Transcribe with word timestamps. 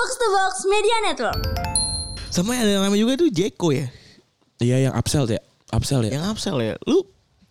Box 0.00 0.16
to 0.16 0.28
Box 0.32 0.64
Media 0.64 0.96
Network. 1.04 1.44
Sama 2.32 2.56
ada 2.56 2.72
yang 2.72 2.80
namanya 2.80 3.04
juga 3.04 3.20
tuh 3.20 3.28
Jeko 3.28 3.68
ya. 3.68 3.84
Iya 4.56 4.88
yang 4.88 4.96
upsell 4.96 5.28
ya. 5.28 5.44
Upsell 5.76 6.08
ya. 6.08 6.16
Yang 6.16 6.24
upsell 6.32 6.56
ya. 6.56 6.72
Lu 6.88 7.04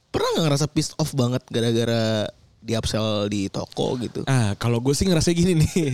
pernah 0.09 0.33
gak 0.33 0.49
ngerasa 0.49 0.65
pissed 0.73 0.97
off 0.97 1.13
banget 1.13 1.46
gara-gara 1.54 2.25
di 2.57 2.73
upsell 2.73 3.29
di 3.29 3.54
toko 3.54 4.01
gitu? 4.01 4.25
Ah, 4.25 4.57
kalau 4.57 4.81
gue 4.81 4.97
sih 4.97 5.05
ngerasa 5.05 5.29
gini 5.29 5.62
nih. 5.62 5.93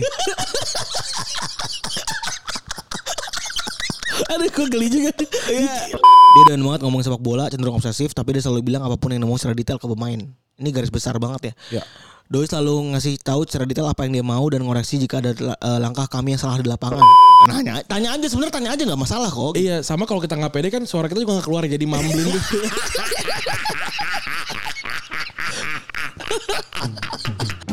Aduh 4.32 4.48
gue 4.48 4.66
geli 4.72 4.88
juga. 4.88 5.12
dia 5.12 5.76
doyan 6.48 6.64
banget 6.64 6.80
ngomong 6.88 7.04
sepak 7.04 7.20
bola, 7.20 7.52
cenderung 7.52 7.76
obsesif, 7.76 8.16
tapi 8.16 8.32
dia 8.32 8.40
selalu 8.40 8.64
bilang 8.72 8.80
apa 8.80 8.96
pun 8.96 9.12
yang 9.12 9.28
ngomong 9.28 9.36
secara 9.36 9.52
detail 9.52 9.76
ke 9.76 9.84
pemain. 9.92 10.24
Ini 10.56 10.68
garis 10.72 10.88
besar 10.88 11.20
banget 11.20 11.52
ya. 11.52 11.84
Ya. 11.84 11.84
Doi 12.26 12.42
selalu 12.42 12.90
ngasih 12.90 13.22
tahu 13.22 13.46
secara 13.46 13.70
detail 13.70 13.86
apa 13.86 14.02
yang 14.02 14.18
dia 14.18 14.24
mau 14.26 14.42
dan 14.50 14.66
ngoreksi 14.66 14.98
jika 14.98 15.22
ada 15.22 15.30
eh, 15.38 15.78
langkah 15.78 16.10
kami 16.10 16.34
yang 16.34 16.42
salah 16.42 16.58
di 16.58 16.66
lapangan. 16.66 17.06
Nanya, 17.46 17.86
tanya 17.86 18.18
aja 18.18 18.26
sebenarnya 18.26 18.54
tanya 18.58 18.70
aja 18.74 18.82
nggak 18.82 18.98
masalah 18.98 19.30
kok. 19.30 19.54
Iya, 19.54 19.86
sama 19.86 20.10
kalau 20.10 20.18
kita 20.18 20.34
nggak 20.34 20.50
pede 20.50 20.74
kan 20.74 20.82
suara 20.90 21.06
kita 21.06 21.22
juga 21.22 21.38
nggak 21.38 21.46
keluar 21.46 21.62
jadi 21.70 21.86
mumbling 21.86 22.26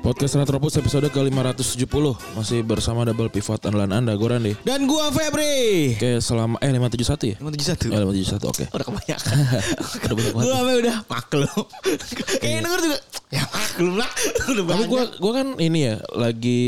Podcast 0.00 0.32
Retropus 0.34 0.74
episode 0.74 1.06
ke-570 1.06 1.84
Masih 2.32 2.60
bersama 2.60 3.04
double 3.04 3.28
pivot 3.28 3.60
andalan 3.60 3.92
Anda 3.92 4.16
Gue 4.16 4.28
Randy 4.28 4.52
Dan 4.60 4.88
gua 4.88 5.12
Febri. 5.12 5.92
Oke 5.94 6.18
selama 6.18 6.56
Eh 6.58 6.72
571 6.72 7.20
ya? 7.26 7.36
571. 7.38 7.92
Ya 7.92 7.98
571 8.00 8.48
oke 8.48 8.64
Udah 8.70 8.86
kebanyakan. 8.86 9.36
Udah 10.00 10.14
banyak 10.16 10.32
banget 10.32 10.40
Gua 10.42 10.56
apa 10.56 10.72
udah 10.74 10.96
maklum. 11.04 11.62
Kayaknya 12.40 12.60
denger 12.64 12.80
juga. 12.80 12.98
Ya 13.28 13.42
maklum 13.46 13.94
lah. 13.96 14.10
Udah 14.50 14.64
Tapi 14.64 14.64
banyak. 14.64 14.88
gue 14.88 15.02
gua 15.20 15.32
kan 15.36 15.46
ini 15.60 15.78
ya 15.84 15.96
Lagi 16.10 16.62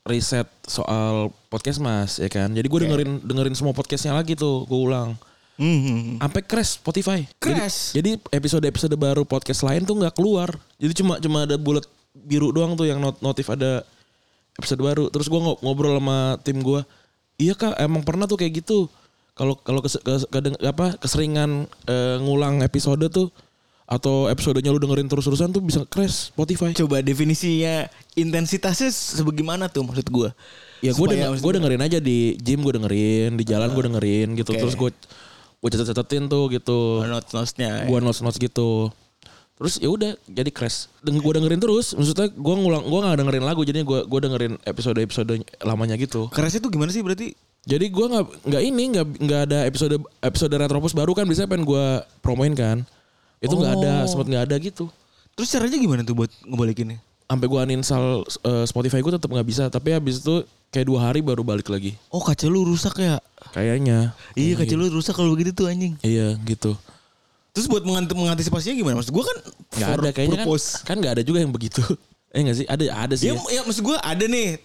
riset 0.00 0.48
soal 0.64 1.28
podcast 1.46 1.78
mas 1.78 2.16
ya 2.16 2.26
kan 2.26 2.48
Jadi 2.48 2.64
gue 2.64 2.80
dengerin 2.80 3.10
dengerin 3.20 3.54
semua 3.54 3.76
podcastnya 3.76 4.16
lagi 4.16 4.32
tuh 4.34 4.64
Gue 4.64 4.80
ulang 4.80 5.12
Hmm. 5.60 6.16
Sampai 6.16 6.40
crash 6.40 6.80
Spotify 6.80 7.20
Crash? 7.36 7.92
Jadi, 7.92 8.16
jadi 8.16 8.32
episode-episode 8.32 8.96
baru 8.96 9.28
podcast 9.28 9.60
lain 9.60 9.84
tuh 9.84 9.92
nggak 9.92 10.16
keluar 10.16 10.48
Jadi 10.80 11.04
cuma 11.04 11.20
cuma 11.20 11.44
ada 11.44 11.60
bulat 11.60 11.84
biru 12.12 12.50
doang 12.50 12.74
tuh 12.74 12.84
yang 12.84 12.98
not 12.98 13.18
notif 13.20 13.46
ada 13.46 13.86
episode 14.54 14.80
baru 14.80 15.04
Terus 15.08 15.26
gue 15.26 15.40
ngobrol 15.62 15.96
sama 15.96 16.36
tim 16.42 16.58
gue 16.58 16.82
Iya 17.38 17.54
kak 17.54 17.78
emang 17.78 18.02
pernah 18.02 18.26
tuh 18.26 18.36
kayak 18.36 18.60
gitu 18.60 18.90
kalau 19.32 19.56
kalau 19.56 19.80
kes, 19.80 19.96
kes- 19.96 20.28
kadang 20.28 20.52
apa 20.60 21.00
keseringan 21.00 21.64
eh, 21.88 22.16
ngulang 22.20 22.60
episode 22.60 23.00
tuh 23.08 23.32
atau 23.88 24.28
episodenya 24.28 24.70
lu 24.70 24.78
dengerin 24.78 25.08
terus-terusan 25.08 25.50
tuh 25.50 25.58
bisa 25.58 25.82
crash 25.82 26.30
Spotify. 26.30 26.70
Coba 26.70 27.02
definisinya 27.02 27.90
intensitasnya 28.14 28.86
sebagaimana 28.92 29.66
tuh 29.66 29.82
maksud 29.82 30.06
gua? 30.12 30.30
Ya 30.78 30.94
gue 30.94 31.06
denger, 31.08 31.26
gue 31.32 31.42
gua- 31.42 31.56
dengerin 31.58 31.82
aja 31.82 31.98
di 31.98 32.38
gym 32.38 32.62
gue 32.62 32.70
dengerin, 32.76 33.34
di 33.34 33.42
jalan 33.42 33.72
gue 33.72 33.82
dengerin 33.82 34.28
gitu. 34.38 34.54
Oke. 34.54 34.60
Terus 34.62 34.74
gue 34.76 34.90
gue 35.58 35.68
catet-catetin 35.72 36.28
tuh 36.28 36.52
gitu. 36.52 37.02
Notes-notesnya. 37.02 37.88
Gue 37.88 37.98
notes 37.98 38.20
notes 38.20 38.38
gitu. 38.38 38.92
Terus 39.60 39.76
ya 39.76 39.92
udah 39.92 40.16
jadi 40.24 40.48
crash. 40.48 40.88
Deng 41.04 41.20
gue 41.20 41.32
dengerin 41.36 41.60
terus. 41.60 41.92
Maksudnya 41.92 42.32
gue 42.32 42.54
ngulang 42.56 42.80
gue 42.80 43.00
nggak 43.04 43.16
dengerin 43.20 43.44
lagu 43.44 43.60
jadinya 43.60 43.84
gue 43.84 44.00
gue 44.08 44.20
dengerin 44.24 44.52
episode 44.64 44.96
episode 44.96 45.32
lamanya 45.60 46.00
gitu. 46.00 46.32
Kerasnya 46.32 46.64
tuh 46.64 46.72
gimana 46.72 46.88
sih 46.88 47.04
berarti? 47.04 47.36
Jadi 47.68 47.92
gue 47.92 48.06
nggak 48.08 48.24
nggak 48.48 48.62
ini 48.64 48.82
nggak 48.96 49.06
nggak 49.20 49.40
ada 49.52 49.58
episode 49.68 50.00
episode 50.18 50.56
Retropus 50.56 50.96
baru 50.96 51.12
kan 51.12 51.28
biasanya 51.28 51.44
pengen 51.44 51.68
gue 51.68 51.84
promoin 52.24 52.56
kan. 52.56 52.88
Itu 53.36 53.52
nggak 53.52 53.74
ada 53.76 53.92
Oh. 54.00 54.08
sempet 54.08 54.32
nggak 54.32 54.44
ada 54.48 54.56
gitu. 54.56 54.88
Terus 55.36 55.52
caranya 55.52 55.76
gimana 55.76 56.00
tuh 56.02 56.16
buat 56.16 56.32
ngebalikinnya? 56.40 56.96
Sampai 57.28 57.46
gue 57.46 57.60
uninstall 57.60 58.24
eh, 58.24 58.64
Spotify 58.64 59.04
gue 59.04 59.12
tetap 59.12 59.28
nggak 59.28 59.44
bisa. 59.44 59.68
Tapi 59.68 59.92
habis 59.92 60.24
itu 60.24 60.40
kayak 60.72 60.88
dua 60.88 61.12
hari 61.12 61.20
baru 61.20 61.44
balik 61.44 61.68
lagi. 61.68 62.00
Oh 62.08 62.24
kaca 62.24 62.48
lu 62.48 62.64
rusak 62.64 62.96
ya? 62.96 63.20
Kayaknya. 63.52 64.16
Iya 64.32 64.56
kaca 64.56 64.72
lu 64.72 64.88
rusak 64.88 65.12
kalau 65.12 65.36
begitu 65.36 65.52
tuh 65.52 65.68
anjing. 65.68 66.00
Iya 66.00 66.40
gitu. 66.48 66.80
Terus 67.60 67.68
buat 67.68 67.84
mengant- 67.84 68.08
mengantisipasinya 68.10 68.72
gimana? 68.74 68.94
Maksud 68.96 69.12
gua 69.12 69.24
kan 69.26 69.38
Nggak 69.70 69.84
for 69.86 70.00
ada 70.00 70.10
kayaknya 70.10 70.38
kan, 70.38 70.46
kan 70.82 70.96
nggak 70.96 71.12
ada 71.14 71.22
juga 71.22 71.38
yang 71.38 71.52
begitu. 71.52 71.84
Eh 72.30 72.40
nggak 72.40 72.56
sih? 72.56 72.64
Ada 72.64 72.84
ada 72.96 73.14
sih. 73.14 73.26
Ya, 73.26 73.34
Ya, 73.34 73.42
ya 73.50 73.60
maksud 73.62 73.82
gua 73.82 73.98
ada 73.98 74.22
nih 74.22 74.56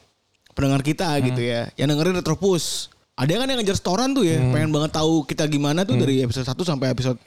pendengar 0.54 0.80
kita 0.80 1.10
gitu 1.20 1.42
ya 1.42 1.68
yang 1.76 1.90
dengerin 1.90 2.16
Retropus. 2.16 2.88
Ada 3.14 3.36
kan 3.36 3.48
yang 3.48 3.58
ngejar 3.58 3.76
setoran 3.76 4.12
tuh 4.12 4.22
ya, 4.22 4.40
pengen 4.50 4.70
banget 4.70 4.92
tahu 4.94 5.24
kita 5.24 5.44
gimana 5.46 5.82
tuh 5.82 5.96
dari 5.96 6.20
episode 6.20 6.44
1 6.44 6.56
sampai 6.62 6.92
episode 6.92 7.20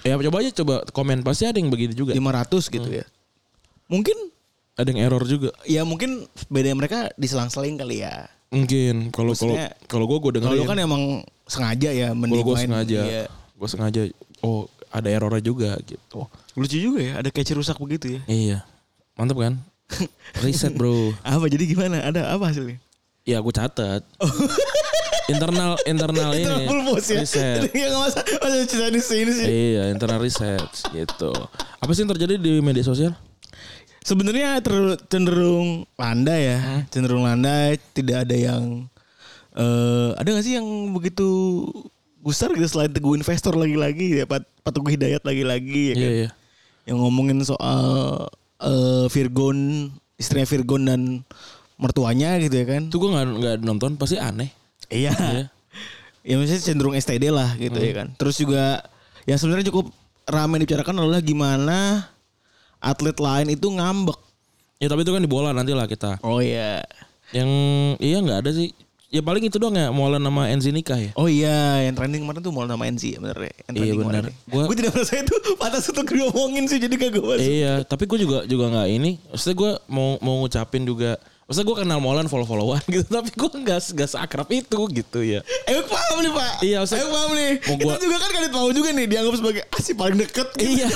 Ya, 0.00 0.16
coba 0.18 0.36
aja 0.40 0.50
coba 0.52 0.74
komen 0.90 1.20
pasti 1.20 1.44
ada 1.44 1.56
yang 1.56 1.68
begitu 1.68 1.94
juga. 1.94 2.12
500 2.12 2.68
gitu 2.68 2.88
ya. 2.90 3.04
Mungkin 3.86 4.16
Ada 4.74 4.90
yang 4.90 5.00
error 5.06 5.22
juga. 5.22 5.54
ya 5.62 5.80
mungkin 5.80 6.26
beda 6.48 6.74
mereka 6.74 7.08
diselang-seling 7.14 7.78
kali 7.78 8.02
ya. 8.02 8.26
Mungkin 8.50 9.08
kalau 9.10 9.32
kalau 9.32 9.54
kalau 9.86 10.04
gue 10.04 10.18
gue 10.18 10.30
Kalau 10.34 10.34
dengerin. 10.50 10.58
lu 10.58 10.66
kan 10.66 10.78
emang 10.78 11.02
sengaja 11.44 11.88
ya 11.88 12.10
kalau 12.10 12.42
gue 12.42 12.56
sengaja, 12.58 13.00
Iya. 13.00 13.24
gue 13.30 13.68
sengaja. 13.68 14.00
Oh 14.40 14.66
ada 14.94 15.10
errornya 15.10 15.42
juga 15.42 15.74
gitu. 15.82 16.30
Lucu 16.54 16.78
juga 16.78 17.02
ya, 17.02 17.12
ada 17.18 17.28
catch 17.34 17.50
rusak 17.58 17.74
begitu 17.82 18.14
ya. 18.14 18.20
Iya, 18.30 18.58
mantap 19.18 19.42
kan? 19.42 19.54
Reset 20.46 20.70
bro. 20.78 21.10
Apa 21.26 21.50
jadi 21.50 21.66
gimana? 21.66 21.98
Ada 22.06 22.30
apa 22.30 22.54
hasilnya? 22.54 22.78
Ya 23.26 23.42
gue 23.42 23.50
catat. 23.50 24.06
internal 25.32 25.74
internal 25.88 26.30
ini. 26.36 26.44
Internal 26.46 26.62
pulpos 26.70 27.04
ya. 27.10 27.20
Reset. 27.24 27.58
Ya 27.74 27.90
enggak 27.90 28.00
masa 28.06 28.20
masa 28.38 28.56
cerita 28.70 28.88
di 28.94 29.02
sini 29.02 29.30
sih. 29.34 29.46
Iya, 29.48 29.82
internal 29.90 30.22
reset 30.22 30.62
gitu. 30.94 31.32
Apa 31.82 31.90
sih 31.90 32.06
yang 32.06 32.12
terjadi 32.14 32.38
di 32.38 32.62
media 32.62 32.86
sosial? 32.86 33.12
Sebenarnya 34.04 34.60
cenderung 35.08 35.88
landai 35.96 36.52
ya, 36.52 36.58
Hmm. 36.60 36.82
cenderung 36.92 37.24
landai, 37.24 37.80
tidak 37.96 38.28
ada 38.28 38.36
yang 38.36 38.84
eh 39.54 40.10
ada 40.18 40.28
gak 40.34 40.44
sih 40.44 40.58
yang 40.60 40.66
begitu 40.92 41.24
gusar 42.20 42.52
gitu 42.52 42.66
selain 42.68 42.90
teguh 42.90 43.16
investor 43.16 43.54
lagi-lagi 43.56 44.20
ya 44.20 44.26
Pak 44.64 44.72
Teguh 44.72 44.96
Hidayat 44.96 45.22
lagi-lagi 45.28 45.92
ya 45.92 45.94
kan. 45.94 46.00
Iya, 46.00 46.10
iya. 46.16 46.30
Yang 46.88 46.98
ngomongin 47.04 47.38
soal 47.44 47.84
eh 48.64 49.06
Virgon, 49.12 49.92
istrinya 50.16 50.48
Virgon 50.48 50.82
dan 50.88 51.00
mertuanya 51.76 52.40
gitu 52.40 52.56
ya 52.56 52.66
kan. 52.66 52.88
Itu 52.88 52.96
gue 52.96 53.12
nggak 53.12 53.26
nggak 53.44 53.56
nonton 53.60 54.00
pasti 54.00 54.16
aneh. 54.16 54.48
Iya. 54.88 55.12
Iya. 55.12 55.46
Ya 56.24 56.40
maksudnya 56.40 56.64
cenderung 56.64 56.96
STD 56.96 57.28
lah 57.28 57.52
gitu 57.60 57.76
ya 57.76 57.92
kan. 58.00 58.16
Terus 58.16 58.40
juga 58.40 58.80
yang 59.28 59.36
sebenarnya 59.36 59.68
cukup 59.68 59.92
ramai 60.24 60.56
dibicarakan 60.56 61.04
adalah 61.04 61.20
gimana 61.20 62.08
atlet 62.80 63.12
lain 63.20 63.52
itu 63.52 63.68
ngambek. 63.68 64.16
Ya 64.80 64.88
tapi 64.88 65.04
itu 65.04 65.12
kan 65.12 65.20
di 65.20 65.28
bola 65.28 65.52
nanti 65.52 65.76
lah 65.76 65.84
kita. 65.84 66.24
Oh 66.24 66.40
iya. 66.40 66.80
Yang 67.28 67.50
iya 68.00 68.24
nggak 68.24 68.40
ada 68.40 68.50
sih. 68.56 68.72
Ya 69.14 69.22
paling 69.22 69.46
itu 69.46 69.56
doang 69.56 69.72
ya 69.72 69.88
Molan 69.88 70.18
nama 70.18 70.50
Enzi 70.50 70.68
nikah 70.68 70.98
ya. 70.98 71.14
Oh 71.14 71.30
iya, 71.30 71.86
yang 71.86 71.94
trending 71.94 72.26
kemarin 72.26 72.42
tuh 72.42 72.50
mau 72.50 72.66
nama 72.66 72.82
ya 72.82 72.90
bener 73.14 73.38
ya. 73.38 73.52
Yang 73.64 73.74
Iya, 73.78 73.92
bener. 73.94 74.22
ya. 74.26 74.32
Gua- 74.50 74.66
Gue 74.66 74.74
tidak 74.74 74.90
merasa 74.90 75.14
itu 75.16 75.32
pantas 75.54 75.86
untuk 75.86 76.04
diomongin 76.04 76.66
sih 76.66 76.76
jadi 76.76 76.92
kagak 76.92 77.22
masuk. 77.22 77.38
Iya, 77.40 77.72
tapi 77.84 78.04
gue 78.04 78.18
juga 78.18 78.42
juga 78.42 78.64
nggak 78.68 78.88
ini. 78.90 79.16
Maksudnya 79.30 79.54
gue 79.54 79.70
mau 79.86 80.18
mau 80.18 80.34
ngucapin 80.42 80.82
juga. 80.82 81.14
Maksudnya 81.46 81.64
gue 81.64 81.76
kenal 81.78 81.98
Molan 82.00 82.26
follow 82.26 82.42
followan 82.42 82.82
gitu, 82.90 83.06
tapi 83.06 83.30
gue 83.30 83.48
nggak 83.54 83.78
nggak 83.94 84.08
seakrab 84.10 84.48
itu 84.50 84.78
gitu 84.90 85.18
ya. 85.22 85.40
Eh 85.64 85.80
paham 85.84 86.16
nih 86.18 86.32
pak. 86.34 86.52
Iya, 86.60 86.76
maksudnya- 86.82 87.00
Eh 87.00 87.08
paham 87.08 87.30
nih. 87.32 87.52
Mau 87.62 87.76
Kita 87.78 87.84
gua- 87.86 88.00
juga 88.02 88.16
kan 88.18 88.28
kadit 88.32 88.50
mau 88.50 88.68
juga 88.68 88.88
nih 88.90 89.06
dianggap 89.06 89.34
sebagai 89.38 89.62
asli 89.70 89.92
paling 89.94 90.16
deket. 90.18 90.48
gitu. 90.56 90.68
Iya. 90.74 90.88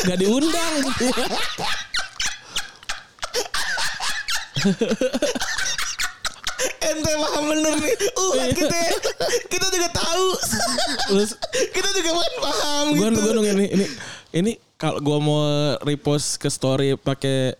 Gak 0.00 0.16
diundang 0.16 0.72
gitu. 0.80 1.04
Ente 6.80 7.12
paham 7.12 7.44
bener 7.46 7.74
nih. 7.76 7.94
Uh 8.12 8.32
Iya. 8.38 8.44
kita 8.52 8.78
kita 9.46 9.66
juga 9.68 9.88
tahu. 9.90 10.26
Terus 11.10 11.30
kita 11.70 11.88
juga 11.92 12.10
kan 12.14 12.32
paham 12.40 12.84
gue 12.92 13.08
gitu. 13.08 13.20
gue 13.20 13.52
ini 13.52 13.66
ini 13.70 13.86
ini 14.32 14.52
kalau 14.74 14.98
gue 14.98 15.18
mau 15.18 15.42
repost 15.80 16.36
ke 16.36 16.48
story 16.48 16.94
pakai 16.94 17.52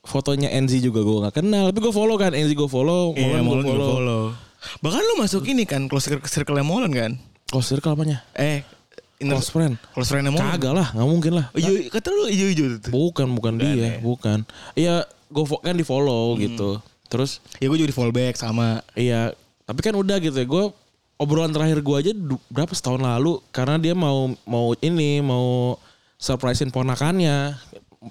fotonya 0.00 0.50
Enzi 0.50 0.78
juga 0.78 1.00
gue 1.00 1.16
nggak 1.22 1.34
kenal 1.34 1.70
tapi 1.70 1.80
gue 1.80 1.90
follow 1.90 2.16
kan 2.16 2.32
Enzi 2.32 2.52
gue 2.52 2.66
follow 2.66 3.14
Iya, 3.14 3.40
Molan 3.40 3.62
gue 3.62 3.70
follow. 3.70 3.92
follow. 3.94 4.22
Bahkan 4.80 5.00
lu 5.02 5.14
masuk 5.18 5.44
ini 5.44 5.64
kan 5.64 5.86
close 5.86 6.08
circle 6.08 6.24
circle 6.24 6.56
Molan 6.60 6.90
kan? 6.90 7.12
Oh 7.52 7.60
circle 7.60 7.92
apanya? 7.92 8.24
Eh, 8.32 8.64
inner- 9.18 9.36
Close 9.36 9.48
friend. 9.48 9.76
Close 9.92 10.08
friend 10.08 10.28
Molan. 10.28 10.44
Kagak 10.50 10.72
lah, 10.72 10.88
nggak 10.90 11.06
mungkin 11.06 11.32
lah. 11.36 11.46
Oh, 11.52 11.60
Ijo, 11.60 11.70
kata 11.88 12.08
lu 12.10 12.26
ijo-ijo 12.26 12.64
tuh. 12.80 12.90
Bukan, 12.90 13.28
bukan 13.32 13.54
dia, 13.56 13.70
ya? 13.70 13.90
bukan. 14.00 14.38
Iya, 14.72 14.94
gue 15.28 15.44
kan 15.60 15.76
di 15.76 15.84
follow 15.84 16.34
gitu. 16.36 16.80
Terus 17.14 17.38
Ya 17.62 17.70
gue 17.70 17.78
juga 17.78 17.94
di 17.94 17.96
fallback 17.96 18.34
sama 18.34 18.82
iya, 18.98 19.30
tapi 19.62 19.86
kan 19.86 19.94
udah 19.94 20.18
gitu 20.18 20.34
ya. 20.34 20.46
Gue 20.50 20.74
obrolan 21.14 21.54
terakhir 21.54 21.78
gue 21.78 21.96
aja 21.96 22.12
berapa 22.50 22.74
setahun 22.74 22.98
lalu 22.98 23.38
karena 23.54 23.78
dia 23.78 23.94
mau 23.94 24.34
mau 24.42 24.74
ini 24.82 25.22
mau 25.22 25.78
surprisein 26.18 26.74
ponakannya 26.74 27.54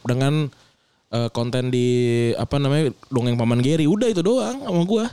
dengan 0.07 0.47
eh, 1.11 1.29
konten 1.35 1.67
di 1.67 1.87
apa 2.39 2.55
namanya 2.63 2.95
dongeng 3.11 3.35
paman 3.35 3.59
Gary. 3.59 3.83
Udah 3.91 4.07
itu 4.07 4.23
doang 4.23 4.63
sama 4.63 4.83
gue. 4.87 5.05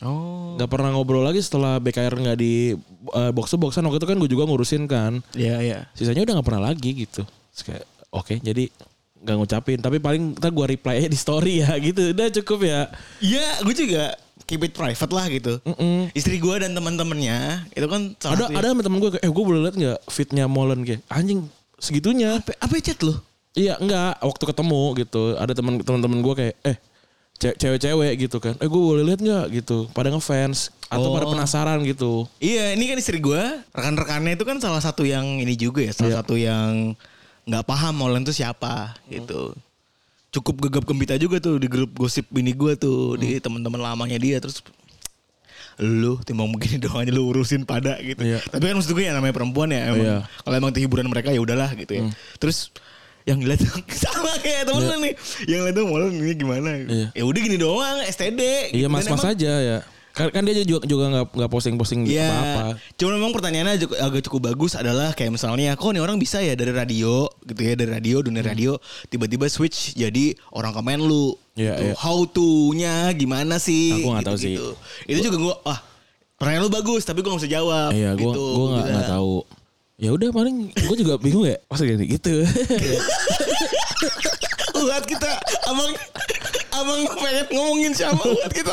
Oh. 0.00 0.56
Gak 0.56 0.72
pernah 0.72 0.96
ngobrol 0.96 1.20
lagi 1.20 1.44
setelah 1.44 1.76
BKR 1.76 2.16
nggak 2.16 2.38
di 2.40 2.72
uh, 3.12 3.28
box 3.36 3.52
to 3.52 3.60
boxan 3.60 3.84
waktu 3.84 4.00
itu 4.00 4.08
kan 4.08 4.16
gue 4.16 4.30
juga 4.32 4.48
ngurusin 4.48 4.88
kan. 4.88 5.20
Iya, 5.36 5.60
iya. 5.60 5.78
Sisanya 5.92 6.24
udah 6.24 6.40
nggak 6.40 6.48
pernah 6.48 6.72
lagi 6.72 6.90
gitu. 7.04 7.22
Terus 7.52 7.62
kayak 7.68 7.84
oke 8.08 8.34
jadi 8.40 8.72
nggak 9.20 9.36
ngucapin 9.36 9.78
tapi 9.78 9.96
paling 9.96 10.34
ntar 10.34 10.48
gue 10.48 10.66
reply 10.70 10.96
aja 10.96 11.06
di 11.06 11.16
story 11.16 11.60
ya 11.60 11.76
gitu 11.78 12.10
udah 12.10 12.28
cukup 12.34 12.60
ya 12.62 12.80
Iya, 13.18 13.60
gue 13.60 13.74
juga 13.76 14.04
keep 14.42 14.60
it 14.60 14.72
private 14.72 15.08
lah 15.08 15.26
gitu. 15.26 15.52
Mm-mm. 15.62 16.10
Istri 16.10 16.36
gue 16.36 16.54
dan 16.58 16.72
teman-temannya 16.72 17.38
itu 17.70 17.86
kan 17.86 18.16
salah 18.16 18.34
ada 18.40 18.44
ada 18.50 18.66
sama 18.68 18.80
temen 18.80 18.98
gue 18.98 19.10
kayak 19.12 19.22
eh 19.22 19.30
gue 19.30 19.44
boleh 19.44 19.60
liat 19.62 19.76
nggak 19.76 19.98
fitnya 20.06 20.44
Molen 20.44 20.82
kayak 20.82 21.04
anjing 21.06 21.46
segitunya 21.76 22.36
apa, 22.36 22.52
apa 22.58 22.74
chat 22.78 22.98
lo? 23.00 23.14
iya 23.50 23.74
enggak 23.76 24.18
waktu 24.20 24.44
ketemu 24.46 24.80
gitu 24.96 25.22
ada 25.34 25.50
teman 25.50 25.78
teman-teman 25.78 26.18
gue 26.20 26.34
kayak 26.36 26.54
eh 26.62 26.76
ce- 27.36 27.56
cewek-cewek 27.56 28.12
gitu 28.20 28.38
kan 28.38 28.54
eh 28.54 28.66
gue 28.66 28.80
boleh 28.80 29.02
liat 29.02 29.18
nggak 29.18 29.44
gitu 29.52 29.90
pada 29.90 30.06
ngefans 30.08 30.70
atau 30.86 31.08
Oh. 31.08 31.14
pada 31.14 31.26
penasaran 31.26 31.82
gitu 31.82 32.26
Iya, 32.36 32.74
ini 32.74 32.84
kan 32.84 32.96
istri 32.96 33.18
gue, 33.18 33.42
rekan-rekannya 33.70 34.34
itu 34.34 34.42
kan 34.42 34.58
salah 34.58 34.78
satu 34.78 35.02
yang 35.02 35.22
ini 35.36 35.54
juga 35.54 35.80
ya, 35.80 35.90
salah 35.90 36.10
Iya. 36.10 36.18
satu 36.20 36.34
yang 36.34 36.70
nggak 37.50 37.66
paham 37.66 37.94
Molen 37.96 38.22
itu 38.22 38.30
siapa 38.32 38.94
gitu. 39.06 39.50
Cukup 40.30 40.62
gegap 40.62 40.86
gembita 40.86 41.18
juga 41.18 41.42
tuh 41.42 41.58
di 41.58 41.66
grup 41.66 41.90
gosip 41.92 42.22
bini 42.30 42.54
gue 42.54 42.78
tuh 42.78 43.18
di 43.18 43.34
Hmm. 43.34 43.42
teman-teman 43.42 43.82
lamanya 43.82 44.14
dia 44.14 44.38
terus 44.38 44.62
lu 45.80 46.20
timbang 46.22 46.52
begini 46.52 46.76
doang 46.84 47.02
aja 47.02 47.10
lu 47.10 47.26
urusin 47.26 47.64
pada 47.64 47.98
gitu. 47.98 48.20
Iya. 48.20 48.38
Tapi 48.44 48.62
kan 48.62 48.74
maksud 48.76 48.92
gue 48.92 49.02
ya 49.02 49.12
namanya 49.12 49.34
perempuan 49.34 49.68
ya 49.68 49.90
emang 49.90 50.00
Iya. 50.00 50.16
kalau 50.44 50.54
emang 50.54 50.70
itu 50.70 50.80
hiburan 50.84 51.08
mereka 51.08 51.32
ya 51.32 51.40
udahlah 51.40 51.72
gitu 51.74 51.92
ya. 51.98 52.02
Terus 52.36 52.70
yang 53.24 53.42
dilihat 53.42 53.60
sama 54.06 54.32
kayak 54.38 54.68
temen 54.68 54.82
lu 54.86 54.96
nih. 55.02 55.14
Yang 55.48 55.60
lihat 55.66 55.74
tuh 55.74 55.84
Molen 55.88 56.10
ini 56.14 56.32
gimana. 56.36 56.70
Iya. 56.84 57.08
Ya 57.10 57.22
udah 57.24 57.40
gini 57.40 57.56
doang 57.56 57.98
STD. 58.04 58.40
iya 58.70 58.70
gitu. 58.70 58.86
Dan 58.86 58.92
mas-mas 58.92 59.24
aja 59.26 59.52
ya 59.58 59.78
kan, 60.20 60.28
kan 60.30 60.42
dia 60.44 60.60
juga 60.60 60.84
juga 60.84 61.04
nggak 61.08 61.26
nggak 61.32 61.50
posting-posting 61.50 62.04
Iya. 62.04 62.28
apa-apa 62.28 62.62
Cuma 62.94 63.10
memang 63.14 63.32
pertanyaannya 63.32 63.74
agak, 63.76 63.90
agak 63.96 64.20
cukup 64.24 64.40
bagus 64.48 64.72
adalah 64.74 65.10
kayak 65.10 65.32
misalnya 65.32 65.72
kok 65.72 65.88
nih 65.88 65.98
orang 65.98 66.16
bisa 66.16 66.38
ya 66.38 66.52
dari 66.52 66.70
radio 66.70 67.24
gitu 67.42 67.60
ya 67.60 67.72
dari 67.72 67.90
radio 67.90 68.16
dunia 68.20 68.40
Hmm. 68.40 68.50
radio 68.50 68.72
tiba-tiba 69.06 69.46
switch 69.46 69.94
jadi 69.94 70.36
orang 70.50 70.70
komen 70.70 71.00
lu. 71.00 71.32
Iya, 71.54 71.74
gitu. 71.74 71.82
iya. 71.82 71.94
How 71.94 72.18
to-nya 72.24 72.94
gimana 73.12 73.56
sih? 73.56 73.96
Aku 73.96 74.12
nggak 74.12 74.26
tahu 74.26 74.36
sih. 74.36 74.54
Gitu. 74.54 74.70
Itu 75.06 75.18
juga 75.24 75.36
gua 75.38 75.54
wah 75.62 75.80
pertanyaan 76.36 76.64
lu 76.64 76.72
bagus 76.72 77.02
tapi 77.02 77.20
gua 77.20 77.34
gak 77.34 77.44
bisa 77.44 77.52
jawab. 77.52 77.90
iya 77.92 78.12
gue 78.12 78.22
gitu. 78.22 78.44
gue 78.56 78.66
nggak 78.72 78.86
nggak 78.88 79.08
tahu 79.10 79.36
ya 80.00 80.10
udah 80.10 80.28
paling 80.32 80.56
gue 80.72 80.96
juga 80.96 81.20
bingung 81.20 81.44
ya 81.44 81.60
masa 81.68 81.84
gini 81.84 82.08
gitu 82.08 82.32
Uhat 84.80 85.04
kita 85.04 85.28
abang 85.68 85.92
abang 86.72 87.00
pengen 87.12 87.46
ngomongin 87.52 87.92
siapa 87.92 88.24
uhat 88.24 88.48
kita. 88.48 88.72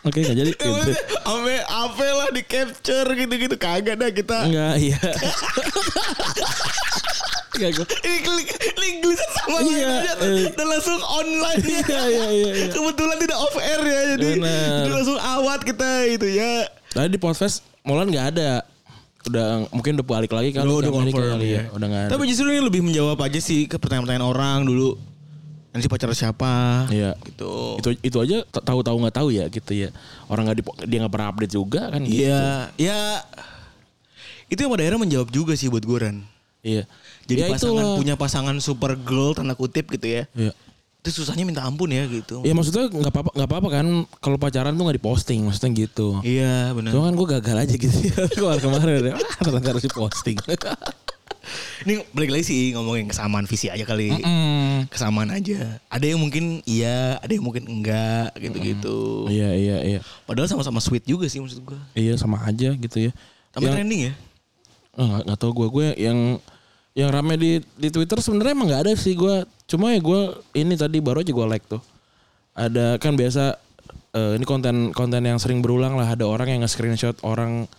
Iya. 0.00 0.06
oke 0.06 0.18
nggak 0.18 0.36
jadi 0.36 0.50
Ya, 0.60 0.70
gitu. 0.80 0.92
Ame 1.22 1.56
apa 1.60 2.04
lah 2.10 2.28
di 2.30 2.42
capture 2.42 3.08
gitu-gitu 3.10 3.56
kagak 3.56 3.96
dah 3.96 4.10
kita. 4.10 4.38
enggak 4.42 4.74
iya 4.78 4.98
Enggak 7.50 7.70
gue 7.76 7.86
Ini 8.00 8.18
klik 8.22 8.48
link 8.74 8.96
sama 9.18 9.58
lain 9.58 9.68
Iya, 9.70 9.88
aja 9.90 10.12
eh. 10.22 10.48
dan 10.50 10.66
langsung 10.66 11.00
online 11.02 11.60
ya. 11.60 11.80
Iya, 11.90 12.02
iya, 12.06 12.26
iya, 12.30 12.50
iya. 12.56 12.66
Kebetulan 12.70 13.16
tidak 13.18 13.38
off 13.38 13.56
air 13.58 13.80
ya 13.82 14.00
jadi, 14.16 14.30
langsung 14.88 15.18
awat 15.18 15.60
kita 15.60 15.88
itu 16.08 16.26
ya. 16.30 16.64
Tadi 16.88 17.08
di 17.10 17.20
podcast 17.20 17.60
Molan 17.82 18.08
nggak 18.08 18.26
ada. 18.32 18.64
Udah 19.20 19.68
mungkin 19.68 20.00
udah 20.00 20.06
balik 20.06 20.32
lagi 20.32 20.50
kali. 20.50 20.64
Udah, 20.64 20.76
udah 20.80 20.90
confirm, 20.94 21.36
kali 21.36 21.48
ya. 21.50 21.60
ya. 21.60 21.62
Udah 21.70 21.86
nggak 21.86 22.02
ada. 22.06 22.10
Tapi 22.16 22.22
justru 22.24 22.48
ini 22.48 22.62
lebih 22.62 22.80
menjawab 22.80 23.18
aja 23.20 23.36
sih 23.36 23.68
ke 23.68 23.76
pertanyaan-pertanyaan 23.76 24.24
orang 24.24 24.58
dulu. 24.64 24.96
Nanti 25.70 25.86
pacar 25.86 26.10
siapa? 26.12 26.86
Iya. 26.90 27.14
Gitu. 27.22 27.78
itu 27.78 27.88
itu 28.02 28.16
aja 28.18 28.42
tahu-tahu 28.50 28.96
nggak 29.06 29.16
tahu 29.22 29.28
ya 29.30 29.46
gitu 29.46 29.72
ya. 29.74 29.94
Orang 30.26 30.50
nggak 30.50 30.58
di 30.58 30.64
dia 30.90 30.98
nggak 31.06 31.14
pernah 31.14 31.28
update 31.30 31.54
juga 31.54 31.90
kan. 31.94 32.02
gitu. 32.02 32.26
Iya, 32.26 32.74
ya 32.74 33.00
itu 34.50 34.58
yang 34.66 34.70
pada 34.74 34.82
akhirnya 34.82 35.00
menjawab 35.00 35.28
juga 35.30 35.54
sih 35.54 35.70
buat 35.70 35.86
gue 35.86 35.98
Ran. 36.02 36.18
Iya. 36.66 36.84
Jadi 37.30 37.40
ya 37.40 37.48
pasangan 37.54 37.84
itulah. 37.86 37.98
punya 38.02 38.14
pasangan 38.18 38.56
super 38.58 38.98
girl 38.98 39.30
tanda 39.32 39.54
kutip 39.54 39.86
gitu 39.94 40.06
ya. 40.10 40.22
Iya. 40.34 40.52
Itu 41.00 41.22
susahnya 41.22 41.46
minta 41.46 41.62
ampun 41.62 41.88
ya 41.94 42.02
gitu. 42.10 42.42
Ya 42.42 42.52
maksudnya 42.52 42.90
nggak 42.90 43.14
apa-apa 43.14 43.30
nggak 43.32 43.48
apa-apa 43.48 43.68
kan 43.70 43.86
kalau 44.18 44.36
pacaran 44.36 44.74
tuh 44.74 44.84
nggak 44.90 44.98
diposting 44.98 45.46
maksudnya 45.46 45.86
gitu. 45.86 46.18
Iya 46.26 46.74
benar. 46.74 46.90
Cuma 46.90 47.02
kan 47.08 47.14
gue 47.14 47.26
gagal 47.38 47.56
aja 47.62 47.74
gitu 47.78 47.96
ya. 48.10 48.14
Kemarin 48.26 48.60
kemarin 48.60 49.14
ah, 49.14 49.22
ternyata 49.38 49.68
harus 49.70 49.84
diposting. 49.86 50.36
Ini 51.86 52.04
balik 52.12 52.30
lagi 52.36 52.44
sih 52.44 52.60
ngomongin 52.76 53.08
kesamaan 53.08 53.46
visi 53.48 53.72
aja 53.72 53.84
kali. 53.84 54.12
Mm. 54.12 54.88
kesamaan 54.88 55.30
aja. 55.32 55.78
Ada 55.92 56.06
yang 56.08 56.20
mungkin 56.20 56.64
iya, 56.64 57.20
ada 57.20 57.32
yang 57.32 57.44
mungkin 57.44 57.68
enggak 57.68 58.32
gitu-gitu. 58.36 59.28
Iya 59.28 59.50
iya 59.56 59.76
iya. 59.84 60.00
Padahal 60.24 60.48
sama-sama 60.48 60.80
sweet 60.80 61.04
juga 61.04 61.28
sih 61.28 61.40
maksud 61.40 61.60
gua. 61.64 61.80
Iya 61.92 62.16
sama 62.16 62.40
aja 62.44 62.72
gitu 62.74 62.98
ya. 63.08 63.12
Tapi 63.52 63.66
Yang- 63.68 63.74
trending 63.76 64.02
ya. 64.10 64.12
Oh, 64.98 65.06
nggak 65.06 65.22
nggak 65.30 65.38
tahu 65.38 65.52
gue 65.54 65.68
gue 65.70 65.86
yang 66.02 66.18
yang 66.98 67.08
rame 67.14 67.38
di 67.38 67.52
di 67.78 67.88
Twitter 67.88 68.18
sebenarnya 68.18 68.52
emang 68.52 68.66
nggak 68.66 68.82
ada 68.84 68.92
sih 68.98 69.14
gue 69.14 69.46
cuma 69.70 69.94
ya 69.94 70.02
gue 70.02 70.20
ini 70.58 70.74
tadi 70.74 70.98
baru 70.98 71.22
aja 71.22 71.30
gue 71.30 71.46
like 71.46 71.62
tuh 71.70 71.78
ada 72.58 72.98
kan 72.98 73.14
biasa 73.14 73.54
eh, 74.10 74.34
ini 74.34 74.42
konten 74.42 74.90
konten 74.90 75.22
yang 75.22 75.38
sering 75.38 75.62
berulang 75.62 75.94
lah 75.94 76.10
ada 76.10 76.26
orang 76.26 76.50
yang 76.50 76.60
nge-screenshot 76.66 77.14
orang 77.22 77.70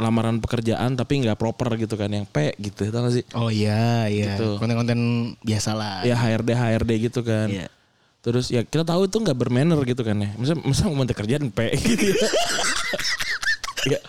lamaran 0.00 0.36
pekerjaan 0.38 0.92
tapi 0.92 1.20
nggak 1.20 1.36
proper 1.36 1.76
gitu 1.76 1.94
kan 1.94 2.08
yang 2.08 2.24
P 2.24 2.56
gitu 2.56 2.88
tau 2.88 3.04
gak 3.04 3.14
sih 3.14 3.24
Oh 3.32 3.46
iya, 3.46 4.04
iya. 4.06 4.34
Gitu. 4.34 4.56
Konten-konten 4.56 4.98
biasa 5.38 5.70
lah. 5.72 6.00
ya 6.02 6.16
HRD 6.16 6.50
HRD 6.50 6.90
gitu 7.04 7.20
kan 7.20 7.46
Iya. 7.46 7.68
terus 8.18 8.48
ya 8.48 8.60
kita 8.60 8.82
tahu 8.82 9.04
itu 9.04 9.16
nggak 9.16 9.32
bermanner 9.34 9.80
gitu 9.82 10.00
kan 10.00 10.12
ya 10.14 10.32
masa 10.34 10.52
masa 10.56 10.82
mau 10.86 10.96
minta 10.98 11.12
kerjaan 11.12 11.48
P 11.48 11.58
gitu 11.86 12.04
ya 12.10 12.28
Ya, 13.86 13.96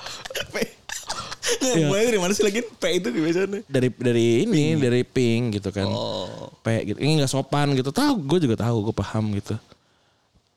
Nggak, 1.62 1.78
Iya. 1.78 1.88
mulai 1.88 2.04
dari 2.06 2.18
mana 2.18 2.32
sih 2.32 2.44
lagi 2.44 2.60
P 2.62 2.84
itu 2.94 3.08
biasanya? 3.10 3.60
dari 3.66 3.88
dari 3.90 4.26
ini 4.44 4.76
dari 4.76 5.04
pink 5.04 5.60
gitu 5.60 5.70
kan 5.70 5.86
Oh. 5.86 6.52
P 6.58 6.68
gitu. 6.86 6.98
Ini 6.98 7.20
nggak 7.20 7.30
sopan 7.30 7.72
gitu. 7.72 7.90
Tahu, 7.90 8.20
gue 8.22 8.40
juga 8.42 8.56
tahu, 8.58 8.84
gue 8.84 8.96
paham 8.96 9.32
gitu. 9.34 9.56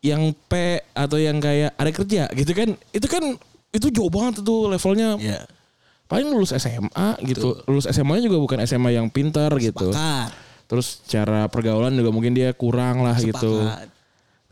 Yang 0.00 0.36
P 0.44 0.52
atau 0.90 1.16
yang 1.16 1.38
kayak 1.38 1.72
ada 1.72 1.90
kerja 1.90 2.22
gitu 2.30 2.52
kan, 2.52 2.68
itu 2.90 3.06
kan 3.06 3.24
itu 3.74 3.90
jauh 3.90 4.08
banget 4.08 4.40
tuh 4.40 4.70
levelnya. 4.70 5.18
Iya. 5.18 5.50
Paling 6.06 6.30
lulus 6.30 6.54
SMA 6.54 7.18
gitu. 7.26 7.58
Lulus 7.66 7.90
SMA-nya 7.90 8.30
juga 8.30 8.38
bukan 8.38 8.58
SMA 8.62 8.94
yang 8.94 9.10
pintar 9.10 9.50
gitu. 9.58 9.90
Terus 10.70 11.02
cara 11.10 11.50
pergaulan 11.50 11.92
juga 11.92 12.14
mungkin 12.14 12.32
dia 12.32 12.54
kurang 12.54 13.02
lah 13.02 13.18
gitu. 13.18 13.66
Sepakat. 13.66 13.88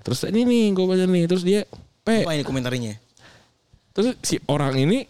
Terus 0.03 0.19
ini 0.27 0.43
nih 0.43 0.65
gue 0.75 0.85
baca 0.85 1.05
nih, 1.07 1.25
terus 1.31 1.47
dia 1.47 1.63
P. 2.03 2.27
Apa 2.27 2.35
ini 2.35 2.43
komentarnya? 2.43 2.99
Terus 3.95 4.19
si 4.27 4.43
orang 4.51 4.75
ini 4.75 5.07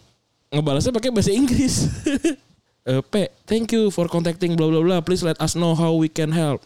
ngebalasnya 0.53 0.93
pakai 0.93 1.09
bahasa 1.09 1.33
Inggris. 1.33 1.75
Eh, 2.83 2.99
P, 2.99 3.31
thank 3.47 3.71
you 3.71 3.87
for 3.87 4.11
contacting 4.11 4.59
bla 4.59 4.67
bla 4.67 4.83
bla. 4.83 4.99
Please 4.99 5.23
let 5.23 5.39
us 5.39 5.55
know 5.55 5.71
how 5.71 5.95
we 5.95 6.11
can 6.11 6.35
help. 6.35 6.59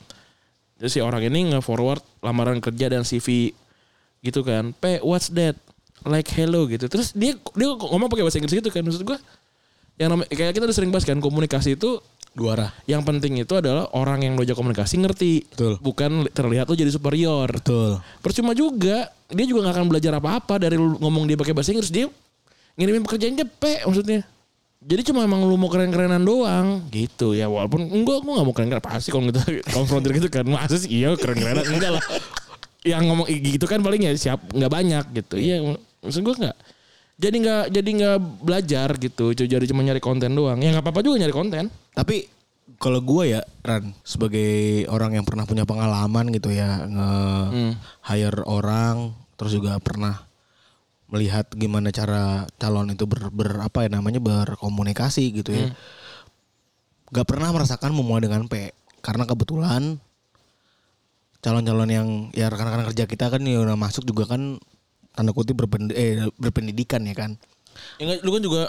Jadi 0.82 0.98
si 0.98 1.00
orang 1.02 1.22
ini 1.22 1.54
nge-forward 1.54 2.02
lamaran 2.26 2.58
kerja 2.58 2.90
dan 2.90 3.06
CV 3.06 3.54
gitu 4.26 4.42
kan. 4.42 4.74
P, 4.74 4.98
what's 5.06 5.30
that? 5.38 5.54
Like 6.06 6.30
hello 6.36 6.70
gitu. 6.70 6.86
Terus 6.86 7.16
dia 7.16 7.34
dia 7.38 7.68
ngomong 7.74 8.12
pakai 8.12 8.24
bahasa 8.28 8.38
Inggris 8.38 8.60
gitu 8.60 8.70
kan. 8.70 8.84
Maksud 8.86 9.02
gua 9.02 9.18
yang 9.98 10.14
namanya 10.14 10.30
kayak 10.30 10.54
kita 10.54 10.66
udah 10.70 10.78
sering 10.78 10.94
bahas 10.94 11.06
kan 11.10 11.18
komunikasi 11.18 11.74
itu 11.74 11.98
Dua 12.38 12.54
arah. 12.54 12.70
yang 12.86 13.02
penting 13.02 13.42
itu 13.42 13.50
adalah 13.58 13.90
orang 13.98 14.22
yang 14.22 14.38
lo 14.38 14.46
ajak 14.46 14.54
komunikasi 14.54 15.02
ngerti. 15.02 15.50
Betul. 15.50 15.74
Bukan 15.82 16.30
terlihat 16.30 16.70
lo 16.70 16.78
jadi 16.78 16.94
superior. 16.94 17.50
Betul. 17.50 17.98
Percuma 18.22 18.54
juga 18.54 19.10
dia 19.34 19.46
juga 19.50 19.66
nggak 19.66 19.74
akan 19.74 19.88
belajar 19.90 20.14
apa-apa 20.22 20.62
dari 20.62 20.78
lu 20.78 21.02
ngomong 21.02 21.26
dia 21.26 21.34
pakai 21.34 21.58
bahasa 21.58 21.74
Inggris 21.74 21.90
dia 21.90 22.06
ngirimin 22.78 23.02
pekerjaan 23.10 23.34
cepet 23.42 23.90
maksudnya. 23.90 24.22
Jadi 24.78 25.02
cuma 25.10 25.26
emang 25.26 25.42
lu 25.50 25.58
mau 25.58 25.74
keren-kerenan 25.74 26.22
doang 26.22 26.86
gitu 26.94 27.34
ya 27.34 27.50
walaupun 27.50 27.82
enggak 27.90 28.22
gua 28.22 28.38
nggak 28.38 28.46
mau 28.46 28.54
keren-keren 28.54 28.84
pasti 28.86 29.10
kalau 29.10 29.34
gitu 29.34 29.42
konfrontir 29.76 30.14
gitu 30.22 30.30
kan 30.30 30.46
masa 30.46 30.78
sih 30.78 31.02
iya 31.02 31.18
keren-kerenan 31.18 31.66
enggak 31.66 31.98
lah 31.98 32.04
yang 32.86 33.02
ngomong 33.10 33.26
gitu 33.26 33.66
kan 33.66 33.82
paling 33.82 34.06
ya 34.06 34.14
siap 34.14 34.46
nggak 34.54 34.70
banyak 34.70 35.04
gitu 35.18 35.42
iya 35.42 35.60
maksud 36.06 36.22
gua 36.22 36.36
nggak 36.38 36.58
jadi 37.18 37.36
nggak 37.42 37.64
jadi 37.74 37.90
nggak 37.98 38.18
belajar 38.46 38.90
gitu 39.02 39.34
jadi 39.34 39.66
cuma 39.66 39.82
nyari 39.82 39.98
konten 39.98 40.38
doang. 40.38 40.62
Ya 40.62 40.70
nggak 40.70 40.86
apa-apa 40.86 41.02
juga 41.02 41.18
nyari 41.26 41.34
konten. 41.34 41.74
Tapi 41.98 42.30
kalau 42.78 43.00
gue 43.02 43.34
ya 43.34 43.42
Ran 43.64 43.96
sebagai 44.06 44.86
orang 44.92 45.18
yang 45.18 45.26
pernah 45.26 45.48
punya 45.50 45.64
pengalaman 45.66 46.30
gitu 46.36 46.54
ya 46.54 46.86
nge 46.86 47.12
hire 48.12 48.44
orang 48.46 49.18
terus 49.40 49.56
juga 49.56 49.80
pernah 49.82 50.28
melihat 51.08 51.48
gimana 51.56 51.90
cara 51.96 52.44
calon 52.60 52.92
itu 52.92 53.08
ber, 53.08 53.32
ber- 53.32 53.64
apa 53.64 53.88
ya 53.88 53.90
namanya 53.96 54.20
berkomunikasi 54.20 55.32
gitu 55.42 55.56
ya. 55.56 55.72
Gak 57.08 57.24
pernah 57.24 57.56
merasakan 57.56 57.96
memuah 57.96 58.20
dengan 58.20 58.46
P 58.52 58.76
karena 59.00 59.24
kebetulan 59.24 59.98
calon-calon 61.40 61.88
yang 61.90 62.08
ya 62.36 62.52
rekan-rekan 62.52 62.92
kerja 62.92 63.08
kita 63.08 63.32
kan 63.32 63.40
yang 63.48 63.64
udah 63.64 63.80
masuk 63.80 64.04
juga 64.04 64.28
kan 64.28 64.60
tanda 65.18 65.34
kutip 65.34 65.58
berpend- 65.58 65.92
eh, 65.92 66.30
berpendidikan 66.38 67.02
ya 67.02 67.18
kan. 67.18 67.34
ya 67.98 68.22
lu 68.22 68.30
kan 68.30 68.42
juga 68.42 68.62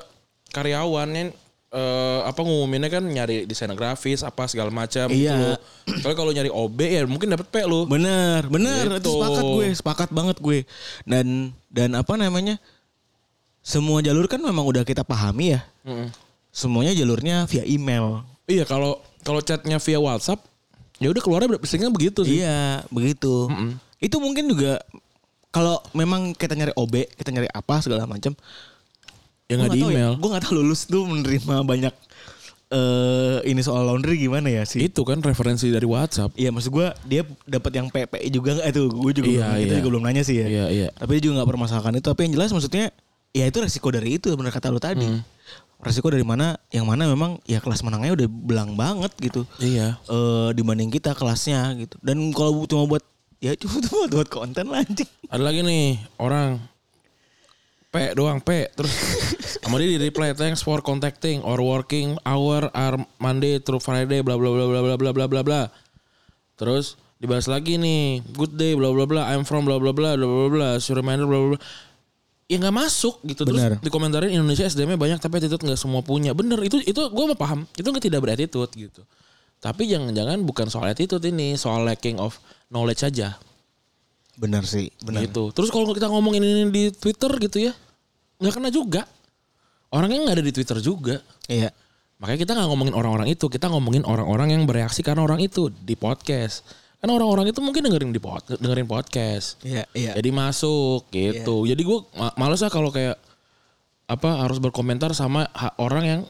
karyawan 0.49 1.09
yang 1.11 1.29
eh, 1.69 2.21
apa 2.25 2.41
ngumuminnya 2.41 2.89
kan 2.89 3.05
nyari 3.05 3.45
desainer 3.45 3.77
grafis 3.77 4.25
apa 4.25 4.49
segala 4.49 4.73
macam 4.73 5.05
gitu 5.07 5.21
Iya. 5.21 5.37
loh. 5.37 5.57
Kalau 6.01 6.15
kalau 6.17 6.33
nyari 6.33 6.49
OB 6.49 6.79
ya 6.81 7.05
mungkin 7.05 7.29
dapat 7.29 7.45
P 7.47 7.61
lu. 7.63 7.85
Bener, 7.85 8.49
bener. 8.49 8.97
Gitu. 8.97 9.05
Itu 9.05 9.13
sepakat 9.15 9.45
gue, 9.47 9.67
sepakat 9.77 10.09
banget 10.09 10.37
gue. 10.39 10.59
Dan 11.05 11.53
dan 11.69 11.93
apa 11.93 12.17
namanya? 12.17 12.57
Semua 13.61 14.01
jalur 14.01 14.25
kan 14.25 14.41
memang 14.41 14.65
udah 14.65 14.81
kita 14.81 15.05
pahami 15.05 15.53
ya. 15.53 15.61
Mm-mm. 15.85 16.09
Semuanya 16.49 16.97
jalurnya 16.97 17.45
via 17.45 17.69
email. 17.69 18.25
Iya 18.49 18.65
kalau 18.65 18.97
kalau 19.21 19.45
chatnya 19.45 19.77
via 19.77 20.01
WhatsApp 20.01 20.41
ya 20.97 21.13
udah 21.13 21.21
keluarnya 21.21 21.53
biasanya 21.53 21.93
begitu 21.93 22.25
sih. 22.25 22.41
Iya, 22.41 22.81
begitu. 22.89 23.45
Mm-mm. 23.47 23.77
Itu 24.01 24.17
mungkin 24.19 24.49
juga 24.49 24.81
kalau 25.49 25.81
memang 25.97 26.37
kita 26.37 26.53
nyari 26.53 26.73
OB, 26.77 27.17
kita 27.17 27.33
nyari 27.33 27.49
apa 27.49 27.81
segala 27.81 28.05
macam. 28.05 28.37
Ya 29.49 29.57
nggak 29.57 29.73
di 29.73 29.81
email. 29.81 30.13
gue 30.21 30.29
gak 30.29 30.45
tahu 30.45 30.61
lulus 30.61 30.85
tuh 30.85 31.09
menerima 31.09 31.65
banyak 31.65 31.95
eh 32.69 33.41
ini 33.49 33.65
soal 33.65 33.89
laundry 33.89 34.21
gimana 34.21 34.53
ya 34.53 34.61
sih? 34.69 34.85
Itu 34.93 35.01
kan 35.09 35.25
referensi 35.25 35.73
dari 35.73 35.89
WhatsApp. 35.89 36.37
Iya 36.37 36.53
maksud 36.53 36.69
gue 36.69 36.89
dia 37.09 37.25
dapat 37.49 37.73
yang 37.81 37.89
PPI 37.89 38.29
juga 38.29 38.61
nggak 38.61 38.69
itu 38.69 38.83
gue 38.93 39.13
juga 39.17 39.29
Iya, 39.33 39.47
belum, 39.49 39.57
iya. 39.57 39.77
juga 39.81 39.89
belum 39.89 40.03
nanya 40.05 40.23
sih 40.29 40.37
ya. 40.37 40.47
Iya 40.47 40.65
iya. 40.69 40.89
Tapi 40.93 41.17
dia 41.17 41.23
juga 41.25 41.41
nggak 41.41 41.49
permasalahkan 41.49 41.97
itu. 41.97 42.07
Tapi 42.13 42.21
yang 42.29 42.33
jelas 42.37 42.53
maksudnya 42.53 42.93
ya 43.33 43.45
itu 43.49 43.57
resiko 43.65 43.89
dari 43.89 44.21
itu 44.21 44.29
benar 44.37 44.53
kata 44.53 44.69
lu 44.69 44.77
tadi. 44.77 45.09
Hmm. 45.09 45.25
Resiko 45.81 46.13
dari 46.13 46.29
mana? 46.29 46.61
Yang 46.69 46.85
mana 46.85 47.09
memang 47.09 47.41
ya 47.49 47.65
kelas 47.65 47.81
menangnya 47.81 48.13
udah 48.21 48.29
belang 48.29 48.77
banget 48.77 49.17
gitu. 49.17 49.49
Iya. 49.65 49.97
eh 50.05 50.49
dibanding 50.53 50.93
kita 50.93 51.17
kelasnya 51.17 51.73
gitu. 51.81 51.97
Dan 52.05 52.21
kalau 52.37 52.69
cuma 52.69 52.85
buat 52.85 53.05
ya 53.39 53.55
cuma 53.55 53.79
buat, 53.83 54.09
buat 54.11 54.29
konten 54.31 54.67
lah 54.67 54.83
anjing. 54.83 55.09
Ada 55.31 55.43
lagi 55.43 55.61
nih 55.63 55.99
orang 56.19 56.59
P 57.89 57.95
doang 58.13 58.43
P 58.45 58.69
terus 58.77 58.93
sama 59.65 59.81
dia 59.81 59.97
di 59.97 59.99
reply 59.99 60.37
thanks 60.37 60.61
for 60.61 60.85
contacting 60.85 61.41
or 61.41 61.57
working 61.63 62.21
hour 62.29 62.69
are 62.77 63.01
Monday 63.17 63.57
through 63.63 63.81
Friday 63.81 64.21
bla 64.21 64.37
bla 64.37 64.53
bla 64.53 64.67
bla 64.69 64.81
bla 64.85 64.97
bla 65.01 65.11
bla 65.17 65.27
bla 65.27 65.41
bla. 65.41 65.63
Terus 66.59 67.01
dibahas 67.17 67.49
lagi 67.49 67.81
nih 67.81 68.21
good 68.37 68.55
day 68.61 68.77
bla 68.77 68.93
bla 68.93 69.09
bla 69.09 69.23
I'm 69.33 69.49
from 69.49 69.65
bla 69.65 69.81
bla 69.81 69.97
bla 69.97 70.21
bla 70.21 70.29
bla 70.29 70.49
bla 70.53 70.69
so 70.83 70.93
reminder 70.93 71.25
bla 71.25 71.39
bla 71.39 71.49
bla. 71.57 71.61
Ya 72.49 72.57
nggak 72.61 72.77
masuk 72.77 73.21
gitu 73.29 73.45
terus 73.45 73.61
Benar. 73.61 73.81
dikomentarin 73.85 74.33
Indonesia 74.33 74.65
SDM-nya 74.65 74.97
banyak 74.97 75.19
tapi 75.21 75.37
attitude 75.41 75.65
nggak 75.65 75.81
semua 75.81 76.05
punya. 76.05 76.37
Bener 76.37 76.61
itu 76.61 76.81
itu 76.85 77.01
gue 77.01 77.25
mau 77.25 77.39
paham 77.39 77.65
itu 77.73 77.89
nggak 77.89 78.05
tidak 78.05 78.21
berattitude 78.21 78.73
gitu. 78.77 79.01
Tapi 79.59 79.91
jangan-jangan 79.91 80.39
bukan 80.47 80.71
soal 80.71 80.95
attitude 80.95 81.23
ini 81.27 81.59
soal 81.59 81.83
lacking 81.83 82.23
of 82.23 82.39
knowledge 82.71 83.03
aja. 83.03 83.35
Benar 84.39 84.63
sih, 84.63 84.95
benar. 85.03 85.27
Gitu. 85.27 85.51
Terus 85.51 85.69
kalau 85.75 85.91
kita 85.91 86.07
ngomongin 86.07 86.43
ini 86.47 86.63
di 86.71 86.85
Twitter 86.95 87.31
gitu 87.43 87.59
ya, 87.71 87.73
nggak 88.39 88.55
kena 88.55 88.71
juga. 88.71 89.03
Orangnya 89.91 90.31
nggak 90.31 90.37
ada 90.39 90.45
di 90.47 90.53
Twitter 90.55 90.79
juga. 90.79 91.19
Iya. 91.51 91.75
Makanya 92.23 92.39
kita 92.39 92.53
nggak 92.55 92.69
ngomongin 92.71 92.95
orang-orang 92.95 93.29
itu, 93.35 93.51
kita 93.51 93.67
ngomongin 93.67 94.07
orang-orang 94.07 94.55
yang 94.55 94.63
bereaksi 94.63 95.03
karena 95.03 95.27
orang 95.27 95.43
itu 95.43 95.75
di 95.83 95.99
podcast. 95.99 96.63
Karena 96.99 97.15
orang-orang 97.15 97.51
itu 97.51 97.63
mungkin 97.63 97.87
dengerin 97.87 98.11
di 98.11 98.19
pod, 98.19 98.43
dengerin 98.59 98.87
podcast. 98.87 99.59
Iya, 99.63 99.87
iya. 99.95 100.19
Jadi 100.19 100.31
masuk 100.35 101.07
gitu. 101.15 101.67
Jadi 101.67 101.83
gue 101.83 101.99
ma- 102.19 102.35
males 102.35 102.59
lah 102.59 102.71
kalau 102.71 102.91
kayak 102.91 103.15
apa 104.11 104.43
harus 104.43 104.59
berkomentar 104.59 105.15
sama 105.15 105.47
orang 105.79 106.05
yang 106.07 106.21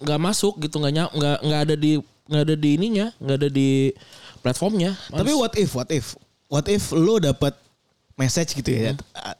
nggak 0.00 0.20
masuk 0.20 0.56
gitu, 0.60 0.80
nggak 0.80 1.12
nggak 1.12 1.38
nggak 1.44 1.60
ada 1.68 1.74
di 1.76 2.00
nggak 2.30 2.42
ada 2.42 2.54
di 2.54 2.68
ininya, 2.72 3.10
nggak 3.18 3.36
ada 3.36 3.48
di 3.50 3.90
platformnya. 4.38 4.94
Tapi 5.10 5.34
what 5.34 5.52
if, 5.54 5.70
what 5.74 5.90
if, 5.90 6.14
what 6.46 6.66
if 6.66 6.88
lo 6.90 7.18
dapat 7.18 7.52
message 8.14 8.54
gitu 8.54 8.70
ya, 8.70 8.92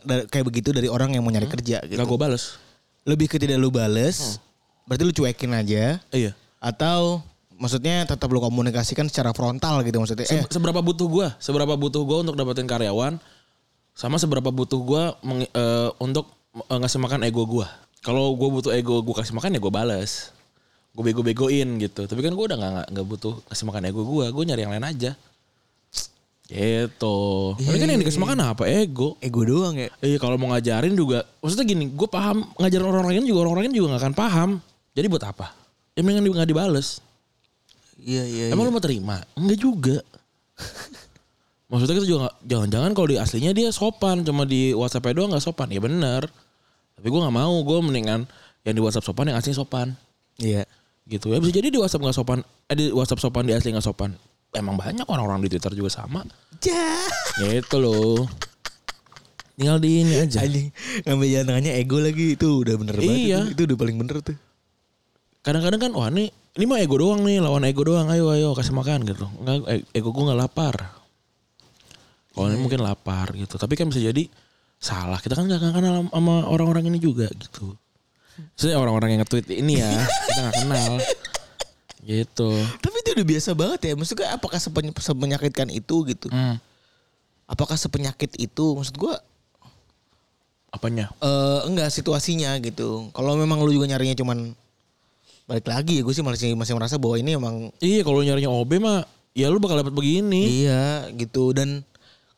da- 0.03 0.27
kayak 0.27 0.43
begitu 0.43 0.73
dari 0.73 0.89
orang 0.89 1.13
yang 1.13 1.23
mau 1.23 1.31
nyari 1.31 1.47
kerja 1.47 1.79
gitu. 1.81 1.95
nggak 1.95 2.07
gue 2.07 2.19
bales. 2.19 2.59
Lebih 3.05 3.27
ke 3.27 3.39
tidak 3.39 3.57
lu 3.57 3.71
bales, 3.71 4.37
berarti 4.85 5.03
lu 5.03 5.15
cuekin 5.15 5.53
aja. 5.53 6.03
Iya. 6.11 6.35
Atau 6.59 7.25
maksudnya 7.55 8.05
tetap 8.05 8.27
lu 8.27 8.41
komunikasikan 8.41 9.05
secara 9.05 9.31
frontal 9.31 9.81
gitu 9.81 9.97
maksudnya. 9.97 10.25
Eh, 10.27 10.43
Se- 10.43 10.51
seberapa 10.51 10.81
butuh 10.81 11.07
gua 11.07 11.29
seberapa 11.37 11.77
butuh 11.77 12.03
gua 12.03 12.21
untuk 12.21 12.35
dapetin 12.35 12.65
karyawan 12.65 13.21
sama 13.93 14.17
seberapa 14.17 14.49
butuh 14.49 14.81
gua 14.81 15.03
meng- 15.21 15.45
eh, 15.47 15.91
untuk 15.97 16.29
eh, 16.57 16.79
ngasih 16.79 16.97
makan 16.99 17.21
ego 17.23 17.45
gua 17.45 17.69
kalau 18.01 18.33
gua 18.33 18.49
butuh 18.51 18.73
ego 18.73 19.01
gua 19.01 19.21
kasih 19.21 19.37
makan 19.37 19.53
ya 19.53 19.61
gua 19.61 19.73
balas 19.73 20.33
gue 20.91 21.03
bego-begoin 21.07 21.79
gitu 21.79 22.05
tapi 22.05 22.21
kan 22.21 22.35
gua 22.35 22.51
udah 22.51 22.59
nggak 22.59 22.87
nggak 22.91 23.07
butuh 23.07 23.35
kasih 23.47 23.65
makan 23.65 23.89
ego 23.89 24.03
gua 24.03 24.27
gua 24.29 24.43
nyari 24.43 24.67
yang 24.67 24.75
lain 24.75 24.83
aja 24.85 25.15
gitu 26.51 27.19
tapi 27.55 27.79
kan 27.79 27.89
yang 27.89 28.01
dikasih 28.03 28.19
makan 28.19 28.39
apa 28.43 28.67
ego 28.67 29.15
ego 29.23 29.47
doang 29.47 29.79
ya. 29.79 29.87
Iya 30.03 30.19
kalau 30.19 30.35
mau 30.35 30.51
ngajarin 30.51 30.99
juga 30.99 31.23
maksudnya 31.39 31.63
gini 31.63 31.87
gue 31.95 32.09
paham 32.11 32.43
ngajarin 32.59 32.87
orang 32.91 33.07
lain 33.07 33.23
juga 33.23 33.39
orang 33.47 33.57
lain 33.63 33.71
juga 33.71 33.87
nggak 33.95 34.03
akan 34.03 34.15
paham 34.19 34.51
jadi 34.91 35.07
buat 35.07 35.23
apa 35.23 35.55
ya 35.95 36.03
mendingan 36.03 36.27
di- 36.27 36.35
nggak 36.35 36.51
dibales 36.51 36.99
Iya, 38.01 38.25
iya. 38.25 38.45
Emang 38.49 38.65
lu 38.65 38.73
mau 38.73 38.81
terima? 38.81 39.21
Enggak 39.37 39.61
juga. 39.61 40.01
Maksudnya 41.69 42.01
kita 42.01 42.09
juga 42.09 42.33
jangan-jangan 42.43 42.97
kalau 42.97 43.09
di 43.13 43.21
aslinya 43.21 43.53
dia 43.53 43.69
sopan, 43.71 44.25
cuma 44.25 44.49
di 44.49 44.73
WhatsApp 44.73 45.13
doang 45.13 45.29
nggak 45.29 45.45
sopan. 45.45 45.69
Ya 45.69 45.85
benar. 45.85 46.25
Tapi 46.97 47.07
gue 47.07 47.21
nggak 47.21 47.37
mau, 47.37 47.53
gue 47.61 47.79
mendingan 47.85 48.25
yang 48.65 48.73
di 48.73 48.81
WhatsApp 48.81 49.05
sopan, 49.05 49.29
yang 49.29 49.37
asli 49.37 49.53
sopan. 49.53 49.93
Iya. 50.41 50.65
Gitu 51.07 51.31
ya. 51.31 51.39
Bisa 51.39 51.53
jadi 51.55 51.69
di 51.73 51.79
WhatsApp 51.81 52.03
nggak 52.05 52.17
sopan, 52.17 52.41
eh 52.69 52.77
di 52.77 52.85
WhatsApp 52.93 53.21
sopan, 53.23 53.45
di 53.47 53.53
asli 53.55 53.73
nggak 53.73 53.87
sopan. 53.87 54.15
Emang 54.51 54.75
banyak 54.75 55.07
orang-orang 55.07 55.47
di 55.47 55.49
Twitter 55.55 55.73
juga 55.79 55.91
sama. 55.95 56.27
Ja. 56.65 56.99
Gitu 57.39 57.77
loh. 57.79 58.27
Tinggal 59.55 59.77
di 59.77 60.03
ini 60.03 60.15
aja. 60.17 60.41
Anjing 60.41 60.73
ngambil 61.05 61.27
jalan 61.29 61.47
tengahnya 61.53 61.73
ego 61.77 62.01
lagi 62.01 62.35
itu 62.35 62.65
udah 62.65 62.75
bener 62.81 62.95
banget. 62.97 63.13
Iya. 63.13 63.39
Itu, 63.45 63.53
itu 63.53 63.63
udah 63.71 63.77
paling 63.77 63.97
bener 64.01 64.17
tuh. 64.25 64.37
Kadang-kadang 65.45 65.81
kan, 65.81 65.93
wah 65.95 66.09
ini 66.09 66.33
ini 66.57 66.65
mah 66.67 66.81
ego 66.81 66.97
doang 66.97 67.23
nih, 67.23 67.39
lawan 67.45 67.63
ego 67.69 67.85
doang. 67.85 68.09
Ayo 68.09 68.33
ayo 68.33 68.57
kasih 68.57 68.73
makan 68.73 69.05
gitu. 69.07 69.29
Enggak, 69.39 69.69
e- 69.69 69.87
ego 69.95 70.11
gue 70.11 70.25
nggak 70.27 70.41
lapar. 70.41 70.75
Kalau 72.33 72.47
ini 72.49 72.59
mungkin 72.59 72.81
lapar 72.81 73.37
gitu. 73.37 73.55
Tapi 73.61 73.77
kan 73.77 73.93
bisa 73.93 74.01
jadi 74.01 74.27
salah. 74.81 75.21
Kita 75.21 75.37
kan 75.37 75.45
nggak 75.47 75.61
kenal 75.61 76.09
sama 76.09 76.35
orang-orang 76.49 76.89
ini 76.89 76.99
juga 76.99 77.29
gitu. 77.31 77.77
Saya 78.55 78.77
orang-orang 78.77 79.15
yang 79.15 79.21
nge-tweet 79.23 79.47
ini 79.53 79.79
ya, 79.79 79.91
kita 80.01 80.41
nggak 80.41 80.57
kenal. 80.61 80.93
Gitu. 82.01 82.49
Tapi 82.81 82.97
itu 82.97 83.09
udah 83.13 83.27
biasa 83.29 83.51
banget 83.53 83.81
ya. 83.85 83.93
Maksudnya 83.93 84.29
apakah 84.33 84.57
sepeny- 84.57 84.97
semenyakitkan 84.97 85.69
itu 85.69 85.97
gitu? 86.09 86.27
Hmm. 86.33 86.57
Apakah 87.45 87.77
sepenyakit 87.77 88.37
itu? 88.37 88.65
Maksud 88.73 88.97
gua 88.97 89.21
Apanya? 90.71 91.11
eh 91.19 91.61
enggak 91.67 91.91
situasinya 91.91 92.55
gitu. 92.63 93.11
Kalau 93.11 93.35
memang 93.35 93.59
lu 93.59 93.75
juga 93.75 93.91
nyarinya 93.91 94.15
cuman 94.15 94.55
balik 95.45 95.67
lagi 95.67 95.99
ya 95.99 96.07
gue 96.07 96.15
sih 96.15 96.23
masih 96.23 96.55
masih 96.55 96.79
merasa 96.79 96.95
bahwa 96.95 97.19
ini 97.19 97.35
emang 97.35 97.75
Iya 97.83 98.07
kalau 98.07 98.23
nyarinya 98.23 98.55
OB 98.55 98.71
mah 98.79 99.03
ya 99.35 99.51
lu 99.51 99.59
bakal 99.59 99.83
dapat 99.83 99.91
begini. 99.91 100.63
iya 100.63 101.11
gitu 101.11 101.51
dan 101.51 101.83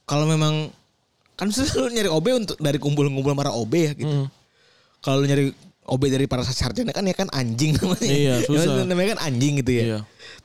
kalau 0.08 0.24
memang 0.24 0.72
kan 1.36 1.52
lu 1.52 1.92
nyari 1.92 2.08
OB 2.08 2.26
untuk 2.32 2.56
dari 2.56 2.80
kumpul-kumpul 2.80 3.36
para 3.36 3.52
OB 3.52 3.72
ya 3.76 3.92
gitu. 3.92 4.08
Hmm. 4.08 4.28
Kalau 5.04 5.20
lu 5.20 5.28
nyari 5.28 5.52
OB 5.82 6.02
dari 6.08 6.26
para 6.30 6.46
sarjana 6.46 6.94
kan 6.94 7.02
ya 7.02 7.14
kan 7.16 7.28
anjing 7.34 7.74
namanya. 7.74 8.06
Iya, 8.06 8.34
susah. 8.46 8.82
Ya, 8.82 8.86
namanya 8.86 9.18
kan 9.18 9.30
anjing 9.30 9.58
gitu 9.58 9.72
ya. 9.74 9.82
Iya. 9.82 9.98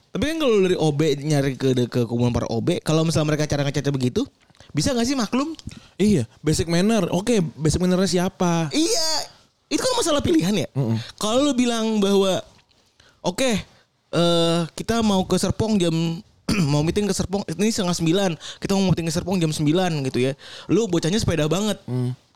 Tapi 0.10 0.24
kan 0.34 0.38
kalau 0.42 0.56
dari 0.66 0.78
OB 0.78 1.00
nyari 1.22 1.52
ke 1.54 1.70
ke 1.86 2.02
kumpulan 2.10 2.34
para 2.34 2.50
OB, 2.50 2.82
kalau 2.82 3.06
misalnya 3.06 3.36
mereka 3.36 3.46
cara 3.46 3.62
ngechatnya 3.62 3.94
begitu, 3.94 4.26
bisa 4.74 4.98
nggak 4.98 5.06
sih 5.06 5.14
maklum? 5.14 5.54
Iya, 6.02 6.26
basic 6.42 6.66
manner. 6.66 7.06
Oke, 7.14 7.38
basic 7.54 7.78
mannernya 7.78 8.10
siapa? 8.10 8.74
Iya, 8.74 9.10
itu 9.70 9.78
kan 9.78 9.94
masalah 9.94 10.26
pilihan 10.26 10.54
ya. 10.58 10.68
Kalau 11.22 11.46
lu 11.46 11.54
bilang 11.54 12.02
bahwa 12.02 12.42
oke, 13.22 13.52
eh 14.18 14.60
kita 14.74 15.06
mau 15.06 15.22
ke 15.28 15.36
Serpong 15.38 15.78
jam 15.78 15.94
mau 16.72 16.82
meeting 16.82 17.06
ke 17.06 17.14
Serpong 17.14 17.44
ini 17.60 17.70
setengah 17.70 17.92
sembilan 17.92 18.32
kita 18.64 18.72
mau 18.72 18.88
meeting 18.88 19.12
ke 19.12 19.14
Serpong 19.14 19.36
jam 19.36 19.52
sembilan 19.52 19.92
gitu 20.08 20.24
ya 20.24 20.32
lu 20.72 20.88
bocahnya 20.88 21.20
sepeda 21.20 21.44
banget 21.52 21.76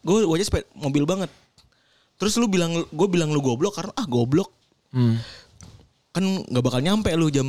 gue 0.04 0.18
bocahnya 0.28 0.48
sepeda 0.52 0.68
mobil 0.76 1.08
banget 1.08 1.32
terus 2.22 2.38
lu 2.38 2.46
bilang 2.46 2.70
gue 2.86 3.08
bilang 3.10 3.34
lu 3.34 3.42
goblok 3.42 3.74
karena 3.74 3.92
ah 3.98 4.06
goblok 4.06 4.54
Hmm. 4.92 5.18
kan 6.12 6.20
nggak 6.22 6.62
bakal 6.62 6.78
nyampe 6.80 7.08
lu 7.16 7.28
jam 7.28 7.48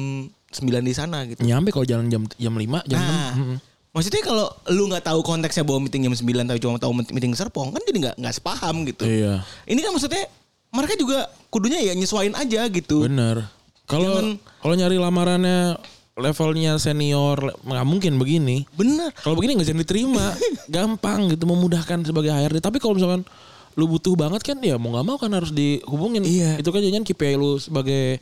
9 0.48 0.62
di 0.80 0.94
sana 0.94 1.26
gitu 1.26 1.42
Nyampe 1.42 1.68
kalau 1.68 1.82
jalan 1.82 2.06
jam 2.06 2.22
jam 2.32 2.54
5, 2.54 2.86
jam 2.86 2.96
Nah, 2.96 3.34
6. 3.34 3.36
Mm-mm. 3.36 3.56
maksudnya 3.90 4.22
kalau 4.22 4.46
lu 4.70 4.86
nggak 4.86 5.02
tahu 5.02 5.20
konteksnya 5.20 5.62
bahwa 5.62 5.82
meeting 5.82 6.06
jam 6.06 6.14
9 6.14 6.22
tapi 6.46 6.58
cuma 6.58 6.78
tahu 6.78 6.92
meeting 6.94 7.34
Serpong 7.34 7.68
kan 7.70 7.82
jadi 7.82 7.98
nggak 7.98 8.16
nggak 8.16 8.32
sepaham 8.32 8.86
gitu. 8.86 9.02
Iya. 9.04 9.42
Ini 9.66 9.80
kan 9.80 9.90
maksudnya 9.90 10.24
mereka 10.70 10.94
juga 10.94 11.18
kudunya 11.50 11.82
ya 11.82 11.92
nyesuain 11.92 12.32
aja 12.32 12.64
gitu. 12.70 13.04
Bener. 13.04 13.50
Kalau 13.84 14.38
kalau 14.62 14.72
nyari 14.72 14.96
lamarannya 14.96 15.76
levelnya 16.14 16.78
senior 16.78 17.58
nggak 17.58 17.84
mungkin 17.84 18.16
begini. 18.16 18.64
Bener. 18.72 19.10
Kalau 19.18 19.34
begini 19.34 19.58
nggak 19.58 19.68
jadi 19.68 19.80
diterima. 19.82 20.30
Gampang 20.72 21.26
gitu 21.28 21.44
memudahkan 21.44 22.06
sebagai 22.06 22.30
HRD. 22.30 22.62
Tapi 22.62 22.78
kalau 22.78 22.94
misalkan 22.94 23.26
lu 23.72 23.88
butuh 23.88 24.12
banget 24.12 24.42
kan 24.42 24.56
ya 24.60 24.76
mau 24.76 24.92
nggak 24.92 25.06
mau 25.06 25.16
kan 25.16 25.32
harus 25.32 25.50
dihubungin. 25.50 26.22
Iya. 26.22 26.60
Itu 26.60 26.70
kan 26.70 26.80
jangan 26.80 27.02
KPI 27.02 27.34
lu 27.34 27.56
sebagai 27.56 28.20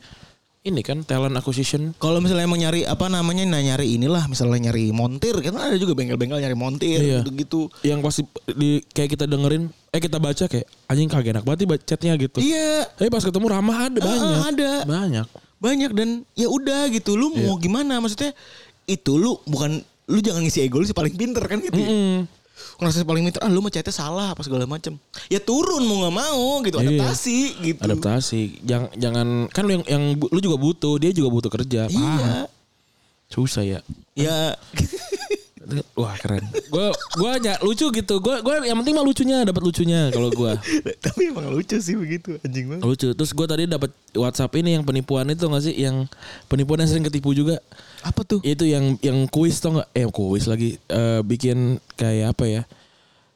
ini 0.61 0.85
kan 0.85 1.01
talent 1.01 1.33
acquisition. 1.33 1.97
Kalau 1.97 2.21
misalnya 2.21 2.45
emang 2.45 2.61
nyari 2.61 2.85
apa 2.85 3.09
namanya 3.09 3.49
nah 3.49 3.57
nyari 3.57 3.97
inilah 3.97 4.29
misalnya 4.29 4.69
nyari 4.69 4.93
montir 4.93 5.33
kan 5.41 5.57
ada 5.57 5.73
juga 5.73 5.97
bengkel-bengkel 5.97 6.37
nyari 6.37 6.53
montir 6.53 7.01
Iya. 7.01 7.25
gitu-gitu. 7.25 7.65
Yang 7.81 7.99
pasti 8.05 8.21
di 8.53 8.85
kayak 8.93 9.17
kita 9.17 9.25
dengerin, 9.25 9.73
eh 9.89 9.97
kita 9.97 10.21
baca 10.21 10.45
kayak 10.45 10.69
anjing 10.85 11.09
kagak 11.09 11.33
enak 11.33 11.43
banget 11.43 11.65
baca 11.65 11.81
chatnya 11.81 12.13
gitu. 12.15 12.37
Iya. 12.39 12.85
Tapi 12.93 13.09
pas 13.09 13.25
ketemu 13.25 13.45
ramah 13.49 13.89
ada 13.89 13.99
Ah, 13.99 14.05
banyak. 14.05 14.37
ada. 14.53 14.71
Banyak. 14.85 15.27
Banyak 15.57 15.91
dan 15.97 16.09
ya 16.33 16.45
udah 16.45 16.93
gitu. 16.93 17.17
Lu 17.17 17.33
mau 17.33 17.57
gimana? 17.57 17.97
Maksudnya 17.97 18.31
itu 18.85 19.17
lu 19.17 19.41
bukan 19.49 19.81
lu 20.09 20.19
jangan 20.21 20.45
ngisi 20.45 20.61
ego 20.61 20.77
lu 20.77 20.85
sih 20.85 20.93
paling 20.93 21.13
pinter 21.17 21.41
kan 21.45 21.57
gitu. 21.57 21.73
Mm. 21.73 22.29
Ngerasa 22.77 23.03
paling 23.03 23.23
pinter, 23.23 23.41
ah 23.41 23.47
lu 23.47 23.59
mah 23.59 23.69
chatnya 23.69 23.89
salah 23.89 24.31
apa 24.31 24.41
segala 24.41 24.65
macem. 24.65 24.97
Ya 25.27 25.37
turun 25.37 25.83
mau 25.83 26.01
nggak 26.01 26.15
mau 26.15 26.45
gitu, 26.61 26.77
Iya. 26.77 26.97
adaptasi 26.97 27.39
gitu. 27.61 27.81
Adaptasi. 27.81 28.41
Jangan 28.63 28.89
jangan 28.95 29.27
kan 29.49 29.63
lu 29.63 29.71
yang 29.77 29.85
yang 29.85 30.03
lu 30.17 30.39
juga 30.39 30.57
butuh, 30.57 30.97
dia 30.97 31.11
juga 31.11 31.29
butuh 31.29 31.51
kerja. 31.51 31.85
Iya. 31.85 31.97
Paham. 31.97 32.47
Susah 33.27 33.63
ya. 33.63 33.79
Ya 34.11 34.55
Wah 35.93 36.15
keren. 36.15 36.43
Gue 36.67 36.87
gua 37.15 37.29
aja 37.35 37.55
lucu 37.59 37.87
gitu. 37.87 38.15
Gue 38.17 38.35
gua 38.39 38.59
yang 38.61 38.79
penting 38.79 38.91
mah 38.91 39.01
lucunya 39.01 39.41
dapat 39.41 39.61
lucunya 39.61 40.09
kalau 40.09 40.27
gue. 40.29 40.51
tapi 40.99 41.29
emang 41.29 41.47
lucu 41.47 41.77
sih 41.77 41.95
begitu 41.95 42.35
anjing 42.41 42.67
banget. 42.67 42.83
lucu. 42.83 43.07
Terus 43.11 43.31
gue 43.31 43.45
tadi 43.45 43.63
dapat 43.65 43.89
WhatsApp 44.11 44.51
ini 44.57 44.75
yang 44.75 44.83
penipuan 44.83 45.27
itu 45.27 45.45
nggak 45.45 45.63
sih? 45.63 45.75
Yang 45.75 46.11
penipuan 46.45 46.83
yang 46.83 46.89
sering 46.89 47.05
ketipu 47.05 47.31
juga. 47.31 47.63
Apa 48.01 48.21
tuh? 48.21 48.39
Itu 48.41 48.63
yang 48.63 48.99
yang 48.99 49.25
kuis 49.27 49.57
tau 49.57 49.79
nggak? 49.79 49.89
Eh 49.93 50.07
kuis 50.07 50.45
lagi. 50.45 50.75
Eh, 50.87 51.21
bikin 51.21 51.79
kayak 51.95 52.33
apa 52.33 52.45
ya? 52.45 52.61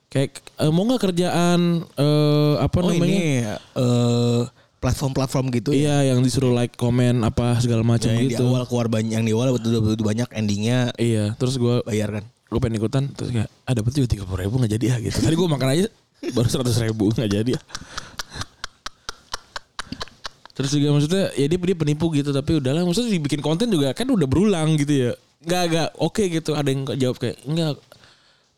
Kayak 0.07 0.39
eh, 0.57 0.71
mau 0.71 0.83
nggak 0.83 1.11
kerjaan 1.11 1.83
eh, 1.95 2.53
apa 2.59 2.77
Oh 2.79 2.89
namanya? 2.89 3.07
ini 3.07 3.19
eh 3.51 4.41
platform-platform 4.85 5.45
gitu 5.49 5.73
ya. 5.73 6.05
Iya 6.05 6.13
yang 6.13 6.21
disuruh 6.21 6.53
like, 6.53 6.77
komen 6.77 7.25
apa 7.25 7.57
segala 7.57 7.81
macam 7.81 8.13
di 8.13 8.29
gitu. 8.29 8.45
awal 8.45 8.69
keluar 8.69 8.85
banyak, 8.85 9.17
yang 9.17 9.25
di 9.25 9.33
awal 9.33 9.49
betul 9.57 9.81
betul 9.81 10.05
banyak 10.05 10.29
endingnya 10.29 10.93
Iya. 11.01 11.33
Terus 11.41 11.57
gue 11.57 11.81
bayar 11.81 12.21
kan. 12.21 12.25
gue 12.45 12.59
pengen 12.61 12.77
ikutan 12.77 13.03
terus 13.09 13.33
kayak 13.33 13.49
ah 13.65 13.73
dapat 13.73 13.91
juga 13.91 14.07
tiga 14.07 14.23
puluh 14.23 14.45
ribu 14.45 14.61
nggak 14.61 14.77
jadi 14.77 14.85
ya 14.85 14.95
gitu. 15.01 15.17
Tadi 15.17 15.33
gue 15.33 15.47
makan 15.49 15.67
aja 15.73 15.85
baru 16.37 16.45
seratus 16.45 16.77
ribu 16.77 17.09
nggak 17.09 17.31
jadi 17.33 17.51
ya. 17.57 17.61
Terus 20.55 20.69
juga 20.71 20.87
maksudnya 20.93 21.23
ya 21.35 21.45
dia, 21.49 21.57
dia 21.59 21.75
penipu 21.75 22.07
gitu 22.13 22.31
tapi 22.31 22.61
udahlah 22.61 22.85
maksudnya 22.87 23.11
dibikin 23.11 23.43
konten 23.43 23.67
juga 23.67 23.91
kan 23.91 24.07
udah 24.07 24.23
berulang 24.29 24.77
gitu 24.79 24.93
ya. 24.93 25.11
Nggak 25.43 25.61
agak 25.67 25.87
oke 25.99 26.23
gitu 26.31 26.51
ada 26.55 26.69
yang 26.69 26.85
jawab 26.95 27.17
kayak 27.19 27.37
enggak 27.43 27.75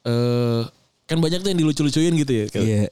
eh 0.05 0.61
kan 1.07 1.17
banyak 1.17 1.39
tuh 1.39 1.49
yang 1.49 1.59
dilucu-lucuin 1.63 2.13
gitu 2.19 2.33
ya. 2.35 2.45
Kayak, 2.51 2.65
Iya. 2.67 2.83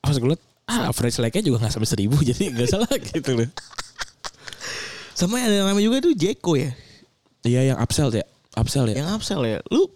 Pas 0.00 0.14
gue 0.14 0.28
liat 0.30 0.42
ah 0.64 0.88
average 0.88 1.20
like-nya 1.20 1.44
juga 1.44 1.56
nggak 1.60 1.72
sampai 1.72 1.88
seribu 1.88 2.16
jadi 2.28 2.48
nggak 2.50 2.68
salah 2.68 2.88
gitu 2.90 3.30
loh. 3.36 3.48
Sama 5.14 5.38
ada 5.38 5.54
yang 5.54 5.68
namanya 5.70 5.84
juga 5.84 6.02
tuh 6.02 6.12
Jeko 6.12 6.58
ya. 6.58 6.74
Iya 7.44 7.74
yang 7.74 7.78
upsell 7.78 8.08
ya, 8.10 8.24
upsell 8.56 8.88
ya. 8.88 9.04
Yang 9.04 9.08
upsell 9.14 9.42
ya. 9.44 9.58
Lu 9.68 9.86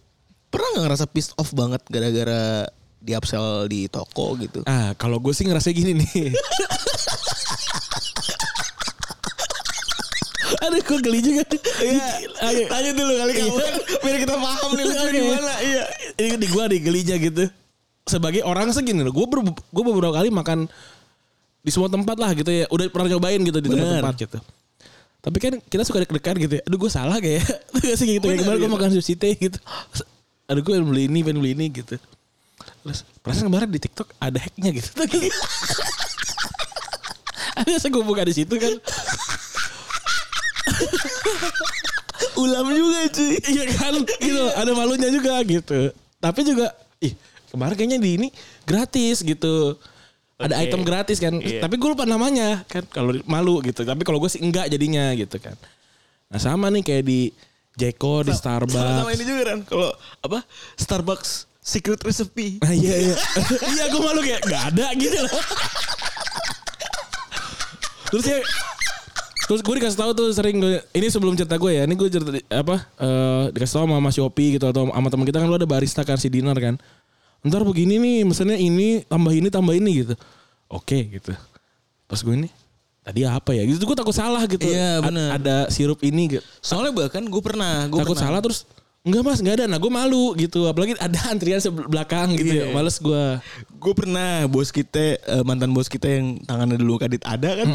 pernah 0.48 0.68
nggak 0.76 0.84
ngerasa 0.86 1.04
pissed 1.08 1.32
off 1.34 1.50
banget 1.50 1.80
gara-gara 1.88 2.68
di 2.98 3.12
upsell 3.12 3.66
di 3.66 3.88
toko 3.88 4.36
gitu? 4.36 4.62
Ah 4.68 4.92
kalau 4.94 5.18
gue 5.18 5.32
sih 5.32 5.42
ngerasa 5.42 5.72
gini 5.72 5.96
nih. 5.96 6.30
Aduh 10.58 10.80
gue 10.80 10.98
geli 11.00 11.20
juga. 11.20 11.42
Iya. 11.80 12.08
Tanya 12.68 12.90
dulu 12.92 13.12
kali 13.14 13.32
kamu 13.36 13.48
Iya. 13.48 13.64
kan 13.64 13.74
biar 14.00 14.16
kita 14.20 14.34
paham 14.36 14.70
nih 14.74 14.84
lu 14.84 14.94
Oke. 14.94 15.10
gimana. 15.12 15.52
Iya. 15.60 15.82
Ini 16.18 16.36
di 16.36 16.46
gue 16.46 16.64
nih 16.68 16.80
gelinya 16.82 17.16
gitu. 17.16 17.44
Sebagai 18.08 18.42
orang 18.42 18.72
segini 18.72 19.04
loh. 19.04 19.12
Gue 19.12 19.28
ber, 19.28 19.44
gue 19.52 19.84
beberapa 19.84 20.16
kali 20.16 20.32
makan 20.32 20.64
di 21.60 21.70
semua 21.70 21.92
tempat 21.92 22.16
lah 22.16 22.32
gitu 22.32 22.48
ya. 22.48 22.64
Udah 22.72 22.88
pernah 22.88 23.12
nyobain 23.12 23.40
gitu 23.44 23.58
di 23.60 23.68
tempat-tempat 23.68 24.14
gitu. 24.16 24.38
Tapi 25.18 25.36
kan 25.42 25.52
kita 25.60 25.82
suka 25.84 26.02
deg-degan 26.02 26.36
gitu 26.40 26.54
ya. 26.58 26.62
Aduh 26.64 26.78
gue 26.80 26.90
salah 26.90 27.20
kayak. 27.20 27.44
Tuh 27.76 27.94
sih 27.94 28.18
gitu. 28.18 28.24
Kayak 28.24 28.42
Bener, 28.42 28.44
kemarin 28.48 28.58
gue 28.58 28.68
gitu. 28.68 28.76
makan 28.80 28.90
sushi 28.96 29.14
teh 29.14 29.36
gitu. 29.36 29.58
Aduh 30.48 30.64
gue 30.64 30.72
pengen 30.72 30.88
beli 30.88 31.04
ini, 31.06 31.20
pengen 31.20 31.38
beli 31.44 31.52
ini 31.52 31.66
gitu. 31.68 32.00
Terus 32.82 33.04
perasaan 33.20 33.52
kemarin 33.52 33.68
di 33.68 33.80
TikTok 33.84 34.08
ada 34.16 34.38
hacknya 34.40 34.70
gitu. 34.72 34.90
ada 37.60 37.70
saya 37.76 37.90
gue 37.92 38.04
buka 38.04 38.24
di 38.24 38.32
situ 38.32 38.54
kan. 38.56 38.72
Ulam 42.38 42.66
juga 42.72 43.00
cuy. 43.12 43.34
Iya 43.44 43.64
kan 43.76 43.94
gitu 44.06 44.44
ada 44.56 44.70
malunya 44.72 45.10
juga 45.12 45.42
gitu 45.44 45.92
tapi 46.18 46.42
juga 46.42 46.74
kemarin 47.58 47.74
kayaknya 47.74 47.98
di 47.98 48.10
ini 48.14 48.28
gratis 48.62 49.20
gitu 49.20 49.74
ada 50.38 50.54
item 50.62 50.86
gratis 50.86 51.18
kan 51.18 51.34
Iya. 51.34 51.58
tapi 51.58 51.74
gue 51.74 51.88
lupa 51.90 52.06
namanya 52.06 52.62
kan 52.70 52.86
kalau 52.86 53.10
malu 53.26 53.58
gitu 53.60 53.82
tapi 53.82 54.06
kalau 54.06 54.22
gue 54.22 54.30
sih 54.30 54.38
enggak 54.38 54.70
jadinya 54.70 55.10
gitu 55.12 55.34
kan 55.36 55.58
nah 56.30 56.38
sama 56.38 56.70
nih 56.70 56.86
kayak 56.86 57.02
di 57.02 57.20
Jeko 57.74 58.22
di 58.22 58.34
Sama, 58.34 58.62
Starbucks 58.62 58.90
sama 59.06 59.10
ini 59.14 59.22
juga 59.22 59.42
kan. 59.54 59.58
Kalau 59.62 59.94
apa? 60.18 60.42
Starbucks 60.74 61.30
secret 61.62 62.02
recipe. 62.02 62.58
Ah, 62.66 62.74
iya 62.74 62.94
iya 63.06 63.14
iya 63.74 63.84
gue 63.86 64.00
malu 64.02 64.18
kayak 64.18 64.42
nggak 64.42 64.62
ada 64.74 64.86
gitu 64.94 65.14
loh 65.14 65.42
terus 68.08 68.24
ya 68.24 68.40
terus 69.44 69.60
gue 69.60 69.74
dikasih 69.80 69.98
tahu 70.00 70.10
tuh 70.12 70.28
sering 70.32 70.60
gue 70.60 70.80
ini 70.92 71.06
sebelum 71.08 71.36
cerita 71.36 71.56
gue 71.56 71.72
ya 71.72 71.82
ini 71.84 71.94
gue 71.94 72.08
cerita 72.08 72.30
apa 72.52 72.76
eh, 72.98 73.44
dikasih 73.52 73.74
tahu 73.74 73.84
sama 73.84 73.96
Mas 74.00 74.16
Yopi 74.16 74.56
gitu 74.56 74.64
atau 74.64 74.88
sama 74.88 75.08
teman 75.08 75.24
kita 75.28 75.38
kan 75.40 75.48
lu 75.48 75.56
ada 75.56 75.68
barista 75.68 76.04
kan 76.04 76.16
si 76.16 76.28
Dinar 76.28 76.56
kan 76.56 76.76
ntar 77.40 77.62
begini 77.62 77.96
nih 77.96 78.16
mesennya 78.22 78.56
ini 78.56 79.02
tambah 79.02 79.30
ini 79.30 79.48
tambah 79.48 79.72
ini 79.72 79.90
gitu 79.98 80.14
oke 80.68 80.98
gitu 81.10 81.32
pas 82.04 82.18
gue 82.18 82.34
ini 82.36 82.48
tadi 83.00 83.22
apa 83.22 83.50
ya 83.52 83.62
gitu 83.62 83.82
gue 83.82 83.96
takut 83.96 84.12
salah 84.12 84.42
gitu 84.44 84.64
Iya, 84.64 84.98
A- 84.98 85.02
bener. 85.02 85.28
ada 85.32 85.56
sirup 85.68 86.02
ini 86.02 86.28
gitu 86.30 86.44
Soalnya 86.58 86.92
bahkan 86.94 87.22
gue 87.22 87.40
pernah, 87.40 87.86
gue 87.86 87.96
takut 87.96 88.12
pernah. 88.12 88.26
salah 88.28 88.40
terus 88.40 88.66
enggak 89.00 89.22
mas 89.22 89.38
enggak 89.38 89.56
ada 89.56 89.66
nah 89.66 89.78
gue 89.78 89.88
malu 89.88 90.34
gitu 90.34 90.66
apalagi 90.66 90.92
ada 90.98 91.16
antrian 91.28 91.56
sebelah 91.56 91.86
belakang 91.86 92.34
gitu 92.34 92.52
ya 92.52 92.64
Iya. 92.66 92.74
males 92.74 92.98
gue 92.98 93.24
Gue 93.78 93.94
pernah 93.94 94.44
bos 94.44 94.68
kita 94.68 94.98
eh, 95.16 95.42
mantan 95.42 95.70
bos 95.70 95.86
kita 95.86 96.04
yang 96.10 96.42
tangannya 96.42 96.76
dulu 96.76 96.98
kadit 96.98 97.22
ada 97.22 97.54
kan. 97.56 97.68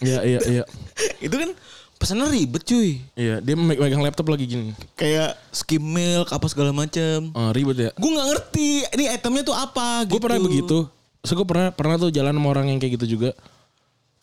Iya 0.00 0.18
iya 0.24 0.40
iya. 0.48 0.64
itu 1.20 1.36
kan 1.36 1.50
pesannya 1.98 2.30
ribet 2.30 2.62
cuy. 2.62 3.02
Iya, 3.18 3.42
dia 3.42 3.54
me- 3.58 3.74
megang 3.74 4.00
laptop 4.00 4.30
lagi 4.30 4.46
gini. 4.46 4.70
Kayak 4.94 5.34
skim 5.50 5.82
milk 5.82 6.30
apa 6.30 6.46
segala 6.46 6.70
macam. 6.70 7.34
Oh, 7.34 7.50
ribet 7.50 7.76
ya. 7.76 7.90
Gue 7.98 8.10
nggak 8.14 8.28
ngerti 8.30 8.68
ini 8.94 9.04
itemnya 9.10 9.42
tuh 9.42 9.56
apa. 9.58 10.06
Gue 10.06 10.16
gitu. 10.16 10.24
pernah 10.24 10.40
begitu. 10.40 10.78
So 11.26 11.34
gue 11.34 11.44
pernah 11.44 11.74
pernah 11.74 11.98
tuh 11.98 12.14
jalan 12.14 12.30
sama 12.30 12.48
orang 12.54 12.70
yang 12.70 12.78
kayak 12.78 13.02
gitu 13.02 13.18
juga. 13.18 13.34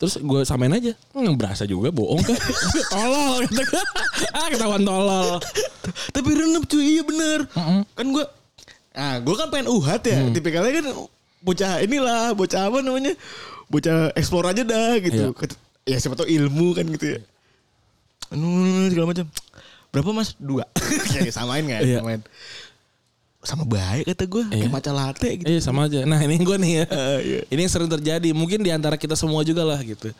Terus 0.00 0.16
gue 0.20 0.40
samain 0.48 0.72
aja. 0.72 0.96
Nggak 1.12 1.36
berasa 1.36 1.68
juga 1.68 1.92
bohong 1.92 2.24
kan. 2.24 2.36
tolol 2.96 3.44
gitu. 3.44 3.62
ah 4.40 4.46
ketahuan 4.48 4.82
tolol. 4.84 5.36
Tapi 6.16 6.28
renep 6.32 6.64
cuy, 6.64 6.84
iya 6.96 7.02
bener. 7.04 7.44
Kan 7.92 8.06
gue, 8.08 8.24
ah 8.96 9.20
gue 9.20 9.34
kan 9.36 9.52
pengen 9.52 9.68
uhat 9.68 10.00
ya. 10.08 10.24
Mm. 10.24 10.32
Tipikalnya 10.32 10.72
kan 10.80 10.86
bocah 11.44 11.72
inilah, 11.84 12.32
bocah 12.32 12.72
apa 12.72 12.80
namanya, 12.80 13.12
bocah 13.68 14.16
explore 14.16 14.48
aja 14.52 14.64
dah 14.64 14.96
gitu. 15.00 15.36
Iya. 15.36 15.56
Ya 15.86 15.96
siapa 16.00 16.16
tau 16.18 16.26
ilmu 16.26 16.72
kan 16.72 16.88
gitu 16.88 17.16
ya. 17.16 17.20
Anu 18.32 18.48
segala 18.90 19.06
macam. 19.10 19.26
Berapa 19.94 20.10
mas? 20.12 20.34
Dua. 20.36 20.64
Kayak 21.12 21.34
samain 21.38 21.64
kan? 21.64 21.80
Iya. 21.82 21.98
Samain. 22.02 22.20
Sama 23.46 23.62
baik 23.62 24.10
kata 24.10 24.24
gue, 24.26 24.44
Iya. 24.50 24.66
kayak 24.66 24.72
maca 24.74 24.90
latte 24.90 25.28
gitu. 25.38 25.46
Iya 25.46 25.60
sama 25.62 25.86
aja. 25.86 26.02
Nah 26.02 26.18
ini 26.18 26.34
gue 26.42 26.56
nih 26.58 26.72
ya. 26.82 26.84
Ah, 26.98 27.18
iya. 27.22 27.40
Ini 27.46 27.60
yang 27.62 27.72
sering 27.72 27.86
terjadi. 27.86 28.28
Mungkin 28.34 28.58
di 28.58 28.74
antara 28.74 28.98
kita 28.98 29.14
semua 29.14 29.46
juga 29.46 29.62
lah 29.62 29.78
gitu. 29.86 30.10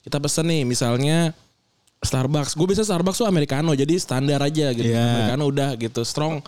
Kita 0.00 0.16
pesen 0.16 0.48
nih 0.48 0.64
misalnya 0.64 1.36
Starbucks. 2.00 2.56
Gue 2.56 2.72
biasa 2.72 2.88
Starbucks 2.88 3.20
tuh 3.20 3.28
americano 3.28 3.76
jadi 3.76 3.92
standar 4.00 4.40
aja 4.40 4.72
gitu. 4.72 4.88
Iya. 4.88 5.04
Americano 5.04 5.44
udah 5.52 5.76
gitu. 5.76 6.00
Strong 6.00 6.40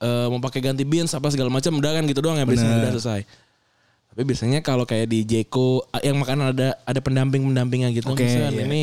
eh, 0.00 0.26
mau 0.32 0.40
pakai 0.40 0.64
ganti 0.64 0.88
beans 0.88 1.12
apa 1.12 1.28
segala 1.28 1.52
macam 1.52 1.76
udah 1.76 1.92
kan 1.92 2.04
gitu 2.08 2.24
doang 2.24 2.40
ya 2.40 2.48
biasanya 2.48 2.80
udah 2.80 2.92
selesai. 2.96 3.20
Tapi 4.16 4.22
biasanya 4.24 4.64
kalau 4.64 4.88
kayak 4.88 5.12
di 5.12 5.28
Jeko 5.28 5.84
yang 6.00 6.16
makanan 6.16 6.56
ada 6.56 6.80
ada 6.88 7.00
pendamping-pendampingnya 7.04 7.92
gitu. 7.92 8.16
Oke, 8.16 8.24
Misalnya 8.24 8.48
iya. 8.48 8.64
ini 8.64 8.82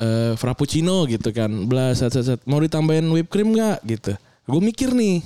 eh, 0.00 0.32
frappuccino 0.34 1.04
gitu 1.04 1.30
kan. 1.30 1.68
Blah 1.68 1.92
set, 1.92 2.10
set, 2.10 2.24
set. 2.26 2.40
Mau 2.44 2.58
ditambahin 2.58 3.06
whipped 3.06 3.28
cream 3.28 3.52
nggak 3.52 3.84
gitu. 3.84 4.16
Gue 4.44 4.60
mikir 4.60 4.90
nih. 4.90 5.20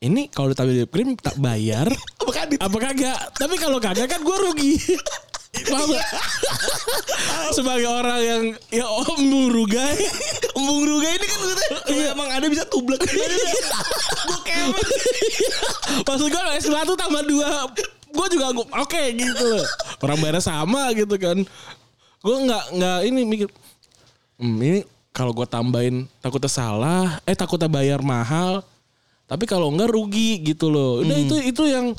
Ini 0.00 0.30
kalau 0.30 0.48
ditambahin 0.48 0.82
whipped 0.82 0.94
cream 0.94 1.10
tak 1.14 1.36
bayar 1.36 1.90
Apa 2.64 2.78
kagak? 2.80 3.18
Tapi 3.34 3.54
kalau 3.56 3.78
kagak 3.78 4.08
kan 4.08 4.20
gue 4.20 4.36
rugi. 4.40 4.74
Paham 5.48 5.90
gak? 5.90 6.08
Sebagai 7.50 7.88
orang 7.88 8.20
yang 8.20 8.42
ya 8.68 8.84
om 8.84 9.22
rugai. 9.48 9.96
Embung 10.58 10.84
Ruga 10.84 11.08
ini 11.08 11.22
kan 11.22 11.38
maksudnya 11.38 11.66
kalau 11.80 12.04
emang 12.12 12.28
ada 12.28 12.46
bisa 12.50 12.64
tublek. 12.66 12.98
gue 13.00 14.38
kemet. 14.42 14.86
Maksud 16.02 16.26
gue 16.28 16.42
es 16.52 16.66
batu 16.66 16.92
tambah 16.94 17.22
dua. 17.24 17.70
Gue 18.10 18.26
juga 18.28 18.46
gua- 18.52 18.70
oke 18.82 19.02
gitu 19.14 19.44
loh. 19.46 19.64
Orang 20.02 20.18
bayarnya 20.18 20.42
sama 20.42 20.90
gitu 20.92 21.14
kan. 21.16 21.46
Gue 22.22 22.36
nggak 22.44 22.64
nggak 22.74 22.98
ini 23.06 23.20
mikir. 23.22 23.48
Hmm, 24.38 24.58
ini 24.58 24.80
kalau 25.14 25.34
gue 25.34 25.46
tambahin 25.46 26.06
takutnya 26.22 26.50
salah. 26.50 27.18
Eh 27.26 27.34
takutnya 27.34 27.70
bayar 27.70 28.02
mahal. 28.02 28.62
Tapi 29.28 29.44
kalau 29.44 29.68
enggak 29.68 29.92
rugi 29.92 30.40
gitu 30.42 30.72
loh. 30.72 31.04
Udah 31.04 31.18
itu 31.18 31.36
itu 31.44 31.62
yang 31.68 31.92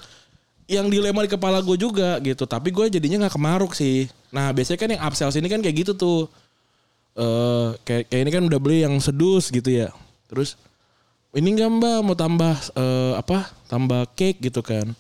yang 0.70 0.86
dilema 0.86 1.26
di 1.26 1.32
kepala 1.32 1.62
gue 1.62 1.78
juga 1.78 2.18
gitu. 2.24 2.44
Tapi 2.46 2.70
gue 2.74 2.86
jadinya 2.90 3.28
nggak 3.28 3.36
kemaruk 3.36 3.74
sih. 3.78 4.10
Nah 4.34 4.52
biasanya 4.52 4.80
kan 4.80 4.90
yang 4.92 5.02
upsell 5.06 5.34
ini 5.34 5.50
kan 5.50 5.62
kayak 5.62 5.78
gitu 5.86 5.94
tuh. 5.96 6.22
eh 7.20 7.70
kayak 7.84 8.04
kayak 8.08 8.22
ini 8.22 8.32
kan 8.32 8.44
udah 8.48 8.60
beli 8.62 8.78
yang 8.86 8.96
sedus 9.02 9.52
gitu 9.52 9.68
ya. 9.68 9.92
Terus 10.30 10.56
ini 11.36 11.54
enggak 11.58 11.70
mbak 11.70 11.98
mau 12.06 12.16
tambah 12.16 12.56
eh, 12.80 13.14
apa? 13.20 13.50
Tambah 13.68 14.14
cake 14.16 14.40
gitu 14.40 14.62
kan. 14.64 14.94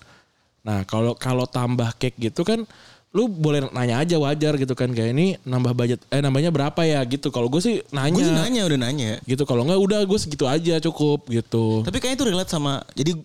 Nah 0.65 0.83
kalau 0.83 1.15
kalau 1.15 1.47
tambah 1.47 1.95
cake 1.95 2.17
gitu 2.19 2.43
kan 2.43 2.67
lu 3.09 3.25
boleh 3.25 3.65
nanya 3.73 4.05
aja 4.05 4.21
wajar 4.21 4.53
gitu 4.53 4.77
kan 4.77 4.93
kayak 4.93 5.17
ini 5.17 5.27
nambah 5.41 5.73
budget 5.73 5.97
eh 6.13 6.21
nambahnya 6.21 6.53
berapa 6.53 6.77
ya 6.85 7.01
gitu 7.09 7.33
kalau 7.33 7.49
gue 7.49 7.57
sih 7.57 7.81
nanya, 7.89 8.13
Gue 8.13 8.29
sih 8.29 8.37
nanya 8.37 8.61
udah 8.69 8.79
nanya. 8.85 9.17
gitu 9.25 9.49
kalau 9.49 9.65
nggak 9.65 9.81
udah 9.81 9.99
gue 10.05 10.19
segitu 10.21 10.45
aja 10.45 10.77
cukup 10.77 11.25
gitu 11.25 11.81
Tapi 11.81 11.97
kayaknya 11.97 12.17
itu 12.21 12.25
relate 12.29 12.51
sama 12.53 12.85
jadi 12.93 13.17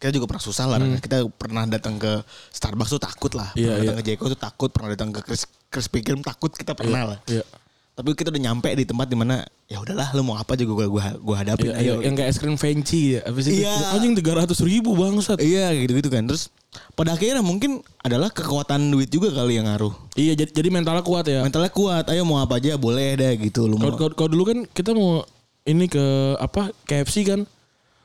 kita 0.00 0.16
juga 0.16 0.32
pernah 0.32 0.40
susah 0.40 0.64
lah. 0.64 0.80
Ran. 0.80 0.96
Kita 0.96 1.28
pernah 1.28 1.68
datang 1.68 2.00
ke 2.00 2.24
Starbucks 2.56 2.96
tuh 2.96 3.02
takut 3.04 3.36
lah. 3.36 3.52
Hmm. 3.52 3.60
Iya, 3.60 3.68
pernah 3.68 3.80
datang 3.84 3.96
iya. 4.00 4.00
ke 4.00 4.08
Jeko 4.08 4.24
tuh 4.32 4.40
takut. 4.40 4.68
Pernah 4.72 4.88
datang 4.96 5.08
ke 5.12 5.20
Kris, 5.20 5.44
Krispy 5.68 6.00
Kreme 6.00 6.24
takut. 6.24 6.48
Kita 6.48 6.72
pernah 6.72 7.02
lah. 7.04 7.18
Iya. 7.28 7.44
Tapi 7.90 8.16
kita 8.16 8.32
udah 8.32 8.42
nyampe 8.42 8.70
di 8.72 8.84
tempat 8.84 9.06
di 9.06 9.16
mana 9.18 9.44
ya 9.66 9.76
udahlah 9.76 10.08
lu 10.14 10.24
mau 10.24 10.34
apa 10.34 10.56
juga 10.56 10.72
gua 10.72 10.86
gua, 10.88 11.04
gua 11.20 11.36
hadapin 11.36 11.68
Iya, 11.68 11.76
ayo. 11.78 11.94
yang 12.00 12.16
kayak 12.16 12.28
es 12.28 12.38
krim 12.38 12.56
fancy 12.56 13.18
ya 13.18 13.20
abis 13.22 13.44
itu 13.46 13.60
Iya. 13.60 13.76
anjing 13.92 14.14
tiga 14.14 14.32
ratus 14.34 14.58
ribu 14.60 14.94
bangsat 14.94 15.36
Iya 15.36 15.68
gitu 15.76 15.92
gitu 15.94 16.08
kan. 16.08 16.24
Terus 16.24 16.48
pada 16.94 17.12
akhirnya 17.12 17.40
mungkin 17.40 17.82
adalah 18.00 18.30
kekuatan 18.30 18.88
duit 18.88 19.08
juga 19.08 19.28
kali 19.30 19.58
yang 19.58 19.68
ngaruh. 19.68 19.92
iya 20.14 20.32
jadi 20.32 20.48
jadi 20.48 20.68
mentalnya 20.70 21.02
kuat 21.02 21.26
ya 21.26 21.44
Mentalnya 21.44 21.68
kuat. 21.68 22.08
Ayo 22.08 22.24
mau 22.24 22.38
apa 22.38 22.56
aja 22.56 22.74
boleh 22.74 23.14
deh 23.14 23.32
gitu 23.38 23.66
lu 23.66 23.76
mau. 23.76 23.90
kalau- 23.92 24.14
kalau 24.14 24.30
dulu 24.30 24.44
kan 24.48 24.58
kita 24.66 24.90
mau 24.90 25.20
ini 25.62 25.84
ke 25.84 26.04
apa 26.40 26.72
KFC 26.84 27.26
kan 27.26 27.44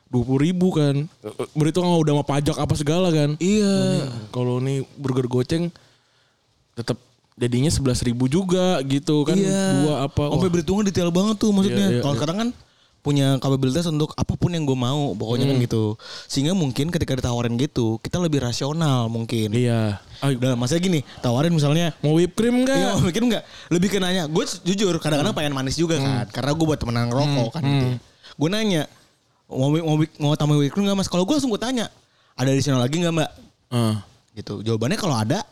dua 0.06 0.21
puluh 0.21 0.43
ribu 0.43 0.69
kan. 0.71 1.08
Berhitung 1.54 1.88
udah 1.88 2.13
mau 2.13 2.26
pajak 2.26 2.58
apa 2.58 2.74
segala 2.76 3.10
kan. 3.10 3.39
Iya. 3.39 4.12
Kalau 4.30 4.60
nih 4.60 4.84
burger 4.98 5.26
goceng 5.26 5.71
tetap 6.74 7.00
jadinya 7.36 7.67
sebelas 7.67 8.00
ribu 8.02 8.32
juga 8.32 8.80
gitu 8.88 9.28
kan. 9.28 9.36
Iya. 9.36 9.84
Dua 9.84 9.95
apa. 10.08 10.32
Sampai 10.32 10.48
wah. 10.50 10.54
berhitungnya 10.56 10.84
detail 10.88 11.12
banget 11.12 11.36
tuh 11.39 11.52
maksudnya. 11.52 11.88
Iya, 11.88 11.95
iya, 12.00 12.02
Kalau 12.02 12.13
iya. 12.15 12.19
sekarang 12.19 12.38
kan 12.39 12.50
punya 13.06 13.38
kapabilitas 13.38 13.86
untuk 13.86 14.17
apa 14.17 14.34
pun 14.34 14.50
yang 14.50 14.65
gue 14.65 14.74
mau, 14.74 15.13
pokoknya 15.13 15.45
kan 15.45 15.62
gitu. 15.62 15.93
Sehingga 16.26 16.58
mungkin 16.58 16.89
ketika 16.89 17.13
ditawarin 17.13 17.54
gitu, 17.62 18.02
kita 18.02 18.17
lebih 18.17 18.41
rasional 18.41 19.06
mungkin. 19.13 19.54
Iya. 19.54 20.02
Ayo, 20.26 20.41
Udah, 20.41 20.58
maksudnya 20.58 20.82
gini, 20.82 21.00
tawarin 21.21 21.54
misalnya 21.54 21.93
mau 22.02 22.17
whipped 22.17 22.34
cream 22.34 22.65
enggak? 22.65 22.82
Iya, 22.82 22.91
mikir 23.06 23.21
enggak? 23.21 23.43
Lebih 23.69 23.88
ke 23.93 23.98
nanya. 24.02 24.26
Gue 24.26 24.50
jujur 24.65 24.98
kadang-kadang 24.98 25.38
pengen 25.38 25.54
manis 25.54 25.78
juga 25.78 26.02
kan. 26.02 26.26
Karena 26.34 26.58
gue 26.58 26.65
buat 26.65 26.82
temenan 26.82 27.13
rokok 27.13 27.50
kan 27.54 27.62
gitu. 27.62 27.88
Gue 28.41 28.50
nanya, 28.50 28.89
mau 29.45 29.69
mau 29.69 29.95
mau 30.17 30.34
tambah 30.34 30.58
whipped 30.58 30.74
cream 30.74 30.89
enggak 30.89 31.06
mas? 31.06 31.10
Kalau 31.12 31.30
gue 31.30 31.36
langsung 31.38 31.54
gue 31.54 31.62
tanya, 31.62 31.93
ada 32.34 32.50
additional 32.50 32.82
lagi 32.82 32.98
enggak 32.98 33.13
mbak? 33.21 33.30
Eh. 33.69 33.95
Gitu. 34.41 34.65
Jawabannya 34.65 34.98
kalau 34.98 35.13
ada, 35.13 35.45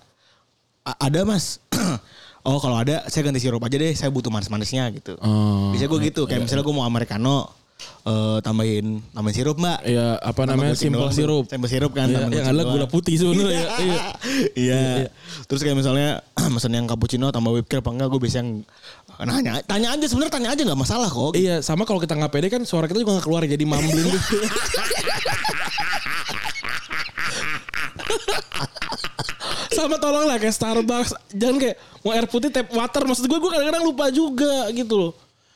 "A- 0.83 0.99
ada 1.01 1.19
mas. 1.23 1.63
oh 2.47 2.59
kalau 2.59 2.75
ada, 2.75 3.07
saya 3.07 3.23
ganti 3.23 3.39
sirup 3.39 3.63
aja 3.63 3.75
deh. 3.75 3.93
Saya 3.93 4.11
butuh 4.11 4.27
manis-manisnya 4.27 4.91
gitu. 4.91 5.15
Oh, 5.19 5.71
Bisa 5.71 5.87
gue 5.87 5.99
gitu. 6.03 6.27
Kayak 6.27 6.43
misalnya 6.43 6.61
gue 6.61 6.75
mau 6.75 6.83
americano, 6.83 7.47
eh, 8.03 8.37
tambahin 8.39 8.99
tambahin 9.11 9.35
sirup 9.35 9.55
mbak. 9.55 9.79
Iya, 9.83 10.19
apa 10.19 10.43
Tambah 10.43 10.59
namanya 10.59 10.75
simple 10.75 10.99
doang, 10.99 11.15
sirup. 11.15 11.43
Simple 11.47 11.69
sirup 11.71 11.91
kan. 11.95 12.11
Iya, 12.11 12.19
tambahin 12.21 12.39
yang 12.43 12.51
ada 12.51 12.63
gula 12.67 12.87
putih 12.87 13.15
sebenarnya 13.15 13.55
ya. 13.55 13.67
Iya. 13.79 13.97
Iya. 14.53 14.81
Terus 15.47 15.61
kayak 15.63 15.77
misalnya 15.79 16.19
mesen 16.53 16.75
yang 16.75 16.83
cappuccino 16.83 17.31
tambah 17.31 17.51
whipped 17.51 17.71
cream 17.71 17.79
apa 17.79 17.91
enggak 17.95 18.07
gue 18.11 18.19
biasa 18.19 18.37
yang 18.43 18.49
nanya 19.23 19.61
tanya 19.63 19.87
aja 19.95 20.03
sebenarnya 20.03 20.33
tanya 20.35 20.49
aja 20.51 20.61
nggak 20.67 20.81
masalah 20.83 21.07
kok. 21.07 21.31
Iya, 21.33 21.63
sama 21.63 21.87
kalau 21.87 22.03
kita 22.03 22.13
nggak 22.13 22.31
pede 22.31 22.51
kan 22.51 22.61
suara 22.67 22.91
kita 22.91 22.99
juga 22.99 23.15
nggak 23.15 23.25
keluar 23.25 23.47
jadi 23.47 23.63
mumbling 23.63 24.11
gitu. 24.11 24.35
sama 29.75 29.97
tolong 29.99 30.25
lah 30.29 30.37
kayak 30.37 30.55
Starbucks. 30.55 31.11
Jangan 31.33 31.57
kayak 31.59 31.75
mau 32.05 32.11
air 32.13 32.27
putih 32.29 32.49
tap 32.53 32.69
water. 32.71 33.03
Maksud 33.03 33.25
gue 33.25 33.37
gue 33.41 33.51
kadang-kadang 33.51 33.83
lupa 33.83 34.05
juga 34.13 34.69
gitu 34.71 34.93
loh. 34.95 35.11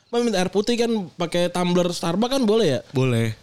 Mau 0.08 0.20
minta 0.24 0.40
air 0.40 0.50
putih 0.52 0.74
kan 0.76 0.90
pakai 1.16 1.48
tumbler 1.48 1.88
Starbucks 1.94 2.32
kan 2.38 2.42
boleh 2.44 2.78
ya? 2.78 2.80
Boleh. 2.92 3.36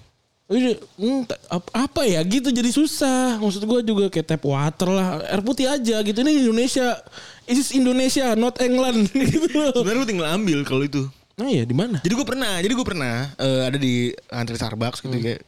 Hmm, 0.45 1.25
apa 1.73 2.01
ya? 2.05 2.21
Gitu 2.21 2.53
jadi 2.53 2.69
susah. 2.69 3.41
Maksud 3.41 3.65
gue 3.65 3.79
juga 3.81 4.05
kayak 4.13 4.27
tap 4.29 4.43
water 4.45 4.89
lah. 4.93 5.07
Air 5.25 5.41
putih 5.41 5.65
aja 5.65 5.95
gitu. 6.05 6.17
Ini 6.21 6.45
Indonesia 6.45 7.01
this 7.49 7.65
is 7.65 7.69
Indonesia 7.73 8.37
not 8.37 8.57
England. 8.61 9.09
Gitu 9.33 9.49
loh. 9.53 9.73
Sebenarnya 9.73 10.01
lu 10.01 10.07
tinggal 10.07 10.27
ambil 10.35 10.59
kalau 10.65 10.85
itu. 10.85 11.03
nah 11.35 11.51
iya 11.51 11.67
di 11.67 11.75
mana? 11.75 11.99
Jadi 11.99 12.15
gue 12.15 12.23
pernah, 12.23 12.63
jadi 12.63 12.71
gue 12.71 12.87
pernah 12.87 13.27
eh, 13.35 13.61
ada 13.67 13.75
di 13.75 14.07
antri 14.31 14.55
Starbucks 14.55 15.03
gitu 15.03 15.19
kayak. 15.19 15.43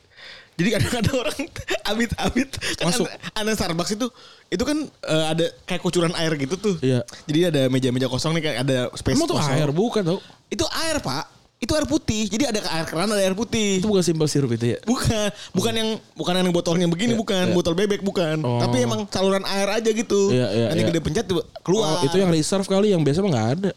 Jadi 0.58 0.70
kadang 0.74 0.93
ada 1.06 1.12
orang 1.22 1.39
amit-amit 1.86 2.50
kan 2.82 2.89
Masuk. 2.89 3.06
Ada 3.38 3.52
Starbucks 3.54 3.93
itu 3.93 4.08
itu 4.50 4.63
kan 4.65 4.78
eh, 4.89 5.26
ada 5.30 5.46
kayak 5.70 5.82
kucuran 5.86 6.13
air 6.17 6.34
gitu 6.34 6.58
tuh. 6.58 6.76
Iya. 6.82 7.06
Jadi 7.30 7.39
ada 7.54 7.62
meja-meja 7.70 8.10
kosong 8.10 8.34
nih 8.38 8.43
kayak 8.50 8.58
ada 8.65 8.78
space 8.98 9.13
Emang 9.13 9.30
tuh 9.30 9.38
kosong. 9.38 9.54
air 9.54 9.70
bukan 9.70 10.02
tau 10.04 10.20
Itu 10.50 10.65
air, 10.65 10.98
Pak. 10.98 11.26
Itu 11.58 11.74
air 11.74 11.89
putih. 11.89 12.30
Jadi 12.30 12.43
ada 12.46 12.62
air 12.70 12.86
keran, 12.86 13.10
ada 13.10 13.22
air 13.22 13.34
putih. 13.34 13.82
Itu 13.82 13.89
bukan 13.89 14.06
simple 14.06 14.30
sirup 14.30 14.54
itu 14.54 14.78
ya? 14.78 14.80
Bukan, 14.86 15.30
bukan 15.58 15.74
yang 15.74 15.89
bukan 16.13 16.34
yang 16.38 16.54
botolnya 16.54 16.86
begini, 16.86 17.17
bukan 17.17 17.50
botol 17.54 17.74
bebek, 17.74 18.06
bukan. 18.06 18.41
Oh. 18.46 18.62
Tapi 18.62 18.86
emang 18.86 19.10
saluran 19.10 19.41
air 19.46 19.65
aja 19.82 19.89
gitu. 19.89 20.30
Iya, 20.30 20.48
iya, 20.54 20.65
Nanti 20.70 20.82
iya. 20.86 20.89
gede 20.93 21.02
pencet 21.02 21.26
tuh 21.26 21.41
keluar. 21.65 21.98
Oh, 21.98 22.06
itu 22.06 22.17
yang 22.17 22.30
reserve 22.30 22.65
kali 22.70 22.93
yang 22.93 23.02
biasa 23.02 23.26
mah 23.26 23.32
nggak 23.34 23.50
ada. 23.62 23.72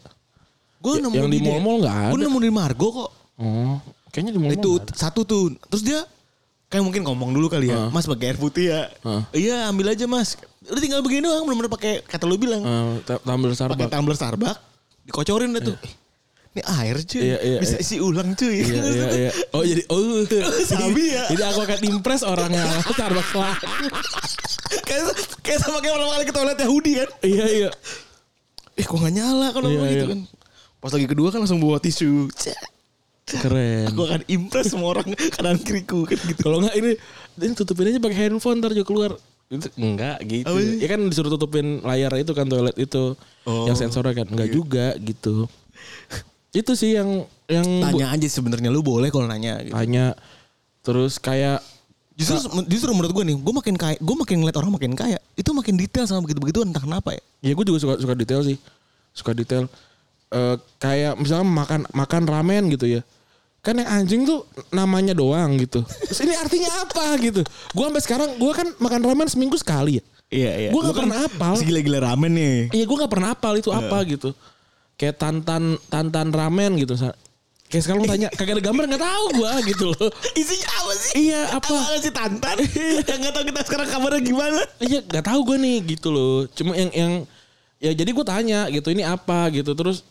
gue 0.81 0.93
yang 1.13 1.29
di 1.29 1.37
mall-mall 1.45 1.77
nggak 1.85 1.97
ada. 1.97 2.11
Gue 2.13 2.19
nemu 2.25 2.37
di 2.41 2.51
Margo 2.53 2.87
kok. 2.89 3.09
Oh, 3.41 3.77
kayaknya 4.13 4.31
di 4.33 4.39
mall 4.41 4.53
itu 4.53 4.71
satu 4.93 5.25
tuh. 5.25 5.53
Terus 5.69 5.83
dia 5.85 5.99
kayak 6.71 6.81
mungkin 6.81 7.03
ngomong 7.03 7.29
dulu 7.29 7.47
kali 7.47 7.67
ya, 7.67 7.75
Heeh. 7.77 7.89
Mas 7.91 8.07
pakai 8.07 8.31
air 8.31 8.37
putih 8.37 8.65
ya. 8.65 8.81
Heeh. 9.03 9.21
Iya 9.37 9.67
ambil 9.67 9.91
aja 9.91 10.07
Mas. 10.07 10.39
Udah 10.63 10.79
tinggal 10.79 11.01
begini 11.01 11.21
doang, 11.21 11.43
bener-bener 11.43 11.67
pakai 11.69 11.99
kata 12.01 12.23
lu 12.23 12.37
bilang. 12.37 12.63
tumbler 13.03 13.51
Pakai 13.51 13.59
Starbucks. 13.59 13.91
tumbler 13.91 14.15
Starbucks, 14.15 14.59
dikocorin 15.03 15.51
dah 15.51 15.63
tuh. 15.65 15.77
Eh, 15.77 15.93
Ini 16.51 16.63
air 16.67 16.97
cuy, 17.01 17.23
Iya, 17.23 17.37
iya, 17.39 17.59
bisa 17.59 17.75
iya. 17.75 17.81
isi 17.81 17.95
ulang 17.97 18.35
cuy. 18.35 18.59
Iya, 18.59 18.81
iya, 18.91 19.07
iya. 19.17 19.31
Oh 19.51 19.63
jadi 19.63 19.83
oh 19.87 20.23
Sabi 20.67 21.03
ya. 21.09 21.23
Jadi 21.27 21.43
aku 21.45 21.59
akan 21.61 21.79
impress 21.85 22.23
orang 22.23 22.51
yang 22.51 22.67
Starbucks 22.85 23.31
lah. 23.33 23.55
kayak 24.81 25.03
kayak 25.41 25.59
sama 25.59 25.79
kayak 25.79 25.95
pertama 25.95 26.11
kali 26.13 26.25
ke 26.25 26.33
toilet 26.33 26.59
Yahudi 26.59 26.91
kan. 26.97 27.09
iya 27.21 27.45
iya. 27.47 27.69
Eh 28.73 28.83
kok 28.83 28.95
gak 28.95 29.11
nyala 29.11 29.51
kalau 29.51 29.67
Iya, 29.67 29.83
gitu 29.85 29.95
iya. 29.97 30.11
kan. 30.11 30.19
Pas 30.79 30.91
lagi 30.91 31.03
kedua 31.05 31.27
kan 31.29 31.39
langsung 31.39 31.59
bawa 31.59 31.77
tisu. 31.77 32.31
Cek. 32.31 32.55
Keren. 33.27 33.87
Aku 33.93 34.01
akan 34.05 34.21
impress 34.27 34.73
semua 34.73 34.97
orang 34.97 35.07
kanan 35.37 35.57
kiriku 35.61 36.03
kan 36.03 36.17
gitu. 36.19 36.41
Kalau 36.41 36.63
nggak 36.63 36.75
ini 36.75 36.91
ini 37.39 37.53
tutupin 37.55 37.89
aja 37.89 37.99
pakai 38.01 38.17
handphone 38.27 38.59
ntar 38.59 38.73
juga 38.73 38.87
keluar. 38.87 39.11
Enggak 39.75 40.17
gitu. 40.25 40.47
Apa 40.47 40.59
sih? 40.59 40.77
Ya 40.79 40.87
kan 40.87 40.99
disuruh 41.07 41.31
tutupin 41.31 41.83
layar 41.83 42.11
itu 42.17 42.31
kan 42.31 42.47
toilet 42.47 42.75
itu. 42.79 43.15
Oh. 43.45 43.67
Yang 43.67 43.87
sensornya 43.87 44.23
kan 44.23 44.27
enggak 44.31 44.49
juga 44.51 44.95
gitu. 44.99 45.47
itu 46.51 46.75
sih 46.75 46.99
yang 46.99 47.23
yang 47.47 47.63
Tanya 47.63 48.11
aja 48.11 48.27
sebenarnya 48.27 48.67
lu 48.67 48.83
boleh 48.83 49.07
kalau 49.07 49.23
nanya 49.23 49.63
gitu. 49.63 49.71
tanya 49.71 50.19
terus 50.83 51.15
kayak 51.15 51.63
Justru 52.11 52.37
justru 52.67 52.91
menurut 52.91 53.15
gue 53.15 53.23
nih, 53.23 53.37
gue 53.39 53.53
makin 53.55 53.75
kaya, 53.79 53.97
gue 53.97 54.15
makin 54.19 54.43
ngeliat 54.43 54.57
orang 54.59 54.71
makin 54.75 54.93
kaya, 54.93 55.17
itu 55.33 55.49
makin 55.55 55.73
detail 55.79 56.05
sama 56.05 56.21
begitu-begitu 56.21 56.61
entah 56.61 56.83
kenapa 56.83 57.17
ya. 57.17 57.21
Ya 57.41 57.51
gue 57.57 57.65
juga 57.65 57.79
suka 57.81 57.93
suka 57.97 58.13
detail 58.13 58.45
sih. 58.45 58.61
Suka 59.15 59.31
detail. 59.33 59.65
Eh 60.31 60.55
kayak 60.79 61.19
misalnya 61.19 61.43
makan 61.43 61.81
makan 61.91 62.23
ramen 62.23 62.71
gitu 62.71 62.87
ya. 62.87 63.01
Kan 63.61 63.77
yang 63.77 63.89
anjing 63.91 64.25
tuh 64.25 64.41
namanya 64.71 65.13
doang 65.13 65.53
gitu. 65.59 65.83
Terus 65.83 66.19
ini 66.23 66.33
artinya 66.33 66.71
apa 66.81 67.13
gitu. 67.19 67.45
Gue 67.75 67.83
sampai 67.85 68.01
sekarang 68.01 68.29
gue 68.39 68.51
kan 68.51 68.67
makan 68.79 69.01
ramen 69.03 69.27
seminggu 69.27 69.53
sekali 69.53 69.99
ya. 69.99 70.03
Iya 70.31 70.51
iya. 70.57 70.69
Gua 70.71 70.87
nggak 70.87 70.97
pernah 70.97 71.17
hafal. 71.21 71.53
Gila-gila 71.59 71.99
ramen 72.01 72.31
nih. 72.31 72.57
Iya 72.71 72.83
gue 72.87 72.97
nggak 72.97 73.11
pernah 73.11 73.27
hafal 73.35 73.53
itu 73.59 73.69
apa 73.69 73.97
gitu. 74.07 74.31
Kayak 74.95 75.19
tantan 75.19 75.75
tantan 75.91 76.31
ramen 76.31 76.79
gitu. 76.79 76.95
Sa- 76.95 77.13
Kayak 77.67 77.83
sekarang 77.87 77.99
lu 78.03 78.07
tanya 78.07 78.27
kagak 78.39 78.59
ada 78.59 78.63
gambar 78.63 78.83
nggak 78.87 79.03
tahu 79.03 79.25
gue 79.37 79.51
gitu 79.75 79.83
loh. 79.91 80.07
Isinya 80.33 80.69
apa 80.73 80.91
sih? 80.95 81.11
Iya 81.27 81.41
apa? 81.51 81.71
Apa 81.71 81.97
sih 81.99 82.11
tantan? 82.11 82.55
Yang 83.03 83.19
nggak 83.19 83.33
tahu 83.35 83.43
kita 83.47 83.61
sekarang 83.63 83.87
kabarnya 83.87 84.21
gimana? 84.23 84.61
Iya 84.79 84.99
nggak 85.03 85.25
tahu 85.27 85.39
gue 85.47 85.57
nih 85.59 85.77
gitu 85.91 86.07
loh. 86.09 86.47
Cuma 86.51 86.71
yang 86.73 86.91
yang 86.91 87.13
ya 87.79 87.91
jadi 87.91 88.09
gue 88.09 88.25
tanya 88.25 88.59
gitu 88.67 88.87
ini 88.89 89.03
apa 89.03 89.47
gitu 89.51 89.71
terus 89.71 90.03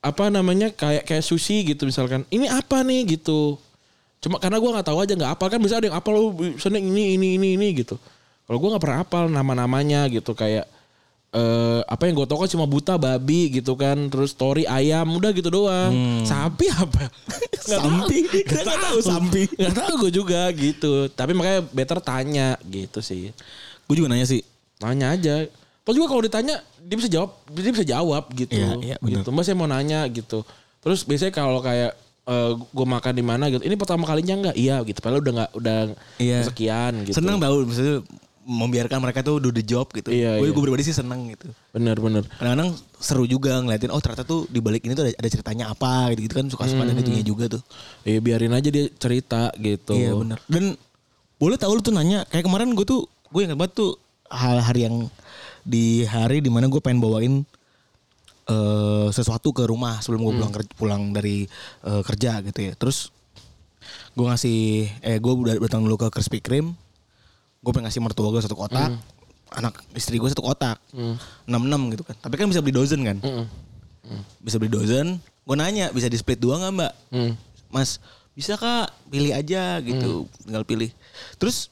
apa 0.00 0.32
namanya 0.32 0.72
kayak 0.72 1.04
kayak 1.04 1.24
sushi 1.24 1.64
gitu 1.64 1.84
misalkan 1.84 2.24
ini 2.32 2.48
apa 2.48 2.80
nih 2.80 3.20
gitu. 3.20 3.60
Cuma 4.20 4.36
karena 4.36 4.60
gue 4.60 4.70
nggak 4.72 4.88
tahu 4.88 4.98
aja 5.00 5.12
nggak 5.16 5.32
apa 5.36 5.44
kan 5.48 5.60
bisa 5.60 5.80
ada 5.80 5.88
yang 5.88 5.96
apa 5.96 6.08
lo 6.12 6.32
misalnya 6.36 6.80
ini 6.80 7.16
ini 7.16 7.28
ini 7.36 7.48
ini 7.56 7.68
gitu. 7.84 8.00
Kalau 8.48 8.58
gue 8.58 8.68
nggak 8.72 8.82
pernah 8.82 8.98
apal 9.04 9.24
nama-namanya 9.28 10.08
gitu 10.08 10.32
kayak 10.32 10.66
eh 11.30 11.80
apa 11.86 12.10
yang 12.10 12.18
gue 12.18 12.26
tau 12.26 12.42
kan 12.42 12.50
cuma 12.50 12.66
buta 12.66 12.98
babi 12.98 13.62
gitu 13.62 13.78
kan 13.78 13.94
terus 14.10 14.34
story 14.34 14.66
ayam 14.66 15.06
udah 15.14 15.30
gitu 15.30 15.46
doang 15.46 16.26
sapi 16.26 16.66
apa 16.74 17.06
tahu. 17.06 17.86
Sampi. 17.86 18.18
Kita 18.26 18.66
nggak 18.66 18.82
tahu 18.82 18.98
sampi. 18.98 19.42
nggak 19.46 19.74
tahu 19.78 19.92
gue 20.02 20.10
juga 20.10 20.50
gitu 20.50 21.06
tapi 21.14 21.30
makanya 21.38 21.62
better 21.70 22.02
tanya 22.02 22.58
gitu 22.66 22.98
sih 22.98 23.30
Gue 23.90 23.98
juga 23.98 24.14
nanya 24.14 24.22
sih. 24.22 24.46
Tanya 24.78 25.18
aja. 25.18 25.50
Terus 25.90 25.98
juga 25.98 26.08
kalau 26.14 26.22
ditanya 26.22 26.56
dia 26.78 26.96
bisa 26.96 27.10
jawab, 27.10 27.30
dia 27.50 27.72
bisa 27.74 27.86
jawab 27.86 28.24
gitu. 28.30 28.54
Iya, 28.54 28.70
iya, 28.78 28.96
bener. 29.02 29.26
gitu. 29.26 29.28
Mbak 29.34 29.42
saya 29.42 29.56
mau 29.58 29.66
nanya 29.66 30.06
gitu. 30.06 30.46
Terus 30.78 31.02
biasanya 31.02 31.34
kalau 31.34 31.58
kayak 31.58 31.98
gue 32.70 32.86
makan 32.86 33.10
di 33.10 33.24
mana 33.26 33.50
gitu, 33.50 33.66
ini 33.66 33.74
pertama 33.74 34.06
kalinya 34.06 34.38
enggak? 34.38 34.54
Iya 34.54 34.78
gitu. 34.86 35.02
Padahal 35.02 35.18
udah 35.18 35.32
nggak 35.34 35.50
udah 35.58 35.78
Iya. 36.22 36.46
sekian 36.46 37.02
gitu. 37.02 37.18
Seneng 37.18 37.42
tahu 37.42 37.66
maksudnya 37.66 38.06
membiarkan 38.46 38.98
mereka 39.02 39.20
tuh 39.26 39.42
do 39.42 39.50
the 39.50 39.66
job 39.66 39.90
gitu. 39.90 40.14
Iya, 40.14 40.38
gue 40.38 40.46
iya. 40.46 40.54
gue 40.54 40.62
pribadi 40.62 40.86
sih 40.86 40.94
seneng 40.94 41.26
gitu. 41.34 41.50
Bener 41.74 41.98
bener. 41.98 42.22
Kadang-kadang 42.38 42.78
seru 43.02 43.26
juga 43.26 43.58
ngeliatin 43.58 43.90
oh 43.90 43.98
ternyata 43.98 44.22
tuh 44.22 44.46
di 44.46 44.62
balik 44.62 44.86
ini 44.86 44.94
tuh 44.94 45.10
ada, 45.10 45.12
ada 45.18 45.28
ceritanya 45.28 45.64
apa 45.74 46.14
gitu, 46.14 46.30
gitu 46.30 46.34
kan 46.38 46.46
suka-suka 46.46 46.86
dan 46.86 46.94
itunya 46.94 47.26
juga 47.26 47.50
tuh. 47.50 47.62
Iya 48.06 48.22
biarin 48.22 48.54
aja 48.54 48.70
dia 48.70 48.86
cerita 48.94 49.50
gitu. 49.58 49.98
Iya 49.98 50.14
benar. 50.14 50.38
Dan 50.46 50.78
boleh 51.36 51.56
tahu 51.58 51.78
lu 51.78 51.82
tuh 51.82 51.94
nanya 51.94 52.22
kayak 52.30 52.46
kemarin 52.46 52.72
gue 52.78 52.86
tuh 52.86 53.10
gue 53.30 53.40
ingat 53.42 53.58
banget 53.58 53.72
tuh 53.74 53.90
hal 54.30 54.62
hari 54.62 54.86
yang 54.86 55.10
di 55.62 56.04
hari 56.08 56.40
di 56.40 56.48
mana 56.48 56.66
gue 56.66 56.80
pengen 56.80 57.00
bawain 57.00 57.34
eh 58.50 59.08
sesuatu 59.14 59.54
ke 59.54 59.62
rumah 59.62 60.02
sebelum 60.02 60.26
gue 60.26 60.34
pulang 60.42 60.52
kerja, 60.52 60.72
pulang 60.74 61.02
dari 61.14 61.46
eh, 61.86 62.02
kerja 62.02 62.42
gitu 62.42 62.60
ya. 62.70 62.72
Terus 62.74 63.14
gue 64.10 64.26
ngasih 64.26 64.90
eh 65.06 65.18
gue 65.22 65.32
udah 65.32 65.54
datang 65.62 65.86
dulu 65.86 65.96
ke 66.00 66.08
Krispy 66.10 66.42
Kreme. 66.42 66.74
Gue 67.60 67.70
pengen 67.76 67.86
ngasih 67.92 68.00
mertua 68.02 68.32
gue 68.32 68.42
satu 68.42 68.56
kotak, 68.56 68.96
anak 69.52 69.84
istri 69.92 70.16
gue 70.16 70.26
satu 70.32 70.40
kotak, 70.40 70.80
enam 71.44 71.62
enam 71.68 71.92
gitu 71.92 72.02
kan. 72.02 72.16
Tapi 72.16 72.40
kan 72.40 72.48
bisa 72.48 72.64
beli 72.64 72.72
dozen 72.72 73.04
kan, 73.04 73.20
Mm-mm. 73.20 73.46
bisa 74.40 74.56
beli 74.56 74.72
dozen. 74.72 75.20
Gue 75.44 75.56
nanya 75.60 75.92
bisa 75.92 76.08
di 76.08 76.16
split 76.16 76.40
dua 76.40 76.56
nggak 76.56 76.72
mbak? 76.72 76.92
Mm. 77.12 77.32
Mas 77.68 78.00
bisa 78.32 78.56
kak 78.56 78.88
pilih 79.12 79.36
aja 79.36 79.76
gitu, 79.84 80.24
tinggal 80.40 80.64
pilih. 80.64 80.88
Terus 81.36 81.68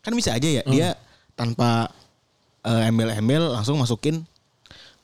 kan 0.00 0.16
bisa 0.16 0.32
aja 0.32 0.48
ya 0.48 0.62
dia 0.66 0.96
tanpa 1.36 1.92
eh, 2.66 2.88
embel-embel 2.88 3.52
langsung 3.54 3.78
masukin 3.78 4.22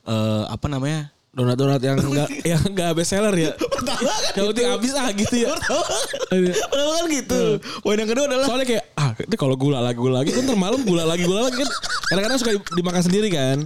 eh 0.07 0.43
apa 0.47 0.65
namanya 0.71 1.11
Donat-donat 1.29 1.77
yang 1.77 2.01
enggak 2.01 2.29
yang 2.51 2.61
enggak 2.65 2.89
best 2.97 3.13
seller 3.13 3.29
ya. 3.37 3.53
Pertama 3.53 4.09
kan 4.09 4.33
Yang 4.33 4.45
penting 4.49 4.65
habis 4.65 4.91
ah 4.97 5.09
gitu 5.13 5.35
ya. 5.45 5.53
Iya. 6.33 6.53
Pertama 6.57 6.91
kan 6.97 7.05
gitu. 7.05 7.41
Poin 7.85 7.97
yang 8.01 8.09
kedua 8.09 8.25
adalah 8.25 8.45
Soalnya 8.49 8.67
kayak 8.67 8.83
ah 8.97 9.13
itu 9.13 9.35
kalau 9.37 9.53
gula 9.53 9.77
lagi 9.77 9.97
gula 10.01 10.25
lagi 10.25 10.33
kan 10.33 10.41
ntar 10.49 10.57
malam 10.57 10.81
gula 10.81 11.05
lagi 11.05 11.29
gula 11.29 11.45
lagi 11.45 11.61
kan 11.61 11.69
kadang-kadang 12.09 12.39
suka 12.41 12.51
dimakan 12.73 13.03
sendiri 13.05 13.29
kan. 13.29 13.57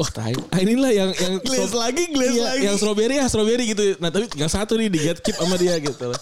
Oh 0.00 0.08
tai. 0.08 0.32
Ah 0.48 0.60
inilah 0.64 0.88
yang 0.88 1.10
yang 1.20 1.36
glass 1.44 1.68
stro- 1.68 1.84
lagi, 1.84 2.02
glass 2.16 2.32
iya, 2.32 2.44
lagi. 2.48 2.62
Yang 2.64 2.76
strawberry 2.80 3.14
ya 3.20 3.24
strawberry 3.28 3.64
gitu. 3.76 3.84
Nah 4.00 4.08
tapi 4.08 4.24
tinggal 4.32 4.48
satu 4.48 4.80
nih 4.80 4.88
di 4.88 4.98
get 5.04 5.20
keep 5.20 5.36
sama 5.36 5.60
dia 5.60 5.76
gitu. 5.76 6.16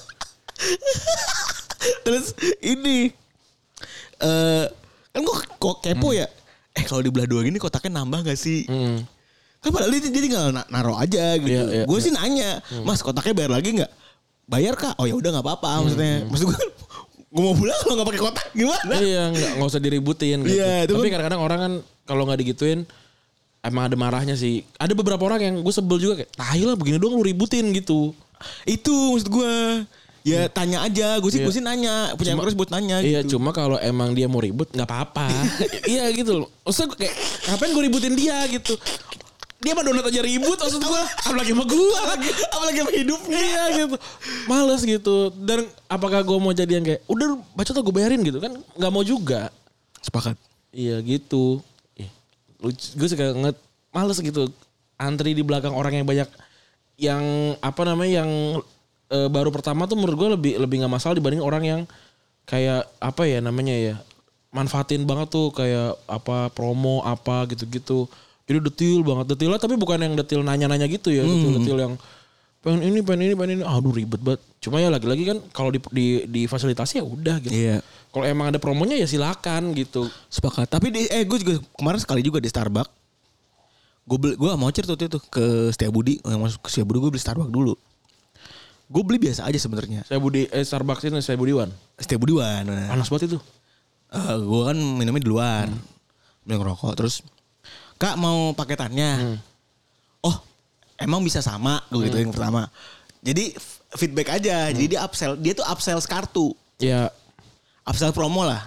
Terus 2.03 2.35
ini 2.59 3.15
eh 4.19 4.67
kan 5.15 5.21
gue 5.23 5.37
kok 5.63 5.87
kepo 5.87 6.11
ya. 6.11 6.27
Eh 6.75 6.83
kalau 6.83 7.01
dibelah 7.01 7.25
dua 7.25 7.41
gini 7.41 7.57
kotaknya 7.57 8.03
nambah 8.03 8.25
gak 8.25 8.37
sih? 8.37 8.67
Hmm. 8.67 9.07
Kan 9.59 9.71
padahal 9.71 9.91
dia, 9.91 10.05
dia 10.05 10.23
tinggal 10.23 10.51
na- 10.51 10.69
naruh 10.69 10.95
aja 10.95 11.39
gitu. 11.39 11.49
Iya, 11.49 11.63
iya, 11.65 11.85
gue 11.85 11.99
sih 11.99 12.11
nanya, 12.11 12.61
Mas 12.83 13.01
kotaknya 13.01 13.33
bayar 13.33 13.53
lagi 13.55 13.73
nggak? 13.73 13.93
Bayar 14.45 14.75
kak? 14.75 14.93
Oh 14.99 15.09
ya 15.09 15.17
udah 15.17 15.31
nggak 15.33 15.47
apa-apa 15.47 15.81
maksudnya. 15.81 16.29
Maksud 16.29 16.53
gue, 16.53 16.59
gue 17.33 17.43
mau 17.43 17.57
pulang 17.57 17.79
kalau 17.81 17.95
nggak 17.97 18.09
pakai 18.11 18.21
kotak 18.21 18.47
gimana? 18.53 18.95
Iya 18.95 19.23
nggak 19.31 19.51
nggak 19.57 19.69
usah 19.71 19.81
diributin 19.81 20.45
gitu. 20.45 20.53
Iya, 20.53 20.85
itu 20.85 20.93
Tapi 20.93 21.01
kan- 21.01 21.13
kadang-kadang 21.17 21.41
orang 21.41 21.59
kan 21.59 21.73
kalau 22.05 22.23
nggak 22.29 22.39
digituin 22.39 22.85
emang 23.65 23.89
ada 23.89 23.97
marahnya 23.97 24.37
sih. 24.37 24.69
Ada 24.77 24.93
beberapa 24.93 25.25
orang 25.25 25.41
yang 25.41 25.55
gue 25.59 25.73
sebel 25.73 25.97
juga 25.97 26.15
kayak 26.21 26.37
tahi 26.37 26.63
lah 26.69 26.77
begini 26.77 27.01
doang 27.01 27.17
lu 27.17 27.25
ributin 27.25 27.65
gitu. 27.73 28.13
Itu 28.69 28.93
maksud 29.17 29.33
gue. 29.33 29.55
Ya 30.25 30.49
tanya 30.49 30.81
aja, 30.81 31.21
gue 31.21 31.29
sih 31.29 31.37
Iya. 31.37 31.47
gue 31.47 31.53
sih 31.53 31.61
nanya, 31.61 32.17
punya 32.17 32.33
Cuma- 32.33 32.49
buat 32.57 32.73
nanya 32.73 33.05
Iya 33.05 33.21
gitu. 33.21 33.37
cuma 33.37 33.53
kalau 33.53 33.77
emang 33.77 34.17
dia 34.17 34.25
mau 34.25 34.41
ribut 34.41 34.73
nggak 34.73 34.89
apa-apa. 34.89 35.29
iya 35.93 36.09
gitu 36.11 36.41
loh. 36.41 36.49
Maksudnya 36.65 36.97
kayak 36.97 37.15
ngapain 37.45 37.71
gue 37.71 37.85
ributin 37.85 38.15
dia 38.17 38.41
gitu. 38.49 38.73
Dia 39.61 39.73
mah 39.73 39.85
donat 39.85 40.09
aja 40.09 40.21
ribut 40.21 40.57
maksud 40.57 40.81
gue. 40.81 41.03
Apalagi 41.21 41.53
sama 41.53 41.65
gue. 41.65 42.01
Apalagi 42.49 42.79
sama 42.81 42.93
hidupnya. 42.97 43.37
iya 43.37 43.65
gitu. 43.79 43.97
Males 44.45 44.83
gitu. 44.83 45.17
Dan 45.37 45.69
apakah 45.89 46.21
gue 46.21 46.37
mau 46.37 46.53
jadi 46.53 46.73
yang 46.73 46.85
kayak 46.85 47.01
udah 47.05 47.29
baca 47.53 47.71
tuh 47.71 47.85
gue 47.85 47.93
bayarin 47.93 48.21
gitu 48.21 48.41
kan. 48.41 48.53
Nggak 48.77 48.93
mau 48.93 49.05
juga. 49.05 49.53
Sepakat. 50.01 50.41
Iya 50.73 51.05
gitu. 51.05 51.61
Ih, 51.97 52.09
Gue 52.97 53.09
suka 53.09 53.29
nget 53.31 53.57
males 53.89 54.17
gitu. 54.17 54.49
Antri 54.97 55.37
di 55.37 55.45
belakang 55.45 55.73
orang 55.73 55.93
yang 55.95 56.09
banyak 56.09 56.29
yang 56.97 57.25
apa 57.59 57.83
namanya 57.85 58.25
yang 58.25 58.31
eh, 59.11 59.29
baru 59.29 59.53
pertama 59.53 59.85
tuh 59.85 59.99
menurut 59.99 60.17
gue 60.17 60.29
lebih 60.37 60.53
lebih 60.61 60.77
nggak 60.85 60.93
masalah 60.93 61.19
dibanding 61.19 61.45
orang 61.45 61.65
yang 61.65 61.81
kayak 62.45 62.85
apa 63.01 63.25
ya 63.25 63.41
namanya 63.41 63.73
ya 63.73 63.95
manfaatin 64.55 65.03
banget 65.03 65.33
tuh 65.35 65.51
kayak 65.51 65.99
apa 66.07 66.53
promo 66.55 67.03
apa 67.03 67.49
gitu-gitu. 67.51 68.07
Jadi 68.45 68.61
detail 68.61 69.01
banget 69.01 69.35
detailnya 69.35 69.59
tapi 69.59 69.75
bukan 69.75 69.99
yang 69.99 70.15
detail 70.15 70.45
nanya-nanya 70.45 70.85
gitu 70.87 71.09
ya, 71.09 71.25
detail-detail 71.25 71.79
yang 71.81 71.95
pengen 72.65 72.81
ini 72.81 73.01
pengen 73.05 73.21
ini 73.29 73.35
pengen 73.37 73.51
ini 73.61 73.65
aduh 73.65 73.93
ribet 73.93 74.21
banget. 74.21 74.41
Cuma 74.61 74.81
ya 74.81 74.93
lagi-lagi 74.93 75.25
kan 75.29 75.39
kalau 75.53 75.73
di 75.73 75.81
di 75.93 76.07
difasilitasi 76.29 77.01
ya 77.01 77.05
udah 77.05 77.37
gitu. 77.41 77.53
Iya. 77.53 77.81
Kalau 78.15 78.25
emang 78.31 78.55
ada 78.55 78.63
promonya 78.63 78.95
ya 78.95 79.11
silakan 79.11 79.75
gitu. 79.75 80.07
Sepakat. 80.31 80.71
Tapi 80.71 80.87
di, 80.95 81.01
eh 81.11 81.27
gue 81.27 81.39
juga 81.41 81.59
kemarin 81.75 81.99
sekali 81.99 82.23
juga 82.23 82.39
di 82.39 82.47
Starbucks. 82.47 82.93
Gue 84.05 84.19
beli, 84.21 84.35
gue 84.37 84.51
mau 84.55 84.69
cerita 84.71 84.93
waktu 84.93 85.09
itu 85.09 85.19
ke 85.33 85.73
Setiabudi, 85.73 86.21
yang 86.23 86.45
masuk 86.45 86.63
ke 86.63 86.69
Setiabudi 86.71 86.99
gue 87.01 87.11
beli 87.11 87.23
Starbucks 87.25 87.51
dulu. 87.51 87.75
Gue 88.89 89.03
beli 89.03 89.19
biasa 89.19 89.49
aja 89.49 89.57
sebenarnya. 89.57 90.05
Saya 90.05 90.21
Budi 90.21 90.45
eh 90.49 90.65
Starbucks 90.65 91.09
ini 91.09 91.21
saya 91.25 91.41
Budiwan. 91.41 91.73
Setiabudi 91.97 92.37
Wan. 92.37 92.69
Nah. 92.69 92.89
Panas 92.93 93.09
banget 93.09 93.33
itu. 93.33 93.39
Eh, 94.13 94.37
gue 94.39 94.63
kan 94.67 94.77
minumnya 94.77 95.23
di 95.25 95.31
luar. 95.31 95.67
Beli 96.45 96.55
ngerokok 96.61 96.93
terus 96.95 97.25
Kak 97.97 98.19
mau 98.21 98.53
paketannya. 98.53 99.41
Oh, 100.21 100.37
emang 100.99 101.23
bisa 101.25 101.41
sama 101.41 101.81
gue 101.89 102.11
gitu 102.11 102.21
yang 102.21 102.35
pertama. 102.35 102.69
Jadi 103.25 103.55
feedback 103.97 104.37
aja. 104.37 104.69
Jadi 104.69 104.87
dia 104.97 105.01
upsell, 105.07 105.39
dia 105.39 105.57
tuh 105.57 105.65
upsell 105.65 106.03
kartu. 106.05 106.53
Ya, 106.83 107.09
Upsell 107.85 108.13
promo 108.17 108.43
lah. 108.45 108.65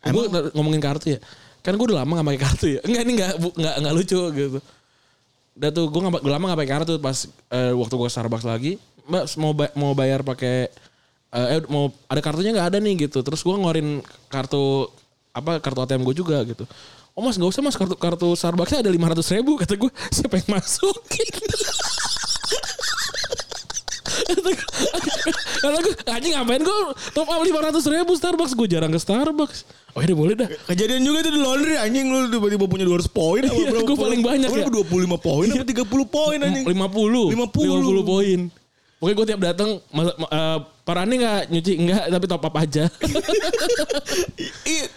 gue 0.00 0.24
ngomongin 0.56 0.80
kartu 0.80 1.14
ya. 1.14 1.20
Kan 1.60 1.76
gue 1.76 1.86
udah 1.92 2.02
lama 2.02 2.22
gak 2.22 2.26
pakai 2.32 2.40
kartu 2.40 2.66
ya. 2.72 2.80
Enggak 2.86 3.02
ini 3.04 3.12
enggak 3.20 3.32
enggak 3.36 3.74
enggak 3.82 3.94
lucu 3.94 4.20
gitu. 4.32 4.58
Udah 5.60 5.68
tuh 5.68 5.92
gue 5.92 6.00
gak, 6.00 6.24
lama 6.24 6.56
gak 6.56 6.60
pakai 6.64 6.72
kartu 6.72 6.96
pas 6.96 7.28
eh, 7.52 7.72
waktu 7.76 7.94
gue 8.00 8.08
Starbucks 8.08 8.48
lagi. 8.48 8.80
Mbak 9.04 9.24
mau 9.36 9.52
ba- 9.52 9.74
mau 9.76 9.92
bayar 9.92 10.24
pakai 10.24 10.72
eh 11.30 11.48
eh, 11.56 11.60
mau 11.68 11.92
ada 12.08 12.20
kartunya 12.24 12.56
nggak 12.56 12.68
ada 12.72 12.78
nih 12.80 13.04
gitu. 13.04 13.20
Terus 13.20 13.44
gue 13.44 13.52
ngeluarin 13.52 14.00
kartu 14.32 14.88
apa 15.36 15.60
kartu 15.60 15.84
ATM 15.84 16.08
gue 16.08 16.16
juga 16.16 16.40
gitu. 16.48 16.64
Oh 17.12 17.20
mas 17.20 17.36
gak 17.36 17.52
usah 17.52 17.60
mas 17.60 17.76
kartu 17.76 17.92
kartu 17.92 18.32
Starbucksnya 18.32 18.80
ada 18.80 18.88
lima 18.88 19.12
ratus 19.12 19.28
ribu 19.36 19.60
kata 19.60 19.76
gue 19.76 19.92
siapa 20.16 20.40
yang 20.40 20.56
masukin 20.56 21.28
Kata 25.60 25.76
gue 25.78 25.94
anjing 26.06 26.32
ngapain 26.32 26.58
gue 26.58 26.78
top 27.12 27.26
up 27.26 27.40
lima 27.40 27.60
ratus 27.62 27.84
ribu 27.84 28.12
Starbucks 28.12 28.52
gue 28.52 28.66
jarang 28.66 28.88
ke 28.88 28.96
Starbucks 28.96 29.58
oh 29.90 30.00
ya 30.00 30.12
boleh 30.12 30.34
dah 30.34 30.48
Kejadian 30.66 31.02
juga 31.02 31.20
itu 31.20 31.30
di 31.30 31.38
laundry 31.38 31.76
anjing 31.76 32.08
lu 32.08 32.28
tiba-tiba 32.28 32.64
punya 32.64 32.84
200 32.84 33.06
poin 33.10 33.42
apa 33.42 33.52
Iya, 33.52 33.68
berapa 33.70 33.86
poin? 33.86 34.00
paling 34.00 34.20
banyak 34.22 34.48
ya. 34.50 34.64
lu 34.64 34.72
25 34.82 35.20
poin 35.20 35.46
apa 35.46 35.64
30 35.66 35.84
poin 36.08 36.38
anjing? 36.40 36.64
50 36.64 37.36
50. 37.36 38.00
50 38.00 38.04
poin 38.06 38.38
Pokoknya 38.96 39.16
gue 39.16 39.26
tiap 39.26 39.40
datang 39.42 39.70
mas- 39.90 40.16
ma- 40.90 40.94
eh, 40.94 40.98
Parani 41.06 41.14
gak 41.16 41.40
nyuci 41.48 41.72
enggak 41.78 42.04
tapi 42.10 42.26
top 42.26 42.42
up 42.42 42.54
aja. 42.58 42.84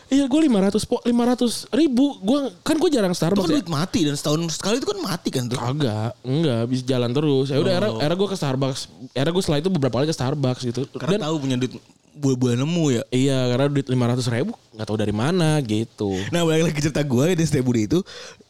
Iya, 0.10 0.26
gue 0.30 0.40
500 0.46 0.90
po 0.90 1.02
500 1.02 1.70
ribu. 1.74 2.18
Gue 2.22 2.40
kan 2.62 2.78
gue 2.78 2.90
jarang 2.90 3.14
itu 3.14 3.20
Starbucks 3.22 3.46
kan 3.46 3.54
ya. 3.54 3.58
duit 3.62 3.70
mati 3.70 4.00
dan 4.06 4.16
setahun 4.18 4.42
sekali 4.54 4.78
itu 4.78 4.88
kan 4.90 5.00
mati 5.02 5.30
kan 5.34 5.44
tuh. 5.50 5.58
Kagak, 5.58 6.14
enggak 6.22 6.62
bisa 6.70 6.84
jalan 6.86 7.10
terus. 7.14 7.48
Ya 7.50 7.58
udah 7.58 7.74
era 7.74 7.88
era 8.02 8.14
gue 8.14 8.28
ke 8.30 8.38
Starbucks. 8.38 8.82
Era 9.14 9.30
gue 9.30 9.42
setelah 9.42 9.60
itu 9.62 9.70
beberapa 9.70 10.02
kali 10.02 10.08
ke 10.10 10.16
Starbucks 10.16 10.62
gitu. 10.66 10.82
Karena 10.98 11.30
tahu 11.30 11.42
punya 11.42 11.58
duit 11.58 11.74
buah-buah 12.14 12.56
nemu 12.62 12.86
ya. 12.94 13.04
Iya 13.10 13.40
karena 13.54 13.66
duit 13.74 13.88
500 13.90 14.34
ribu 14.34 14.54
nggak 14.74 14.86
tahu 14.86 14.98
dari 14.98 15.14
mana 15.14 15.58
gitu. 15.66 16.14
Nah 16.30 16.46
balik 16.46 16.70
lagi 16.70 16.80
cerita 16.82 17.02
gue 17.02 17.26
di 17.34 17.44
Setiap 17.46 17.66
Budi 17.66 17.90
itu 17.90 18.00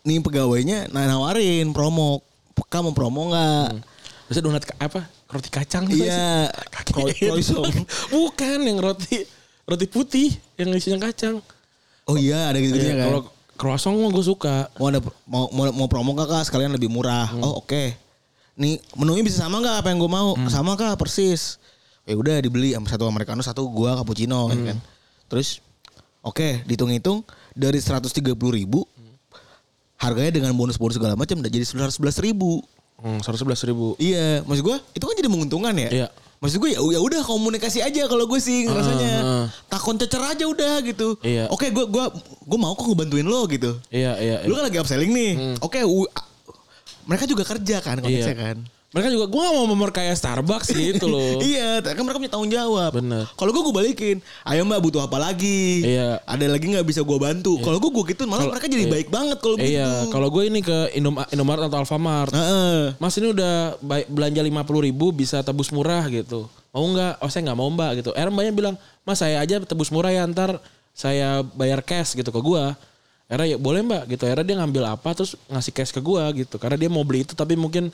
nih 0.03 0.19
pegawainya 0.19 0.91
nah, 0.91 1.07
nawarin 1.07 1.71
promo. 1.71 2.19
Kamu 2.53 2.91
promo 2.93 3.31
nggak? 3.31 3.81
Terus 4.29 4.39
donat 4.43 4.63
ka- 4.67 4.77
apa? 4.77 5.07
Roti 5.33 5.49
kacang 5.49 5.83
gitu 5.89 6.05
Iya. 6.05 6.53
Croissant. 7.17 7.73
Bukan 8.13 8.57
yang 8.61 8.77
roti 8.77 9.25
roti 9.65 9.87
putih 9.89 10.29
yang 10.55 10.69
isinya 10.77 11.09
kacang. 11.09 11.41
Oh 12.05 12.19
iya 12.19 12.51
ada 12.51 12.59
gitu-gitunya 12.59 12.93
Iya, 12.93 12.99
kan. 12.99 13.07
Kalau 13.09 13.21
croissant 13.57 13.95
mah 13.97 14.11
gue 14.11 14.25
suka. 14.25 14.69
Mau 14.77 14.87
ada 14.91 14.99
mau 15.25 15.49
mau, 15.49 15.65
mau 15.73 15.87
promo 15.89 16.13
kak 16.13 16.45
sekalian 16.45 16.75
lebih 16.75 16.91
murah. 16.91 17.31
Oh 17.41 17.63
oke. 17.63 17.95
Nih 18.59 18.77
menunya 18.93 19.25
bisa 19.25 19.41
sama 19.41 19.57
nggak 19.63 19.81
apa 19.81 19.87
yang 19.89 19.99
gue 20.03 20.11
mau? 20.11 20.37
Sama 20.51 20.77
kak 20.77 20.99
persis. 21.01 21.57
Ya 22.03 22.19
udah 22.19 22.35
dibeli 22.43 22.75
satu 22.75 23.07
americano 23.07 23.39
satu 23.39 23.63
gua 23.71 23.95
cappuccino 23.95 24.51
ya 24.51 24.75
kan. 24.75 24.77
Terus 25.31 25.63
oke 26.19 26.61
dihitung-hitung 26.67 27.23
dari 27.55 27.79
130 27.79 28.11
ribu 28.35 28.83
harganya 29.95 30.35
dengan 30.35 30.51
bonus-bonus 30.51 30.99
segala 30.99 31.15
macam 31.15 31.39
udah 31.39 31.47
jadi 31.47 31.63
111 31.63 32.03
ribu. 32.27 32.59
Hmm, 33.03 33.19
111 33.19 33.67
ribu. 33.67 33.99
Iya, 33.99 34.47
maksud 34.47 34.63
gua 34.63 34.79
itu 34.89 35.03
kan 35.03 35.15
jadi 35.19 35.27
menguntungkan 35.27 35.75
ya. 35.75 35.89
Iya. 35.91 36.07
Maksud 36.39 36.59
gue 36.59 36.75
ya 36.75 36.79
ya 36.79 36.99
udah 36.99 37.23
komunikasi 37.23 37.79
aja 37.79 38.03
kalau 38.03 38.27
gue 38.27 38.35
sih 38.35 38.67
ngerasanya. 38.67 39.13
Ah, 39.15 39.27
ah. 39.27 39.45
Takon 39.69 39.95
cecer 39.95 40.19
aja 40.19 40.43
udah 40.43 40.83
gitu. 40.83 41.15
Iya. 41.19 41.47
Oke, 41.47 41.71
gue 41.71 41.83
gua 41.85 42.11
gua 42.43 42.57
mau 42.57 42.75
kok 42.75 42.83
ngebantuin 42.83 43.23
lo 43.23 43.47
gitu. 43.47 43.79
Iya, 43.87 44.15
iya. 44.17 44.35
Lu 44.43 44.51
iya. 44.51 44.59
kan 44.59 44.63
lagi 44.67 44.77
upselling 44.79 45.11
nih. 45.11 45.31
Oke, 45.59 45.83
u- 45.83 46.03
a- 46.05 46.27
mereka 47.03 47.23
juga 47.23 47.43
kerja 47.43 47.79
kan 47.79 47.99
konteksnya 47.99 48.35
Iya. 48.35 48.43
kan. 48.43 48.57
Mereka 48.93 49.09
juga 49.09 49.25
gue 49.25 49.41
gak 49.41 49.55
mau 49.57 49.65
memperkaya 49.73 50.13
Starbucks 50.13 50.69
gitu 50.69 51.09
loh. 51.09 51.41
iya, 51.49 51.81
kan 51.81 52.05
mereka 52.05 52.21
punya 52.21 52.29
tanggung 52.29 52.53
jawab. 52.53 52.93
Bener. 52.93 53.25
Kalau 53.33 53.49
gue 53.49 53.61
gue 53.65 53.73
balikin, 53.73 54.17
ayo 54.45 54.61
mbak 54.69 54.85
butuh 54.85 55.01
apa 55.09 55.17
lagi? 55.17 55.81
Iya. 55.81 56.21
Ada 56.29 56.45
lagi 56.45 56.69
nggak 56.69 56.85
bisa 56.85 57.01
gue 57.01 57.17
bantu? 57.17 57.57
Kalau 57.65 57.81
gue 57.81 57.89
gue 57.89 58.13
gitu 58.13 58.29
malah 58.29 58.45
Kalau- 58.45 58.53
mereka 58.53 58.69
jadi 58.69 58.85
iya. 58.85 58.93
baik 58.93 59.07
banget 59.09 59.37
kalau 59.41 59.55
begitu. 59.57 59.81
Iya, 59.81 59.89
kalau 60.13 60.27
gue 60.29 60.43
ini 60.45 60.59
ke 60.61 60.77
Indom 60.93 61.17
Indomaret 61.33 61.65
atau 61.65 61.81
Alfamart. 61.81 62.37
Heeh. 62.37 62.93
Mas 63.01 63.17
ini 63.17 63.33
udah 63.33 63.81
baik, 63.81 64.13
belanja 64.13 64.41
50 64.45 64.85
ribu 64.85 65.09
bisa 65.09 65.41
tebus 65.41 65.73
murah 65.73 66.05
gitu. 66.13 66.45
Mau 66.69 66.85
nggak? 66.93 67.17
Oh 67.17 67.29
saya 67.33 67.49
nggak 67.49 67.57
mau 67.57 67.69
mbak 67.73 67.91
gitu. 68.05 68.13
Er 68.13 68.29
mbaknya 68.29 68.53
bilang, 68.53 68.75
mas 69.01 69.17
saya 69.17 69.41
aja 69.41 69.57
tebus 69.57 69.89
murah 69.89 70.13
ya 70.13 70.21
ntar 70.29 70.61
saya 70.93 71.41
bayar 71.57 71.81
cash 71.81 72.13
gitu 72.13 72.29
ke 72.29 72.41
gua. 72.45 72.77
Akhirnya 73.25 73.55
ya 73.55 73.57
boleh 73.57 73.81
mbak 73.81 74.05
gitu. 74.13 74.29
Akhirnya 74.29 74.45
dia 74.45 74.57
ngambil 74.61 74.83
apa 74.93 75.09
terus 75.17 75.33
ngasih 75.49 75.73
cash 75.73 75.89
ke 75.89 75.97
gua 75.97 76.29
gitu. 76.37 76.61
Karena 76.61 76.77
dia 76.77 76.89
mau 76.93 77.01
beli 77.01 77.25
itu 77.25 77.33
tapi 77.33 77.57
mungkin 77.57 77.89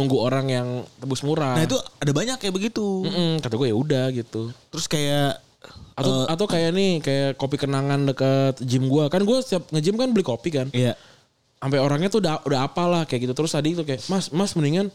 nunggu 0.00 0.16
orang 0.16 0.46
yang 0.48 0.68
tebus 0.96 1.20
murah. 1.20 1.60
Nah 1.60 1.68
itu 1.68 1.76
ada 1.76 2.12
banyak 2.16 2.40
kayak 2.40 2.54
begitu. 2.56 3.04
Mm-mm, 3.04 3.44
kata 3.44 3.54
gue 3.60 3.68
ya 3.68 3.76
udah 3.76 4.06
gitu. 4.16 4.48
Terus 4.72 4.88
kayak 4.88 5.36
Atau 5.92 6.24
atau 6.24 6.46
kayak 6.48 6.72
nih 6.72 6.92
kayak 7.04 7.30
kopi 7.36 7.60
kenangan 7.60 8.08
deket 8.08 8.64
gym 8.64 8.88
gua. 8.88 9.12
Kan 9.12 9.28
gua 9.28 9.44
setiap 9.44 9.68
nge-gym 9.68 10.00
kan 10.00 10.08
beli 10.08 10.24
kopi 10.24 10.48
kan. 10.48 10.72
Iya. 10.72 10.96
Sampai 11.60 11.76
orangnya 11.76 12.08
tuh 12.08 12.24
udah 12.24 12.40
udah 12.48 12.60
apalah 12.64 13.04
kayak 13.04 13.28
gitu. 13.28 13.36
Terus 13.36 13.52
tadi 13.52 13.76
tuh 13.76 13.84
kayak 13.84 14.08
Mas, 14.08 14.32
Mas 14.32 14.56
mendingan 14.56 14.88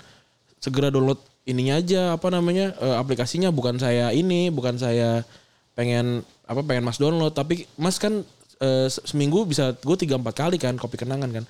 segera 0.57 0.89
download 0.89 1.21
ininya 1.45 1.77
aja 1.77 2.17
apa 2.17 2.33
namanya 2.33 2.73
eh, 2.81 2.95
aplikasinya 2.97 3.53
bukan 3.53 3.77
saya 3.77 4.09
ini, 4.17 4.49
bukan 4.49 4.81
saya 4.81 5.21
pengen 5.77 6.25
apa 6.49 6.65
pengen 6.65 6.89
Mas 6.89 6.97
download 6.97 7.37
tapi 7.37 7.69
Mas 7.77 8.01
kan 8.01 8.25
se- 8.89 9.03
seminggu 9.05 9.45
bisa 9.45 9.77
gue 9.77 9.97
tiga 9.99 10.17
empat 10.17 10.33
kali 10.33 10.57
kan 10.57 10.73
kopi 10.79 10.97
kenangan 10.97 11.29
kan 11.29 11.45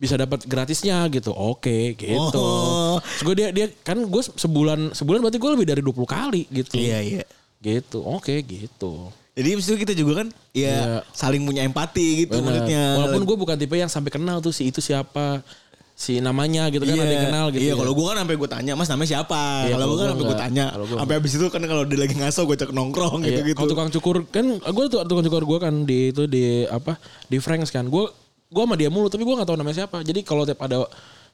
bisa 0.00 0.16
dapat 0.16 0.42
gratisnya 0.42 1.04
gitu 1.06 1.28
oke 1.30 1.92
gitu 1.94 2.16
Oh. 2.32 2.96
Terus 2.98 3.22
gue 3.22 3.34
dia 3.36 3.48
dia 3.52 3.66
kan 3.78 4.00
gue 4.00 4.22
sebulan 4.24 4.96
sebulan 4.96 5.20
berarti 5.20 5.36
gue 5.36 5.50
lebih 5.52 5.66
dari 5.68 5.82
20 5.84 5.92
kali 6.08 6.42
gitu 6.48 6.74
Iya 6.74 6.98
iya. 6.98 7.24
gitu 7.60 8.00
oke 8.00 8.32
gitu 8.40 9.12
Jadi 9.30 9.48
itu 9.54 9.76
kita 9.76 9.92
juga 9.92 10.24
kan 10.24 10.28
ya 10.50 10.66
Iya. 10.66 11.06
saling 11.12 11.44
punya 11.44 11.62
empati 11.62 12.24
gitu 12.24 12.32
Benar. 12.34 12.64
maksudnya. 12.64 12.82
walaupun 12.96 13.22
gue 13.22 13.36
bukan 13.38 13.56
tipe 13.56 13.76
yang 13.76 13.86
sampai 13.86 14.08
kenal 14.08 14.40
tuh 14.40 14.50
si 14.50 14.66
itu 14.66 14.80
siapa 14.80 15.44
si 15.92 16.16
namanya 16.16 16.72
gitu 16.72 16.80
kan 16.80 16.96
ada 16.96 17.04
yang 17.06 17.28
kenal 17.28 17.46
gitu 17.50 17.60
Iya, 17.60 17.72
ya. 17.72 17.76
kalau 17.76 17.92
gue 17.92 18.06
kan 18.08 18.16
sampai 18.16 18.36
gue 18.40 18.48
tanya, 18.48 18.72
Mas 18.72 18.88
namanya 18.88 19.10
siapa? 19.12 19.68
Iya, 19.68 19.76
kalau 19.76 19.86
gue 19.86 19.96
kan 20.00 20.08
sampai 20.08 20.24
gue 20.24 20.38
tanya. 20.40 20.64
Sampai 20.72 21.14
habis 21.14 21.32
itu 21.36 21.46
kan 21.46 21.60
kalau 21.60 21.82
dia 21.84 21.98
lagi 22.00 22.14
ngaso 22.16 22.40
gue 22.42 22.56
cek 22.56 22.72
nongkrong 22.72 23.20
Iya, 23.20 23.28
gitu-gitu. 23.36 23.56
Kalau 23.60 23.68
tukang 23.68 23.90
cukur 23.92 24.16
kan 24.24 24.46
gue 24.56 24.84
tuh 24.88 25.04
tukang 25.04 25.24
cukur 25.28 25.42
gue 25.44 25.58
kan 25.60 25.74
di 25.84 26.08
itu 26.08 26.24
di 26.24 26.64
apa 26.64 26.96
di 27.28 27.36
Franks 27.36 27.68
kan. 27.68 27.84
Gue 27.84 28.08
gue 28.50 28.62
sama 28.66 28.74
dia 28.74 28.90
mulu 28.90 29.06
tapi 29.06 29.22
gue 29.22 29.34
nggak 29.34 29.48
tahu 29.48 29.58
namanya 29.58 29.86
siapa. 29.86 30.02
Jadi 30.02 30.20
kalau 30.26 30.42
tiap 30.42 30.60
ada 30.66 30.84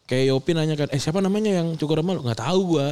kayak 0.04 0.36
Yopi 0.36 0.52
nanya 0.52 0.76
kan, 0.76 0.88
eh 0.92 1.00
siapa 1.00 1.18
namanya 1.24 1.64
yang 1.64 1.74
cukur 1.80 1.98
sama 1.98 2.14
lu? 2.14 2.22
Nggak 2.22 2.40
tahu 2.44 2.60
gue. 2.76 2.86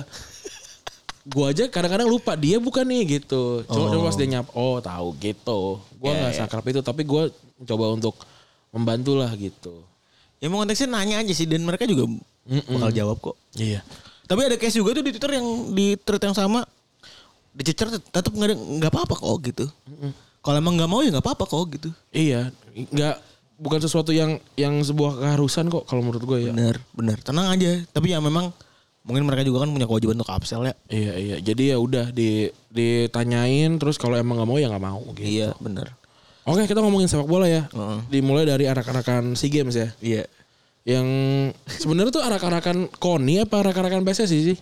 gue 1.25 1.47
aja 1.49 1.65
kadang-kadang 1.73 2.05
lupa 2.05 2.37
dia 2.37 2.61
bukan 2.61 2.85
nih 2.85 3.21
gitu. 3.21 3.65
Cuma 3.69 3.89
cuma 3.93 4.13
pas 4.13 4.17
dia 4.17 4.29
nyap, 4.29 4.49
oh 4.57 4.81
tahu 4.81 5.09
gitu. 5.21 5.81
Gue 6.01 6.13
nggak 6.13 6.33
iya. 6.37 6.41
sakrap 6.45 6.65
itu 6.69 6.81
tapi 6.85 7.05
gue 7.05 7.33
coba 7.65 7.85
untuk 7.93 8.17
membantu 8.73 9.17
lah 9.17 9.33
gitu. 9.37 9.85
Ya 10.41 10.53
emang 10.53 10.65
konteksnya 10.65 10.89
nanya 10.93 11.25
aja 11.25 11.33
sih 11.33 11.49
dan 11.49 11.65
mereka 11.65 11.89
juga 11.89 12.09
bakal 12.45 12.91
jawab 12.93 13.17
kok. 13.21 13.37
Iya. 13.57 13.81
Tapi 14.25 14.41
ada 14.41 14.57
case 14.57 14.77
juga 14.81 14.97
tuh 14.97 15.05
di 15.05 15.13
Twitter 15.17 15.33
yang 15.37 15.47
di 15.73 15.87
thread 16.01 16.25
yang 16.25 16.37
sama 16.37 16.65
dicecer 17.55 17.87
tetap 18.11 18.33
nggak 18.35 18.91
apa-apa 18.91 19.15
kok 19.15 19.37
gitu. 19.47 19.65
Kalau 20.45 20.57
emang 20.61 20.77
nggak 20.77 20.91
mau 20.91 21.01
ya 21.01 21.09
nggak 21.15 21.25
apa-apa 21.25 21.45
kok 21.49 21.65
gitu. 21.73 21.89
Iya, 22.13 22.53
nggak 22.75 23.17
bukan 23.59 23.79
sesuatu 23.83 24.11
yang 24.11 24.39
yang 24.59 24.83
sebuah 24.83 25.21
keharusan 25.21 25.71
kok 25.71 25.87
kalau 25.87 26.03
menurut 26.03 26.23
gue 26.25 26.39
ya. 26.49 26.53
Bener, 26.53 26.77
bener. 26.95 27.19
Tenang 27.23 27.55
aja. 27.55 27.83
Tapi 27.91 28.15
ya 28.15 28.19
memang 28.19 28.51
mungkin 29.05 29.23
mereka 29.29 29.45
juga 29.45 29.63
kan 29.67 29.71
punya 29.71 29.87
kewajiban 29.87 30.17
untuk 30.19 30.31
upsell 30.33 30.67
ya. 30.67 30.75
Iya 30.91 31.13
iya. 31.19 31.37
Jadi 31.43 31.75
ya 31.75 31.77
udah 31.79 32.11
di 32.11 32.51
ditanyain 32.73 33.77
terus 33.79 34.01
kalau 34.01 34.19
emang 34.19 34.41
nggak 34.41 34.49
mau 34.49 34.59
ya 34.59 34.67
nggak 34.73 34.85
mau 34.85 35.01
gitu. 35.15 35.27
Iya, 35.27 35.49
bener. 35.63 35.95
Oke 36.45 36.69
kita 36.69 36.81
ngomongin 36.85 37.09
sepak 37.09 37.29
bola 37.29 37.49
ya. 37.49 37.69
Heeh. 37.71 37.99
Dimulai 38.11 38.45
dari 38.45 38.69
arak-arakan 38.69 39.39
Sea 39.39 39.51
Games 39.53 39.77
ya. 39.77 39.89
Iya. 40.01 40.25
Yang 40.85 41.07
sebenarnya 41.81 42.13
tuh 42.13 42.25
arak-arakan 42.25 42.93
KONI 43.01 43.49
apa 43.49 43.65
arak-arakan 43.65 44.05
PSSI 44.05 44.41
sih? 44.53 44.59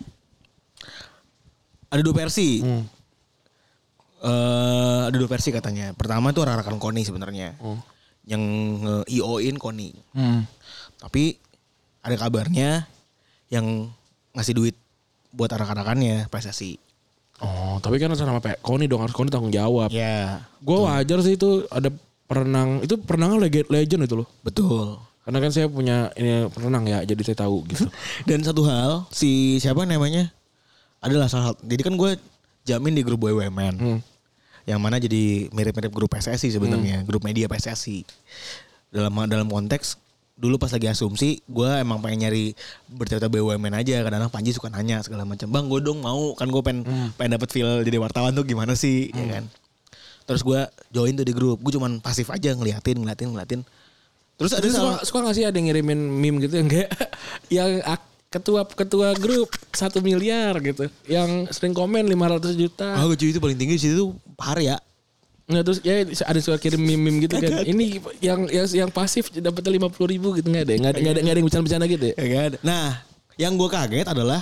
Ada 1.91 2.01
dua 2.01 2.15
versi. 2.15 2.63
Hmm. 2.63 2.87
Eh, 4.23 5.01
ada 5.11 5.17
dua 5.19 5.27
versi 5.27 5.51
katanya. 5.51 5.91
Pertama 5.99 6.31
tuh 6.31 6.47
arah-arakan 6.47 6.79
Koni 6.79 7.03
sebenarnya. 7.03 7.59
Hmm. 7.59 7.83
Yang 8.25 8.43
nge-IO-in 8.83 9.57
Koni. 9.59 9.91
Hmm. 10.15 10.47
Tapi 11.03 11.37
ada 12.03 12.17
kabarnya 12.19 12.87
yang 13.51 13.91
ngasih 14.33 14.55
duit 14.55 14.77
buat 15.33 15.51
arak-arakannya 15.51 16.29
PSSI. 16.29 16.79
Oh 17.43 17.83
tapi 17.83 17.99
kan 17.99 18.15
sama 18.15 18.39
Pak 18.39 18.63
KONI 18.63 18.87
dong 18.87 19.03
harus 19.03 19.11
KONI 19.17 19.31
tanggung 19.35 19.51
jawab. 19.51 19.91
Ya, 19.91 20.47
Gue 20.63 20.79
wajar 20.79 21.19
sih 21.27 21.35
itu 21.35 21.67
ada 21.75 21.91
perenang 22.31 22.81
itu 22.87 22.95
perenang 23.03 23.43
legend, 23.43 23.67
legend 23.67 24.07
itu 24.07 24.15
loh. 24.23 24.29
betul. 24.47 25.03
Karena 25.23 25.39
kan 25.39 25.51
saya 25.55 25.67
punya 25.71 26.11
ini 26.19 26.51
perenang 26.51 26.83
ya 26.87 27.03
jadi 27.03 27.23
saya 27.23 27.47
tahu 27.47 27.67
gitu. 27.71 27.87
Dan 28.29 28.43
satu 28.47 28.67
hal, 28.67 29.07
si 29.15 29.59
siapa 29.59 29.87
namanya? 29.87 30.31
Adalah 31.03 31.27
salah 31.27 31.55
satu. 31.55 31.63
Jadi 31.67 31.83
kan 31.83 31.95
gue 31.99 32.15
jamin 32.63 32.95
di 32.95 33.03
grup 33.03 33.27
BUMN. 33.27 33.75
Hmm. 33.79 33.99
Yang 34.69 34.81
mana 34.81 34.97
jadi 35.03 35.51
mirip-mirip 35.51 35.93
grup 35.93 36.11
PSSI 36.15 36.55
sebenarnya, 36.55 37.03
grup 37.03 37.27
media 37.27 37.51
PSSI. 37.51 38.07
Dalam 38.93 39.13
dalam 39.27 39.49
konteks 39.49 39.99
dulu 40.33 40.57
pas 40.59 40.73
lagi 40.73 40.89
asumsi, 40.89 41.45
gue 41.45 41.71
emang 41.79 42.01
pengen 42.01 42.27
nyari 42.27 42.57
bercerita 42.91 43.31
BUMN 43.31 43.75
aja. 43.79 44.03
Kadang-kadang 44.03 44.33
Panji 44.33 44.51
suka 44.51 44.73
nanya 44.73 45.03
segala 45.05 45.23
macam. 45.23 45.47
Bang, 45.51 45.71
gue 45.71 45.81
dong 45.83 46.03
mau 46.03 46.35
kan 46.35 46.49
gue 46.51 46.63
pengen 46.65 46.83
pengen 47.15 47.39
dapat 47.39 47.49
feel 47.53 47.83
jadi 47.87 47.99
wartawan 48.01 48.33
tuh 48.35 48.43
gimana 48.43 48.75
sih, 48.75 49.13
ya 49.13 49.39
kan? 49.39 49.45
Terus 50.27 50.43
gue 50.47 50.61
join 50.95 51.15
tuh 51.15 51.27
di 51.27 51.35
grup. 51.35 51.59
Gue 51.63 51.75
cuman 51.75 51.99
pasif 51.99 52.31
aja 52.31 52.55
ngeliatin, 52.55 53.03
ngeliatin, 53.03 53.29
ngeliatin. 53.35 53.61
Terus 54.41 54.53
ada 54.57 54.65
Terus 54.65 54.75
sama 54.75 54.99
suka, 54.99 55.07
suka 55.07 55.19
gak 55.31 55.37
sih 55.39 55.45
ada 55.47 55.55
yang 55.55 55.67
ngirimin 55.71 56.01
meme 56.09 56.39
gitu 56.43 56.55
yang 56.59 56.69
kayak 56.71 56.91
yang 57.57 57.71
ketua 58.33 58.65
ketua 58.65 59.13
grup 59.21 59.53
satu 59.77 60.01
miliar 60.01 60.57
gitu, 60.65 60.89
yang 61.05 61.45
sering 61.53 61.77
komen 61.77 62.09
500 62.09 62.57
juta. 62.57 62.97
Ah, 62.97 63.05
lucu 63.05 63.29
itu 63.29 63.37
paling 63.37 63.61
tinggi 63.61 63.77
di 63.77 63.83
situ 63.85 63.95
tuh 64.01 64.11
Parya. 64.35 64.81
Nggak 65.53 65.65
terus 65.69 65.79
ya 65.85 66.01
ada 66.25 66.41
suka 66.41 66.57
kirim 66.57 66.81
meme-meme 66.81 67.29
gitu 67.29 67.37
kan. 67.37 67.69
Ini 67.69 68.01
yang 68.25 68.41
yang 68.49 68.67
yang 68.73 68.91
pasif 68.91 69.29
dapetnya 69.37 69.77
lima 69.77 69.93
puluh 69.93 70.09
ribu 70.17 70.33
gitu 70.33 70.49
nggak 70.49 70.65
ada, 70.65 70.73
nggak 70.81 70.93
ada, 70.97 70.99
nggak 71.05 71.13
ada, 71.13 71.21
ada 71.21 71.37
yang 71.37 71.47
bercanda-bercanda 71.47 71.87
gitu 71.93 72.05
ya. 72.09 72.15
Ya 72.17 72.29
kan? 72.33 72.51
Nah, 72.65 72.87
yang 73.37 73.53
gue 73.61 73.69
kaget 73.69 74.09
adalah 74.09 74.41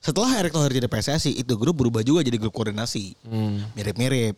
setelah 0.00 0.32
Erick 0.40 0.56
Thohir 0.56 0.72
jadi 0.72 0.88
PSSI, 0.88 1.44
itu 1.44 1.54
grup 1.60 1.76
berubah 1.76 2.00
juga 2.00 2.24
jadi 2.24 2.36
grup 2.40 2.56
koordinasi. 2.56 3.16
Mirip-mirip. 3.76 4.36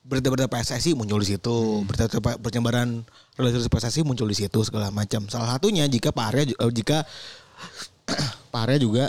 Berita-berita 0.00 0.48
PSSI 0.48 0.96
muncul 0.96 1.20
di 1.20 1.36
situ, 1.36 1.84
berita 1.84 2.08
percembaran 2.40 3.04
relasi 3.36 3.68
PSSI 3.68 4.00
muncul 4.00 4.24
di 4.24 4.36
situ 4.40 4.58
segala 4.64 4.88
macam. 4.88 5.28
Salah 5.28 5.56
satunya 5.56 5.84
jika 5.84 6.10
Pak 6.10 6.24
Arya 6.32 6.42
eh, 6.48 6.72
jika 6.72 7.04
Pak 8.50 8.60
Arya 8.66 8.78
juga 8.82 9.06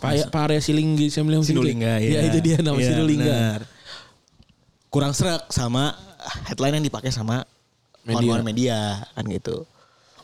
Pak 0.00 0.10
ya, 0.16 0.24
Pak 0.30 0.42
Arya 0.48 0.60
Silinggi, 0.62 1.12
Sinulinga, 1.12 1.44
Sinulingga 1.44 1.92
ya. 2.00 2.20
itu 2.24 2.38
dia 2.40 2.56
nama 2.62 2.78
Sinulingga. 2.78 3.24
benar. 3.26 3.60
Kurang 4.90 5.12
serak 5.14 5.46
sama 5.52 5.94
headline 6.48 6.80
yang 6.80 6.86
dipakai 6.86 7.12
sama 7.12 7.44
Media. 8.02 8.40
media 8.40 8.78
kan 9.12 9.24
gitu. 9.28 9.68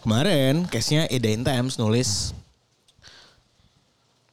Kemarin 0.01 0.65
case-nya 0.71 1.05
Edain 1.13 1.45
Times 1.45 1.77
nulis 1.77 2.33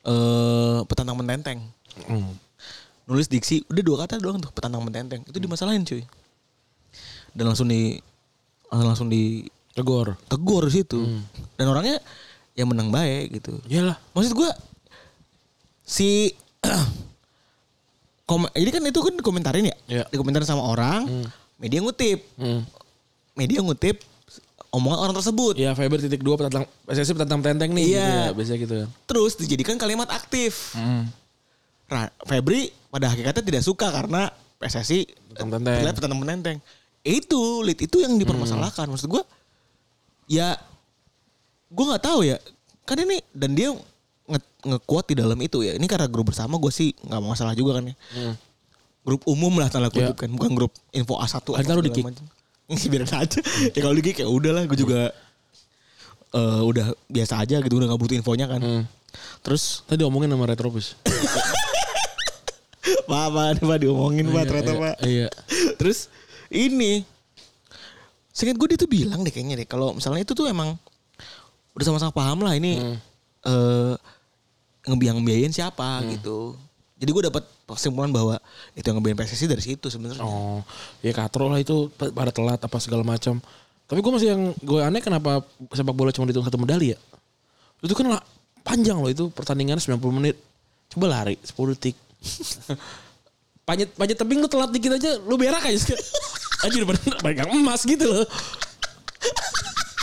eh 0.08 0.80
petantang 0.88 1.20
mententeng. 1.20 1.60
Hmm. 2.08 2.40
Nulis 3.04 3.28
diksi 3.28 3.68
udah 3.68 3.84
dua 3.84 3.98
kata 4.08 4.18
doang 4.24 4.40
tuh 4.40 4.50
petantang 4.56 4.80
mententeng. 4.80 5.22
Itu 5.28 5.44
dimasalahin 5.44 5.84
cuy. 5.84 6.08
Dan 7.36 7.52
langsung 7.52 7.68
di 7.68 8.00
langsung 8.72 9.12
di 9.12 9.44
Tegor. 9.74 10.16
tegur 10.30 10.70
di 10.70 10.74
situ. 10.82 11.02
Hmm. 11.02 11.26
Dan 11.58 11.68
orangnya 11.68 11.98
yang 12.54 12.68
menang 12.68 12.90
baik 12.90 13.34
gitu. 13.34 13.58
Iyalah. 13.66 13.98
Maksud 14.12 14.34
gua 14.34 14.52
si 15.82 16.32
kom 18.24 18.48
jadi 18.50 18.70
kan 18.72 18.84
itu 18.84 19.00
kan 19.00 19.14
dikomentarin 19.14 19.66
ya, 19.68 19.76
Iya. 19.86 20.04
dikomentarin 20.08 20.48
sama 20.48 20.64
orang, 20.64 21.28
media 21.58 21.80
ngutip, 21.80 22.24
Hmm. 22.36 22.64
media 23.34 23.60
ngutip 23.60 24.00
omongan 24.70 25.00
orang 25.02 25.16
tersebut, 25.16 25.54
Ya 25.56 25.74
Fiber 25.74 26.00
titik 26.00 26.20
dua 26.20 26.34
petantang 26.34 26.66
PSSI 26.84 27.14
petantang 27.14 27.42
tenteng 27.42 27.72
nih. 27.72 27.86
Iya. 27.86 28.00
Gitu 28.00 28.16
ya, 28.16 28.26
biasanya 28.32 28.60
gitu 28.60 28.74
kan. 28.76 28.90
terus 29.06 29.32
dijadikan 29.36 29.76
kalimat 29.76 30.08
aktif. 30.10 30.74
Hmm. 30.74 31.12
Ra- 31.86 32.16
Febri 32.24 32.72
pada 32.88 33.06
hakikatnya 33.08 33.44
tidak 33.44 33.62
suka 33.62 33.92
karena 33.92 34.32
PSSI 34.58 35.04
Petantang 35.30 35.62
tenteng. 35.62 35.78
terlihat 35.78 35.96
petantang 35.96 36.20
menteng. 36.20 36.58
Itu, 37.04 37.60
lit 37.62 37.84
itu 37.84 38.00
yang 38.00 38.16
dipermasalahkan. 38.16 38.88
Maksud 38.88 39.12
gua 39.12 39.28
ya 40.26 40.56
gua 41.74 41.86
nggak 41.94 42.04
tahu 42.06 42.20
ya. 42.24 42.38
Kan 42.86 42.98
ini 43.02 43.18
dan 43.34 43.52
dia 43.52 43.74
nge 44.24 44.40
ngekuat 44.64 45.06
di 45.10 45.16
dalam 45.18 45.36
itu 45.42 45.60
ya. 45.60 45.74
Ini 45.74 45.86
karena 45.86 46.08
grup 46.08 46.32
bersama 46.32 46.56
gue 46.56 46.72
sih 46.72 46.94
nggak 46.96 47.20
masalah 47.20 47.52
juga 47.52 47.82
kan 47.82 47.92
ya. 47.92 47.96
Hmm. 48.16 48.34
Grup 49.04 49.28
umum 49.28 49.52
lah 49.60 49.68
tanda 49.68 49.92
kutip 49.92 50.16
Ya. 50.16 50.24
kan, 50.24 50.32
bukan 50.32 50.56
grup 50.56 50.72
info 50.96 51.20
A1 51.20 51.36
Ah, 51.36 51.60
apa 51.60 51.60
ntar 51.60 51.76
lu 51.76 51.84
segala 51.84 51.84
di-kick. 51.84 52.06
macam. 52.08 52.26
Biarin 52.92 53.12
aja. 53.12 53.40
ya 53.76 53.80
kalau 53.84 53.96
di 53.96 54.04
kick 54.04 54.18
ya 54.24 54.28
udah 54.32 54.52
lah, 54.56 54.64
gue 54.64 54.78
juga 54.80 55.12
eh, 56.32 56.62
udah 56.64 56.96
biasa 57.12 57.44
aja 57.44 57.60
gitu, 57.60 57.74
udah 57.76 57.92
nggak 57.92 58.00
butuh 58.00 58.16
infonya 58.16 58.48
kan. 58.48 58.62
Hmm. 58.64 58.84
Terus 59.44 59.84
Tadi 59.86 60.08
omongin 60.08 60.32
sama 60.32 60.48
Retrobus. 60.48 60.96
Pak, 63.06 63.26
Pak, 63.36 63.46
ada 63.54 63.62
Pak 63.62 63.78
diomongin 63.78 64.26
Pak, 64.28 64.34
Iya, 64.34 64.48
ternyata 64.48 64.72
iya, 64.72 64.80
Pak. 64.80 64.96
Iya. 65.04 65.28
Terus 65.78 66.00
ini 66.48 67.04
Seingat 68.34 68.58
gue 68.58 68.74
dia 68.74 68.80
tuh 68.82 68.90
bilang 68.90 69.22
deh 69.22 69.30
kayaknya 69.30 69.62
deh 69.62 69.68
kalau 69.70 69.94
misalnya 69.94 70.26
itu 70.26 70.34
tuh 70.34 70.50
emang 70.50 70.74
udah 71.74 71.86
sama-sama 71.86 72.12
paham 72.12 72.40
lah 72.42 72.54
ini 72.54 72.78
Hmm. 72.78 72.98
eh 73.44 73.94
ngebiang 74.84 75.16
ngebiayain 75.18 75.50
siapa 75.50 76.04
gitu. 76.10 76.54
Jadi 76.96 77.10
gue 77.10 77.24
dapat 77.26 77.44
kesimpulan 77.66 78.08
bahwa 78.08 78.40
itu 78.74 78.84
yang 78.84 78.96
ngebiarin 78.96 79.18
PSSI 79.18 79.46
dari 79.46 79.60
situ 79.60 79.88
sebenarnya. 79.88 80.20
Oh, 80.20 80.64
ya 81.00 81.12
katro 81.12 81.48
lah 81.48 81.58
itu 81.58 81.88
pa- 81.90 82.12
pada 82.12 82.32
telat 82.32 82.60
apa 82.60 82.78
segala 82.78 83.04
macam. 83.04 83.40
Tapi 83.84 84.00
gue 84.00 84.12
masih 84.12 84.28
yang 84.32 84.42
gue 84.56 84.80
aneh 84.80 85.00
kenapa 85.00 85.44
sepak 85.70 85.92
bola 85.92 86.10
cuma 86.10 86.24
dihitung 86.24 86.44
satu 86.44 86.56
medali 86.56 86.92
ya? 86.92 87.00
Itu 87.80 87.92
kan 87.92 88.08
lah, 88.08 88.24
panjang 88.64 88.96
loh 88.96 89.08
itu 89.08 89.28
pertandingan 89.30 89.76
90 89.76 90.00
menit. 90.14 90.40
Coba 90.88 91.12
lari 91.12 91.36
10 91.38 91.76
detik. 91.76 91.96
panjat 93.68 93.92
panjat 93.94 94.18
tebing 94.18 94.40
lu 94.40 94.48
telat 94.48 94.72
dikit 94.72 94.92
aja 94.94 95.20
lu 95.20 95.36
berak 95.36 95.64
aja. 95.64 95.96
Anjir 96.64 96.88
pegang 97.20 97.52
emas 97.52 97.84
gitu 97.84 98.04
loh. 98.06 98.24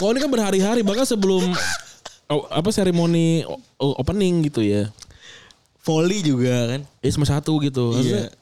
Kalau 0.01 0.17
ini 0.17 0.21
kan 0.25 0.33
berhari-hari 0.33 0.81
bahkan 0.81 1.05
sebelum 1.05 1.53
oh, 2.33 2.49
apa 2.49 2.73
seremoni 2.73 3.45
opening 3.77 4.49
gitu 4.49 4.65
ya. 4.65 4.89
Volley 5.85 6.25
juga 6.25 6.73
kan. 6.73 6.81
Ya 7.05 7.09
cuma 7.13 7.29
satu 7.29 7.61
gitu. 7.61 7.93
Maksudnya, 7.93 8.33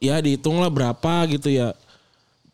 Ya 0.00 0.16
dihitung 0.24 0.64
lah 0.64 0.72
berapa 0.72 1.28
gitu 1.28 1.52
ya. 1.52 1.76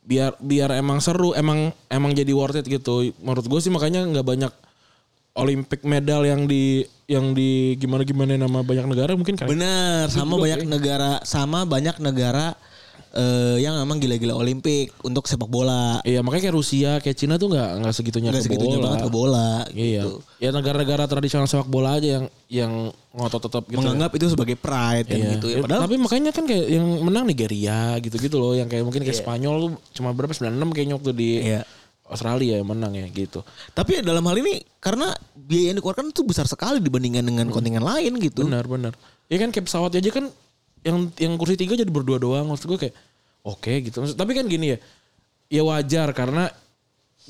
Biar 0.02 0.34
biar 0.42 0.74
emang 0.74 0.98
seru, 0.98 1.30
emang 1.38 1.70
emang 1.86 2.10
jadi 2.10 2.34
worth 2.34 2.58
it 2.58 2.66
gitu. 2.66 3.14
Menurut 3.22 3.46
gue 3.46 3.60
sih 3.62 3.70
makanya 3.70 4.02
nggak 4.02 4.26
banyak 4.26 4.52
Olympic 5.38 5.86
medal 5.86 6.26
yang 6.26 6.50
di 6.50 6.82
yang 7.06 7.34
di 7.34 7.78
gimana 7.78 8.02
gimana 8.02 8.34
nama 8.34 8.66
banyak 8.66 8.86
negara 8.86 9.14
mungkin 9.14 9.38
kayak 9.38 9.50
Benar, 9.50 10.10
sama 10.10 10.34
Goblok 10.34 10.42
banyak 10.46 10.60
ya. 10.62 10.66
negara 10.66 11.10
sama 11.22 11.58
banyak 11.66 11.96
negara 12.02 12.54
eh, 13.12 13.56
yang 13.58 13.74
memang 13.78 13.98
gila-gila 13.98 14.34
Olimpik 14.34 14.94
untuk 15.00 15.24
sepak 15.24 15.46
bola. 15.46 15.98
Iya 16.02 16.20
makanya 16.20 16.46
kayak 16.46 16.56
Rusia 16.56 16.90
kayak 16.98 17.16
Cina 17.16 17.34
tuh 17.34 17.50
nggak 17.50 17.68
nggak 17.80 17.92
segitunya 17.92 18.30
Enggak 18.30 18.40
ke 18.40 18.46
segitunya 18.46 18.76
bola. 18.76 18.84
banget 18.86 19.00
ke 19.00 19.10
bola 19.10 19.50
Iya. 19.68 20.02
gitu. 20.02 20.10
Ya 20.38 20.50
negara-negara 20.50 21.02
tradisional 21.04 21.46
sepak 21.46 21.66
bola 21.66 21.96
aja 21.96 22.08
yang 22.16 22.24
yang 22.46 22.72
ngotot 23.10 23.42
tetap 23.42 23.62
gitu. 23.66 23.78
Menganggap 23.78 24.10
itu 24.12 24.26
sebagai 24.28 24.54
pride 24.54 25.06
kan 25.06 25.18
Iya. 25.18 25.30
gitu 25.34 25.46
ya. 25.46 25.56
Ya, 25.56 25.62
Padahal 25.62 25.82
Tapi 25.84 25.96
makanya 25.96 26.30
kan 26.30 26.44
kayak 26.44 26.66
yang 26.66 26.86
menang 27.00 27.24
Nigeria 27.26 27.80
gitu-gitu 27.98 28.36
loh, 28.36 28.54
yang 28.54 28.66
kayak 28.66 28.82
mungkin 28.82 29.02
kayak 29.02 29.18
Spanyol 29.18 29.54
tuh 29.60 29.70
cuma 29.92 30.10
berapa 30.10 30.30
96 30.30 30.70
kayaknya 30.70 30.94
waktu 30.94 31.10
di 31.12 31.30
Iya. 31.42 31.62
Australia 32.06 32.58
yang 32.58 32.66
menang 32.66 32.90
ya 32.92 33.06
gitu. 33.06 33.46
Tapi 33.70 34.02
dalam 34.02 34.22
hal 34.22 34.34
ini 34.36 34.58
karena 34.78 35.14
biaya 35.32 35.70
yang 35.70 35.78
dikeluarkan 35.78 36.10
itu 36.10 36.22
besar 36.22 36.42
sekali 36.44 36.78
dibandingkan 36.78 37.22
dengan 37.22 37.46
kontingen 37.48 37.82
lain 37.82 38.18
gitu. 38.18 38.42
Benar 38.42 38.66
benar. 38.66 38.98
Ya 39.26 39.38
kan 39.38 39.50
kayak 39.50 39.70
pesawat 39.70 39.94
aja 39.94 40.10
kan 40.10 40.26
yang 40.80 41.12
yang 41.16 41.34
kursi 41.36 41.56
tiga 41.56 41.76
jadi 41.76 41.88
berdua 41.88 42.16
doang. 42.16 42.48
Maksud 42.48 42.66
gue 42.66 42.78
kayak 42.88 42.96
oke 43.42 43.72
gitu. 43.84 43.96
Maksud- 44.00 44.18
tapi 44.18 44.32
kan 44.32 44.44
gini 44.46 44.76
ya. 44.76 44.78
Ya 45.50 45.62
wajar 45.66 46.14
karena 46.14 46.48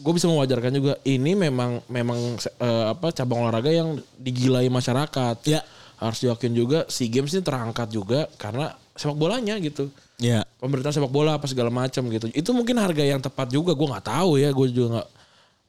gue 0.01 0.13
bisa 0.15 0.29
mewajarkan 0.29 0.73
juga 0.73 0.93
ini 1.03 1.35
memang 1.35 1.83
memang 1.89 2.19
eh, 2.41 2.85
apa 2.93 3.11
cabang 3.11 3.45
olahraga 3.45 3.71
yang 3.71 3.99
digilai 4.17 4.69
masyarakat. 4.69 5.37
Ya. 5.47 5.61
Harus 6.01 6.25
diakuin 6.25 6.57
juga 6.57 6.89
SEA 6.89 7.13
Games 7.13 7.29
ini 7.37 7.45
terangkat 7.45 7.93
juga 7.93 8.25
karena 8.41 8.73
sepak 8.97 9.17
bolanya 9.17 9.61
gitu. 9.61 9.93
Ya. 10.17 10.45
Pemberitaan 10.57 10.97
sepak 10.97 11.13
bola 11.13 11.37
apa 11.37 11.45
segala 11.45 11.69
macam 11.69 12.09
gitu. 12.09 12.29
Itu 12.33 12.57
mungkin 12.57 12.81
harga 12.81 13.05
yang 13.05 13.21
tepat 13.21 13.53
juga. 13.53 13.77
Gue 13.77 13.89
nggak 13.89 14.09
tahu 14.09 14.41
ya. 14.41 14.49
Gue 14.53 14.73
juga 14.73 15.01
nggak. 15.01 15.09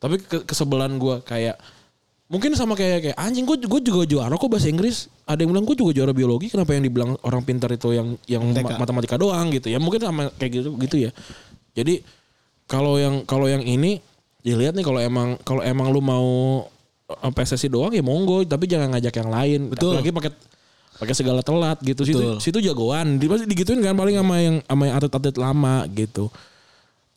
Tapi 0.02 0.16
ke- 0.24 0.46
kesebelan 0.48 0.96
gue 0.96 1.20
kayak 1.24 1.60
mungkin 2.32 2.56
sama 2.56 2.80
kayak 2.80 3.12
kayak 3.12 3.18
anjing 3.20 3.44
gue 3.44 3.60
gue 3.60 3.82
juga 3.84 4.08
juara 4.08 4.34
kok 4.40 4.48
bahasa 4.48 4.72
Inggris. 4.72 5.12
Ada 5.28 5.44
yang 5.44 5.52
bilang 5.52 5.66
gue 5.68 5.76
juga 5.76 5.92
juara 5.92 6.16
biologi. 6.16 6.48
Kenapa 6.48 6.72
yang 6.72 6.88
dibilang 6.88 7.12
orang 7.28 7.44
pintar 7.44 7.68
itu 7.76 7.92
yang 7.92 8.16
yang 8.26 8.42
ma- 8.56 8.80
matematika 8.80 9.20
doang 9.20 9.52
gitu 9.52 9.68
ya? 9.68 9.78
Mungkin 9.84 10.00
sama 10.00 10.32
kayak 10.40 10.52
gitu 10.64 10.70
gitu 10.80 10.96
ya. 10.96 11.12
Jadi 11.76 12.02
kalau 12.72 12.96
yang 12.96 13.28
kalau 13.28 13.52
yang 13.52 13.62
ini 13.62 14.00
dilihat 14.42 14.74
nih 14.74 14.86
kalau 14.88 15.00
emang 15.04 15.36
kalau 15.44 15.60
emang 15.62 15.92
lu 15.92 16.00
mau 16.00 16.28
eh, 17.12 17.32
PSSI 17.36 17.68
doang 17.68 17.92
ya 17.92 18.02
monggo 18.02 18.48
tapi 18.48 18.66
jangan 18.72 18.96
ngajak 18.96 19.14
yang 19.20 19.30
lain. 19.30 19.60
Betul. 19.68 20.00
Apalagi 20.00 20.16
pakai 20.16 20.32
pakai 21.02 21.16
segala 21.18 21.42
telat 21.42 21.82
gitu 21.82 22.06
situ 22.06 22.22
Betul. 22.22 22.38
situ 22.38 22.58
jagoan 22.62 23.18
di 23.18 23.26
digituin 23.50 23.82
kan 23.82 23.98
paling 23.98 24.22
sama 24.22 24.36
yang 24.38 24.62
sama 24.62 24.84
yang 24.86 24.96
atlet-atlet 25.02 25.38
lama 25.42 25.76
gitu 25.98 26.30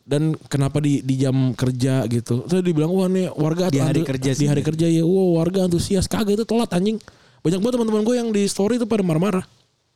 dan 0.05 0.37
kenapa 0.47 0.79
di 0.79 1.01
di 1.01 1.17
jam 1.17 1.53
kerja 1.53 2.05
gitu 2.05 2.45
terus 2.45 2.61
dibilang 2.61 2.93
wah 2.93 3.09
nih 3.09 3.33
warga 3.33 3.73
Di 3.73 3.81
hari 3.81 4.05
antu- 4.05 4.11
kerja 4.11 4.31
di 4.31 4.45
hari 4.45 4.61
ya. 4.61 4.67
kerja 4.69 4.87
ya 4.87 5.03
wah 5.03 5.41
warga 5.41 5.65
antusias 5.65 6.05
kagak 6.05 6.37
itu 6.37 6.45
telat 6.45 6.69
anjing 6.71 7.01
banyak 7.41 7.59
banget 7.59 7.75
teman-teman 7.75 8.03
gue 8.03 8.15
yang 8.15 8.29
di 8.29 8.45
story 8.45 8.77
itu 8.77 8.85
pada 8.85 9.01
marah-marah 9.01 9.45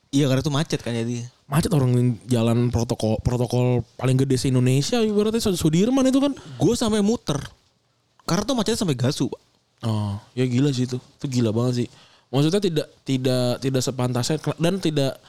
Iya 0.08 0.24
karena 0.24 0.40
itu 0.40 0.48
macet 0.48 0.80
kan 0.80 0.96
jadi. 0.96 1.28
macet 1.44 1.68
orang 1.68 1.92
jalan 2.24 2.72
protokol 2.72 3.20
protokol 3.20 3.84
paling 3.94 4.16
gede 4.16 4.40
se 4.40 4.48
Indonesia 4.48 4.96
ibaratnya 4.98 5.52
Sudirman 5.52 6.00
itu 6.02 6.16
kan 6.16 6.32
Gue 6.56 6.72
sampai 6.72 7.04
muter. 7.04 7.36
Karena 8.24 8.40
tuh 8.42 8.56
macetnya 8.56 8.80
sampai 8.80 8.96
gasu. 8.96 9.28
Pak. 9.28 9.40
Oh, 9.84 10.16
ya 10.32 10.48
gila 10.48 10.72
sih 10.72 10.88
itu. 10.88 10.96
Itu 10.96 11.28
gila 11.28 11.52
banget 11.52 11.84
sih. 11.84 11.88
Maksudnya 12.28 12.56
tidak 12.58 12.86
tidak 13.04 13.60
tidak 13.60 13.82
sepantasnya 13.84 14.40
dan 14.56 14.80
tidak 14.80 15.20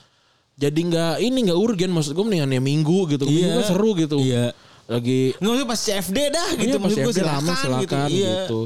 jadi 0.56 0.80
nggak 0.80 1.14
ini 1.22 1.40
nggak 1.48 1.60
urgen 1.60 1.92
maksud 1.92 2.12
gue 2.12 2.24
mendingan 2.24 2.48
ya 2.50 2.62
minggu 2.62 3.00
gitu. 3.10 3.28
Minggu 3.28 3.60
kan 3.60 3.68
seru 3.68 3.92
gitu. 3.96 4.16
Iya. 4.18 4.56
Lagi 4.90 5.38
Nggak 5.38 5.66
pas 5.66 5.80
CFD 5.80 6.18
dah 6.28 6.48
gitu. 6.52 6.66
iya, 6.66 6.76
pas 6.76 6.90
Maksud 6.90 7.00
gue 7.00 7.14
FD 7.14 7.22
rame, 7.22 7.52
silakan 7.54 8.10
Iya. 8.10 8.34
gitu. 8.44 8.60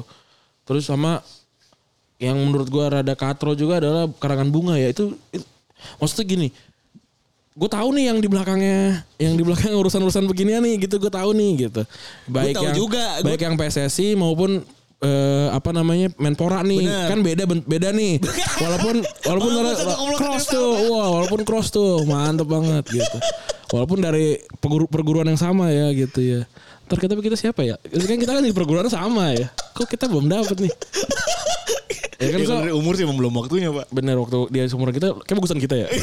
Terus 0.64 0.84
sama 0.84 1.20
yang 2.18 2.40
menurut 2.40 2.68
gua 2.68 2.88
rada 2.90 3.14
katro 3.14 3.52
juga 3.52 3.78
adalah 3.78 4.08
karangan 4.14 4.48
bunga 4.48 4.76
ya 4.76 4.88
itu, 4.88 5.12
itu 5.30 5.44
maksudnya 6.00 6.24
gini 6.26 6.48
gue 7.54 7.70
tahu 7.70 7.92
nih 7.92 8.10
yang 8.10 8.18
di 8.18 8.26
belakangnya 8.26 9.04
yang 9.20 9.36
di 9.36 9.44
belakang 9.44 9.76
urusan-urusan 9.76 10.24
beginian 10.24 10.58
nih 10.60 10.82
gitu 10.82 10.98
gue 10.98 11.12
tahu 11.12 11.36
nih 11.36 11.68
gitu 11.68 11.84
baik 12.26 12.56
tahu 12.56 12.64
yang 12.64 12.74
juga, 12.74 13.04
gua- 13.14 13.28
baik 13.28 13.42
yang 13.42 13.54
PSSI 13.54 14.16
maupun 14.16 14.64
eh, 14.98 15.48
apa 15.52 15.70
namanya 15.70 16.10
Menpora 16.16 16.64
nih 16.64 16.82
Bener. 16.82 17.08
kan 17.12 17.20
beda 17.20 17.44
beda 17.46 17.90
nih 17.92 18.18
walaupun 18.64 18.96
walaupun 19.22 19.52
Walaupun 19.54 20.16
cross 20.16 20.44
yang 20.46 20.56
tuh 20.56 20.70
wah 20.88 21.08
walaupun 21.12 21.42
cross 21.44 21.68
tuh 21.70 22.02
mantep 22.08 22.48
banget 22.48 22.84
gitu 22.90 23.18
walaupun 23.74 23.98
dari 23.98 24.38
perguru- 24.62 24.86
perguruan 24.86 25.26
yang 25.26 25.42
sama 25.42 25.74
ya 25.74 25.90
gitu 25.90 26.22
ya. 26.22 26.42
Ntar 26.86 26.98
kita 27.00 27.18
kita 27.18 27.34
siapa 27.34 27.66
ya? 27.66 27.74
Kan 27.82 28.22
kita 28.22 28.32
kan 28.32 28.44
di 28.46 28.54
perguruan 28.54 28.86
sama 28.86 29.34
ya. 29.34 29.50
Kok 29.74 29.90
kita 29.90 30.06
belum 30.06 30.30
dapet 30.30 30.62
nih? 30.62 30.74
Ya 32.24 32.32
kan 32.32 32.40
Ya, 32.40 32.48
so, 32.48 32.56
umur 32.80 32.96
sih 32.96 33.04
belum 33.04 33.36
waktunya 33.36 33.68
pak. 33.68 33.92
bener 33.92 34.16
waktu 34.16 34.48
dia 34.48 34.64
seumuran 34.64 34.96
kita 34.96 35.12
kayak 35.20 35.36
bagusan 35.36 35.60
kita 35.60 35.76
ya? 35.76 35.88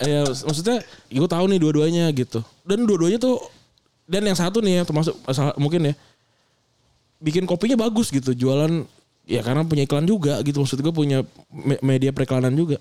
Ya 0.00 0.24
maksudnya 0.24 0.80
gue 1.12 1.28
tahu 1.28 1.44
nih 1.44 1.60
dua-duanya 1.60 2.08
gitu. 2.10 2.40
Dan 2.64 2.88
dua-duanya 2.88 3.20
tuh 3.20 3.36
dan 4.08 4.24
yang 4.24 4.32
satu 4.32 4.64
nih 4.64 4.80
ya 4.80 4.88
termasuk 4.88 5.12
salah- 5.28 5.52
mungkin 5.54 5.92
ya 5.92 5.94
bikin 7.20 7.44
kopinya 7.44 7.76
bagus 7.76 8.08
gitu 8.08 8.32
jualan 8.32 8.88
ya 9.28 9.44
karena 9.44 9.60
punya 9.60 9.84
iklan 9.84 10.08
juga 10.08 10.40
gitu. 10.40 10.56
Maksud 10.56 10.80
gue 10.80 10.88
punya 10.88 11.20
me- 11.52 11.82
media 11.84 12.08
periklanan 12.10 12.56
juga 12.56 12.80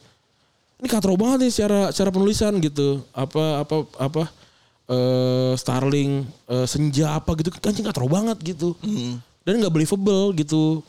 ini 0.79 0.87
katro 0.87 1.13
banget 1.19 1.47
nih 1.47 1.51
secara 1.51 1.91
secara 1.91 2.09
penulisan 2.11 2.55
gitu 2.63 3.03
apa 3.11 3.63
apa 3.63 3.75
apa 3.99 4.23
eh 4.89 5.53
Starling 5.53 6.25
eh, 6.49 6.65
senja 6.65 7.13
apa 7.19 7.35
gitu 7.37 7.53
kan 7.53 7.75
katro 7.75 8.09
banget 8.09 8.39
gitu 8.41 8.73
dan 9.43 9.59
nggak 9.59 9.73
believable 9.75 10.33
gitu 10.33 10.81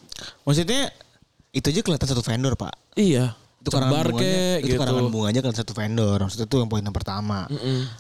Maksudnya 0.44 0.92
itu 1.50 1.66
aja 1.66 1.80
kelihatan 1.82 2.08
satu 2.08 2.22
vendor 2.22 2.54
pak. 2.54 2.74
iya 2.94 3.34
Itu 3.60 3.68
karangan 3.68 3.92
Cebar 3.92 4.06
bunganya, 4.08 4.24
kek, 4.24 4.58
itu 4.64 4.68
gitu. 4.72 4.80
karangan 4.80 5.06
bunganya 5.12 5.40
kan 5.44 5.52
satu 5.52 5.72
vendor. 5.76 6.18
Maksudnya 6.24 6.46
itu 6.48 6.56
yang 6.56 6.70
poin 6.72 6.80
yang 6.80 6.96
pertama. 6.96 7.44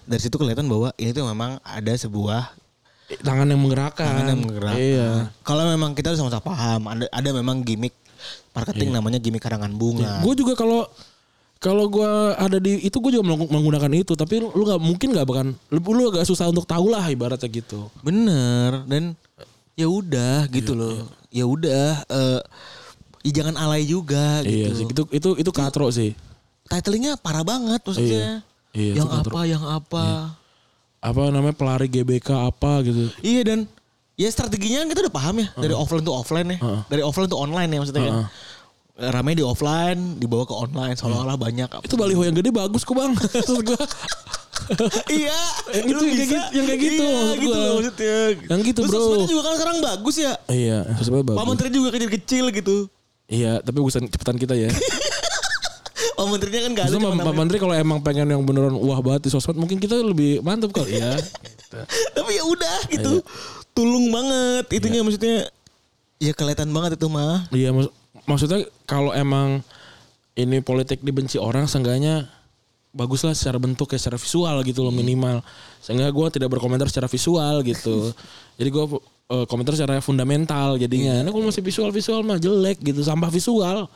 Dari 0.08 0.20
situ 0.22 0.36
kelihatan 0.40 0.64
bahwa 0.72 0.88
ini 0.96 1.10
tuh 1.12 1.28
memang 1.28 1.60
ada 1.60 1.92
sebuah 1.92 2.48
tangan 3.20 3.44
yang 3.44 3.60
menggerakkan. 3.60 4.08
tangan 4.08 4.28
yang 4.32 4.40
menggerakkan. 4.40 4.80
Iya. 4.80 5.08
Kalau 5.44 5.68
memang 5.68 5.92
kita 5.92 6.14
harus 6.14 6.20
sama-sama 6.22 6.48
paham, 6.48 6.80
ada, 6.88 7.04
ada 7.12 7.30
memang 7.36 7.60
gimmick 7.60 7.92
marketing 8.56 8.88
namanya 8.88 9.20
gimmick 9.20 9.44
karangan 9.44 9.68
bunga. 9.76 10.24
Gue 10.24 10.32
juga 10.32 10.56
kalau 10.56 10.88
kalau 11.60 11.92
gue 11.92 12.08
ada 12.34 12.56
di 12.56 12.80
itu 12.80 12.96
gue 12.96 13.12
juga 13.12 13.24
meng- 13.28 13.52
menggunakan 13.52 13.92
itu, 13.92 14.16
tapi 14.16 14.40
lu 14.40 14.64
nggak 14.64 14.80
mungkin 14.80 15.12
nggak 15.12 15.26
bahkan 15.28 15.48
lu, 15.68 15.78
lu 15.84 16.08
agak 16.08 16.24
susah 16.24 16.48
untuk 16.48 16.64
tahu 16.64 16.88
lah 16.88 17.04
ibaratnya 17.06 17.46
gitu. 17.46 17.92
Bener 18.00 18.80
dan 18.88 19.12
ya 19.76 19.84
udah 19.86 20.48
Iya, 20.48 20.56
gitu 20.56 20.72
loh. 20.72 21.04
Ya 21.28 21.44
udah 21.44 22.00
eh 22.02 22.40
ya 23.20 23.44
jangan 23.44 23.60
alay 23.60 23.84
juga 23.84 24.40
Iya 24.40 24.72
gitu. 24.72 24.74
sih, 24.74 24.86
itu 24.88 25.02
itu 25.12 25.30
itu 25.36 25.50
katro 25.52 25.92
sih. 25.92 26.16
Titlingnya 26.64 27.20
parah 27.20 27.44
banget 27.44 27.84
maksudnya. 27.84 28.08
Iya. 28.08 28.32
Iya, 28.72 28.92
yang 29.02 29.06
itu 29.06 29.16
katro. 29.20 29.32
apa, 29.36 29.40
yang 29.44 29.64
apa. 29.66 30.04
Apa 31.00 31.20
namanya 31.28 31.52
pelari 31.52 31.88
GBK 31.88 32.28
apa 32.40 32.80
gitu. 32.88 33.12
Iya 33.20 33.40
dan 33.44 33.58
ya 34.16 34.28
strateginya 34.28 34.84
kan 34.84 34.88
kita 34.88 35.00
udah 35.04 35.14
paham 35.14 35.44
ya 35.44 35.48
dari 35.60 35.76
offline 35.76 36.00
to 36.00 36.12
offline 36.12 36.48
ya. 36.48 36.58
Heeh. 36.60 36.80
Dari 36.88 37.02
offline 37.04 37.28
to 37.28 37.36
online 37.36 37.68
ya 37.68 37.78
maksudnya 37.84 38.02
kan. 38.08 38.16
Rame 39.00 39.32
di 39.32 39.40
offline 39.40 40.20
dibawa 40.20 40.44
ke 40.44 40.52
online 40.52 40.92
seolah-olah 40.94 41.34
banyak. 41.34 41.68
Itu 41.80 41.96
baliho 41.96 42.20
yang 42.20 42.36
gede 42.36 42.52
bagus 42.52 42.84
kok 42.84 42.92
bang. 42.92 43.16
Iya, 45.10 45.40
gitu, 45.82 46.04
yang 46.04 46.14
kayak 46.14 46.28
gitu- 46.28 46.50
yang 46.52 46.66
kayak 46.68 46.80
gitu 46.80 47.02
Iya, 47.02 47.22
gitu 47.34 47.48
loh 47.50 47.72
maksudnya. 47.80 48.18
Yang 48.46 48.60
gitu, 48.70 48.80
Terus 48.84 48.90
bro. 48.92 49.00
sosmednya 49.02 49.28
juga 49.28 49.42
kan 49.42 49.54
sekarang 49.56 49.78
bagus 49.82 50.16
ya. 50.16 50.32
iya, 50.46 50.78
sebenarnya 51.00 51.26
Pak 51.26 51.34
bagus. 51.34 51.48
Menteri 51.48 51.68
juga 51.72 51.88
kecil-kecil 51.90 52.44
gitu. 52.54 52.76
Iya, 53.26 53.52
tapi 53.62 53.78
bukan 53.78 54.02
cepetan 54.06 54.36
kita 54.36 54.54
ya. 54.54 54.70
Pak 56.18 56.26
Menterinya 56.28 56.60
kan 56.60 56.70
gak 56.76 56.84
ada. 56.84 56.92
Pak 56.92 57.00
namanya. 57.00 57.32
Menteri 57.32 57.56
kalau 57.56 57.74
emang 57.74 57.98
pengen 58.04 58.28
yang 58.28 58.42
beneran 58.44 58.76
wah 58.76 59.00
banget 59.00 59.26
di 59.26 59.30
sosmed, 59.32 59.56
mungkin 59.56 59.80
kita 59.80 59.96
lebih 59.96 60.44
mantap 60.44 60.70
kali 60.70 61.00
ya. 61.00 61.16
Tapi 62.12 62.30
ya 62.36 62.44
udah 62.44 62.78
gitu. 62.92 63.24
Tulung 63.72 64.12
banget 64.12 64.68
itunya 64.70 65.00
maksudnya. 65.00 65.48
Ya 66.20 66.36
kelihatan 66.36 66.68
banget 66.68 67.00
itu 67.00 67.08
mah. 67.08 67.48
Iya 67.48 67.72
maksudnya 68.24 68.66
kalau 68.84 69.14
emang 69.14 69.64
ini 70.36 70.64
politik 70.64 71.04
dibenci 71.04 71.36
orang 71.36 71.68
seenggaknya 71.68 72.28
bagus 72.90 73.22
lah 73.22 73.34
secara 73.34 73.62
bentuk 73.62 73.94
ya 73.94 73.98
secara 74.02 74.18
visual 74.18 74.56
gitu 74.66 74.82
loh 74.82 74.90
minimal 74.90 75.38
sehingga 75.78 76.10
gue 76.10 76.26
tidak 76.34 76.50
berkomentar 76.50 76.90
secara 76.90 77.06
visual 77.06 77.62
gitu 77.62 78.10
jadi 78.58 78.68
gue 78.68 78.84
eh, 79.30 79.46
komentar 79.46 79.78
secara 79.78 80.02
fundamental 80.02 80.74
jadinya 80.74 81.22
nah 81.22 81.30
kalau 81.30 81.46
masih 81.46 81.62
visual 81.62 81.90
visual 81.94 82.26
mah 82.26 82.42
jelek 82.42 82.82
gitu 82.82 83.00
sampah 83.06 83.30
visual 83.30 83.86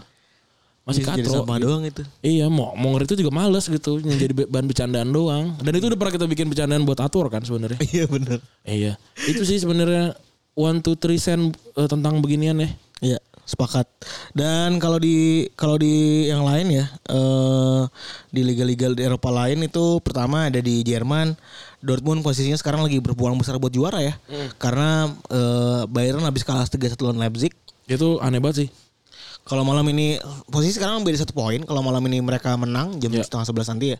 masih 0.85 1.01
Jadi 1.01 1.25
katro 1.25 1.33
sampah 1.41 1.57
gitu. 1.57 1.64
doang 1.64 1.85
itu. 1.89 2.03
Iya, 2.20 2.47
mau 2.53 2.77
mau 2.77 3.01
itu 3.01 3.16
juga 3.16 3.33
males 3.33 3.64
gitu, 3.64 4.05
jadi 4.05 4.37
bahan 4.37 4.68
bercandaan 4.68 5.09
doang. 5.16 5.57
Dan 5.64 5.81
itu 5.81 5.89
udah 5.89 5.97
pernah 5.97 6.12
kita 6.12 6.29
bikin 6.29 6.53
bercandaan 6.53 6.85
buat 6.85 7.01
atur 7.01 7.33
kan 7.33 7.41
sebenarnya. 7.41 7.81
Iya 7.89 8.05
bener. 8.05 8.39
iya, 8.68 8.93
itu 9.25 9.49
sih 9.49 9.57
sebenarnya 9.64 10.12
one 10.53 10.85
two 10.85 10.93
three 10.93 11.16
sen 11.16 11.57
eh, 11.57 11.89
tentang 11.89 12.20
beginian 12.20 12.61
ya. 12.61 12.68
Iya, 13.01 13.18
sepakat. 13.45 13.86
Dan 14.32 14.80
kalau 14.80 14.97
di 14.97 15.47
kalau 15.55 15.76
di 15.76 16.26
yang 16.28 16.45
lain 16.45 16.72
ya, 16.72 16.84
eh 17.09 17.82
di 18.28 18.40
liga-liga 18.42 18.90
di 18.90 19.05
Eropa 19.05 19.28
lain 19.30 19.62
itu 19.62 20.01
pertama 20.01 20.49
ada 20.49 20.59
di 20.59 20.80
Jerman, 20.82 21.36
Dortmund 21.80 22.24
posisinya 22.24 22.57
sekarang 22.57 22.80
lagi 22.82 22.99
berpeluang 22.99 23.36
besar 23.36 23.61
buat 23.61 23.70
juara 23.70 24.01
ya. 24.01 24.16
Karena 24.57 25.09
eh, 25.28 25.82
Bayern 25.86 26.24
habis 26.24 26.42
kalah 26.42 26.64
3-1 26.64 26.97
lawan 27.01 27.20
Leipzig. 27.20 27.53
Itu 27.84 28.18
aneh 28.24 28.40
banget 28.40 28.66
sih. 28.66 28.70
Kalau 29.45 29.61
malam 29.61 29.84
ini 29.92 30.16
posisi 30.49 30.80
sekarang 30.80 31.05
beda 31.05 31.20
satu 31.20 31.36
poin. 31.36 31.61
Kalau 31.68 31.84
malam 31.84 32.01
ini 32.09 32.24
mereka 32.24 32.57
menang 32.57 32.97
jam 32.97 33.12
Ya. 33.12 33.20
setengah 33.20 33.45
sebelas 33.45 33.68
nanti 33.68 33.92
ya. 33.92 33.99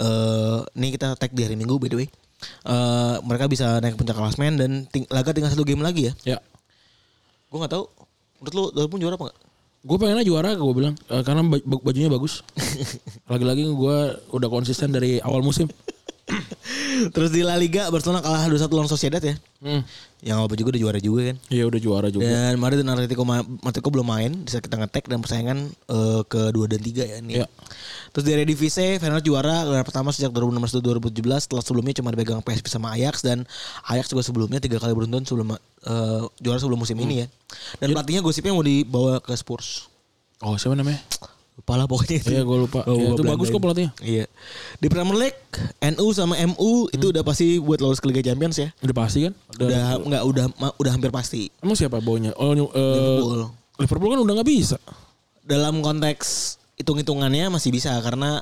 Eh 0.00 0.58
ini 0.80 0.96
kita 0.96 1.12
tag 1.20 1.36
di 1.36 1.44
hari 1.44 1.60
Minggu 1.60 1.76
by 1.76 1.92
the 1.92 1.98
way. 2.00 2.08
Eh 2.64 3.16
mereka 3.20 3.52
bisa 3.52 3.84
naik 3.84 3.94
ke 3.94 4.00
puncak 4.00 4.16
klasmen 4.16 4.56
dan 4.56 4.88
ting 4.88 5.04
laga 5.12 5.36
tinggal 5.36 5.52
satu 5.52 5.68
game 5.68 5.84
lagi 5.84 6.08
ya. 6.08 6.12
Ya, 6.24 6.38
Gue 7.52 7.60
nggak 7.60 7.72
tahu. 7.76 7.84
Menurut 8.38 8.54
lu 8.54 8.64
Dortmund 8.72 9.02
juara 9.02 9.14
apa 9.14 9.26
nggak? 9.26 9.38
gue 9.78 9.94
pengennya 9.96 10.26
juara 10.26 10.50
gue 10.52 10.74
bilang 10.74 10.94
Eh, 11.06 11.22
karena 11.22 11.40
baj- 11.40 11.62
baj- 11.62 11.84
bajunya 11.84 12.10
bagus. 12.10 12.42
Lagi-lagi 13.30 13.62
gue 13.64 13.96
udah 14.28 14.48
konsisten 14.48 14.90
dari 14.90 15.18
awal 15.18 15.40
musim. 15.40 15.70
Terus 17.14 17.30
di 17.30 17.40
La 17.40 17.56
Liga 17.56 17.88
Barcelona 17.88 18.20
kalah 18.20 18.44
2-1 18.46 18.68
lawan 18.68 18.90
Sociedad 18.90 19.20
ya. 19.20 19.34
Hmm. 19.58 19.82
Yang 20.18 20.38
apa 20.44 20.54
juga 20.58 20.68
udah 20.74 20.82
juara 20.82 20.98
juga 20.98 21.20
kan. 21.32 21.36
Iya 21.48 21.64
udah 21.66 21.80
juara 21.80 22.08
juga. 22.10 22.26
Dan 22.26 22.58
Madrid 22.58 22.82
dan 22.82 22.90
Atletico, 22.90 23.22
Ma- 23.22 23.46
Atletico 23.62 23.88
belum 23.88 24.06
main. 24.06 24.32
Bisa 24.42 24.58
kita 24.58 24.76
ngetek 24.76 25.06
dan 25.06 25.18
persaingan 25.18 25.58
eh, 25.70 26.20
ke 26.26 26.50
2 26.50 26.72
dan 26.72 26.80
3 26.82 27.06
ya 27.06 27.16
ini. 27.22 27.32
Iya. 27.40 27.46
Terus 28.08 28.24
di 28.24 28.30
Eredivisie 28.34 28.98
Feyenoord 28.98 29.22
juara 29.22 29.62
gelar 29.62 29.84
pertama 29.84 30.10
sejak 30.10 30.32
2016-2017 30.32 31.12
setelah 31.44 31.62
sebelumnya 31.62 31.94
cuma 31.94 32.10
dipegang 32.10 32.40
PSV 32.40 32.66
sama 32.66 32.96
Ajax 32.96 33.20
dan 33.20 33.44
Ajax 33.86 34.08
juga 34.08 34.24
sebelumnya 34.24 34.58
tiga 34.58 34.80
kali 34.80 34.96
beruntun 34.96 35.22
sebelum 35.22 35.54
eh, 35.54 36.22
juara 36.40 36.58
sebelum 36.58 36.80
musim 36.80 36.98
ini 36.98 37.24
ya. 37.24 37.26
Dan 37.78 37.94
pelatihnya 37.94 38.20
gosipnya 38.20 38.52
mau 38.52 38.64
dibawa 38.64 39.22
ke 39.22 39.32
Spurs. 39.32 39.86
Oh 40.42 40.54
siapa 40.54 40.74
namanya? 40.74 40.98
Lupa 41.58 41.74
lah 41.74 41.86
pokoknya 41.86 42.16
itu. 42.16 42.30
Iya 42.30 42.42
gue 42.42 42.58
lupa. 42.60 42.80
Oh, 42.86 42.94
Iya, 42.94 43.04
gua 43.04 43.14
itu 43.14 43.22
bagus 43.26 43.46
kok 43.50 43.58
pelatihnya. 43.58 43.90
Iya. 43.98 44.24
Di 44.78 44.86
Premier 44.86 45.18
League 45.18 45.40
NU 45.92 46.06
sama 46.12 46.38
MU 46.46 46.86
itu 46.88 47.06
udah 47.08 47.20
pasti 47.20 47.58
buat 47.58 47.78
lolos 47.78 47.98
ke 47.98 48.06
Liga 48.06 48.22
Champions 48.22 48.56
ya. 48.56 48.70
Udah 48.78 48.94
pasti 48.94 49.26
kan? 49.26 49.34
Udah 49.58 49.98
nggak 49.98 50.22
udah 50.24 50.44
ma- 50.54 50.76
udah 50.76 50.90
hampir 50.90 51.10
pasti. 51.10 51.50
Emang 51.58 51.74
siapa 51.74 51.98
bawanya? 51.98 52.30
Oh 52.34 52.54
eh, 52.54 52.62
Liverpool. 52.62 53.42
Liverpool 53.76 54.10
kan 54.12 54.20
udah 54.22 54.34
nggak 54.38 54.48
bisa. 54.48 54.78
Dalam 55.42 55.82
konteks 55.82 56.26
hitung-hitungannya 56.78 57.50
masih 57.50 57.74
bisa 57.74 57.98
karena 57.98 58.38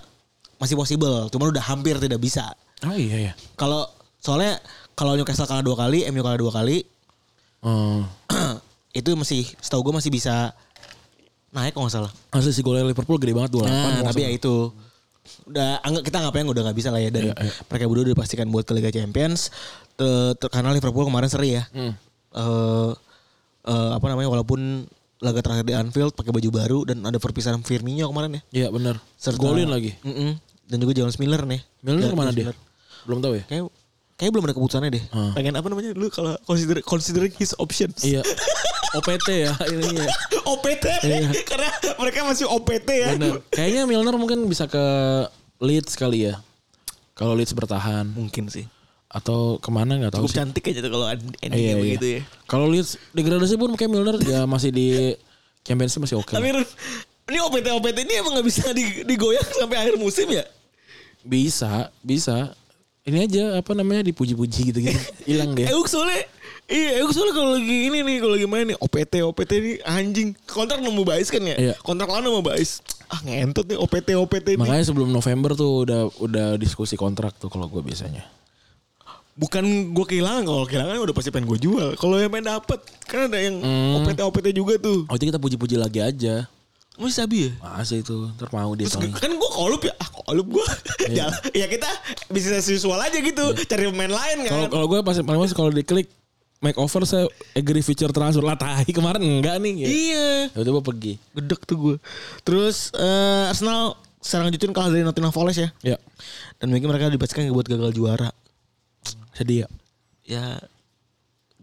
masih 0.56 0.76
possible, 0.76 1.28
cuman 1.28 1.52
udah 1.52 1.64
hampir 1.64 1.96
tidak 1.96 2.20
bisa. 2.20 2.52
Oh 2.80 2.92
iya 2.92 3.28
ya. 3.28 3.32
Kalau 3.54 3.88
soalnya 4.20 4.60
kalau 4.92 5.16
Newcastle 5.16 5.44
kalah 5.44 5.60
dua 5.60 5.76
kali, 5.78 6.04
MU 6.06 6.20
kalah 6.20 6.36
dua 6.36 6.52
kali, 6.52 6.84
Oh. 7.64 8.04
itu 8.92 9.12
masih 9.12 9.44
setahu 9.58 9.84
gue 9.84 9.94
masih 9.96 10.08
bisa 10.08 10.52
naik 11.50 11.72
kalau 11.72 11.86
nggak 11.86 11.96
salah. 11.96 12.12
Asli 12.30 12.50
si 12.50 12.60
golnya 12.60 12.82
Liverpool 12.82 13.16
gede 13.16 13.32
banget 13.32 13.50
28 13.54 13.66
Nah, 13.66 14.02
tapi 14.04 14.20
ya 14.22 14.30
itu 14.30 14.70
udah 15.46 15.82
anggap 15.82 16.02
kita 16.02 16.16
ngapain 16.22 16.46
udah 16.46 16.62
nggak 16.62 16.76
bisa 16.76 16.88
lah 16.88 17.02
ya 17.02 17.10
dan 17.10 17.30
Iya, 17.30 17.34
iya. 17.34 17.52
mereka 17.66 17.82
berdua 17.86 18.02
udah 18.04 18.14
dipastikan 18.14 18.46
buat 18.46 18.62
ke 18.62 18.72
Liga 18.72 18.90
Champions. 18.90 19.50
Te- 19.94 20.34
te- 20.34 20.46
karena 20.46 20.70
Liverpool 20.70 21.02
kemarin 21.04 21.26
seri 21.26 21.56
ya. 21.56 21.66
Hmm. 21.70 21.92
Eh 22.30 22.90
eh, 23.66 23.90
apa 23.92 24.06
namanya 24.06 24.30
walaupun 24.30 24.86
laga 25.16 25.40
terakhir 25.40 25.64
di 25.64 25.74
Anfield 25.74 26.12
pakai 26.12 26.30
baju 26.30 26.50
baru 26.52 26.78
dan 26.84 27.00
ada 27.02 27.16
perpisahan 27.16 27.58
Firmino 27.60 28.06
kemarin 28.06 28.38
ya. 28.38 28.42
Iya 28.52 28.66
benar. 28.70 29.00
Golin 29.34 29.66
lagi. 29.66 29.96
Mm-mm. 30.04 30.36
Dan 30.66 30.76
juga 30.78 30.92
James 30.94 31.16
Miller 31.16 31.42
nih. 31.42 31.60
Milner 31.80 32.04
Ja- 32.04 32.12
ke 32.12 32.16
mana 32.16 32.30
dia? 32.30 32.44
Miller. 32.46 32.56
Belum 33.02 33.18
tahu 33.18 33.34
ya? 33.34 33.44
Kayak 33.48 33.64
kayak 34.14 34.30
belum 34.30 34.44
ada 34.44 34.54
keputusannya 34.54 34.90
deh. 34.92 35.04
Hmm. 35.10 35.32
Pengen 35.34 35.54
apa 35.56 35.66
namanya 35.66 35.90
dulu 35.90 36.06
kalau 36.10 36.36
consider 36.44 36.78
considering 36.82 37.32
his 37.34 37.56
options. 37.56 38.04
Iya. 38.04 38.22
OPT 38.96 39.28
ya 39.42 39.52
ini 39.72 39.88
ya. 39.94 40.06
OPT 40.44 40.84
Iya. 41.02 41.28
karena 41.42 41.68
mereka 41.96 42.18
masih 42.24 42.46
OPT 42.46 42.88
ya. 42.90 43.08
Benar. 43.14 43.38
Kayaknya 43.48 43.82
Milner 43.84 44.16
mungkin 44.16 44.44
bisa 44.44 44.64
ke 44.64 44.80
Leeds 45.58 45.94
kali 45.94 46.26
ya. 46.26 46.40
Kalau 47.12 47.32
Leeds 47.32 47.52
bertahan 47.52 48.08
Mungkin 48.08 48.46
sih. 48.46 48.66
atau 49.06 49.56
ke 49.56 49.70
mana 49.70 49.96
nggak 49.96 50.12
tahu 50.12 50.26
Cukup 50.26 50.32
sih. 50.32 50.38
cantik 50.38 50.64
aja 50.66 50.80
tuh 50.80 50.92
kalau 50.92 51.06
endingnya 51.08 51.48
Iya, 51.50 51.62
iya. 51.62 51.74
begitu 51.78 52.06
ya. 52.06 52.20
Kalau 52.44 52.66
Leeds 52.66 52.96
degradasi 53.10 53.54
pun 53.54 53.72
kayak 53.72 53.88
Milner 53.88 54.16
ya 54.20 54.44
masih 54.44 54.68
di 54.68 55.16
Champions 55.62 55.96
masih 55.96 56.16
oke. 56.16 56.30
Tapi 56.30 56.52
Run, 56.52 56.66
ini 57.26 57.38
OPT 57.40 57.66
OPT 57.72 57.96
ini 58.02 58.14
emang 58.16 58.32
nggak 58.34 58.46
bisa 58.46 58.70
di- 58.70 59.02
digoyang 59.02 59.46
sampai 59.50 59.76
akhir 59.78 59.96
musim 59.96 60.28
ya? 60.28 60.44
Bisa, 61.20 61.90
bisa. 62.00 62.52
Ini 63.02 63.22
aja 63.22 63.44
apa 63.56 63.70
namanya 63.72 64.02
dipuji-puji 64.04 64.60
gitu-gitu. 64.68 64.98
Hilang 65.30 65.54
dia. 65.54 65.70
Euk 65.70 65.86
soalnya 65.86 66.26
Iya, 66.66 66.98
Euk 66.98 67.14
soalnya 67.14 67.34
kalau 67.38 67.54
lagi 67.54 67.76
ini 67.86 68.02
nih, 68.02 68.16
kalau 68.18 68.34
lagi 68.34 68.48
main 68.50 68.66
nih 68.66 68.78
OPT 68.82 69.22
OPT 69.22 69.50
ini 69.54 69.72
anjing. 69.86 70.34
Kontrak 70.50 70.82
nemu 70.82 71.02
Bais 71.06 71.30
kan 71.30 71.38
ya? 71.38 71.54
Iya. 71.54 71.74
Kontrak 71.78 72.10
lawan 72.10 72.26
sama 72.26 72.42
Bais. 72.42 72.82
Ah 73.06 73.22
ngentot 73.22 73.70
nih 73.70 73.78
OPT 73.78 74.18
OPT 74.18 74.58
ini. 74.58 74.60
Makanya 74.66 74.82
sebelum 74.82 75.14
November 75.14 75.54
tuh 75.54 75.86
udah 75.86 76.10
udah 76.18 76.48
diskusi 76.58 76.98
kontrak 76.98 77.38
tuh 77.38 77.46
kalau 77.46 77.70
gue 77.70 77.78
biasanya. 77.78 78.26
Bukan 79.36 79.94
gue 79.94 80.06
kehilangan, 80.08 80.42
kalau 80.42 80.64
kehilangan 80.66 80.96
udah 81.06 81.14
pasti 81.14 81.30
pengen 81.30 81.46
gue 81.46 81.58
jual. 81.60 81.94
Kalau 81.94 82.18
yang 82.18 82.32
main 82.32 82.42
dapet, 82.42 82.82
kan 83.06 83.30
ada 83.30 83.38
yang 83.38 83.62
Hmm. 83.62 84.02
OPT 84.02 84.18
OPT 84.26 84.46
juga 84.50 84.74
tuh. 84.80 85.06
Oh 85.06 85.14
itu 85.14 85.30
kita 85.30 85.38
puji-puji 85.38 85.78
lagi 85.78 86.02
aja. 86.02 86.50
Masih 86.96 87.12
sabi 87.14 87.36
ya? 87.46 87.50
Masa 87.60 87.92
itu 87.94 88.32
ntar 88.40 88.48
mau 88.48 88.72
dia 88.72 88.88
Terus 88.88 88.96
kan 89.20 89.28
gue 89.28 89.50
kolup 89.52 89.84
ya, 89.84 89.92
ah 90.00 90.08
kolup 90.08 90.48
gue. 90.48 90.66
Iya. 91.12 91.28
ya 91.62 91.68
kita 91.68 91.84
bisnis 92.26 92.64
visual 92.64 92.96
aja 92.96 93.20
gitu, 93.20 93.44
cari 93.68 93.84
pemain 93.86 94.08
lain 94.08 94.48
kan. 94.48 94.50
Kalau 94.50 94.66
kalau 94.72 94.86
gue 94.88 94.98
pasti 95.04 95.20
paling 95.20 95.40
mas 95.44 95.52
kalau 95.52 95.68
diklik 95.68 96.08
make 96.60 96.78
over 96.80 97.04
saya 97.04 97.28
agree 97.52 97.84
feature 97.84 98.10
transfer 98.10 98.44
lah 98.44 98.56
tahi 98.56 98.90
kemarin 98.90 99.20
enggak 99.20 99.56
nih 99.60 99.74
ya. 99.84 99.88
Iya. 99.88 100.28
Tiba-tiba 100.52 100.80
pergi. 100.80 101.12
Gedek 101.36 101.60
tuh 101.68 101.76
gue. 101.76 101.96
Terus 102.42 102.90
eh, 102.96 103.50
Arsenal 103.50 103.96
sekarang 104.20 104.50
lanjutin 104.50 104.72
kalah 104.74 104.90
dari 104.90 105.04
Nottingham 105.04 105.34
Forest 105.34 105.58
ya. 105.60 105.68
Ya. 105.84 105.98
Dan 106.58 106.72
mungkin 106.72 106.88
mereka 106.90 107.12
dipastikan 107.12 107.46
buat 107.52 107.68
gagal 107.68 107.92
juara. 107.92 108.30
Sedih 109.36 109.64
ya. 109.64 109.68
Ya 110.26 110.46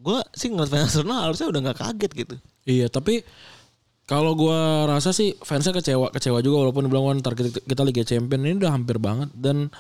gue 0.03 0.19
sih 0.35 0.51
ngeliat 0.51 0.71
fans 0.71 0.93
Arsenal 0.93 1.31
harusnya 1.31 1.47
udah 1.49 1.59
nggak 1.69 1.79
kaget 1.79 2.11
gitu. 2.13 2.35
Iya 2.63 2.87
tapi 2.87 3.23
kalau 4.03 4.35
gua 4.35 4.83
rasa 4.83 5.15
sih 5.15 5.31
fansnya 5.39 5.71
kecewa 5.79 6.11
kecewa 6.11 6.43
juga 6.43 6.67
walaupun 6.67 6.91
bilang 6.91 7.07
kan 7.07 7.17
ntar 7.23 7.33
kita, 7.39 7.63
kita 7.63 7.81
Liga 7.87 8.03
Champion 8.03 8.43
ini 8.43 8.59
udah 8.59 8.71
hampir 8.75 8.99
banget 8.99 9.31
dan 9.31 9.71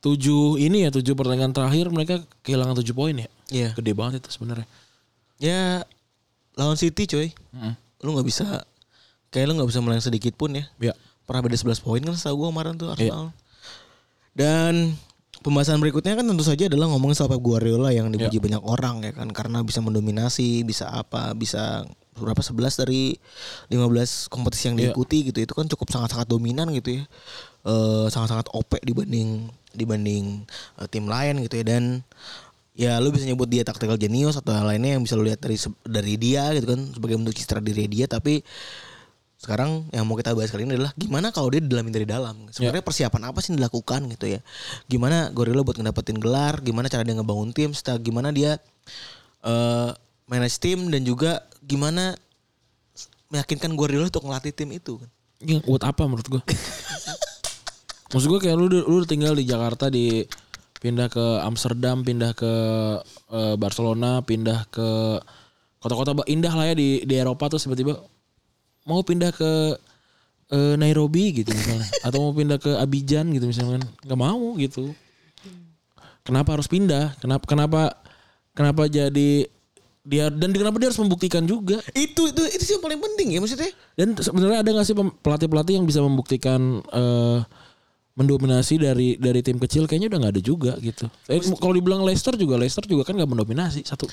tujuh 0.00 0.56
ini 0.56 0.88
ya 0.88 0.90
tujuh 0.90 1.12
pertandingan 1.12 1.52
terakhir 1.52 1.92
mereka 1.92 2.24
kehilangan 2.40 2.80
tujuh 2.80 2.94
poin 2.96 3.12
ya. 3.12 3.28
Iya. 3.52 3.70
Gede 3.76 3.92
banget 3.92 4.24
itu 4.24 4.32
sebenarnya. 4.32 4.66
Ya 5.36 5.84
lawan 6.56 6.76
City 6.80 7.04
coy. 7.04 7.28
Mm. 7.52 7.74
Lu 8.00 8.16
nggak 8.16 8.26
bisa 8.28 8.64
kayak 9.28 9.46
lu 9.48 9.60
nggak 9.60 9.70
bisa 9.70 9.80
meleng 9.84 10.00
sedikit 10.00 10.32
pun 10.34 10.56
ya. 10.56 10.64
Ya. 10.80 10.94
Pernah 11.28 11.46
beda 11.46 11.56
11 11.56 11.84
poin 11.84 12.00
kan 12.00 12.16
setahu 12.16 12.44
gue 12.44 12.48
kemarin 12.50 12.74
tuh 12.80 12.88
Arsenal. 12.90 13.30
Dan 14.32 14.96
pembahasan 15.44 15.78
berikutnya 15.78 16.16
kan 16.16 16.24
tentu 16.26 16.44
saja 16.44 16.66
adalah 16.68 16.88
ngomongin 16.90 17.16
soal 17.16 17.30
Pep 17.32 17.40
Guardiola 17.40 17.92
yang 17.92 18.08
dipuji 18.08 18.40
banyak 18.40 18.62
orang 18.64 19.04
ya 19.04 19.12
kan 19.14 19.28
karena 19.30 19.60
bisa 19.64 19.80
mendominasi, 19.84 20.64
bisa 20.64 20.88
apa, 20.90 21.32
bisa 21.36 21.84
berapa 22.16 22.40
11 22.42 22.76
dari 22.84 23.16
15 23.72 24.28
kompetisi 24.28 24.68
yang 24.68 24.76
Iya. 24.76 24.92
diikuti 24.92 25.32
gitu. 25.32 25.38
Itu 25.40 25.52
kan 25.56 25.68
cukup 25.68 25.88
sangat-sangat 25.88 26.28
dominan 26.28 26.68
gitu 26.74 27.00
ya. 27.00 27.04
Eh 27.64 28.06
sangat-sangat 28.08 28.48
OP 28.52 28.80
dibanding 28.80 29.48
dibanding 29.74 30.44
eh, 30.80 30.88
tim 30.90 31.06
lain 31.06 31.42
gitu 31.44 31.60
ya 31.60 31.64
dan 31.76 31.84
ya 32.74 32.96
lu 32.96 33.12
bisa 33.12 33.28
nyebut 33.28 33.50
dia 33.50 33.66
tactical 33.66 34.00
genius 34.00 34.40
atau 34.40 34.56
hal 34.56 34.64
lainnya 34.64 34.96
yang 34.96 35.02
bisa 35.04 35.18
lu 35.18 35.26
lihat 35.26 35.42
dari 35.42 35.58
dari 35.84 36.14
dia 36.16 36.54
gitu 36.56 36.72
kan 36.72 36.80
sebagai 36.96 37.16
bentuk 37.20 37.34
citra 37.36 37.60
diri 37.60 37.84
dia 37.90 38.08
tapi 38.08 38.40
sekarang 39.40 39.88
yang 39.88 40.04
mau 40.04 40.20
kita 40.20 40.36
bahas 40.36 40.52
kali 40.52 40.68
ini 40.68 40.76
adalah 40.76 40.92
gimana 41.00 41.32
kalau 41.32 41.48
dia 41.48 41.64
didalamin 41.64 41.96
dari 41.96 42.04
dalam. 42.04 42.52
Sebenarnya 42.52 42.84
persiapan 42.84 43.32
apa 43.32 43.40
sih 43.40 43.56
yang 43.56 43.64
dilakukan 43.64 44.04
gitu 44.12 44.36
ya? 44.36 44.44
Gimana 44.84 45.32
Gorilla 45.32 45.64
buat 45.64 45.80
ngedapetin 45.80 46.20
gelar? 46.20 46.60
Gimana 46.60 46.92
cara 46.92 47.08
dia 47.08 47.16
ngebangun 47.16 47.56
tim? 47.56 47.72
Setelah 47.72 48.04
gimana 48.04 48.36
dia 48.36 48.60
eh 49.40 49.90
manage 50.28 50.60
tim 50.60 50.92
dan 50.92 51.08
juga 51.08 51.48
gimana 51.64 52.20
meyakinkan 53.32 53.72
Guardiola 53.80 54.12
untuk 54.12 54.28
ngelatih 54.28 54.52
tim 54.52 54.76
itu 54.76 55.00
kan? 55.00 55.08
Ini 55.40 55.64
buat 55.64 55.88
apa 55.88 56.04
menurut 56.04 56.28
gua? 56.28 56.42
Maksud 58.10 58.26
gua 58.26 58.40
kayak 58.42 58.56
lu 58.58 58.66
lu 58.66 59.06
tinggal 59.06 59.38
di 59.38 59.46
Jakarta 59.46 59.86
di 59.86 60.26
pindah 60.80 61.06
ke 61.12 61.24
Amsterdam, 61.44 62.02
pindah 62.02 62.32
ke 62.34 62.52
eh, 63.30 63.54
Barcelona, 63.60 64.24
pindah 64.24 64.66
ke 64.72 65.20
kota-kota 65.80 66.24
indah 66.26 66.52
lah 66.52 66.72
ya 66.72 66.74
di 66.74 67.04
di 67.06 67.14
Eropa 67.14 67.48
tuh 67.48 67.60
tiba-tiba 67.60 68.00
mau 68.88 69.00
pindah 69.04 69.30
ke 69.30 69.52
eh, 70.50 70.74
Nairobi 70.74 71.44
gitu 71.44 71.54
misalnya. 71.54 71.86
Atau 72.06 72.18
mau 72.24 72.34
pindah 72.34 72.58
ke 72.58 72.72
Abidjan 72.80 73.30
gitu 73.30 73.46
misalnya. 73.46 73.84
Nggak 74.02 74.20
mau 74.20 74.56
gitu. 74.58 74.90
Kenapa 76.26 76.58
harus 76.58 76.66
pindah? 76.66 77.14
Kenapa 77.22 77.44
kenapa 77.46 77.80
kenapa 78.52 78.90
jadi 78.90 79.46
dia 80.00 80.32
dan 80.32 80.50
kenapa 80.50 80.80
dia 80.80 80.88
harus 80.88 81.00
membuktikan 81.00 81.44
juga? 81.44 81.78
Itu 81.92 82.28
itu 82.28 82.42
itu 82.50 82.62
sih 82.64 82.74
yang 82.76 82.84
paling 82.84 83.00
penting 83.00 83.36
ya 83.36 83.40
maksudnya. 83.40 83.70
dan 83.94 84.16
sebenarnya 84.16 84.64
ada 84.64 84.70
nggak 84.72 84.86
sih 84.88 84.96
pem- 84.96 85.16
pelatih-pelatih 85.20 85.74
yang 85.76 85.86
bisa 85.88 86.00
membuktikan 86.00 86.80
eh, 86.88 87.38
mendominasi 88.20 88.76
dari 88.76 89.16
dari 89.16 89.40
tim 89.40 89.56
kecil 89.56 89.88
kayaknya 89.88 90.12
udah 90.12 90.18
nggak 90.20 90.34
ada 90.36 90.42
juga 90.44 90.72
gitu. 90.78 91.08
Eh, 91.26 91.40
kalau 91.56 91.72
dibilang 91.72 92.04
Leicester 92.04 92.36
juga 92.36 92.60
Leicester 92.60 92.84
juga 92.84 93.08
kan 93.08 93.16
nggak 93.16 93.30
mendominasi 93.30 93.80
satu. 93.82 94.04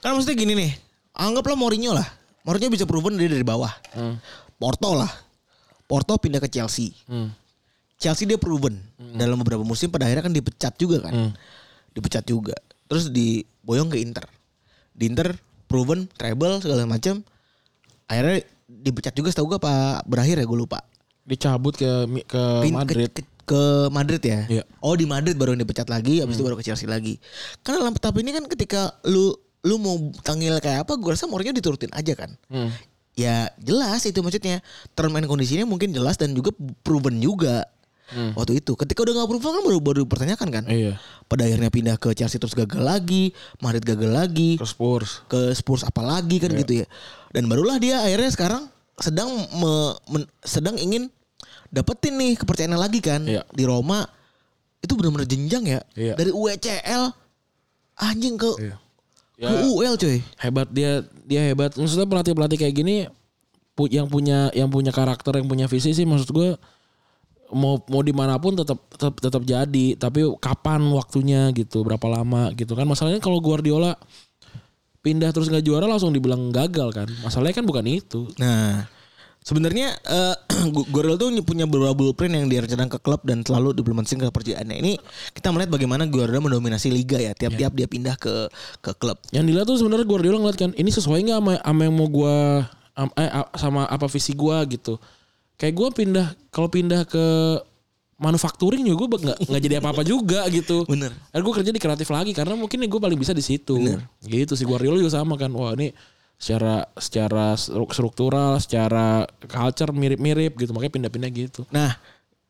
Kan 0.00 0.16
maksudnya 0.16 0.34
gini 0.34 0.52
nih, 0.56 0.72
anggaplah 1.12 1.52
Mourinho 1.54 1.92
lah. 1.92 2.08
Mourinho 2.40 2.72
bisa 2.72 2.88
proven 2.88 3.20
dia 3.20 3.28
dari 3.28 3.44
bawah. 3.44 3.68
Porto 4.56 4.96
lah. 4.96 5.12
Porto 5.84 6.16
pindah 6.16 6.40
ke 6.40 6.48
Chelsea. 6.48 6.96
Hmm. 7.04 7.36
Chelsea 8.00 8.24
dia 8.24 8.40
proven 8.40 8.80
dalam 9.12 9.36
beberapa 9.36 9.60
musim 9.60 9.92
pada 9.92 10.08
akhirnya 10.08 10.24
kan 10.24 10.32
dipecat 10.32 10.72
juga 10.80 11.04
kan. 11.04 11.36
Dipecat 11.92 12.24
juga. 12.24 12.56
Terus 12.88 13.12
diboyong 13.12 13.92
ke 13.92 14.00
Inter. 14.00 14.24
Di 14.90 15.04
Inter 15.04 15.36
proven 15.68 16.08
treble 16.10 16.64
segala 16.64 16.88
macam. 16.88 17.20
Akhirnya 18.08 18.40
dipecat 18.66 19.12
juga 19.12 19.28
setahu 19.28 19.52
gue 19.52 19.58
apa 19.60 20.00
berakhir 20.02 20.40
ya 20.40 20.46
gue 20.48 20.58
lupa. 20.58 20.80
Dicabut 21.28 21.76
ke 21.76 21.86
ke 22.24 22.42
Pin- 22.64 22.72
Madrid. 22.72 23.12
Ke, 23.12 23.20
ke- 23.20 23.28
ke 23.44 23.62
Madrid 23.88 24.22
ya. 24.22 24.46
Iya. 24.46 24.62
Oh 24.80 24.94
di 24.94 25.04
Madrid 25.04 25.34
baru 25.34 25.52
yang 25.54 25.62
dipecat 25.62 25.88
lagi, 25.88 26.20
habis 26.20 26.36
itu 26.36 26.44
baru 26.44 26.56
ke 26.56 26.64
Chelsea 26.64 26.86
lagi. 26.86 27.18
Karena 27.60 27.84
dalam 27.84 27.94
tahap 27.94 28.16
ini 28.18 28.30
kan 28.30 28.44
ketika 28.46 28.98
lu 29.04 29.32
lu 29.60 29.76
mau 29.76 29.96
tangil 30.24 30.56
kayak 30.58 30.88
apa, 30.88 30.96
gue 30.96 31.10
rasa 31.12 31.28
Mourinho 31.28 31.52
diturutin 31.52 31.92
aja 31.92 32.16
kan. 32.16 32.32
Hmm. 32.48 32.72
Ya 33.12 33.52
jelas 33.60 34.06
itu 34.06 34.16
maksudnya 34.20 34.64
term 34.94 35.12
and 35.14 35.26
kondisinya 35.26 35.68
mungkin 35.68 35.92
jelas 35.92 36.16
dan 36.16 36.32
juga 36.32 36.54
proven 36.80 37.20
juga 37.20 37.68
waktu 38.34 38.58
itu. 38.58 38.74
Ketika 38.74 39.06
udah 39.06 39.22
gak 39.22 39.28
proven 39.28 39.52
kan 39.54 39.62
baru 39.62 39.78
baru 39.78 39.98
dipertanyakan 40.02 40.48
kan. 40.50 40.64
Iya. 40.66 40.96
Pada 41.28 41.46
akhirnya 41.46 41.70
pindah 41.70 41.94
ke 41.94 42.10
Chelsea 42.10 42.40
terus 42.40 42.56
gagal 42.56 42.80
lagi, 42.80 43.30
Madrid 43.60 43.84
gagal 43.84 44.10
lagi, 44.10 44.58
Ke 44.58 44.66
Spurs. 44.66 45.22
ke 45.28 45.52
Spurs 45.52 45.86
apa 45.86 46.00
lagi 46.02 46.40
kan 46.40 46.50
gitu 46.50 46.82
ya. 46.82 46.86
Dan 47.30 47.46
barulah 47.46 47.78
dia 47.78 48.00
akhirnya 48.00 48.30
sekarang 48.32 48.62
sedang 48.98 49.28
me- 49.54 49.96
men- 50.08 50.30
sedang 50.42 50.74
ingin 50.74 51.06
dapetin 51.70 52.18
nih 52.18 52.34
kepercayaan 52.36 52.76
lagi 52.76 53.00
kan 53.00 53.22
Iya. 53.22 53.42
di 53.50 53.64
Roma. 53.64 54.02
Itu 54.82 54.98
benar-benar 54.98 55.24
jenjang 55.24 55.64
ya. 55.66 55.80
Iya. 55.94 56.14
Dari 56.14 56.30
UECL 56.30 57.02
anjing 57.96 58.36
ke 58.36 58.50
Iya. 58.60 58.76
ke 59.40 59.54
UL 59.66 59.94
coy. 59.96 60.18
Hebat 60.36 60.68
dia 60.68 61.00
dia 61.24 61.40
hebat. 61.46 61.72
Maksudnya 61.72 62.04
pelatih-pelatih 62.04 62.58
kayak 62.58 62.74
gini 62.74 62.96
yang 63.88 64.04
punya 64.04 64.52
yang 64.52 64.68
punya 64.68 64.92
karakter 64.92 65.40
yang 65.40 65.48
punya 65.48 65.64
visi 65.64 65.96
sih 65.96 66.04
maksud 66.04 66.36
gue 66.36 66.52
mau 67.48 67.80
mau 67.88 68.04
di 68.04 68.12
mana 68.12 68.36
pun 68.36 68.52
tetap 68.52 68.76
tetap 68.92 69.16
tetap 69.16 69.40
jadi 69.40 69.96
tapi 69.96 70.20
kapan 70.36 70.84
waktunya 70.92 71.48
gitu 71.50 71.80
berapa 71.80 72.04
lama 72.04 72.52
gitu 72.52 72.76
kan 72.76 72.84
masalahnya 72.84 73.24
kalau 73.24 73.40
Guardiola 73.40 73.96
pindah 75.00 75.32
terus 75.32 75.48
nggak 75.48 75.64
juara 75.64 75.88
langsung 75.88 76.12
dibilang 76.12 76.52
gagal 76.52 76.92
kan 76.92 77.08
masalahnya 77.24 77.56
kan 77.56 77.64
bukan 77.64 77.88
itu 77.88 78.28
Nah, 78.36 78.84
sebenarnya 79.40 79.96
eh 80.04 80.36
Guardiola 80.92 81.16
tuh 81.16 81.32
punya 81.42 81.64
beberapa 81.64 81.96
blueprint 81.96 82.36
yang 82.36 82.46
direncanakan 82.46 82.90
ke 82.92 82.98
klub 83.00 83.20
dan 83.24 83.40
selalu 83.42 83.72
diimplementasikan 83.76 84.28
ke 84.28 84.32
perjalanannya. 84.32 84.78
Ini 84.80 84.92
kita 85.32 85.48
melihat 85.50 85.70
bagaimana 85.72 86.04
Guardiola 86.06 86.52
mendominasi 86.52 86.92
liga 86.92 87.16
ya 87.16 87.32
tiap-tiap 87.32 87.72
dia 87.72 87.86
pindah 87.88 88.14
ke 88.20 88.48
ke 88.84 88.92
klub. 89.00 89.16
yang 89.32 89.48
dilihat 89.48 89.64
tuh 89.66 89.80
sebenarnya 89.80 90.06
Guardiola 90.06 90.38
ngeliat 90.44 90.58
kan 90.58 90.70
ini 90.76 90.90
sesuai 90.92 91.24
nggak 91.26 91.38
sama, 91.40 91.52
sama 91.60 91.80
yang 91.88 91.94
mau 91.96 92.08
gua 92.08 92.66
am- 92.94 93.14
eh, 93.16 93.30
sama 93.56 93.88
apa 93.88 94.06
visi 94.12 94.36
gua 94.36 94.60
gitu 94.68 95.00
kayak 95.56 95.74
gua 95.76 95.88
pindah 95.92 96.26
kalau 96.52 96.68
pindah 96.68 97.08
ke 97.08 97.24
manufacturing 98.20 98.84
juga 98.84 99.16
gue 99.16 99.20
nggak 99.24 99.38
nggak 99.48 99.62
jadi 99.64 99.74
apa-apa 99.80 100.02
juga 100.04 100.44
gitu 100.52 100.84
Bener. 100.92 101.08
Akhirnya 101.32 101.44
gue 101.48 101.54
kerja 101.56 101.70
di 101.72 101.80
kreatif 101.80 102.08
lagi 102.12 102.36
karena 102.36 102.52
mungkin 102.52 102.84
gue 102.84 103.00
paling 103.00 103.16
bisa 103.16 103.32
di 103.32 103.40
situ. 103.40 103.80
Gitu 104.20 104.52
sih 104.52 104.68
Guardiola 104.68 105.00
juga 105.00 105.16
sama 105.16 105.40
kan. 105.40 105.48
Wah 105.56 105.72
ini 105.72 105.88
secara 106.40 106.88
secara 106.96 107.52
stru- 107.60 107.92
struktural, 107.92 108.56
secara 108.56 109.28
culture 109.44 109.92
mirip-mirip 109.92 110.56
gitu. 110.56 110.72
Makanya 110.72 110.92
pindah-pindah 110.96 111.30
gitu. 111.36 111.62
Nah, 111.68 112.00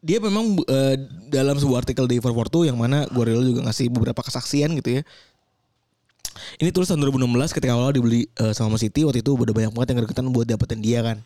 dia 0.01 0.23
memang 0.23 0.57
eh, 0.65 0.97
dalam 1.29 1.59
sebuah 1.59 1.85
artikel 1.85 2.07
di 2.07 2.23
442 2.23 2.71
yang 2.71 2.79
mana 2.79 3.05
Guardiola 3.11 3.45
juga 3.45 3.67
ngasih 3.69 3.91
beberapa 3.91 4.23
kesaksian 4.23 4.73
gitu 4.79 5.01
ya. 5.01 5.03
Ini 6.61 6.71
tulis 6.71 6.89
tahun 6.89 7.03
2016 7.09 7.57
ketika 7.57 7.73
awal 7.75 7.95
dibeli 7.95 8.27
eh, 8.39 8.53
sama 8.57 8.75
Man 8.75 8.81
City 8.81 9.05
waktu 9.07 9.21
itu 9.25 9.35
udah 9.35 9.55
banyak 9.55 9.73
banget 9.75 9.89
yang 9.93 9.99
gregetan 10.05 10.27
buat 10.31 10.47
dapetin 10.47 10.81
dia 10.81 11.01
kan. 11.03 11.19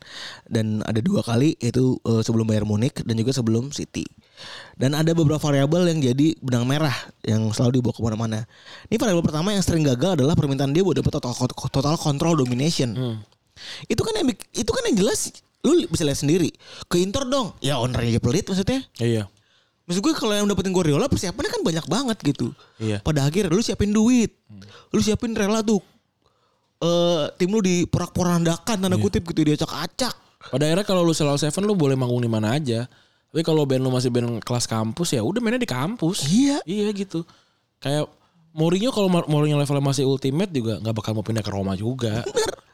Dan 0.49 0.81
ada 0.85 1.01
dua 1.01 1.21
kali 1.25 1.57
yaitu 1.59 1.99
eh, 2.05 2.23
sebelum 2.25 2.49
Bayern 2.49 2.69
Munich 2.69 2.95
dan 3.03 3.15
juga 3.15 3.33
sebelum 3.33 3.71
City. 3.71 4.05
Dan 4.75 4.93
ada 4.99 5.15
beberapa 5.15 5.41
variabel 5.41 5.87
yang 5.91 6.01
jadi 6.03 6.35
benang 6.43 6.67
merah 6.67 6.95
yang 7.23 7.51
selalu 7.55 7.81
dibawa 7.81 7.95
ke 7.95 8.03
mana-mana. 8.03 8.39
Ini 8.91 8.97
variabel 8.99 9.23
pertama 9.23 9.55
yang 9.55 9.63
sering 9.63 9.87
gagal 9.87 10.19
adalah 10.21 10.35
permintaan 10.35 10.75
dia 10.75 10.83
buat 10.83 10.99
dapet 10.99 11.15
total, 11.15 11.33
total 11.71 11.95
control 11.95 12.35
domination. 12.43 13.21
Itu 13.87 14.03
kan 14.03 14.15
yang 14.19 14.29
itu 14.35 14.71
kan 14.71 14.83
yang 14.91 14.97
jelas 14.99 15.31
lu 15.65 15.89
bisa 15.89 16.05
lihat 16.05 16.21
sendiri. 16.21 16.51
Ke 16.93 17.01
Inter 17.01 17.25
dong. 17.25 17.57
Ya 17.65 17.81
ownernya 17.81 18.19
aja 18.19 18.21
pelit 18.21 18.45
maksudnya. 18.45 18.85
Iya. 19.01 19.33
Maksud 19.85 20.01
gue 20.01 20.15
kalau 20.17 20.33
yang 20.33 20.49
dapetin 20.49 20.73
Guardiola 20.73 21.13
persiapannya 21.13 21.51
kan 21.53 21.63
banyak 21.63 21.87
banget 21.87 22.19
gitu. 22.25 22.57
Iya. 22.81 23.05
Pada 23.05 23.29
akhirnya 23.29 23.53
lu 23.53 23.61
siapin 23.61 23.93
duit. 23.93 24.33
Lu 24.93 25.01
siapin 25.05 25.37
rela 25.37 25.61
tuh. 25.61 25.81
eh 26.85 27.25
tim 27.41 27.49
lu 27.49 27.65
diporak-porandakan 27.65 28.77
tanda 28.77 28.97
kutip 28.97 29.25
gitu 29.29 29.41
dia 29.45 29.57
acak-acak. 29.57 30.15
Pada 30.53 30.63
akhirnya 30.69 30.85
kalau 30.89 31.05
lu 31.05 31.13
selalu 31.13 31.41
seven 31.41 31.65
lu 31.69 31.77
boleh 31.77 31.97
manggung 31.97 32.21
di 32.21 32.29
mana 32.29 32.57
aja. 32.57 32.89
Tapi 33.33 33.43
kalau 33.45 33.65
band 33.69 33.85
lu 33.85 33.91
masih 33.93 34.09
band 34.13 34.41
kelas 34.41 34.65
kampus 34.69 35.17
ya 35.17 35.21
udah 35.21 35.41
mainnya 35.41 35.61
di 35.61 35.69
kampus. 35.69 36.29
Iya. 36.29 36.65
Iya 36.65 36.89
gitu. 36.97 37.25
Kayak 37.81 38.09
Mourinho 38.55 38.95
kalau 38.95 39.11
Mourinho 39.11 39.59
levelnya 39.59 39.83
masih 39.83 40.07
ultimate 40.07 40.55
juga 40.55 40.79
nggak 40.79 40.95
bakal 40.95 41.13
mau 41.19 41.27
pindah 41.27 41.43
ke 41.43 41.51
Roma 41.51 41.75
juga. 41.75 42.23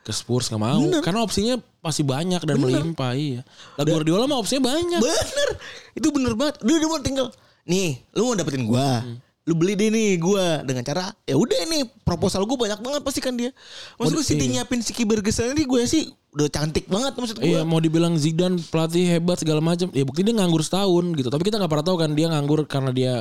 Ke 0.05 0.13
Spurs 0.13 0.53
nggak 0.53 0.61
mau. 0.61 0.85
Karena 1.01 1.25
opsinya 1.25 1.57
masih 1.81 2.05
banyak 2.05 2.41
dan 2.45 2.57
melimpah 2.61 3.17
iya. 3.17 3.41
Lah 3.81 3.85
Guardiola 3.89 4.29
mah 4.29 4.41
opsinya 4.41 4.69
banyak. 4.69 5.01
Bener. 5.01 5.49
Itu 5.97 6.13
bener 6.13 6.37
banget. 6.37 6.61
Lu 6.61 6.77
udah 6.77 6.89
mau 6.89 7.01
tinggal. 7.01 7.27
Nih, 7.65 7.97
lu 8.13 8.29
mau 8.29 8.37
dapetin 8.37 8.69
gua. 8.69 9.05
Lu 9.49 9.57
beli 9.57 9.73
deh 9.73 9.89
nih 9.89 10.21
gua 10.21 10.61
dengan 10.61 10.85
cara 10.85 11.17
ya 11.25 11.35
udah 11.35 11.65
nih 11.65 11.83
proposal 12.05 12.45
gua 12.45 12.69
banyak 12.69 12.81
banget 12.85 13.01
pasti 13.01 13.21
kan 13.25 13.33
dia. 13.33 13.51
Maksud 13.97 14.21
gue 14.21 14.25
Siti 14.25 14.45
iya. 14.47 14.61
nyiapin 14.61 14.85
si 14.85 14.93
Kibergesan 14.93 15.57
ini 15.57 15.65
gue 15.65 15.81
sih 15.89 16.13
udah 16.37 16.47
cantik 16.53 16.87
banget 16.93 17.17
maksud 17.17 17.41
gue. 17.41 17.49
Iya 17.49 17.65
mau 17.65 17.81
dibilang 17.81 18.21
Zidane 18.21 18.61
pelatih 18.69 19.17
hebat 19.17 19.41
segala 19.41 19.65
macam. 19.65 19.89
Ya 19.97 20.05
bukti 20.05 20.23
dia 20.23 20.37
nganggur 20.37 20.61
setahun 20.61 21.17
gitu. 21.17 21.33
Tapi 21.33 21.43
kita 21.43 21.57
nggak 21.57 21.73
pernah 21.73 21.87
tahu 21.89 21.97
kan 21.99 22.13
dia 22.13 22.29
nganggur 22.31 22.69
karena 22.69 22.93
dia 22.93 23.13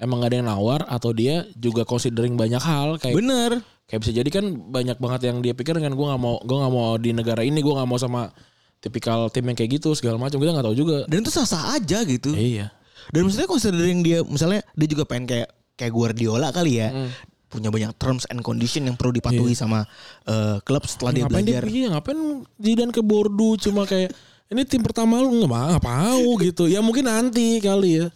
emang 0.00 0.24
gak 0.24 0.32
ada 0.32 0.36
yang 0.40 0.48
nawar 0.48 0.80
atau 0.88 1.12
dia 1.12 1.44
juga 1.54 1.84
considering 1.84 2.34
banyak 2.34 2.60
hal 2.60 2.96
kayak 2.96 3.14
Bener. 3.20 3.60
kayak 3.84 4.00
bisa 4.00 4.12
jadi 4.16 4.30
kan 4.32 4.44
banyak 4.48 4.96
banget 4.96 5.20
yang 5.28 5.44
dia 5.44 5.52
pikir 5.52 5.76
kan 5.76 5.92
gue 5.92 6.06
nggak 6.08 6.20
mau 6.20 6.40
gue 6.40 6.56
nggak 6.56 6.72
mau 6.72 6.96
di 6.96 7.10
negara 7.12 7.44
ini 7.44 7.60
gue 7.60 7.74
nggak 7.74 7.88
mau 7.88 8.00
sama 8.00 8.32
tipikal 8.80 9.28
tim 9.28 9.44
yang 9.44 9.56
kayak 9.56 9.76
gitu 9.76 9.92
segala 9.92 10.16
macam 10.16 10.40
kita 10.40 10.56
nggak 10.56 10.66
tahu 10.66 10.76
juga. 10.76 10.98
Dan 11.06 11.20
itu 11.20 11.30
sah-sah 11.30 11.76
aja 11.76 12.00
gitu. 12.08 12.32
Iya. 12.32 12.72
Dan 13.12 13.28
maksudnya 13.28 13.48
considering 13.48 14.00
dia 14.00 14.24
misalnya 14.24 14.64
dia 14.72 14.88
juga 14.88 15.04
pengen 15.04 15.28
kayak 15.28 15.48
kayak 15.76 15.92
Guardiola 15.92 16.48
kali 16.50 16.80
ya. 16.80 16.88
Hmm. 16.88 17.12
Punya 17.50 17.68
banyak 17.68 17.92
terms 17.98 18.24
and 18.30 18.40
condition 18.40 18.86
yang 18.88 18.96
perlu 18.96 19.12
dipatuhi 19.12 19.52
sama 19.52 19.84
eh, 20.24 20.56
klub 20.64 20.86
setelah 20.88 21.12
dia 21.12 21.24
ngapain 21.26 21.44
belajar. 21.44 21.62
dia 21.66 21.74
iya, 21.76 21.86
ngapain 21.92 22.20
Zidane 22.56 22.92
ke 22.94 23.02
Bordeaux 23.04 23.58
cuma 23.58 23.84
kayak 23.84 24.14
ini 24.50 24.62
tim 24.66 24.82
pertama 24.82 25.20
lu 25.20 25.44
nggak 25.44 25.82
mau 25.82 26.26
gitu. 26.40 26.64
Ya 26.70 26.80
mungkin 26.80 27.10
nanti 27.10 27.60
kali 27.60 28.00
ya. 28.00 28.06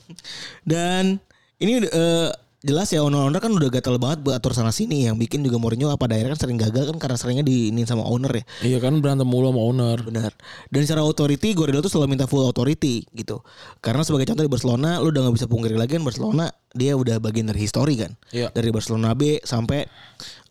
Dan 0.64 1.20
ini 1.64 1.72
eh, 1.88 2.30
jelas 2.64 2.88
ya 2.88 3.04
owner-owner 3.04 3.44
kan 3.44 3.52
udah 3.52 3.68
gatal 3.68 4.00
banget 4.00 4.24
buat 4.24 4.40
atur 4.40 4.56
sana 4.56 4.72
sini 4.72 5.04
yang 5.04 5.20
bikin 5.20 5.44
juga 5.44 5.60
Mourinho 5.60 5.92
pada 6.00 6.16
akhirnya 6.16 6.32
kan 6.32 6.48
sering 6.48 6.56
gagal 6.56 6.88
kan 6.88 6.96
karena 6.96 7.16
seringnya 7.20 7.44
diinin 7.44 7.84
sama 7.84 8.08
owner 8.08 8.32
ya. 8.32 8.44
Iya 8.64 8.78
kan 8.80 8.96
berantem 9.04 9.28
mulu 9.28 9.52
sama 9.52 9.60
owner. 9.60 9.98
Benar. 10.00 10.32
Dan 10.72 10.80
secara 10.88 11.04
authority 11.04 11.52
Guardiola 11.52 11.84
tuh 11.84 11.92
selalu 11.92 12.16
minta 12.16 12.24
full 12.24 12.40
authority 12.40 13.04
gitu. 13.12 13.44
Karena 13.84 14.00
sebagai 14.00 14.24
contoh 14.32 14.48
di 14.48 14.48
Barcelona 14.48 14.96
lu 15.04 15.12
udah 15.12 15.28
nggak 15.28 15.36
bisa 15.36 15.46
pungkiri 15.46 15.76
lagi 15.76 16.00
kan 16.00 16.08
Barcelona 16.08 16.48
dia 16.72 16.96
udah 16.96 17.20
bagian 17.20 17.52
dari 17.52 17.60
histori 17.60 18.00
kan. 18.00 18.16
Iya. 18.32 18.48
Dari 18.48 18.72
Barcelona 18.72 19.12
B 19.12 19.44
sampai 19.44 19.84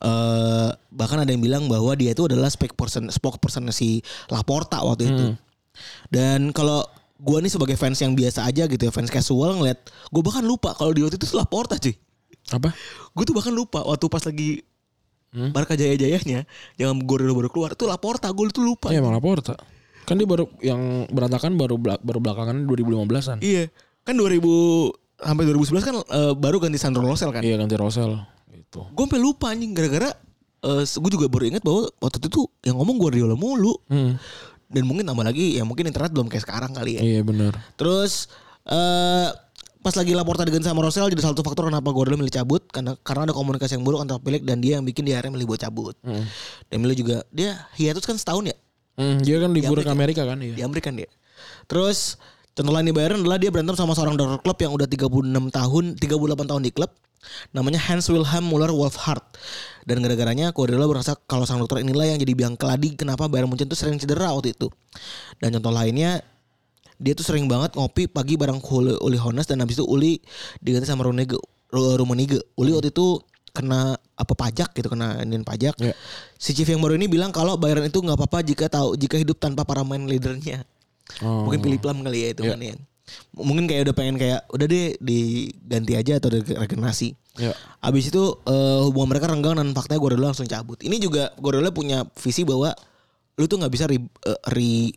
eh 0.05 0.69
bahkan 0.93 1.17
ada 1.17 1.33
yang 1.33 1.41
bilang 1.41 1.65
bahwa 1.65 1.97
dia 1.97 2.13
itu 2.13 2.29
adalah 2.29 2.53
spokesperson 2.53 3.09
spokesperson 3.09 3.65
si 3.73 4.05
Laporta 4.29 4.85
waktu 4.85 5.09
itu. 5.09 5.25
Dan 6.13 6.53
kalau 6.53 6.85
gua 7.17 7.37
nih 7.39 7.49
sebagai 7.49 7.75
fans 7.75 7.97
yang 7.97 8.13
biasa 8.13 8.43
aja 8.43 8.65
gitu 8.65 8.79
ya, 8.79 8.91
fans 8.91 9.07
casual 9.07 9.55
ngeliat, 9.55 9.79
gue 10.09 10.21
bahkan 10.21 10.41
lupa 10.41 10.73
kalau 10.73 10.91
di 10.91 11.01
waktu 11.01 11.15
itu 11.15 11.29
Laporta 11.33 11.77
cuy. 11.77 11.93
Apa? 12.51 12.73
Gue 13.11 13.23
tuh 13.23 13.35
bahkan 13.35 13.51
lupa 13.51 13.81
waktu 13.81 14.05
pas 14.07 14.23
lagi 14.23 14.61
Barca 15.33 15.73
jaya-jayanya, 15.73 16.45
yang 16.77 16.93
Guardiola 17.01 17.33
baru 17.33 17.49
keluar 17.49 17.73
tuh 17.73 17.89
Laporta, 17.89 18.29
gue 18.29 18.53
tuh 18.53 18.61
lupa. 18.61 18.93
Iya 18.93 19.01
emang 19.01 19.17
Laporta. 19.17 19.57
Kan 20.05 20.21
dia 20.21 20.29
baru 20.29 20.45
yang 20.61 21.09
berantakan 21.09 21.57
baru 21.57 21.81
belak- 21.81 22.05
baru 22.05 22.21
belakangan 22.21 22.69
2015-an. 22.69 23.41
Iya, 23.41 23.73
kan 24.05 24.13
2000 24.13 24.93
sampai 25.17 25.43
2011 25.47 25.81
kan 25.81 25.95
eh, 25.97 26.33
baru 26.37 26.61
ganti 26.61 26.77
Sandro 26.77 27.01
Rosell 27.01 27.33
kan. 27.33 27.41
Iya 27.41 27.57
ganti 27.57 27.73
Rosel 27.73 28.13
gitu. 28.53 28.85
Gue 28.93 29.03
sampai 29.09 29.21
lupa 29.21 29.49
anjing 29.49 29.73
gara-gara 29.73 30.13
gue 30.63 31.11
juga 31.11 31.27
baru 31.27 31.43
ingat 31.49 31.59
bahwa 31.59 31.91
waktu 31.99 32.17
itu 32.23 32.29
tuh 32.29 32.45
yang 32.61 32.77
ngomong 32.77 32.95
Guardiola 32.95 33.33
mulu. 33.33 33.73
Hmm. 33.89 34.15
Dan 34.73 34.89
mungkin 34.89 35.05
tambah 35.05 35.21
lagi 35.21 35.61
ya 35.61 35.63
mungkin 35.63 35.85
internet 35.87 36.11
belum 36.11 36.27
kayak 36.27 36.43
sekarang 36.43 36.73
kali 36.73 36.97
ya. 36.97 37.01
Iya 37.01 37.21
benar. 37.21 37.53
Terus 37.77 38.27
eh 38.65 39.29
pas 39.83 39.93
lagi 39.99 40.15
Laporta 40.15 40.47
diganti 40.47 40.65
sama 40.65 40.79
Rosel 40.79 41.11
jadi 41.11 41.19
salah 41.19 41.35
satu 41.35 41.43
faktor 41.43 41.67
kenapa 41.67 41.91
Guardiola 41.91 42.23
milih 42.23 42.31
cabut 42.31 42.63
karena 42.71 42.95
karena 43.03 43.27
ada 43.27 43.33
komunikasi 43.35 43.75
yang 43.75 43.83
buruk 43.83 43.99
antara 43.99 44.17
pemilik 44.17 44.41
dan 44.47 44.63
dia 44.63 44.79
yang 44.79 44.87
bikin 44.87 45.03
dia 45.03 45.19
akhirnya 45.19 45.35
milih 45.37 45.47
buat 45.53 45.61
cabut. 45.61 45.95
Dan 46.71 46.77
milih 46.81 46.97
juga 46.97 47.17
dia 47.29 47.67
hiatus 47.77 48.07
kan 48.07 48.17
setahun 48.17 48.51
ya 48.51 48.57
Hmm, 48.93 49.25
dia 49.25 49.41
kan 49.41 49.49
liburan 49.49 49.81
ke 49.81 49.89
Amerika 49.89 50.21
kan 50.21 50.37
di 50.37 50.53
iya. 50.53 50.69
Amerika 50.69 50.93
kan 50.93 51.01
dia. 51.01 51.09
Terus 51.65 52.21
contoh 52.53 52.73
lain 52.73 52.85
di 52.89 52.93
Bayern 52.95 53.21
adalah 53.21 53.37
dia 53.41 53.49
berantem 53.49 53.75
sama 53.77 53.93
seorang 53.97 54.17
dokter 54.17 54.39
klub 54.41 54.57
yang 54.61 54.71
udah 54.73 54.87
36 54.89 55.49
tahun, 55.53 55.83
38 55.97 56.49
tahun 56.49 56.61
di 56.63 56.71
klub. 56.71 56.91
Namanya 57.55 57.79
Hans 57.79 58.11
Wilhelm 58.11 58.45
Muller 58.51 58.71
Wolfhard. 58.71 59.23
Dan 59.87 60.03
gara-garanya 60.03 60.51
Guardiola 60.51 60.87
merasa 60.87 61.15
kalau 61.27 61.47
sang 61.47 61.59
dokter 61.59 61.79
inilah 61.79 62.03
yang 62.07 62.19
jadi 62.19 62.33
biang 62.35 62.55
keladi 62.59 62.95
kenapa 62.99 63.31
Bayern 63.31 63.47
Munchen 63.47 63.67
tuh 63.71 63.79
sering 63.79 63.95
cedera 63.95 64.31
waktu 64.35 64.51
itu. 64.51 64.67
Dan 65.39 65.55
contoh 65.55 65.71
lainnya 65.71 66.19
dia 66.99 67.15
tuh 67.15 67.25
sering 67.25 67.47
banget 67.47 67.75
ngopi 67.75 68.07
pagi 68.07 68.35
bareng 68.35 68.59
Uli, 68.59 68.95
Uli 68.99 69.17
Hones 69.19 69.47
dan 69.47 69.59
habis 69.63 69.79
itu 69.79 69.85
Uli 69.87 70.19
diganti 70.59 70.87
sama 70.87 71.07
Rummenigge. 71.07 71.39
Ru- 71.71 71.95
Rummenigge. 71.95 72.43
Uli 72.59 72.75
waktu 72.75 72.91
itu 72.91 73.23
kena 73.53 73.95
apa 74.17 74.33
pajak 74.33 74.73
gitu 74.73 74.89
kena 74.91 75.21
iniin 75.21 75.45
pajak. 75.45 75.77
Iya. 75.79 75.93
Si 76.35 76.51
chief 76.57 76.67
yang 76.67 76.81
baru 76.81 76.97
ini 76.97 77.07
bilang 77.07 77.29
kalau 77.29 77.55
Bayern 77.55 77.85
itu 77.85 78.01
nggak 78.01 78.17
apa-apa 78.17 78.41
jika 78.43 78.65
tahu 78.67 78.97
jika 78.97 79.15
hidup 79.15 79.37
tanpa 79.39 79.63
para 79.63 79.85
main 79.85 80.03
leadernya. 80.09 80.65
Oh. 81.21 81.45
Mungkin 81.45 81.61
pilih 81.61 81.79
Lam 81.83 82.01
kali 82.01 82.19
ya 82.19 82.29
itu 82.33 82.41
Iya. 82.43 82.51
kan 82.55 82.59
ya. 82.63 82.75
Mungkin 83.35 83.65
kayak 83.67 83.81
udah 83.85 83.95
pengen 83.95 84.15
kayak 84.15 84.41
udah 84.49 84.65
deh 84.65 84.95
diganti 84.97 85.93
aja 85.93 86.17
atau 86.17 86.29
regenerasi. 86.33 87.13
Ya. 87.35 87.51
Abis 87.79 88.09
itu 88.09 88.23
eh, 88.41 88.79
hubungan 88.81 89.09
mereka 89.11 89.27
renggang 89.29 89.59
dan 89.59 89.69
faktanya 89.73 89.99
Guardiola 89.99 90.31
langsung 90.31 90.47
cabut. 90.47 90.79
Ini 90.79 90.97
juga 90.97 91.29
Guardiola 91.35 91.69
punya 91.69 92.07
visi 92.15 92.41
bahwa 92.41 92.71
lu 93.35 93.45
tuh 93.45 93.59
nggak 93.59 93.69
bisa 93.69 93.85
re, 93.85 93.97
eh, 93.99 94.39
re- 94.49 94.93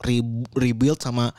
re- 0.00 0.44
rebuild 0.54 1.00
sama 1.00 1.32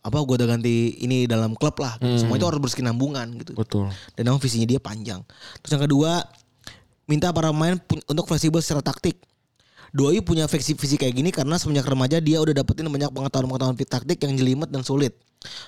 apa 0.00 0.16
gue 0.16 0.32
udah 0.32 0.48
ganti 0.48 0.96
ini 0.98 1.28
dalam 1.28 1.52
klub 1.52 1.76
lah. 1.76 2.00
Semua 2.00 2.36
itu 2.36 2.46
harus 2.48 2.56
berkesinambungan 2.56 3.36
gitu. 3.36 3.52
Betul. 3.52 3.92
Dan 4.16 4.32
emang 4.32 4.40
visinya 4.40 4.64
dia 4.64 4.80
panjang. 4.80 5.20
Terus 5.60 5.72
yang 5.76 5.84
kedua, 5.84 6.24
minta 7.04 7.28
para 7.32 7.52
pemain 7.52 7.76
untuk 8.08 8.24
fleksibel 8.24 8.64
secara 8.64 8.80
taktik. 8.80 9.20
Doi 9.90 10.22
punya 10.22 10.46
visi 10.46 10.72
visi 10.78 10.94
kayak 10.94 11.14
gini 11.14 11.30
karena 11.34 11.58
semenjak 11.58 11.90
remaja 11.90 12.22
dia 12.22 12.38
udah 12.38 12.54
dapetin 12.54 12.86
banyak 12.86 13.10
pengetahuan-pengetahuan 13.10 13.74
taktik 13.74 14.18
yang 14.22 14.38
jelimet 14.38 14.70
dan 14.70 14.86
sulit. 14.86 15.18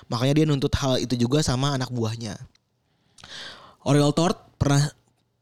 Makanya 0.07 0.33
dia 0.39 0.45
nuntut 0.47 0.71
hal 0.79 1.01
itu 1.01 1.17
juga 1.19 1.43
sama 1.43 1.75
anak 1.75 1.91
buahnya. 1.91 2.39
Oriol 3.83 4.15
Tort 4.15 4.39
pernah 4.55 4.79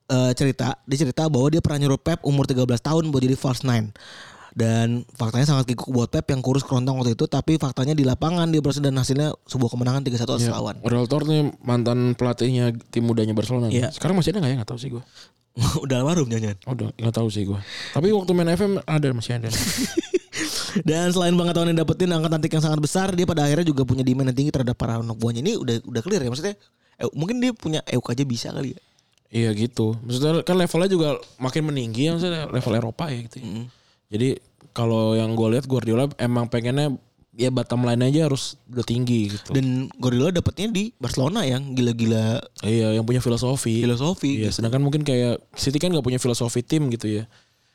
eh, 0.09 0.31
cerita, 0.33 0.81
dia 0.89 0.97
cerita 0.97 1.29
bahwa 1.29 1.53
dia 1.53 1.61
pernah 1.61 1.85
nyuruh 1.85 2.01
Pep 2.01 2.25
umur 2.25 2.49
13 2.49 2.65
tahun 2.81 3.03
buat 3.13 3.21
jadi 3.21 3.37
false 3.37 3.61
nine. 3.61 3.93
Dan 4.51 5.07
faktanya 5.11 5.47
sangat 5.47 5.63
kikuk 5.65 5.87
buat 5.87 6.07
Pep 6.07 6.27
yang 6.27 6.39
kurus 6.39 6.61
kerontang 6.61 6.95
waktu 6.95 7.15
itu, 7.15 7.23
tapi 7.23 7.55
faktanya 7.55 7.91
di 7.91 8.03
lapangan 8.03 8.47
dia 8.47 8.59
berhasil 8.59 8.79
dan 8.79 8.93
hasilnya 8.93 9.31
sebuah 9.45 9.69
kemenangan 9.69 10.03
3-1 10.03 10.27
atas 10.27 10.43
Ya. 10.43 10.51
lawan. 10.51 10.75
Real 10.81 11.07
Tor 11.07 11.23
nih 11.23 11.55
mantan 11.59 12.13
pelatihnya 12.13 12.75
tim 12.89 13.03
mudanya 13.03 13.31
Barcelona. 13.31 13.71
Iya. 13.71 13.89
Sekarang 13.89 14.15
masih 14.15 14.35
ada 14.35 14.43
nggak 14.43 14.51
ya? 14.51 14.57
Nggak 14.59 14.69
tahu 14.69 14.79
sih 14.79 14.89
gue. 14.91 15.03
Udah 15.83 15.95
almarhum 15.99 16.27
nyanyian. 16.27 16.55
Oh, 16.63 16.71
udah 16.71 16.91
nggak 16.93 17.11
tahu 17.13 17.27
sih 17.27 17.43
gue. 17.43 17.59
Tapi 17.91 18.11
waktu 18.11 18.31
main 18.31 18.49
FM 18.49 18.79
ada 18.81 19.07
masih 19.11 19.35
ada. 19.35 19.47
Dan 20.87 21.11
selain 21.11 21.35
pengetahuan 21.35 21.71
yang 21.71 21.79
dapetin 21.79 22.07
angkat 22.07 22.31
antik 22.31 22.51
yang 22.51 22.63
sangat 22.63 22.79
besar, 22.79 23.11
dia 23.11 23.27
pada 23.27 23.43
akhirnya 23.43 23.67
juga 23.67 23.83
punya 23.83 23.99
demand 24.01 24.31
yang 24.31 24.37
tinggi 24.37 24.51
terhadap 24.51 24.75
para 24.75 24.95
anak 24.97 25.15
buahnya. 25.15 25.43
Ini 25.43 25.59
udah 25.59 25.75
udah 25.83 26.01
clear 26.01 26.23
ya 26.23 26.29
maksudnya. 26.29 26.55
eh, 26.95 27.09
mungkin 27.11 27.39
dia 27.39 27.51
punya 27.51 27.79
EUK 27.83 28.07
aja 28.09 28.23
bisa 28.23 28.47
kali 28.51 28.71
ya. 28.71 28.79
iya 29.31 29.49
gitu. 29.51 29.95
Maksudnya 29.99 30.43
kan 30.43 30.55
levelnya 30.55 30.87
juga 30.87 31.09
makin 31.35 31.63
meninggi 31.65 32.07
ya 32.07 32.11
maksudnya 32.13 32.47
level 32.47 32.73
Eropa 32.73 33.07
ya 33.07 33.19
gitu. 33.25 33.35
ya. 33.39 33.45
Jadi 34.11 34.35
kalau 34.71 35.15
yang 35.15 35.31
gue 35.33 35.47
lihat 35.57 35.65
Guardiola 35.65 36.11
emang 36.19 36.51
pengennya 36.51 36.95
ya 37.31 37.47
bottom 37.47 37.87
line 37.87 38.11
aja 38.11 38.27
harus 38.27 38.59
udah 38.67 38.83
tinggi 38.83 39.31
gitu. 39.31 39.55
Dan 39.55 39.87
Guardiola 39.95 40.35
dapetnya 40.35 40.67
di 40.67 40.91
Barcelona 40.99 41.47
yang 41.47 41.71
gila-gila 41.71 42.43
iya 42.67 42.91
yang 42.91 43.07
punya 43.07 43.23
filosofi. 43.23 43.79
filosofi 43.79 44.43
Iya, 44.43 44.51
sedangkan 44.51 44.83
mungkin 44.83 45.07
kayak 45.07 45.39
City 45.55 45.79
kan 45.79 45.95
nggak 45.95 46.03
punya 46.03 46.19
filosofi 46.19 46.59
tim 46.61 46.91
gitu 46.91 47.07
ya. 47.07 47.23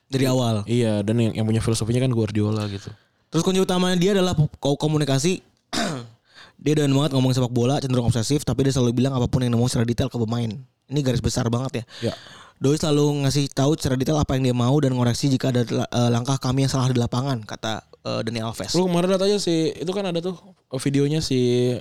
dari 0.07 0.23
awal. 0.23 0.63
Iya, 0.71 1.03
dan 1.03 1.19
yang, 1.19 1.33
yang 1.35 1.47
punya 1.51 1.59
filosofinya 1.59 1.99
kan 2.07 2.15
Guardiola 2.15 2.63
gitu. 2.71 2.95
Terus 3.27 3.43
kunci 3.43 3.59
utamanya 3.59 3.99
dia 3.99 4.15
adalah 4.15 4.39
ko- 4.63 4.79
komunikasi. 4.79 5.43
dia 6.63 6.73
doyan 6.79 6.95
banget 6.95 7.11
ngomong 7.19 7.35
sepak 7.35 7.51
bola, 7.51 7.83
cenderung 7.83 8.07
obsesif, 8.07 8.47
tapi 8.47 8.65
dia 8.65 8.73
selalu 8.73 9.03
bilang 9.03 9.19
apa 9.19 9.27
pun 9.27 9.43
yang 9.43 9.59
ngomong 9.59 9.67
secara 9.67 9.83
detail 9.83 10.07
ke 10.07 10.15
pemain. 10.15 10.47
Ini 10.87 11.01
garis 11.03 11.19
besar 11.19 11.51
banget 11.51 11.83
ya. 11.83 12.11
Ya. 12.11 12.15
Doi 12.57 12.81
selalu 12.81 13.29
ngasih 13.29 13.53
tahu 13.53 13.77
secara 13.77 14.01
detail 14.01 14.17
apa 14.17 14.33
yang 14.41 14.49
dia 14.49 14.57
mau 14.57 14.73
dan 14.81 14.97
ngoreksi 14.97 15.29
jika 15.29 15.53
ada 15.53 15.63
eh, 15.69 16.09
langkah 16.09 16.41
kami 16.41 16.65
yang 16.65 16.73
salah 16.73 16.89
di 16.89 16.97
lapangan, 16.97 17.45
kata 17.45 17.85
eh, 18.01 18.21
Dani 18.25 18.41
Alves. 18.41 18.73
Lu 18.73 18.89
kemarin 18.89 19.13
lihat 19.13 19.23
aja 19.29 19.37
sih, 19.37 19.77
itu 19.77 19.93
kan 19.93 20.09
ada 20.09 20.25
tuh 20.25 20.41
videonya 20.81 21.21
si 21.21 21.73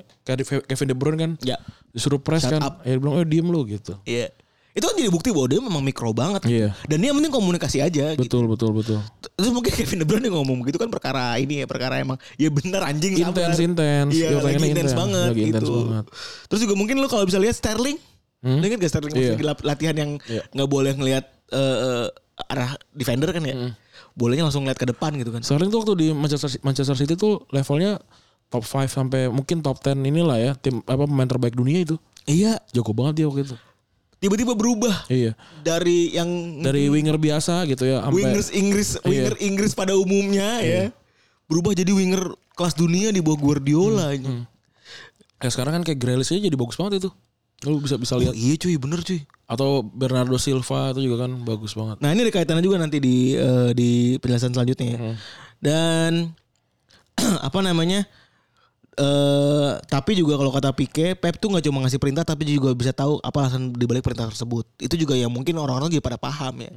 Kevin 0.68 0.88
De 0.92 0.96
Bruyne 0.96 1.18
kan. 1.20 1.32
Ya. 1.48 1.56
Disuruh 1.96 2.20
press 2.20 2.44
Shut 2.44 2.60
kan. 2.60 2.62
up. 2.62 2.74
Ya 2.84 2.96
dia 2.96 3.00
bilang, 3.00 3.16
"Eh, 3.24 3.28
diem 3.28 3.48
lu" 3.48 3.64
gitu. 3.64 3.96
Iya. 4.04 4.36
Itu 4.76 4.92
kan 4.92 5.00
jadi 5.00 5.08
bukti 5.08 5.32
bahwa 5.32 5.48
dia 5.48 5.64
memang 5.64 5.80
mikro 5.80 6.12
banget. 6.12 6.44
Iya. 6.52 6.76
Dan 6.84 7.00
dia 7.00 7.08
yang 7.08 7.24
penting 7.24 7.32
komunikasi 7.32 7.80
aja 7.80 8.12
gitu. 8.12 8.28
Betul, 8.28 8.44
betul, 8.52 8.76
betul. 8.76 9.00
Terus 9.40 9.56
mungkin 9.56 9.72
Kevin 9.72 10.04
De 10.04 10.06
Bruyne 10.06 10.28
yang 10.28 10.36
ngomong 10.44 10.68
begitu 10.68 10.76
kan 10.76 10.92
perkara 10.92 11.40
ini 11.40 11.64
ya, 11.64 11.66
perkara 11.72 12.04
emang 12.04 12.20
ya 12.36 12.52
bener 12.52 12.84
anjing. 12.84 13.16
Intens, 13.16 13.56
intens. 13.64 14.12
Iya, 14.12 14.44
lagi 14.44 14.60
intens 14.60 14.92
banget 14.92 15.32
Lagi 15.32 15.44
intens 15.48 15.64
gitu. 15.64 15.80
banget. 15.88 16.06
Terus 16.52 16.60
juga 16.68 16.74
mungkin 16.76 17.00
lu 17.00 17.08
kalau 17.08 17.24
bisa 17.24 17.40
lihat 17.40 17.56
Sterling, 17.56 17.96
Hmm? 18.46 18.62
lu 18.62 18.66
inget 18.66 18.78
gak 18.80 18.92
Sterling 18.94 19.14
Iya. 19.18 19.34
lagi 19.34 19.44
latihan 19.66 19.96
yang 19.98 20.12
Iya. 20.22 20.46
nggak 20.48 20.70
boleh 20.70 20.94
ngelihat 20.94 21.26
eh, 21.50 21.78
eh, 21.82 22.08
arah 22.46 22.72
defender 22.92 23.34
kan 23.34 23.42
ya. 23.42 23.56
Hmm. 23.56 23.72
Bolehnya 24.14 24.46
langsung 24.46 24.62
ngeliat 24.62 24.78
ke 24.78 24.86
depan 24.86 25.18
gitu 25.18 25.34
kan. 25.34 25.42
Sterling 25.42 25.68
tuh 25.68 25.82
waktu 25.82 25.94
di 25.98 26.08
Manchester 26.12 26.54
Manchester 26.62 26.94
City 26.94 27.16
tuh 27.16 27.42
levelnya 27.50 27.98
top 28.48 28.62
5 28.62 28.86
sampai 28.88 29.28
mungkin 29.28 29.60
top 29.60 29.82
10 29.82 30.06
inilah 30.06 30.38
ya 30.38 30.52
tim 30.54 30.80
apa 30.82 31.04
pemain 31.04 31.26
terbaik 31.26 31.54
dunia 31.54 31.82
itu. 31.82 31.98
Iya, 32.24 32.62
Jago 32.70 32.94
banget 32.94 33.20
dia 33.20 33.28
waktu 33.28 33.44
itu. 33.44 33.58
tiba-tiba 34.16 34.54
berubah 34.54 35.06
Iya. 35.06 35.38
dari 35.62 36.10
yang 36.10 36.26
Dari 36.60 36.90
winger 36.90 37.20
biasa 37.20 37.62
gitu 37.66 37.84
ya 37.84 38.02
sampai 38.02 38.16
wingers 38.16 38.50
Inggris, 38.50 38.90
Iya. 38.96 39.06
winger 39.06 39.36
Inggris 39.40 39.72
pada 39.74 39.94
umumnya 39.94 40.62
ya. 40.62 40.84
Berubah 41.46 41.74
jadi 41.74 41.90
winger 41.90 42.34
kelas 42.54 42.74
dunia 42.74 43.10
di 43.10 43.22
bawah 43.22 43.38
Guardiola. 43.38 44.10
Hmm, 44.10 44.18
ini. 44.18 44.30
kayak 45.36 45.52
sekarang 45.52 45.78
kan 45.78 45.84
kayak 45.84 46.00
Grealish 46.00 46.32
aja 46.32 46.42
jadi 46.42 46.56
bagus 46.56 46.74
banget 46.74 47.06
itu. 47.06 47.10
Lu 47.64 47.80
bisa 47.80 47.96
bisa 47.96 48.14
Oh, 48.16 48.22
lihat 48.22 48.36
iya 48.36 48.60
cuy, 48.60 48.76
bener 48.76 49.00
cuy. 49.00 49.24
atau 49.46 49.80
Bernardo 49.82 50.36
Silva 50.36 50.92
itu 50.92 51.06
juga 51.06 51.24
kan 51.24 51.32
bagus 51.42 51.72
banget. 51.72 52.02
Nah 52.02 52.12
ini 52.12 52.26
ada 52.26 52.34
kaitannya 52.34 52.62
juga 52.62 52.82
nanti 52.82 52.98
di 53.00 53.32
eh, 53.32 53.72
di 53.72 53.90
penjelasan 54.20 54.52
selanjutnya 54.52 54.88
ya. 54.92 55.00
Dan 55.58 56.36
apa 57.48 57.60
namanya? 57.62 58.04
eh 58.96 59.72
tapi 59.92 60.16
juga 60.16 60.40
kalau 60.40 60.56
kata 60.56 60.72
Pique, 60.72 61.20
Pep 61.20 61.36
tuh 61.36 61.52
nggak 61.52 61.68
cuma 61.68 61.84
ngasih 61.84 62.00
perintah 62.00 62.24
tapi 62.24 62.48
juga 62.48 62.72
bisa 62.72 62.96
tahu 62.96 63.20
apa 63.20 63.44
alasan 63.44 63.76
dibalik 63.76 64.00
perintah 64.00 64.32
tersebut. 64.32 64.64
Itu 64.80 64.96
juga 64.96 65.20
yang 65.20 65.28
mungkin 65.28 65.60
orang-orang 65.60 65.92
juga 65.92 66.00
pada 66.00 66.16
paham 66.16 66.64
ya. 66.64 66.72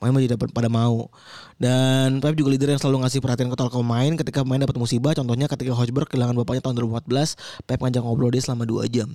Makanya 0.00 0.32
tidak 0.32 0.48
pada 0.48 0.72
mau. 0.72 1.12
Dan 1.60 2.24
Pep 2.24 2.32
juga 2.34 2.56
leader 2.56 2.72
yang 2.72 2.80
selalu 2.80 3.04
ngasih 3.04 3.20
perhatian 3.20 3.52
ke 3.52 3.56
ke 3.58 3.68
pemain 3.68 4.12
ketika 4.16 4.40
pemain 4.40 4.64
dapat 4.64 4.80
musibah. 4.80 5.12
Contohnya 5.12 5.44
ketika 5.44 5.76
Hojberg 5.76 6.08
kehilangan 6.08 6.32
bapaknya 6.40 6.64
tahun 6.64 6.76
2014, 7.04 7.36
Pep 7.68 7.78
ngajak 7.78 8.00
ngobrol 8.00 8.32
dia 8.32 8.40
selama 8.40 8.64
2 8.64 8.88
jam. 8.88 9.12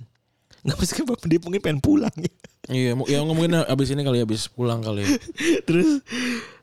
Nggak 0.68 0.78
mesti 0.78 0.94
kan 0.94 1.06
dia 1.26 1.40
mungkin 1.40 1.62
pengen 1.64 1.80
pulang 1.80 2.12
ya. 2.20 2.34
Iya, 2.68 2.92
ya 3.08 3.20
mungkin 3.24 3.56
abis 3.56 3.96
ini 3.96 4.04
kali 4.04 4.20
abis 4.20 4.52
pulang 4.52 4.84
kali. 4.84 5.08
ya. 5.08 5.16
terus 5.68 6.04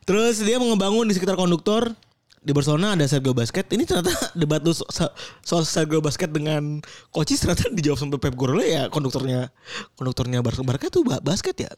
terus 0.04 0.36
dia 0.44 0.60
mengembangun 0.60 1.08
di 1.08 1.16
sekitar 1.16 1.34
konduktor 1.34 1.96
di 2.44 2.52
Barcelona 2.52 2.92
ada 2.92 3.08
Sergio 3.08 3.32
Basket. 3.32 3.64
Ini 3.72 3.88
ternyata 3.88 4.12
debat 4.40 4.60
lu 4.60 4.76
so- 4.76 4.84
so- 4.92 5.08
soal 5.40 5.64
Sergio 5.64 6.04
Basket 6.04 6.28
dengan 6.28 6.84
Coaches 7.08 7.40
ternyata 7.40 7.72
dijawab 7.72 7.96
sama 7.96 8.20
Pep 8.20 8.36
Guardiola 8.36 8.64
ya 8.68 8.82
konduktornya 8.92 9.48
konduktornya 9.96 10.44
Barca 10.44 10.60
Barca 10.60 10.92
tuh 10.92 11.08
ba- 11.08 11.24
basket 11.24 11.56
ya. 11.56 11.72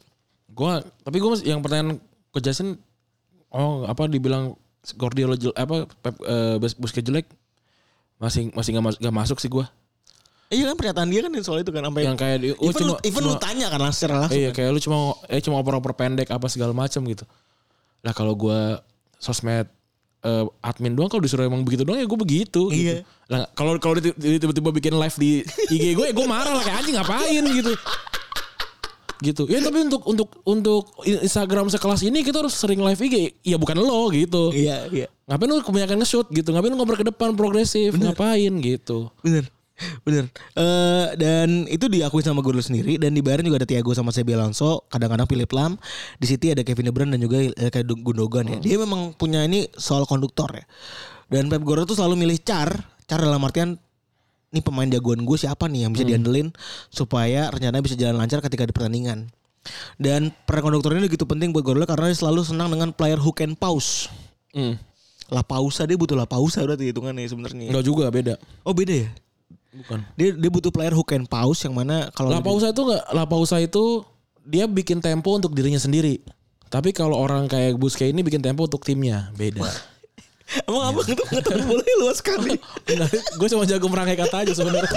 Gua 0.51 0.83
tapi 1.07 1.23
gua 1.23 1.39
yang 1.39 1.63
pertanyaan 1.63 2.03
ke 2.35 2.43
Jason 2.43 2.75
oh 3.55 3.87
apa 3.87 4.11
dibilang 4.11 4.59
Guardiola 4.99 5.39
apa 5.55 5.87
Pep, 6.03 6.19
eh, 6.27 6.59
Bus- 6.59 6.75
Busquets 6.75 7.07
jelek 7.07 7.31
masih 8.19 8.51
masih 8.51 8.75
nggak 8.75 8.85
mas- 8.91 8.99
nggak 8.99 9.15
masuk 9.15 9.39
sih 9.39 9.47
gua. 9.47 9.71
Iya 10.47 10.71
kan 10.71 10.77
pernyataan 10.79 11.09
dia 11.11 11.21
kan 11.27 11.31
soal 11.43 11.67
itu 11.67 11.75
kan 11.75 11.83
sampai 11.83 12.07
Yang 12.07 12.19
kayak 12.23 12.37
di, 12.39 12.49
oh, 12.55 12.71
even, 12.71 12.83
lu, 12.87 12.95
even 13.03 13.23
lu 13.27 13.35
tanya 13.35 13.67
kan 13.67 13.83
langsung 13.83 13.99
secara 14.07 14.15
langsung. 14.23 14.39
Iya 14.39 14.51
kayak 14.55 14.71
lu 14.71 14.79
cuma 14.79 14.97
eh 15.27 15.43
cuma 15.43 15.59
oper-oper 15.59 15.93
pendek 15.99 16.31
apa 16.31 16.47
segala 16.47 16.71
macam 16.71 17.03
gitu. 17.03 17.27
Lah 18.07 18.15
kalau 18.15 18.39
gua 18.39 18.79
sosmed 19.19 19.67
eh, 20.23 20.45
admin 20.63 20.95
doang 20.95 21.11
kalau 21.11 21.23
disuruh 21.23 21.47
emang 21.47 21.67
begitu 21.67 21.83
doang 21.83 21.99
ya 21.99 22.07
gue 22.07 22.19
begitu. 22.19 22.63
Iya. 22.71 23.03
Gitu. 23.03 23.03
Lah 23.27 23.51
kalau 23.59 23.75
kalau 23.83 23.99
tiba-tiba 23.99 24.71
bikin 24.71 24.95
live 24.95 25.17
di 25.19 25.43
IG 25.71 25.99
gue, 25.99 26.05
ya 26.11 26.15
gue 26.15 26.27
marah 26.27 26.53
lah 26.55 26.63
kayak 26.63 26.79
anjing 26.83 26.95
ngapain 26.95 27.45
gitu. 27.51 27.73
Gitu. 29.17 29.43
Ya 29.49 29.65
tapi 29.65 29.79
untuk 29.89 30.03
untuk 30.05 30.29
untuk 30.45 30.85
Instagram 31.03 31.73
sekelas 31.73 32.05
ini 32.05 32.21
kita 32.21 32.45
harus 32.45 32.55
sering 32.55 32.79
live 32.79 33.01
IG. 33.01 33.43
Ya 33.43 33.57
bukan 33.59 33.83
lo 33.83 34.13
gitu. 34.15 34.55
Iya 34.55 34.87
iya 34.93 35.07
Ngapain 35.27 35.51
lu 35.51 35.59
kebanyakan 35.59 35.99
nge-shoot 36.07 36.31
gitu. 36.31 36.55
Ngapain 36.55 36.71
lu 36.71 36.79
ngobrol 36.79 37.03
ke 37.03 37.07
depan 37.11 37.35
progresif. 37.35 37.99
Ngapain 37.99 38.53
gitu. 38.63 39.11
bener. 39.27 39.51
Bener. 40.05 40.33
Eh 40.57 41.07
dan 41.21 41.69
itu 41.69 41.87
diakui 41.87 42.25
sama 42.25 42.41
Gordon 42.41 42.65
sendiri 42.65 42.97
dan 42.97 43.13
di 43.13 43.21
Bayern 43.21 43.45
juga 43.45 43.61
ada 43.65 43.69
Thiago 43.69 43.93
sama 43.93 44.11
Xabi 44.13 44.33
Alonso, 44.33 44.89
kadang-kadang 44.89 45.29
Philip 45.29 45.51
Lam. 45.53 45.77
Di 46.17 46.27
City 46.29 46.53
ada 46.53 46.65
Kevin 46.65 46.89
De 46.89 46.93
Bruyne 46.93 47.13
dan 47.13 47.21
juga 47.21 47.39
eh, 47.45 47.71
kayak 47.71 47.87
Gundogan 48.01 48.49
ya. 48.49 48.59
Dia 48.61 48.77
memang 48.81 49.13
punya 49.15 49.45
ini 49.45 49.69
soal 49.77 50.09
konduktor 50.09 50.49
ya. 50.57 50.65
Dan 51.27 51.51
Pep 51.51 51.61
Guardiola 51.61 51.91
tuh 51.91 51.99
selalu 51.99 52.23
milih 52.23 52.39
car, 52.41 52.71
car 53.05 53.21
dalam 53.21 53.43
artian 53.43 53.75
ini 54.55 54.63
pemain 54.63 54.87
jagoan 54.87 55.27
gue 55.27 55.37
siapa 55.37 55.67
nih 55.67 55.85
yang 55.85 55.93
bisa 55.93 56.07
diandelin 56.07 56.55
supaya 56.89 57.51
rencananya 57.51 57.83
bisa 57.83 57.99
jalan 57.99 58.17
lancar 58.17 58.41
ketika 58.41 58.65
di 58.65 58.73
pertandingan. 58.73 59.29
Dan 59.99 60.31
peran 60.47 60.63
konduktor 60.63 60.95
ini 60.95 61.11
begitu 61.11 61.27
penting 61.27 61.51
buat 61.51 61.67
Guardiola 61.67 61.91
karena 61.91 62.15
dia 62.15 62.19
selalu 62.23 62.47
senang 62.47 62.71
dengan 62.71 62.95
player 62.95 63.19
who 63.19 63.35
can 63.35 63.59
pause. 63.59 64.07
Hmm. 64.55 64.79
La 65.27 65.43
pausa 65.43 65.83
dia 65.91 65.99
butuh 65.99 66.15
la 66.15 66.25
pausa 66.25 66.63
berarti 66.63 66.95
hitungannya 66.95 67.27
sebenarnya. 67.27 67.75
Enggak 67.75 67.85
juga 67.85 68.07
beda. 68.15 68.35
Oh 68.63 68.71
beda 68.71 68.95
ya? 68.95 69.11
Bukan. 69.77 69.99
Dia 70.17 70.33
dia 70.33 70.51
butuh 70.51 70.73
player 70.73 70.97
who 70.97 71.05
can 71.05 71.29
pause 71.29 71.61
yang 71.69 71.77
mana 71.77 72.09
kalau 72.17 72.33
La 72.33 72.41
Pausa 72.41 72.73
itu 72.73 72.83
enggak 72.87 73.05
La 73.13 73.25
Pausa 73.29 73.57
itu 73.61 74.03
dia 74.47 74.65
bikin 74.65 75.03
tempo 75.03 75.35
untuk 75.37 75.53
dirinya 75.53 75.79
sendiri. 75.79 76.23
Tapi 76.67 76.91
kalau 76.91 77.15
orang 77.19 77.47
kayak 77.47 77.79
Busquets 77.79 78.11
ini 78.11 78.27
bikin 78.27 78.43
tempo 78.43 78.67
untuk 78.67 78.83
timnya, 78.83 79.31
beda. 79.39 79.63
Emang 80.67 80.95
abang 80.95 81.07
itu 81.07 81.23
pengetahuan 81.27 81.67
bola 81.67 81.83
luas 82.07 82.23
sekali. 82.23 82.55
gue 83.39 83.49
cuma 83.51 83.67
jago 83.67 83.87
merangkai 83.91 84.15
kata 84.15 84.47
aja 84.47 84.53
sebenarnya. 84.55 84.87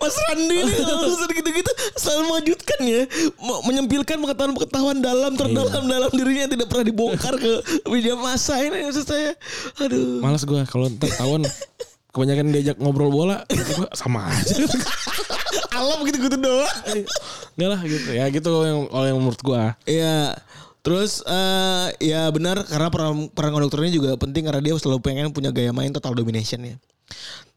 Mas 0.00 0.16
Randi 0.16 0.56
ini 0.64 0.72
kalau 0.80 1.28
gitu-gitu 1.28 1.72
selalu 1.96 2.22
mewujudkan 2.28 2.78
ya, 2.84 3.02
Me- 3.40 3.62
menyempilkan 3.68 4.16
pengetahuan-pengetahuan 4.20 4.98
dalam 5.00 5.32
terdalam 5.36 5.84
dalam 5.84 6.10
dirinya 6.12 6.48
yang 6.48 6.52
tidak 6.56 6.66
pernah 6.72 6.86
dibongkar 6.88 7.34
ke 7.36 7.52
media 7.88 8.16
massa 8.16 8.60
ini 8.60 8.84
maksud 8.84 9.04
saya. 9.04 9.36
Aduh. 9.80 10.24
Malas 10.24 10.44
gue 10.44 10.60
kalau 10.68 10.88
tahun 10.92 11.44
kebanyakan 12.14 12.46
diajak 12.54 12.76
ngobrol 12.80 13.10
bola, 13.12 13.44
sama 13.92 14.28
aja. 14.28 14.56
Alam 15.78 16.06
gitu-gitu 16.06 16.36
doang. 16.38 16.76
Enggak 17.58 17.68
lah 17.74 17.80
gitu. 17.84 18.08
Ya 18.14 18.24
gitu 18.30 18.50
yang 18.64 18.78
kalau 18.88 19.06
yang 19.08 19.18
menurut 19.20 19.40
gue. 19.42 19.62
Iya. 19.88 20.38
Terus 20.84 21.24
eh 21.24 21.86
ya 22.12 22.28
benar 22.28 22.60
karena 22.68 22.92
peran 22.92 23.32
peran 23.32 23.56
konduktornya 23.56 23.88
juga 23.88 24.20
penting 24.20 24.44
karena 24.44 24.60
dia 24.60 24.76
selalu 24.76 25.00
pengen 25.00 25.32
punya 25.32 25.48
gaya 25.48 25.72
main 25.72 25.88
total 25.90 26.12
domination 26.12 26.60
ya. 26.60 26.76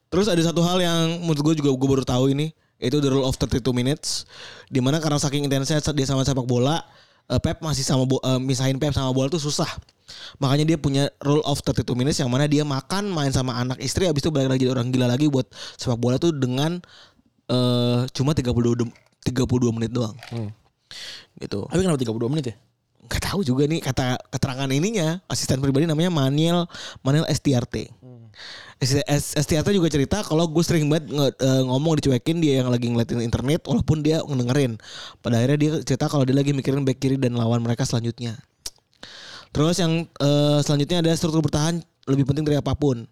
Terus 0.07 0.27
ada 0.27 0.39
satu 0.39 0.63
hal 0.63 0.79
yang 0.79 1.19
menurut 1.19 1.41
gue 1.43 1.53
juga 1.59 1.69
gue 1.69 1.89
baru 1.89 2.03
tahu 2.03 2.31
ini 2.31 2.51
itu 2.77 2.97
the 2.97 3.09
rule 3.09 3.25
of 3.25 3.33
32 3.33 3.59
minutes 3.71 4.23
di 4.69 4.77
mana 4.77 5.01
karena 5.01 5.17
saking 5.17 5.43
intensnya 5.43 5.81
dia 5.81 6.05
sama 6.05 6.21
sepak 6.21 6.45
bola 6.45 6.79
eh, 7.25 7.41
Pep 7.41 7.59
masih 7.59 7.81
sama 7.81 8.05
eh, 8.05 8.39
misahin 8.39 8.77
Pep 8.77 8.91
sama 8.91 9.11
bola 9.11 9.27
tuh 9.27 9.41
susah. 9.41 9.67
Makanya 10.39 10.63
dia 10.63 10.77
punya 10.77 11.11
rule 11.19 11.43
of 11.43 11.59
32 11.59 11.83
minutes 11.91 12.15
yang 12.17 12.31
mana 12.31 12.47
dia 12.47 12.63
makan 12.63 13.11
main 13.11 13.29
sama 13.29 13.51
anak 13.53 13.75
istri 13.77 14.07
habis 14.07 14.23
itu 14.23 14.31
balik 14.31 14.47
lagi 14.47 14.63
jadi 14.63 14.71
orang 14.71 14.87
gila 14.87 15.05
lagi 15.05 15.27
buat 15.27 15.43
sepak 15.75 15.97
bola 15.97 16.15
tuh 16.15 16.31
dengan 16.31 16.79
eh 17.47 17.99
cuma 18.11 18.31
32 18.31 18.47
dem- 18.77 18.95
32 19.25 19.75
menit 19.75 19.91
doang. 19.91 20.15
Gitu 21.35 21.59
Tapi 21.67 21.81
kenapa 21.83 21.99
32 21.99 22.31
menit 22.31 22.45
ya? 22.47 22.57
nggak 23.07 23.23
tahu 23.23 23.39
juga 23.39 23.63
nih 23.63 23.79
kata 23.79 24.19
keterangan 24.27 24.67
ininya 24.67 25.23
asisten 25.31 25.63
pribadi 25.63 25.87
namanya 25.87 26.11
Maniel 26.11 26.67
Maniel 26.99 27.23
STRT. 27.25 27.87
S- 27.87 27.95
STRT 28.77 29.73
juga 29.73 29.89
cerita 29.89 30.21
kalau 30.21 30.45
gue 30.45 30.61
sering 30.61 30.85
banget 30.85 31.09
nge- 31.09 31.37
eh, 31.41 31.61
ngomong 31.65 31.97
dicuekin 31.97 32.37
dia 32.37 32.61
yang 32.61 32.69
lagi 32.69 32.85
ngeliatin 32.85 33.25
internet 33.25 33.65
walaupun 33.65 34.05
dia 34.05 34.21
ngedengerin. 34.21 34.77
Pada 35.25 35.41
akhirnya 35.41 35.57
dia 35.57 35.71
cerita 35.81 36.05
kalau 36.05 36.29
dia 36.29 36.37
lagi 36.37 36.53
mikirin 36.53 36.85
back 36.85 37.01
kiri 37.01 37.17
dan 37.17 37.33
lawan 37.33 37.65
mereka 37.65 37.89
selanjutnya. 37.89 38.37
Terus 39.49 39.81
yang 39.81 40.05
eh, 40.05 40.59
selanjutnya 40.61 41.01
ada 41.01 41.11
struktur 41.17 41.41
bertahan 41.41 41.81
lebih 42.05 42.29
penting 42.29 42.45
dari 42.45 42.61
apa 42.61 42.77
pun. 42.77 43.09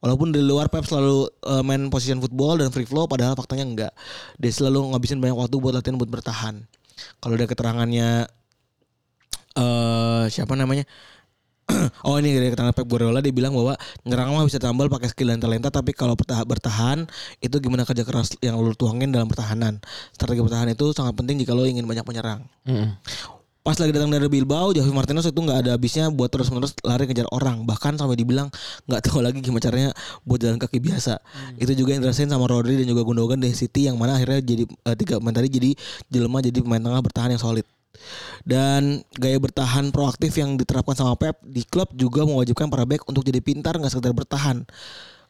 Walaupun 0.00 0.32
di 0.32 0.40
luar 0.40 0.68
Pep 0.72 0.88
selalu 0.88 1.28
eh, 1.52 1.62
main 1.64 1.92
position 1.92 2.24
football 2.24 2.60
dan 2.60 2.72
free 2.72 2.88
flow 2.88 3.04
padahal 3.04 3.36
faktanya 3.36 3.64
enggak. 3.68 3.92
Dia 4.40 4.52
selalu 4.56 4.96
ngabisin 4.96 5.20
banyak 5.20 5.36
waktu 5.36 5.56
buat 5.60 5.76
latihan 5.76 6.00
buat 6.00 6.08
bertahan. 6.08 6.64
Kalau 7.20 7.34
ada 7.36 7.44
keterangannya 7.44 8.24
eh 9.54 10.24
siapa 10.32 10.56
namanya? 10.56 10.88
oh 12.08 12.20
ini 12.20 12.36
dari 12.36 12.52
keterangan 12.52 12.76
Pep 12.76 12.84
Guardiola 12.84 13.24
dia 13.24 13.32
bilang 13.32 13.56
bahwa 13.56 13.72
nyerang 14.04 14.36
mah 14.36 14.44
bisa 14.44 14.60
tambal 14.60 14.92
pakai 14.92 15.08
skill 15.08 15.32
dan 15.32 15.40
talenta 15.40 15.72
tapi 15.72 15.96
kalau 15.96 16.12
bertahan, 16.18 17.08
itu 17.40 17.56
gimana 17.56 17.88
kerja 17.88 18.04
keras 18.04 18.36
yang 18.44 18.60
lu 18.60 18.76
tuangin 18.76 19.08
dalam 19.08 19.26
pertahanan. 19.26 19.80
Strategi 20.12 20.44
pertahanan 20.44 20.76
itu 20.76 20.92
sangat 20.92 21.16
penting 21.16 21.40
jika 21.40 21.56
lo 21.56 21.64
ingin 21.64 21.88
banyak 21.88 22.04
menyerang. 22.04 22.44
Pas 23.64 23.80
lagi 23.80 23.96
datang 23.96 24.12
dari 24.12 24.28
Bilbao, 24.28 24.76
Javi 24.76 24.92
Martinez 24.92 25.24
itu 25.24 25.40
nggak 25.40 25.64
ada 25.64 25.70
habisnya 25.72 26.12
buat 26.12 26.28
terus-menerus 26.28 26.76
lari 26.84 27.08
kejar 27.08 27.24
orang. 27.32 27.64
Bahkan 27.64 27.96
sampai 27.96 28.12
dibilang 28.12 28.52
nggak 28.84 29.00
tahu 29.08 29.24
lagi 29.24 29.40
gimana 29.40 29.64
caranya 29.64 29.90
buat 30.28 30.36
jalan 30.36 30.60
kaki 30.60 30.84
biasa. 30.84 31.16
Itu 31.56 31.72
juga 31.72 31.96
yang 31.96 32.04
dirasain 32.04 32.28
sama 32.28 32.44
Rodri 32.44 32.76
dan 32.76 32.84
juga 32.84 33.08
Gundogan 33.08 33.40
di 33.40 33.56
City 33.56 33.88
yang 33.88 33.96
mana 33.96 34.20
akhirnya 34.20 34.44
jadi 34.44 34.68
eh, 34.68 34.96
tiga 35.00 35.16
pemain 35.16 35.32
tadi 35.32 35.48
jadi 35.48 35.70
jelema 36.12 36.44
jadi 36.44 36.60
pemain 36.60 36.84
tengah 36.84 37.00
bertahan 37.00 37.32
yang 37.32 37.40
solid. 37.40 37.64
Dan 38.44 39.00
gaya 39.16 39.38
bertahan 39.40 39.88
proaktif 39.94 40.36
yang 40.36 40.54
diterapkan 40.60 40.94
sama 40.94 41.16
Pep 41.16 41.40
di 41.44 41.64
klub 41.64 41.90
juga 41.96 42.26
mewajibkan 42.28 42.68
para 42.68 42.84
back 42.84 43.06
untuk 43.08 43.24
jadi 43.24 43.40
pintar 43.40 43.76
nggak 43.80 43.92
sekedar 43.92 44.12
bertahan. 44.12 44.66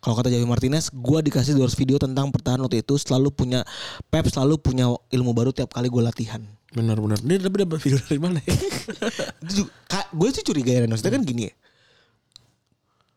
Kalau 0.04 0.20
kata 0.20 0.28
Javi 0.28 0.44
Martinez, 0.44 0.92
gua 0.92 1.24
dikasih 1.24 1.56
200 1.56 1.80
video 1.80 1.96
tentang 1.96 2.28
pertahanan 2.28 2.68
waktu 2.68 2.84
itu 2.84 3.00
selalu 3.00 3.32
punya 3.32 3.64
Pep 4.12 4.28
selalu 4.28 4.60
punya 4.60 4.92
ilmu 5.08 5.32
baru 5.32 5.48
tiap 5.48 5.72
kali 5.72 5.88
gue 5.88 6.02
latihan. 6.04 6.44
Benar 6.74 6.98
benar. 7.00 7.18
Dia 7.22 7.38
tapi 7.40 7.56
dapat 7.64 7.78
video 7.80 7.98
dari 8.02 8.20
mana 8.20 8.42
ya? 8.42 8.52
Gue 10.18 10.28
sih 10.34 10.42
curiga 10.42 10.74
ya 10.74 10.90
maksudnya 10.90 11.14
kan 11.14 11.22
gini 11.22 11.48
ya. 11.48 11.54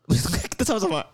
Maksudnya 0.05 0.45
kita 0.53 0.63
sama-sama 0.63 1.09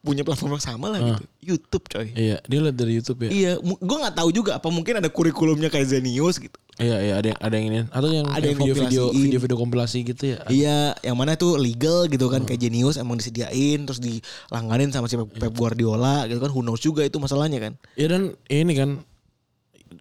punya 0.00 0.24
platform 0.24 0.56
yang 0.56 0.64
sama 0.64 0.86
lah 0.88 1.00
gitu. 1.00 1.24
YouTube 1.52 1.84
coy. 1.92 2.08
iya, 2.16 2.40
dia 2.48 2.58
lihat 2.64 2.76
dari 2.76 2.96
YouTube 2.96 3.28
ya. 3.28 3.30
Iya, 3.32 3.52
gue 3.60 3.96
nggak 4.00 4.16
tahu 4.16 4.30
juga 4.32 4.56
apa 4.56 4.68
mungkin 4.72 4.96
ada 4.96 5.12
kurikulumnya 5.12 5.68
kayak 5.68 5.92
Zenius 5.92 6.40
gitu. 6.40 6.56
Iya, 6.80 6.96
iya 6.98 7.14
ada 7.20 7.26
yang 7.28 7.38
ada 7.38 7.54
yang 7.54 7.66
ini 7.68 7.78
atau 7.86 8.08
yang 8.08 8.24
Ada 8.24 8.46
yang 8.46 8.56
video-video 8.56 9.04
video-video 9.12 9.56
kompilasi 9.56 9.98
gitu 10.00 10.22
ya. 10.32 10.38
Iya, 10.48 10.78
yang 11.04 11.12
mana 11.12 11.36
tuh 11.36 11.60
legal 11.60 12.08
gitu 12.08 12.26
kan 12.26 12.42
kayak 12.42 12.56
Genius 12.58 12.96
emang 12.96 13.20
disediain 13.20 13.84
terus 13.84 14.00
dilangganin 14.00 14.88
sama 14.88 15.04
si 15.04 15.20
Pep 15.20 15.52
Guardiola 15.52 16.24
gitu 16.24 16.40
kan. 16.40 16.48
Who 16.48 16.64
knows 16.64 16.80
juga 16.80 17.04
itu 17.04 17.20
masalahnya 17.20 17.60
kan. 17.60 17.72
Iya 17.94 18.16
dan 18.16 18.22
ini 18.48 18.72
kan 18.72 19.04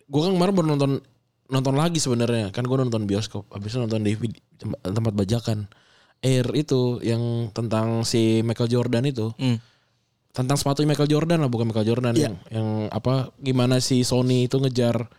gua 0.07 0.25
kan 0.25 0.39
kemarin 0.39 0.53
baru 0.55 0.67
nonton 0.71 0.91
nonton 1.49 1.75
lagi 1.75 1.99
sebenarnya 1.99 2.49
kan 2.49 2.63
gua 2.63 2.79
nonton 2.79 3.03
bioskop 3.03 3.43
habis 3.49 3.73
itu 3.73 3.81
nonton 3.81 4.05
di 4.05 4.15
tempat, 4.55 4.79
tempat 4.85 5.13
bajakan 5.13 5.57
Air 6.19 6.45
itu 6.53 6.99
yang 6.99 7.47
tentang 7.51 8.03
si 8.03 8.39
Michael 8.39 8.67
Jordan 8.67 9.03
itu 9.03 9.31
Hmm. 9.35 9.55
tentang 10.29 10.55
sepatu 10.55 10.83
Michael 10.83 11.07
Jordan 11.07 11.41
lah 11.41 11.49
bukan 11.49 11.71
Michael 11.71 11.87
Jordan 11.89 12.13
Iya. 12.13 12.23
yang 12.29 12.35
yang 12.53 12.67
apa 12.87 13.33
gimana 13.35 13.79
si 13.79 14.03
Sony 14.03 14.45
itu 14.45 14.55
ngejar 14.55 15.09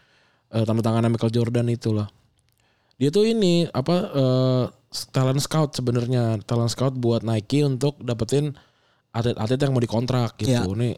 eh, 0.54 0.64
tanda 0.66 0.82
tangan 0.82 1.10
Michael 1.10 1.34
Jordan 1.34 1.68
itu 1.70 1.94
lah 1.94 2.08
dia 3.00 3.08
tuh 3.08 3.24
ini 3.24 3.64
apa 3.72 3.96
eh, 4.12 4.64
talent 5.08 5.40
scout 5.40 5.72
sebenarnya. 5.72 6.36
Talent 6.44 6.68
scout 6.68 6.92
buat 7.00 7.24
Nike 7.24 7.64
untuk 7.64 7.96
dapetin 8.04 8.52
atlet-atlet 9.10 9.58
yang 9.58 9.72
mau 9.72 9.82
dikontrak 9.82 10.36
gitu. 10.38 10.52
Iya. 10.52 10.62
nih 10.68 10.94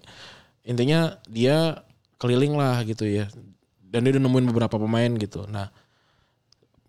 intinya 0.63 1.17
dia 1.31 1.87
keliling 2.19 2.59
lah 2.59 2.83
gitu 2.83 3.07
ya. 3.07 3.31
Dan 3.79 4.03
dia 4.03 4.19
udah 4.19 4.25
nemuin 4.27 4.47
beberapa 4.51 4.83
pemain 4.83 5.15
gitu. 5.15 5.47
Nah 5.47 5.71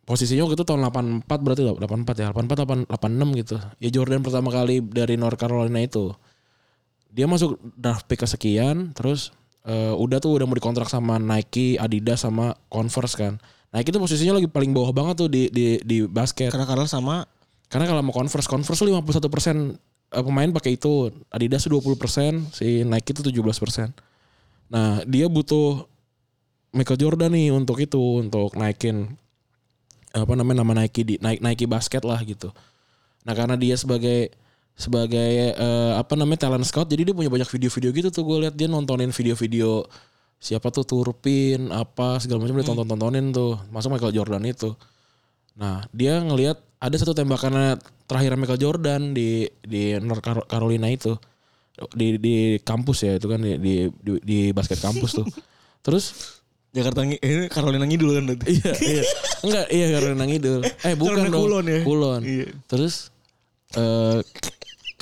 posisinya 0.04 0.50
waktu 0.50 0.58
itu 0.58 0.66
tahun 0.66 0.82
84 0.90 1.46
berarti 1.46 1.62
84 1.62 2.24
ya 2.26 2.28
84 2.34 2.90
8, 2.90 2.90
86 2.90 3.40
gitu. 3.46 3.56
Ya 3.78 3.90
Jordan 3.94 4.26
pertama 4.26 4.50
kali 4.50 4.82
dari 4.82 5.14
North 5.14 5.38
Carolina 5.38 5.78
itu. 5.78 6.10
Dia 7.14 7.30
masuk 7.30 7.62
draft 7.78 8.10
pick 8.10 8.26
kesekian 8.26 8.98
terus 8.98 9.30
eh, 9.68 9.94
udah 9.96 10.20
tuh 10.20 10.40
udah 10.40 10.46
mau 10.48 10.56
dikontrak 10.56 10.88
sama 10.92 11.20
Nike, 11.20 11.80
Adidas 11.80 12.24
sama 12.24 12.56
Converse 12.68 13.16
kan. 13.16 13.40
Nike 13.74 13.90
itu 13.90 13.98
posisinya 13.98 14.38
lagi 14.38 14.46
paling 14.46 14.70
bawah 14.70 14.94
banget 14.94 15.26
tuh 15.26 15.30
di 15.32 15.50
di 15.50 15.82
di 15.82 15.98
basket. 16.06 16.54
Karena 16.54 16.68
kalah 16.68 16.88
sama 16.88 17.26
Karena 17.74 17.90
kalau 17.90 18.06
mau 18.06 18.14
Converse, 18.14 18.46
Converse 18.46 18.86
tuh 18.86 18.94
51% 18.94 19.74
eh, 20.14 20.22
pemain 20.22 20.46
pakai 20.54 20.78
itu, 20.78 21.10
Adidas 21.34 21.66
tuh 21.66 21.82
20%, 21.82 22.54
si 22.54 22.86
Nike 22.86 23.18
itu 23.18 23.34
17%. 23.34 23.90
Nah, 24.70 25.02
dia 25.10 25.26
butuh 25.26 25.90
Michael 26.70 27.02
Jordan 27.02 27.34
nih 27.34 27.50
untuk 27.50 27.82
itu, 27.82 28.22
untuk 28.22 28.54
naikin 28.54 29.18
apa 30.14 30.34
namanya 30.38 30.62
nama 30.62 30.86
Nike 30.86 31.02
di 31.02 31.16
Nike, 31.18 31.42
Nike 31.42 31.66
basket 31.66 32.06
lah 32.06 32.22
gitu. 32.22 32.54
Nah, 33.26 33.34
karena 33.34 33.58
dia 33.58 33.74
sebagai 33.74 34.30
sebagai 34.74 35.54
eh, 35.54 35.94
apa 35.96 36.14
namanya 36.18 36.50
talent 36.50 36.66
scout. 36.66 36.90
Jadi 36.90 37.12
dia 37.12 37.16
punya 37.16 37.30
banyak 37.30 37.48
video-video 37.48 37.90
gitu 37.94 38.10
tuh 38.10 38.24
gue 38.26 38.38
lihat 38.48 38.56
dia 38.58 38.66
nontonin 38.66 39.14
video-video 39.14 39.86
siapa 40.42 40.68
tuh 40.70 40.84
Turpin 40.84 41.70
apa 41.70 42.18
segala 42.20 42.44
macam. 42.44 42.58
Dia 42.58 42.68
tonton-tontonin 42.68 43.32
tuh. 43.32 43.56
Masuk 43.70 43.96
Michael 43.96 44.12
Jordan 44.12 44.44
itu. 44.44 44.74
Nah 45.56 45.86
dia 45.94 46.18
ngelihat 46.20 46.58
ada 46.82 46.96
satu 46.98 47.14
tembakan 47.14 47.78
terakhir 48.04 48.36
Michael 48.36 48.60
Jordan 48.60 49.14
di 49.14 49.46
di 49.62 49.94
North 50.02 50.26
Car- 50.26 50.48
Carolina 50.50 50.90
itu. 50.90 51.14
Di 51.94 52.18
di 52.18 52.36
kampus 52.62 53.02
ya 53.02 53.18
itu 53.18 53.26
kan 53.26 53.42
di 53.42 53.58
di, 53.58 53.74
di, 53.98 54.12
di 54.22 54.40
basket 54.52 54.78
kampus 54.78 55.22
tuh. 55.22 55.26
Terus 55.86 56.38
Jakarta 56.74 57.06
Ngi- 57.06 57.22
eh, 57.22 57.46
Carolina 57.54 57.86
Ngidul 57.86 58.18
kan 58.18 58.24
berarti. 58.26 58.46
iya 58.58 58.74
iya. 58.82 59.04
Enggak 59.46 59.66
iya 59.70 59.86
Carolina 59.94 60.26
Ngidul. 60.26 60.62
Eh 60.66 60.94
bukan 60.98 61.14
Carolina 61.22 61.30
dong. 61.32 61.42
Kulon 61.46 61.66
ya? 61.70 61.80
Kulon. 61.86 62.22
Iya. 62.26 62.48
terus 62.66 63.14
eh 63.74 64.20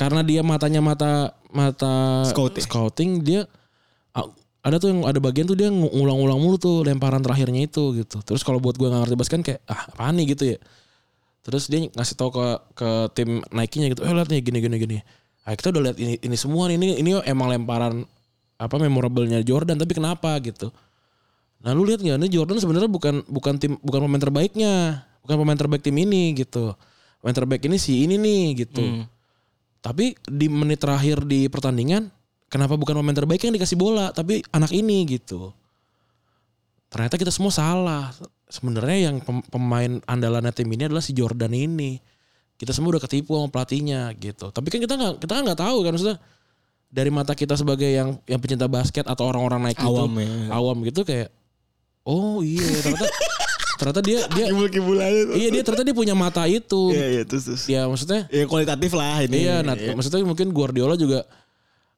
karena 0.02 0.26
dia 0.26 0.42
matanya 0.42 0.82
mata 0.82 1.38
mata 1.54 2.26
Scouting. 2.26 2.66
scouting 2.66 3.12
dia 3.22 3.46
ada 4.62 4.78
tuh 4.78 4.94
yang 4.94 5.02
ada 5.10 5.18
bagian 5.18 5.50
tuh 5.50 5.58
dia 5.58 5.74
ngu- 5.74 5.90
ngulang-ulang 5.90 6.38
mulu 6.38 6.58
tuh 6.62 6.86
lemparan 6.86 7.18
terakhirnya 7.18 7.66
itu 7.66 7.98
gitu. 7.98 8.22
Terus 8.22 8.46
kalau 8.46 8.62
buat 8.62 8.78
gue 8.78 8.86
nggak 8.86 9.10
ngerti 9.10 9.18
basket 9.18 9.36
kan 9.42 9.44
kayak 9.46 9.62
ah 9.66 9.90
apaan 9.90 10.14
nih 10.22 10.38
gitu 10.38 10.44
ya. 10.54 10.58
Terus 11.42 11.66
dia 11.66 11.90
ngasih 11.90 12.14
tahu 12.14 12.30
ke 12.30 12.46
ke 12.78 12.90
tim 13.18 13.42
Nike-nya 13.50 13.90
gitu, 13.90 14.06
eh 14.06 14.14
lihat 14.14 14.30
nih 14.30 14.42
gini 14.46 14.62
gini 14.62 14.78
gini. 14.78 14.98
Ah 15.50 15.58
kita 15.58 15.74
udah 15.74 15.90
lihat 15.90 15.98
ini 15.98 16.14
ini 16.22 16.38
semua 16.38 16.70
nih, 16.70 16.78
ini 16.78 17.02
ini 17.02 17.10
emang 17.26 17.50
lemparan 17.50 18.06
apa 18.62 18.76
memorable-nya 18.78 19.42
Jordan 19.42 19.82
tapi 19.82 19.98
kenapa 19.98 20.38
gitu. 20.46 20.70
Nah 21.66 21.74
lu 21.74 21.82
lihat 21.82 22.06
nggak 22.06 22.22
ini 22.22 22.30
Jordan 22.30 22.62
sebenarnya 22.62 22.86
bukan 22.86 23.26
bukan 23.26 23.58
tim 23.58 23.82
bukan 23.82 24.06
pemain 24.06 24.22
terbaiknya, 24.22 24.74
bukan 25.26 25.36
pemain 25.42 25.58
terbaik 25.58 25.82
tim 25.82 25.98
ini 25.98 26.38
gitu. 26.38 26.78
Pemain 27.18 27.34
terbaik 27.34 27.66
ini 27.66 27.82
si 27.82 28.06
ini 28.06 28.22
nih 28.22 28.62
gitu. 28.62 28.86
Tapi 29.82 30.14
di 30.30 30.48
menit 30.48 30.78
terakhir 30.82 31.26
di 31.26 31.50
pertandingan, 31.50 32.08
kenapa 32.48 32.78
bukan 32.78 33.02
pemain 33.02 33.18
terbaik 33.18 33.42
yang 33.42 33.58
dikasih 33.58 33.78
bola, 33.78 34.14
tapi 34.14 34.46
anak 34.54 34.70
ini 34.70 35.06
gitu. 35.10 35.50
Ternyata 36.94 37.18
kita 37.18 37.34
semua 37.34 37.50
salah. 37.50 38.14
Sebenarnya 38.46 39.10
yang 39.10 39.24
pem- 39.24 39.46
pemain 39.50 39.98
andalannya 40.06 40.54
tim 40.54 40.70
ini 40.70 40.86
adalah 40.86 41.02
si 41.02 41.18
Jordan 41.18 41.56
ini. 41.56 41.98
Kita 42.62 42.78
semua 42.78 42.94
udah 42.94 43.02
ketipu 43.02 43.34
sama 43.34 43.50
pelatihnya 43.50 44.14
gitu. 44.22 44.54
Tapi 44.54 44.68
kan 44.70 44.80
kita 44.86 44.94
nggak 44.94 45.14
kita 45.18 45.32
kan 45.34 45.44
nggak 45.50 45.62
tahu 45.66 45.78
kan 45.82 45.92
maksudnya 45.98 46.18
dari 46.92 47.08
mata 47.08 47.34
kita 47.34 47.56
sebagai 47.56 47.88
yang 47.88 48.20
yang 48.28 48.38
pecinta 48.44 48.68
basket 48.68 49.08
atau 49.08 49.32
orang-orang 49.32 49.72
naik 49.72 49.80
Awam 49.80 50.12
itu 50.20 50.28
ya. 50.28 50.48
awam 50.52 50.78
gitu 50.84 51.02
kayak 51.08 51.30
oh 52.04 52.44
iya 52.44 52.68
ternyata 52.84 53.08
ternyata 53.82 54.06
dia 54.06 54.30
dia 54.30 54.46
Kibul-kibul 54.54 55.02
aja 55.02 55.22
tuh. 55.26 55.34
iya 55.34 55.50
dia 55.50 55.64
ternyata 55.66 55.84
dia 55.90 55.98
punya 55.98 56.14
mata 56.14 56.46
itu. 56.46 56.94
Iya, 56.94 57.08
iya, 57.10 57.24
terus 57.26 57.50
terus. 57.50 57.66
Ya 57.66 57.90
maksudnya 57.90 58.30
Ya 58.30 58.46
kualitatif 58.46 58.94
lah 58.94 59.26
ini. 59.26 59.50
Iya, 59.50 59.66
nah, 59.66 59.74
maksudnya 59.74 60.22
mungkin 60.22 60.54
Guardiola 60.54 60.94
juga 60.94 61.26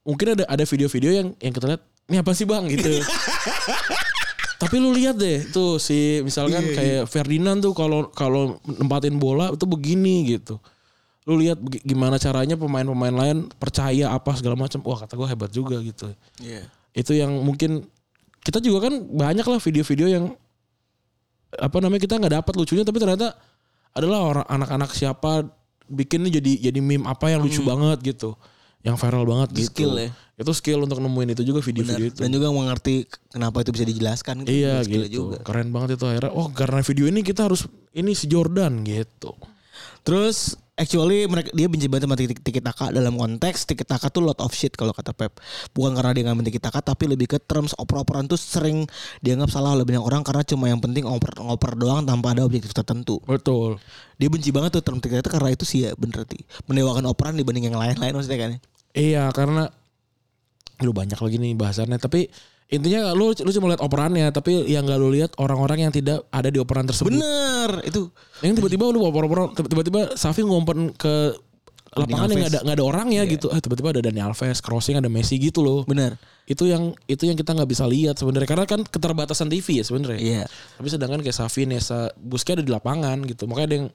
mungkin 0.08 0.40
ada 0.40 0.48
ada 0.48 0.64
video-video 0.64 1.12
yang 1.12 1.28
yang 1.44 1.52
kita 1.52 1.76
lihat 1.76 1.84
ini 2.08 2.18
apa 2.24 2.32
sih 2.32 2.48
bang 2.48 2.64
gitu. 2.72 2.88
Tapi 4.64 4.80
lu 4.80 4.96
lihat 4.96 5.20
deh 5.20 5.44
tuh 5.52 5.76
si 5.76 6.24
misalkan 6.24 6.64
kayak 6.72 7.12
Ferdinand 7.12 7.60
tuh 7.60 7.76
kalau 7.76 8.08
kalau 8.16 8.64
nempatin 8.64 9.20
bola 9.20 9.52
itu 9.52 9.68
begini 9.68 10.40
gitu. 10.40 10.56
Lu 11.28 11.36
lihat 11.36 11.60
gimana 11.84 12.16
caranya 12.16 12.56
pemain-pemain 12.56 13.12
lain 13.12 13.38
percaya 13.60 14.16
apa 14.16 14.32
segala 14.40 14.56
macam. 14.56 14.80
Wah 14.88 15.04
kata 15.04 15.20
gue 15.20 15.28
hebat 15.28 15.52
juga 15.52 15.84
gitu. 15.84 16.08
Iya. 16.40 16.64
Itu 16.96 17.12
yang 17.12 17.44
mungkin 17.44 17.84
kita 18.44 18.64
juga 18.64 18.88
kan 18.88 19.04
banyak 19.04 19.44
lah 19.44 19.60
video-video 19.60 20.08
yang 20.08 20.26
apa 21.60 21.78
namanya 21.82 22.02
kita 22.02 22.18
nggak 22.18 22.34
dapat 22.42 22.54
lucunya 22.58 22.84
tapi 22.86 22.98
ternyata 22.98 23.34
adalah 23.94 24.20
orang 24.26 24.46
anak-anak 24.50 24.90
siapa 24.94 25.46
bikinnya 25.86 26.34
jadi 26.34 26.72
jadi 26.72 26.80
meme 26.82 27.06
apa 27.06 27.30
yang 27.30 27.44
lucu 27.44 27.62
banget 27.62 28.16
gitu. 28.16 28.34
Yang 28.84 29.00
viral 29.00 29.24
banget 29.24 29.48
Itu 29.56 29.60
gitu. 29.64 29.70
skill 29.72 29.94
ya. 29.96 30.10
itu 30.34 30.52
skill 30.60 30.80
untuk 30.84 31.00
nemuin 31.00 31.40
itu 31.40 31.44
juga 31.48 31.64
video-video 31.64 32.06
itu. 32.12 32.20
Dan 32.20 32.36
juga 32.36 32.52
mengerti 32.52 33.08
kenapa 33.32 33.64
itu 33.64 33.72
bisa 33.72 33.88
dijelaskan. 33.88 34.44
iya 34.44 34.84
Skill 34.84 35.08
gitu. 35.08 35.32
juga. 35.32 35.40
keren 35.40 35.72
banget 35.72 35.96
itu 35.96 36.04
akhirnya. 36.04 36.36
Oh 36.36 36.52
karena 36.52 36.84
video 36.84 37.06
ini 37.08 37.24
kita 37.24 37.48
harus 37.48 37.64
ini 37.96 38.12
si 38.12 38.28
Jordan 38.28 38.84
gitu. 38.84 39.32
Terus 40.04 40.60
actually 40.74 41.30
mereka 41.30 41.54
dia 41.54 41.70
benci 41.70 41.86
banget 41.86 42.10
sama 42.10 42.16
tiki, 42.18 42.34
tiki 42.42 42.62
taka 42.62 42.90
dalam 42.90 43.14
konteks 43.14 43.70
tiki 43.70 43.86
taka 43.86 44.10
tuh 44.10 44.26
lot 44.26 44.40
of 44.42 44.50
shit 44.54 44.74
kalau 44.74 44.92
kata 44.94 45.14
Pep. 45.14 45.38
Bukan 45.74 45.94
karena 45.94 46.12
dia 46.14 46.24
nggak 46.26 46.46
tiki 46.50 46.60
taka 46.62 46.80
tapi 46.82 47.06
lebih 47.10 47.30
ke 47.30 47.38
terms 47.42 47.78
oper-operan 47.78 48.26
tuh 48.26 48.40
sering 48.40 48.90
dianggap 49.22 49.54
salah 49.54 49.78
oleh 49.78 49.86
banyak 49.86 50.02
orang 50.02 50.26
karena 50.26 50.44
cuma 50.46 50.66
yang 50.70 50.82
penting 50.82 51.06
oper 51.06 51.38
ngoper 51.38 51.78
doang 51.78 52.06
tanpa 52.06 52.34
ada 52.34 52.42
objektif 52.46 52.74
tertentu. 52.74 53.22
betul 53.26 53.78
Dia 54.18 54.30
benci 54.30 54.50
banget 54.50 54.82
tuh 54.82 54.84
term 54.86 54.98
tiki 54.98 55.20
taka 55.22 55.38
karena 55.38 55.54
itu 55.54 55.66
sih 55.66 55.90
ya 55.90 55.92
bener 55.94 56.26
sih. 56.26 56.42
Mendewakan 56.66 57.06
operan 57.10 57.38
dibanding 57.38 57.70
yang 57.70 57.78
lain-lain 57.78 58.14
maksudnya 58.14 58.40
kan. 58.40 58.52
iya 58.94 59.26
karena 59.34 59.74
lu 60.82 60.94
banyak 60.94 61.18
lagi 61.18 61.38
nih 61.38 61.54
bahasannya 61.58 61.98
tapi 61.98 62.30
intinya 62.72 63.12
lu 63.12 63.36
lu 63.36 63.52
cuma 63.52 63.74
lihat 63.74 63.82
operannya 63.84 64.28
tapi 64.32 64.66
yang 64.70 64.88
gak 64.88 65.00
lu 65.00 65.12
lihat 65.14 65.32
orang-orang 65.38 65.90
yang 65.90 65.94
tidak 65.94 66.26
ada 66.32 66.50
di 66.50 66.60
operan 66.62 66.88
tersebut. 66.88 67.12
Bener 67.12 67.84
itu. 67.84 68.10
yang 68.44 68.56
tiba-tiba 68.60 68.92
lu 68.92 69.04
oper-operan 69.08 69.56
tiba-tiba 69.56 70.16
Safi 70.20 70.44
ngompen 70.44 70.92
ke 70.96 71.36
lapangan 71.94 72.28
yang 72.34 72.40
nggak 72.42 72.54
ada 72.54 72.60
nggak 72.66 72.78
ada 72.82 72.86
orangnya 72.86 73.22
gitu. 73.30 73.54
Ah 73.54 73.62
tiba-tiba 73.62 73.94
ada 73.94 74.02
Dani 74.02 74.20
Alves 74.20 74.60
crossing 74.66 74.98
ada 74.98 75.10
Messi 75.10 75.38
gitu 75.38 75.62
loh. 75.62 75.86
Bener. 75.86 76.18
itu 76.44 76.68
yang 76.68 76.92
itu 77.08 77.24
yang 77.24 77.40
kita 77.40 77.56
nggak 77.56 77.70
bisa 77.72 77.88
lihat 77.88 78.20
sebenarnya. 78.20 78.50
Karena 78.50 78.66
kan 78.68 78.84
keterbatasan 78.84 79.48
TV 79.48 79.80
ya 79.80 79.84
sebenarnya. 79.88 80.20
Iya. 80.20 80.44
tapi 80.76 80.88
sedangkan 80.92 81.24
kayak 81.24 81.38
Safi 81.38 81.64
Nesa 81.64 82.12
Buske 82.20 82.60
ada 82.60 82.66
di 82.66 82.74
lapangan 82.74 83.24
gitu. 83.24 83.48
Makanya 83.48 83.68
ada 83.70 83.76
yang 83.80 83.88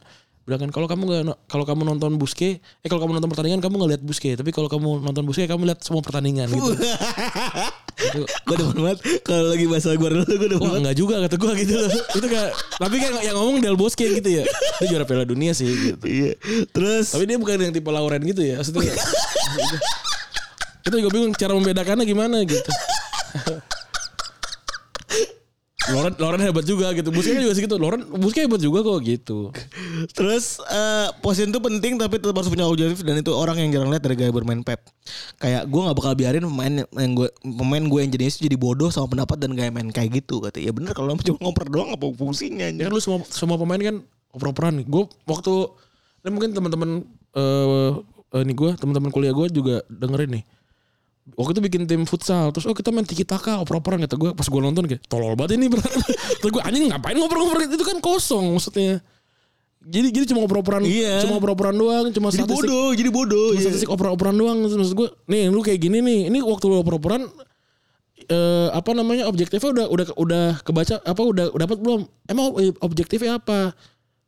bilang 0.49 0.61
kan 0.65 0.71
kalau 0.73 0.89
kamu 0.89 1.03
nggak 1.05 1.23
kalau 1.45 1.65
kamu 1.69 1.83
nonton 1.85 2.17
Buske 2.17 2.65
eh 2.65 2.89
kalau 2.89 3.05
kamu 3.05 3.21
nonton 3.21 3.29
pertandingan 3.29 3.61
kamu 3.61 3.75
nggak 3.85 3.91
lihat 3.93 4.03
Buske 4.09 4.33
tapi 4.33 4.49
kalau 4.49 4.73
kamu 4.73 5.05
nonton 5.05 5.29
Buske 5.29 5.45
kamu 5.45 5.69
lihat 5.69 5.85
semua 5.85 6.01
pertandingan 6.01 6.49
gitu 6.49 6.73
Itu- 7.99 8.27
gue 8.47 8.57
demen 8.57 8.79
banget 8.79 8.99
kalau 9.23 9.51
lagi 9.51 9.67
bahasa 9.67 9.93
gue 9.93 10.09
dulu 10.09 10.25
gue 10.25 10.49
demen 10.49 10.63
banget. 10.63 10.81
enggak 10.81 10.97
juga 10.97 11.15
kata 11.23 11.37
gue 11.37 11.53
gitu 11.59 11.75
loh. 11.75 11.91
Itu 12.19 12.27
kayak 12.27 12.51
tapi 12.79 12.97
kan 12.99 13.11
yang 13.21 13.37
ngomong 13.37 13.59
Del 13.59 13.75
Bosque 13.75 14.07
gitu 14.07 14.29
ya. 14.31 14.45
Dia 14.79 14.87
juara 14.87 15.05
Piala 15.05 15.27
Dunia 15.27 15.51
sih 15.53 15.67
gitu. 15.67 16.05
Iya. 16.07 16.33
Terus 16.71 17.13
Tapi 17.13 17.25
dia 17.27 17.37
bukan 17.37 17.59
yang 17.59 17.75
tipe 17.75 17.91
Lauren 17.91 18.23
gitu 18.23 18.43
ya. 18.43 18.63
Maksudnya 18.63 18.95
kita 20.87 20.95
juga 21.03 21.11
bingung 21.11 21.35
cara 21.35 21.53
membedakannya 21.53 22.05
gimana 22.07 22.37
gitu. 22.43 22.71
Lauren 25.95 26.15
Lauren 26.21 26.41
hebat 26.43 26.65
juga 26.65 26.93
gitu. 26.93 27.09
Busquets 27.09 27.41
juga 27.41 27.55
segitu. 27.57 27.75
Lauren 27.81 28.03
Busquets 28.09 28.45
hebat 28.47 28.61
juga 28.61 28.79
kok 28.85 28.99
gitu. 29.05 29.39
Terus 30.13 30.61
eh 30.69 31.09
position 31.25 31.51
itu 31.51 31.61
penting 31.61 31.97
tapi 31.97 32.21
tetap 32.21 32.37
harus 32.37 32.51
punya 32.51 32.69
objektif 32.69 33.03
dan 33.03 33.19
itu 33.21 33.33
orang 33.33 33.57
yang 33.59 33.71
jarang 33.75 33.91
lihat 33.93 34.03
dari 34.05 34.17
gaya 34.17 34.33
bermain 34.33 34.61
Pep. 34.61 34.85
Kayak 35.41 35.67
gue 35.67 35.81
nggak 35.81 35.97
bakal 35.97 36.13
biarin 36.15 36.45
pemain 36.45 36.75
yang 36.85 37.13
gue 37.17 37.29
pemain 37.43 37.85
gue 37.85 38.01
yang 38.05 38.13
jenis 38.13 38.41
jadi 38.41 38.57
bodoh 38.61 38.93
sama 38.93 39.09
pendapat 39.09 39.37
dan 39.41 39.57
gaya 39.57 39.71
main 39.73 39.89
kayak 39.89 40.23
gitu 40.25 40.45
kata. 40.45 40.61
Ya 40.61 40.71
bener 40.75 40.93
kalau 40.93 41.17
cuma 41.17 41.39
ngoper 41.41 41.67
doang 41.73 41.95
apa 41.95 42.07
fungsinya 42.13 42.69
Ya 42.69 42.73
anjir. 42.73 42.85
kan 42.89 42.93
lu 42.93 43.01
semua 43.01 43.19
semua 43.29 43.57
pemain 43.57 43.81
kan 43.81 43.97
oper-operan. 44.37 44.85
Gue 44.85 45.09
waktu 45.25 45.53
dan 46.21 46.31
mungkin 46.37 46.53
teman-teman 46.53 46.91
eh 47.33 47.93
eh, 48.37 48.43
nih 48.45 48.55
gue 48.57 48.71
teman-teman 48.77 49.09
kuliah 49.09 49.33
gue 49.33 49.47
juga 49.49 49.81
dengerin 49.89 50.41
nih. 50.41 50.45
Waktu 51.37 51.59
itu 51.59 51.63
bikin 51.67 51.83
tim 51.85 52.03
futsal 52.09 52.49
terus 52.55 52.65
oh 52.65 52.73
kita 52.73 52.89
main 52.89 53.05
tiki 53.05 53.27
taka 53.27 53.61
oper-operan 53.61 54.01
kata 54.07 54.17
gue 54.17 54.31
pas 54.33 54.47
gue 54.47 54.61
nonton 54.63 54.89
kayak 54.89 55.05
tolol 55.11 55.37
banget 55.37 55.61
ini 55.61 55.69
terus 56.41 56.51
gue 56.55 56.63
anjing 56.65 56.89
ngapain 56.89 57.19
ngoper-ngoper 57.19 57.69
itu 57.69 57.85
kan 57.85 57.99
kosong 58.01 58.57
maksudnya. 58.57 59.03
Jadi 59.79 60.09
jadi 60.11 60.25
cuma 60.35 60.45
oper-operan 60.45 60.83
Iya. 60.85 61.23
cuma 61.25 61.39
oper-operan 61.41 61.73
doang 61.73 62.07
cuma 62.11 62.29
Jadi 62.29 62.45
statistik 62.45 62.69
bodoh, 62.69 62.91
jadi 62.93 63.11
bodoh. 63.15 63.49
cuma 63.55 63.61
iya. 63.61 63.65
statistik 63.69 63.91
oper-operan 63.91 64.37
doang 64.37 64.59
maksud 64.65 64.95
gue 64.95 65.09
nih 65.29 65.49
lu 65.49 65.61
kayak 65.61 65.81
gini 65.81 65.99
nih 66.03 66.21
ini 66.29 66.39
waktu 66.45 66.65
lu 66.67 66.81
oper-operan 66.83 67.25
eh 68.29 68.69
apa 68.75 68.91
namanya 68.93 69.25
objektifnya 69.25 69.71
udah 69.73 69.87
udah 69.89 70.07
udah 70.21 70.45
kebaca 70.61 71.01
apa 71.01 71.23
udah 71.23 71.49
udah 71.55 71.65
dapat 71.65 71.79
belum 71.81 72.01
emang 72.29 72.47
objektifnya 72.85 73.41
apa 73.41 73.73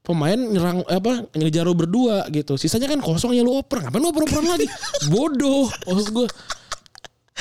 pemain 0.00 0.38
nyerang 0.38 0.80
apa 0.88 1.28
ngejar 1.36 1.68
berdua 1.76 2.24
gitu 2.32 2.56
sisanya 2.56 2.88
kan 2.88 3.04
kosong 3.04 3.36
ya 3.36 3.44
lu 3.44 3.52
oper 3.60 3.84
ngapain 3.84 4.00
lu 4.00 4.08
oper-operan 4.08 4.46
lagi 4.48 4.64
bodoh 5.12 5.68
maksud 5.84 6.16
gue 6.16 6.26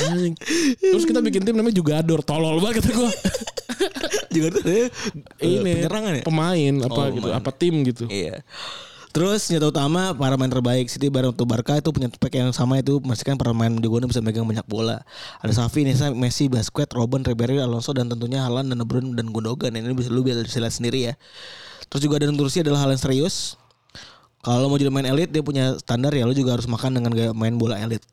Anjing. 0.02 0.36
terus 0.80 1.04
kita 1.04 1.20
bikin 1.20 1.44
tim 1.44 1.54
namanya 1.54 1.76
Jugador 1.76 2.20
tolol 2.22 2.60
banget 2.60 2.80
kata 2.80 2.92
gue 2.94 3.12
juga 4.30 4.48
tuh 4.52 4.64
eh, 4.66 4.88
ini 5.42 5.60
penyerangan 5.82 6.12
ya. 6.16 6.24
pemain 6.24 6.74
apa 6.80 6.94
Oh, 6.96 7.06
gitu 7.10 7.28
pemain. 7.28 7.40
apa 7.40 7.52
tim 7.52 7.76
gitu 7.84 8.06
Iya. 8.08 8.42
Terus 9.10 9.42
senjata 9.42 9.74
utama 9.74 10.14
para 10.14 10.38
pemain 10.38 10.54
terbaik 10.54 10.86
City 10.86 11.10
Barang 11.10 11.34
untuk 11.34 11.50
Barca 11.50 11.74
itu 11.74 11.90
punya 11.90 12.14
spek 12.14 12.30
yang 12.38 12.54
sama 12.54 12.78
itu 12.78 13.02
memastikan 13.02 13.42
para 13.42 13.50
pemain 13.50 13.74
jagoannya 13.74 14.06
bisa 14.06 14.22
megang 14.22 14.46
banyak 14.46 14.62
bola. 14.64 15.02
Ada 15.42 15.66
Xavi, 15.66 15.82
Nesta, 15.82 16.14
Messi, 16.14 16.46
Busquets, 16.46 16.94
Robben, 16.94 17.26
Ribery, 17.26 17.58
Alonso 17.58 17.90
dan 17.90 18.06
tentunya 18.06 18.46
Haaland 18.46 18.70
dan 18.70 18.78
De 18.78 18.86
Bruyne 18.86 19.18
dan 19.18 19.34
Gundogan. 19.34 19.74
Ini 19.74 19.98
bisa 19.98 20.14
lu 20.14 20.22
bisa 20.22 20.38
lihat 20.46 20.70
sendiri 20.70 21.10
ya. 21.10 21.14
Terus 21.90 22.06
juga 22.06 22.22
ada 22.22 22.30
Tursi 22.30 22.62
adalah 22.62 22.86
hal 22.86 22.94
yang 22.94 23.02
serius. 23.02 23.58
Kalau 24.40 24.70
mau 24.70 24.78
jadi 24.78 24.94
main 24.94 25.10
elit 25.10 25.34
dia 25.34 25.42
punya 25.42 25.74
standar 25.76 26.14
ya 26.14 26.24
lu 26.24 26.32
juga 26.32 26.54
harus 26.54 26.70
makan 26.70 27.02
dengan 27.02 27.10
gaya 27.10 27.34
main 27.34 27.58
bola 27.58 27.82
elit. 27.82 28.06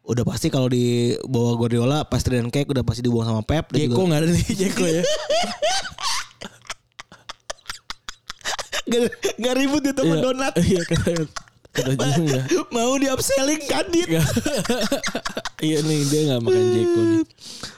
Udah 0.00 0.24
pasti 0.24 0.48
kalau 0.48 0.66
di 0.66 1.14
bawah 1.22 1.54
Guardiola 1.56 2.02
pastry 2.02 2.36
dan 2.36 2.48
cake 2.48 2.66
udah 2.66 2.80
pasti 2.80 3.00
dibuang 3.00 3.24
sama 3.24 3.40
Pep 3.40 3.70
Jeko 3.70 3.94
juga 3.94 4.00
nggak 4.08 4.18
ada 4.18 4.26
nih 4.28 4.44
Jeko 4.50 4.84
ya 4.84 5.02
gak, 8.90 9.00
gak 9.38 9.54
ribut 9.54 9.82
itu 9.84 9.96
sama 9.96 10.10
Iya. 10.10 10.20
donat. 10.20 10.52
iya 10.58 10.82
juga 12.18 12.38
mau 12.74 12.92
di 12.96 13.06
upselling 13.06 13.62
kadit. 13.64 14.08
Iya 15.60 15.84
nih 15.84 15.98
dia 16.08 16.20
nggak 16.26 16.40
makan 16.40 16.64
Jeko 16.72 17.00
nih. 17.04 17.22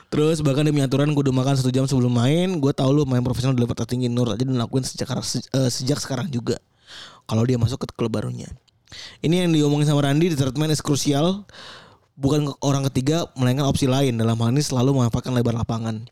Terus 0.07 0.39
bahkan 0.41 0.63
demi 0.63 0.79
aturan 0.79 1.11
gue 1.11 1.21
udah 1.21 1.35
makan 1.35 1.59
satu 1.59 1.69
jam 1.69 1.83
sebelum 1.85 2.09
main. 2.09 2.47
Gue 2.57 2.71
tahu 2.71 2.95
lu 2.95 3.03
main 3.03 3.21
profesional 3.21 3.53
di 3.53 3.61
level 3.61 3.75
tertinggi 3.75 4.07
Nur 4.07 4.31
aja 4.31 4.39
dan 4.39 4.55
lakuin 4.55 4.81
sejak 4.81 5.11
se- 5.21 5.45
eh, 5.51 5.67
sejak 5.67 5.99
sekarang 5.99 6.31
juga. 6.31 6.57
Kalau 7.27 7.43
dia 7.43 7.59
masuk 7.59 7.83
ke 7.83 7.87
klub 7.93 8.15
barunya. 8.15 8.47
Ini 9.19 9.45
yang 9.45 9.51
diomongin 9.51 9.85
sama 9.85 10.07
Randy 10.07 10.31
di 10.31 10.37
man 10.55 10.71
is 10.71 10.79
krusial. 10.79 11.43
Bukan 12.13 12.53
ke- 12.53 12.59
orang 12.61 12.85
ketiga 12.93 13.25
melainkan 13.35 13.65
opsi 13.65 13.89
lain 13.89 14.21
dalam 14.21 14.37
hal 14.37 14.53
ini 14.53 14.61
selalu 14.61 15.01
memanfaatkan 15.01 15.33
lebar 15.33 15.57
lapangan. 15.57 16.05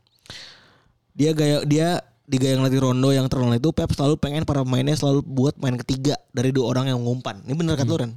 Dia 1.13 1.31
gaya 1.37 1.61
dia 1.67 2.01
di 2.25 2.39
gaya 2.39 2.55
ngelatih 2.57 2.81
Rondo 2.81 3.11
yang 3.11 3.27
terkenal 3.27 3.53
itu 3.59 3.69
Pep 3.75 3.91
selalu 3.91 4.15
pengen 4.17 4.47
para 4.47 4.63
pemainnya 4.63 4.95
selalu 4.95 5.21
buat 5.27 5.59
main 5.59 5.75
ketiga 5.81 6.15
dari 6.31 6.55
dua 6.55 6.71
orang 6.71 6.89
yang 6.89 6.99
ngumpan. 7.03 7.43
Ini 7.45 7.53
bener 7.53 7.75
kan 7.75 7.85
lu 7.85 7.97
Ren? 7.99 8.13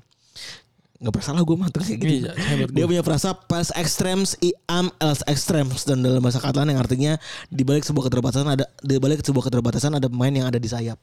nggak 1.04 1.20
pernah 1.20 1.26
salah 1.26 1.42
gue 1.44 1.56
mah 1.58 1.68
kayak 1.68 1.98
gitu. 2.00 2.14
Iya, 2.24 2.32
hebat 2.32 2.68
Dia 2.72 2.84
punya 2.88 3.02
frasa 3.04 3.36
pels 3.36 3.68
extremes 3.76 4.40
i 4.40 4.56
am 4.70 4.88
else 5.02 5.20
extremes 5.28 5.84
dan 5.84 6.00
dalam 6.00 6.24
bahasa 6.24 6.40
Catalan 6.40 6.72
yang 6.72 6.80
artinya 6.80 7.12
di 7.52 7.60
balik 7.60 7.84
sebuah 7.84 8.08
keterbatasan 8.08 8.48
ada 8.48 8.64
di 8.80 8.96
balik 8.96 9.20
sebuah 9.20 9.44
keterbatasan 9.52 10.00
ada 10.00 10.08
pemain 10.08 10.32
yang 10.32 10.48
ada 10.48 10.56
di 10.56 10.64
sayap. 10.64 10.96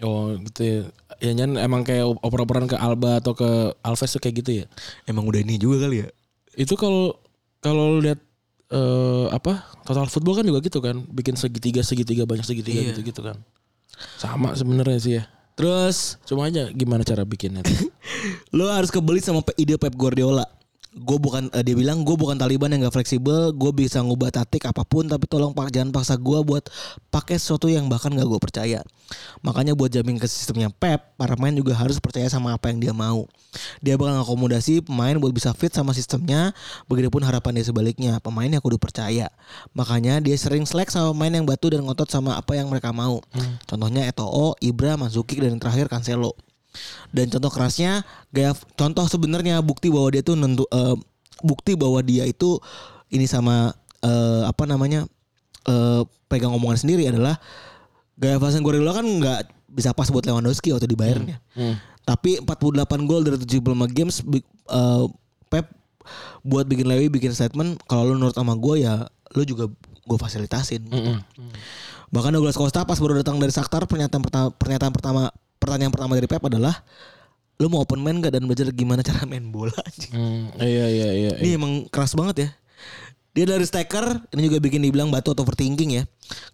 Oh 0.00 0.34
gitu 0.34 0.60
ya. 0.60 0.78
Ya 1.22 1.30
Nyan 1.32 1.54
emang 1.56 1.86
kayak 1.86 2.02
oper-operan 2.20 2.66
ke 2.66 2.74
Alba 2.74 3.22
atau 3.22 3.32
ke 3.32 3.46
Alves 3.80 4.10
tuh 4.10 4.18
kayak 4.18 4.36
gitu 4.42 4.50
ya. 4.60 4.66
Emang 5.04 5.22
udah 5.24 5.38
ini 5.38 5.54
juga 5.54 5.86
kali 5.86 6.02
ya. 6.02 6.08
Itu 6.54 6.74
kalau 6.74 7.14
kalau 7.58 8.02
lihat 8.02 8.18
eh, 8.68 9.26
apa 9.30 9.62
total 9.82 10.10
football 10.10 10.34
kan 10.34 10.44
juga 10.44 10.58
gitu 10.60 10.82
kan, 10.82 10.98
bikin 11.06 11.38
segitiga 11.38 11.80
segitiga 11.80 12.26
banyak 12.26 12.42
segitiga 12.42 12.80
Iya. 12.80 12.88
gitu 12.92 13.00
gitu 13.06 13.20
kan. 13.22 13.38
Sama 14.18 14.58
sebenarnya 14.58 14.98
sih 14.98 15.14
ya. 15.18 15.24
Terus 15.54 16.18
Cuma 16.26 16.50
aja 16.50 16.66
gimana 16.74 17.06
cara 17.06 17.22
bikinnya. 17.22 17.62
lo 18.50 18.66
harus 18.74 18.90
kebeli 18.90 19.22
sama 19.22 19.46
ide 19.54 19.78
Pep 19.78 19.94
Guardiola. 19.94 20.42
Gue 20.94 21.18
bukan 21.18 21.50
eh, 21.50 21.66
dia 21.66 21.74
bilang 21.74 22.06
gue 22.06 22.14
bukan 22.14 22.38
Taliban 22.38 22.70
yang 22.70 22.86
gak 22.86 23.02
fleksibel, 23.02 23.50
gue 23.50 23.72
bisa 23.74 23.98
ngubah 23.98 24.30
taktik 24.30 24.62
apa 24.70 24.86
pun 24.86 25.10
tapi 25.10 25.26
tolong 25.26 25.50
pak 25.50 25.74
jangan 25.74 25.90
paksa 25.90 26.14
gue 26.14 26.38
buat 26.46 26.70
pakai 27.10 27.34
sesuatu 27.34 27.66
yang 27.66 27.90
bahkan 27.90 28.14
gak 28.14 28.22
gue 28.22 28.38
percaya. 28.38 28.80
Makanya 29.42 29.74
buat 29.74 29.90
jamin 29.90 30.22
ke 30.22 30.30
sistemnya 30.30 30.70
Pep, 30.70 31.18
para 31.18 31.34
pemain 31.34 31.50
juga 31.50 31.74
harus 31.74 31.98
percaya 31.98 32.30
sama 32.30 32.54
apa 32.54 32.70
yang 32.70 32.78
dia 32.78 32.94
mau. 32.94 33.26
Dia 33.82 33.98
bakal 33.98 34.22
ngakomodasi 34.22 34.86
pemain 34.86 35.18
buat 35.18 35.34
bisa 35.34 35.50
fit 35.50 35.74
sama 35.74 35.90
sistemnya, 35.98 36.54
begitupun 36.86 37.26
harapan 37.26 37.58
dia 37.58 37.66
sebaliknya. 37.66 38.22
Pemain 38.22 38.46
yang 38.46 38.62
kudu 38.62 38.78
percaya. 38.78 39.34
Makanya 39.74 40.22
dia 40.22 40.38
sering 40.38 40.62
selek 40.62 40.94
sama 40.94 41.10
pemain 41.10 41.42
yang 41.42 41.46
batu 41.46 41.74
dan 41.74 41.82
ngotot 41.82 42.06
sama 42.06 42.38
apa 42.38 42.54
yang 42.54 42.70
mereka 42.70 42.94
mau. 42.94 43.18
Contohnya 43.66 44.06
Eto'o, 44.06 44.54
Ibra, 44.62 44.94
Manzukic 44.94 45.42
dan 45.42 45.58
yang 45.58 45.62
terakhir 45.62 45.90
Cancelo. 45.90 46.38
Dan 47.14 47.30
contoh 47.30 47.50
kerasnya 47.50 48.02
gaya 48.34 48.52
contoh 48.74 49.06
sebenarnya 49.06 49.62
bukti 49.62 49.88
bahwa 49.88 50.08
dia 50.10 50.22
tuh 50.22 50.34
nentu 50.34 50.66
eh, 50.68 50.96
bukti 51.42 51.78
bahwa 51.78 52.02
dia 52.02 52.26
itu 52.26 52.58
ini 53.10 53.24
sama 53.30 53.72
eh, 54.02 54.42
apa 54.44 54.64
namanya 54.66 55.06
eh, 55.68 56.02
pegang 56.26 56.52
omongan 56.54 56.78
sendiri 56.82 57.06
adalah 57.08 57.38
gaya 58.18 58.38
Vincent 58.38 58.62
Guardiola 58.62 58.94
kan 58.94 59.06
nggak 59.06 59.40
bisa 59.74 59.90
pas 59.90 60.06
buat 60.10 60.22
Lewandowski 60.22 60.70
waktu 60.70 60.86
di 60.86 60.98
Bayern 60.98 61.26
ya. 61.26 61.38
Hmm. 61.58 61.78
Tapi 62.04 62.38
48 62.42 63.08
gol 63.08 63.22
dari 63.24 63.38
75 63.40 63.64
games 63.90 64.22
eh, 64.70 65.04
Pep 65.50 65.66
buat 66.44 66.68
bikin 66.68 66.84
Lewi 66.84 67.08
bikin 67.08 67.32
statement 67.32 67.80
kalau 67.88 68.12
lu 68.12 68.20
nurut 68.20 68.36
sama 68.36 68.52
gue 68.58 68.84
ya 68.84 69.08
lu 69.34 69.42
juga 69.42 69.72
gue 70.04 70.18
fasilitasin. 70.20 70.84
Mm-mm. 70.84 71.16
Bahkan 72.12 72.30
Douglas 72.36 72.54
Costa 72.54 72.84
pas 72.84 73.00
baru 73.00 73.24
datang 73.24 73.40
dari 73.40 73.50
Shakhtar 73.50 73.88
pernyataan 73.88 74.22
pertama 74.22 74.48
pernyataan 74.54 74.92
pertama 74.92 75.22
pertanyaan 75.64 75.92
pertama 75.92 76.12
dari 76.14 76.28
Pep 76.28 76.44
adalah 76.44 76.84
lu 77.58 77.70
mau 77.70 77.86
open 77.86 78.02
man 78.02 78.18
gak 78.18 78.34
dan 78.34 78.44
belajar 78.44 78.68
gimana 78.74 79.00
cara 79.06 79.24
main 79.24 79.48
bola 79.48 79.74
anjing. 79.88 80.12
Hmm, 80.12 80.44
iya 80.60 80.86
iya 80.90 81.08
iya. 81.10 81.32
iya. 81.32 81.32
Ini 81.40 81.56
emang 81.56 81.86
keras 81.88 82.12
banget 82.18 82.36
ya. 82.44 82.48
Dia 83.34 83.50
dari 83.50 83.66
striker 83.66 84.30
ini 84.30 84.46
juga 84.46 84.62
bikin 84.62 84.78
dibilang 84.78 85.10
batu 85.10 85.34
atau 85.34 85.42
overthinking 85.42 85.98
ya. 85.98 86.04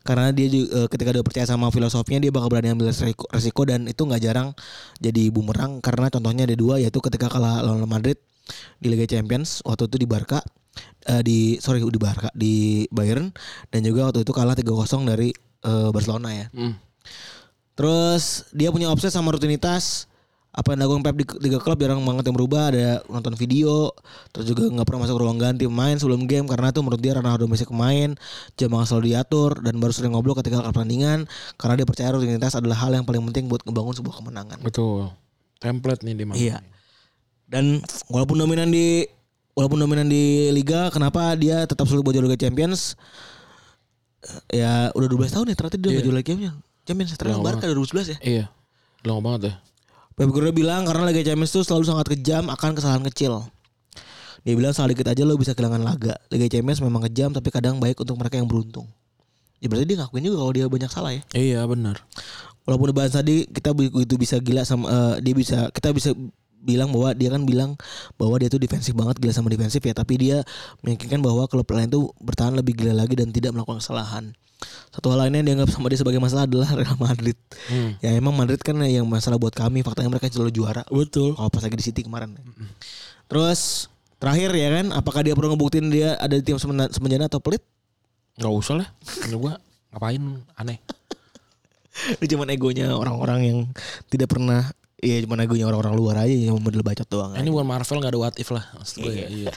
Karena 0.01 0.33
dia 0.33 0.49
juga, 0.49 0.69
eh, 0.81 0.89
ketika 0.89 1.11
dia 1.13 1.25
percaya 1.25 1.45
sama 1.45 1.69
filosofinya 1.69 2.25
dia 2.25 2.33
bakal 2.33 2.49
berani 2.49 2.73
ambil 2.73 2.89
resiko, 2.89 3.29
resiko 3.29 3.63
dan 3.69 3.85
itu 3.85 4.01
nggak 4.01 4.23
jarang 4.25 4.57
jadi 4.97 5.29
bumerang 5.29 5.85
karena 5.85 6.09
contohnya 6.09 6.49
ada 6.49 6.57
dua 6.57 6.81
yaitu 6.81 7.05
ketika 7.05 7.29
kalah 7.29 7.61
lawan 7.61 7.85
Madrid 7.85 8.17
di 8.81 8.89
Liga 8.89 9.05
Champions 9.05 9.61
waktu 9.63 9.93
itu 9.93 9.97
di 10.01 10.09
Barca 10.09 10.41
eh, 11.05 11.23
di 11.23 11.61
sorry 11.61 11.85
di 11.85 12.01
Barca 12.01 12.33
di 12.33 12.85
Bayern 12.89 13.29
dan 13.69 13.81
juga 13.85 14.09
waktu 14.09 14.25
itu 14.25 14.33
kalah 14.33 14.57
3-0 14.57 15.05
dari 15.05 15.33
eh, 15.65 15.89
Barcelona 15.93 16.29
ya. 16.33 16.47
Hmm. 16.57 16.81
Terus 17.81 18.45
dia 18.53 18.69
punya 18.69 18.93
obses 18.93 19.09
sama 19.09 19.33
rutinitas. 19.33 20.05
Apa 20.51 20.75
yang 20.75 20.83
dilakukan 20.83 21.07
Pep 21.07 21.15
di 21.15 21.25
tiga 21.47 21.63
klub 21.63 21.79
jarang 21.79 22.03
banget 22.03 22.29
yang 22.29 22.37
berubah. 22.37 22.75
Ada 22.75 23.07
nonton 23.09 23.39
video. 23.41 23.95
Terus 24.35 24.53
juga 24.53 24.69
nggak 24.69 24.85
pernah 24.85 25.09
masuk 25.09 25.17
ruang 25.17 25.41
ganti 25.41 25.65
pemain 25.65 25.97
sebelum 25.97 26.29
game 26.29 26.45
karena 26.45 26.75
itu 26.75 26.83
menurut 26.85 27.01
dia 27.01 27.17
ranah 27.17 27.41
domestik 27.41 27.73
pemain. 27.73 28.13
Jam 28.61 28.69
makan 28.69 28.85
selalu 28.85 29.15
diatur 29.17 29.57
dan 29.65 29.81
baru 29.81 29.95
sering 29.97 30.13
ngobrol 30.13 30.37
ketika 30.37 30.61
pertandingan 30.61 31.25
karena 31.57 31.75
dia 31.81 31.87
percaya 31.89 32.13
rutinitas 32.13 32.53
adalah 32.53 32.77
hal 32.83 32.93
yang 32.93 33.07
paling 33.09 33.23
penting 33.33 33.49
buat 33.49 33.65
ngebangun 33.65 33.95
sebuah 33.97 34.15
kemenangan. 34.21 34.59
Betul. 34.61 35.15
Template 35.63 36.03
nih 36.05 36.15
di 36.19 36.25
mana? 36.29 36.37
Iya. 36.37 36.59
Dan 37.49 37.81
walaupun 38.11 38.37
dominan 38.37 38.69
di 38.69 39.07
walaupun 39.55 39.79
dominan 39.81 40.11
di 40.11 40.51
liga, 40.53 40.91
kenapa 40.93 41.33
dia 41.39 41.63
tetap 41.65 41.87
sulit 41.87 42.03
buat 42.03 42.13
juara 42.13 42.27
Liga 42.27 42.37
Champions? 42.37 42.99
Ya 44.51 44.91
udah 44.93 45.09
12 45.09 45.31
tahun 45.33 45.47
ya 45.49 45.57
ternyata 45.57 45.79
dia 45.79 45.89
nggak 45.95 46.03
Iya. 46.03 46.07
juara 46.11 46.19
Liga 46.21 46.29
Champions. 46.29 46.70
Champions 46.91 47.15
terakhir. 47.15 47.39
Barca 47.39 47.65
2011 47.71 48.13
ya. 48.13 48.19
Iya. 48.19 48.45
Lama 49.07 49.21
banget 49.23 49.41
ya. 49.47 49.55
Pep 50.19 50.29
Guardiola 50.29 50.53
bilang 50.53 50.83
karena 50.85 51.07
Liga 51.09 51.23
Champions 51.23 51.55
itu 51.55 51.63
selalu 51.63 51.85
sangat 51.87 52.07
kejam 52.11 52.51
akan 52.51 52.71
kesalahan 52.75 53.07
kecil. 53.07 53.47
Dia 54.43 54.59
bilang 54.59 54.75
salah 54.75 54.91
dikit 54.91 55.07
aja 55.07 55.23
lo 55.23 55.39
bisa 55.39 55.55
kehilangan 55.55 55.81
laga. 55.81 56.19
Liga 56.29 56.51
Champions 56.51 56.83
memang 56.83 57.07
kejam 57.07 57.31
tapi 57.31 57.49
kadang 57.55 57.79
baik 57.79 57.97
untuk 58.03 58.19
mereka 58.19 58.37
yang 58.37 58.51
beruntung. 58.51 58.91
Ya 59.63 59.69
berarti 59.71 59.87
dia 59.87 59.97
ngakuin 60.03 60.25
juga 60.27 60.37
kalau 60.43 60.53
dia 60.53 60.67
banyak 60.67 60.91
salah 60.91 61.13
ya. 61.15 61.23
Iya 61.37 61.61
benar. 61.71 62.03
Walaupun 62.65 62.93
dibahas 62.93 63.13
tadi 63.15 63.47
kita 63.49 63.73
begitu 63.73 64.17
bisa 64.19 64.37
gila 64.41 64.67
sama 64.67 64.89
eh, 64.89 65.15
dia 65.25 65.33
bisa 65.37 65.69
kita 65.71 65.93
bisa 65.95 66.13
bilang 66.61 66.93
bahwa 66.93 67.17
dia 67.17 67.33
kan 67.33 67.43
bilang 67.49 67.71
bahwa 68.21 68.37
dia 68.37 68.53
tuh 68.53 68.61
defensif 68.61 68.93
banget 68.93 69.17
gila 69.17 69.33
sama 69.33 69.49
defensif 69.49 69.81
ya 69.81 69.97
tapi 69.97 70.21
dia 70.21 70.45
meyakinkan 70.85 71.25
bahwa 71.25 71.49
klub 71.49 71.67
lain 71.73 71.89
tuh 71.89 72.13
bertahan 72.21 72.53
lebih 72.53 72.77
gila 72.77 72.93
lagi 72.93 73.17
dan 73.17 73.33
tidak 73.33 73.57
melakukan 73.57 73.81
kesalahan. 73.81 74.37
Satu 74.93 75.09
hal 75.09 75.25
lainnya 75.25 75.41
yang 75.41 75.49
dianggap 75.55 75.73
sama 75.73 75.89
dia 75.89 75.99
sebagai 76.01 76.21
masalah 76.21 76.45
adalah 76.45 76.69
Real 76.79 76.99
Madrid. 77.01 77.37
Hmm. 77.73 77.97
Ya 78.05 78.13
emang 78.13 78.37
Madrid 78.37 78.61
kan 78.61 78.77
yang 78.85 79.09
masalah 79.09 79.41
buat 79.41 79.57
kami 79.57 79.81
faktanya 79.81 80.13
mereka 80.13 80.29
selalu 80.29 80.53
juara. 80.53 80.85
Betul. 80.93 81.33
Kalau 81.33 81.49
pas 81.49 81.63
lagi 81.65 81.77
di 81.81 81.85
City 81.85 82.05
kemarin. 82.05 82.37
Terus 83.31 83.89
terakhir 84.21 84.53
ya 84.53 84.69
kan, 84.69 84.93
apakah 84.93 85.25
dia 85.25 85.33
perlu 85.33 85.57
ngebuktiin 85.57 85.89
dia 85.89 86.21
ada 86.21 86.37
di 86.37 86.45
tim 86.45 86.61
semenjana 86.61 87.31
atau 87.31 87.41
pelit? 87.41 87.65
Gak 88.37 88.53
usah 88.53 88.85
lah. 88.85 88.89
Menurut 89.25 89.41
gua 89.41 89.53
ngapain 89.97 90.23
aneh. 90.61 90.79
Itu 92.21 92.37
cuma 92.37 92.47
egonya 92.49 92.95
orang-orang 92.95 93.41
yang 93.45 93.59
tidak 94.13 94.31
pernah 94.31 94.71
Iya 95.01 95.25
cuma 95.25 95.41
egonya 95.41 95.65
orang-orang 95.65 95.95
luar 95.97 96.17
aja 96.29 96.35
yang 96.37 96.61
model 96.61 96.85
bacot 96.85 97.09
doang. 97.09 97.33
Ini 97.33 97.49
bukan 97.49 97.65
Marvel 97.65 97.99
gak 98.05 98.13
ada 98.13 98.21
what 98.21 98.37
if 98.37 98.53
lah. 98.53 98.65
Maksud 98.77 98.97
gue 99.01 99.13
ya. 99.17 99.29
Iya. 99.33 99.49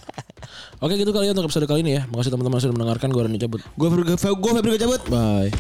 Oke 0.79 0.95
gitu 0.95 1.11
kali 1.11 1.27
ya 1.27 1.35
untuk 1.35 1.51
episode 1.51 1.67
kali 1.67 1.83
ini 1.83 1.99
ya. 1.99 2.07
Makasih 2.07 2.31
teman-teman 2.31 2.63
sudah 2.63 2.75
mendengarkan. 2.75 3.11
Gue 3.11 3.21
Rani 3.27 3.39
cabut. 3.39 3.59
Gue 3.75 3.87
Febri 3.91 4.03
gue 4.15 4.51
Febri 4.55 4.79
cabut. 4.79 5.01
Bye. 5.11 5.51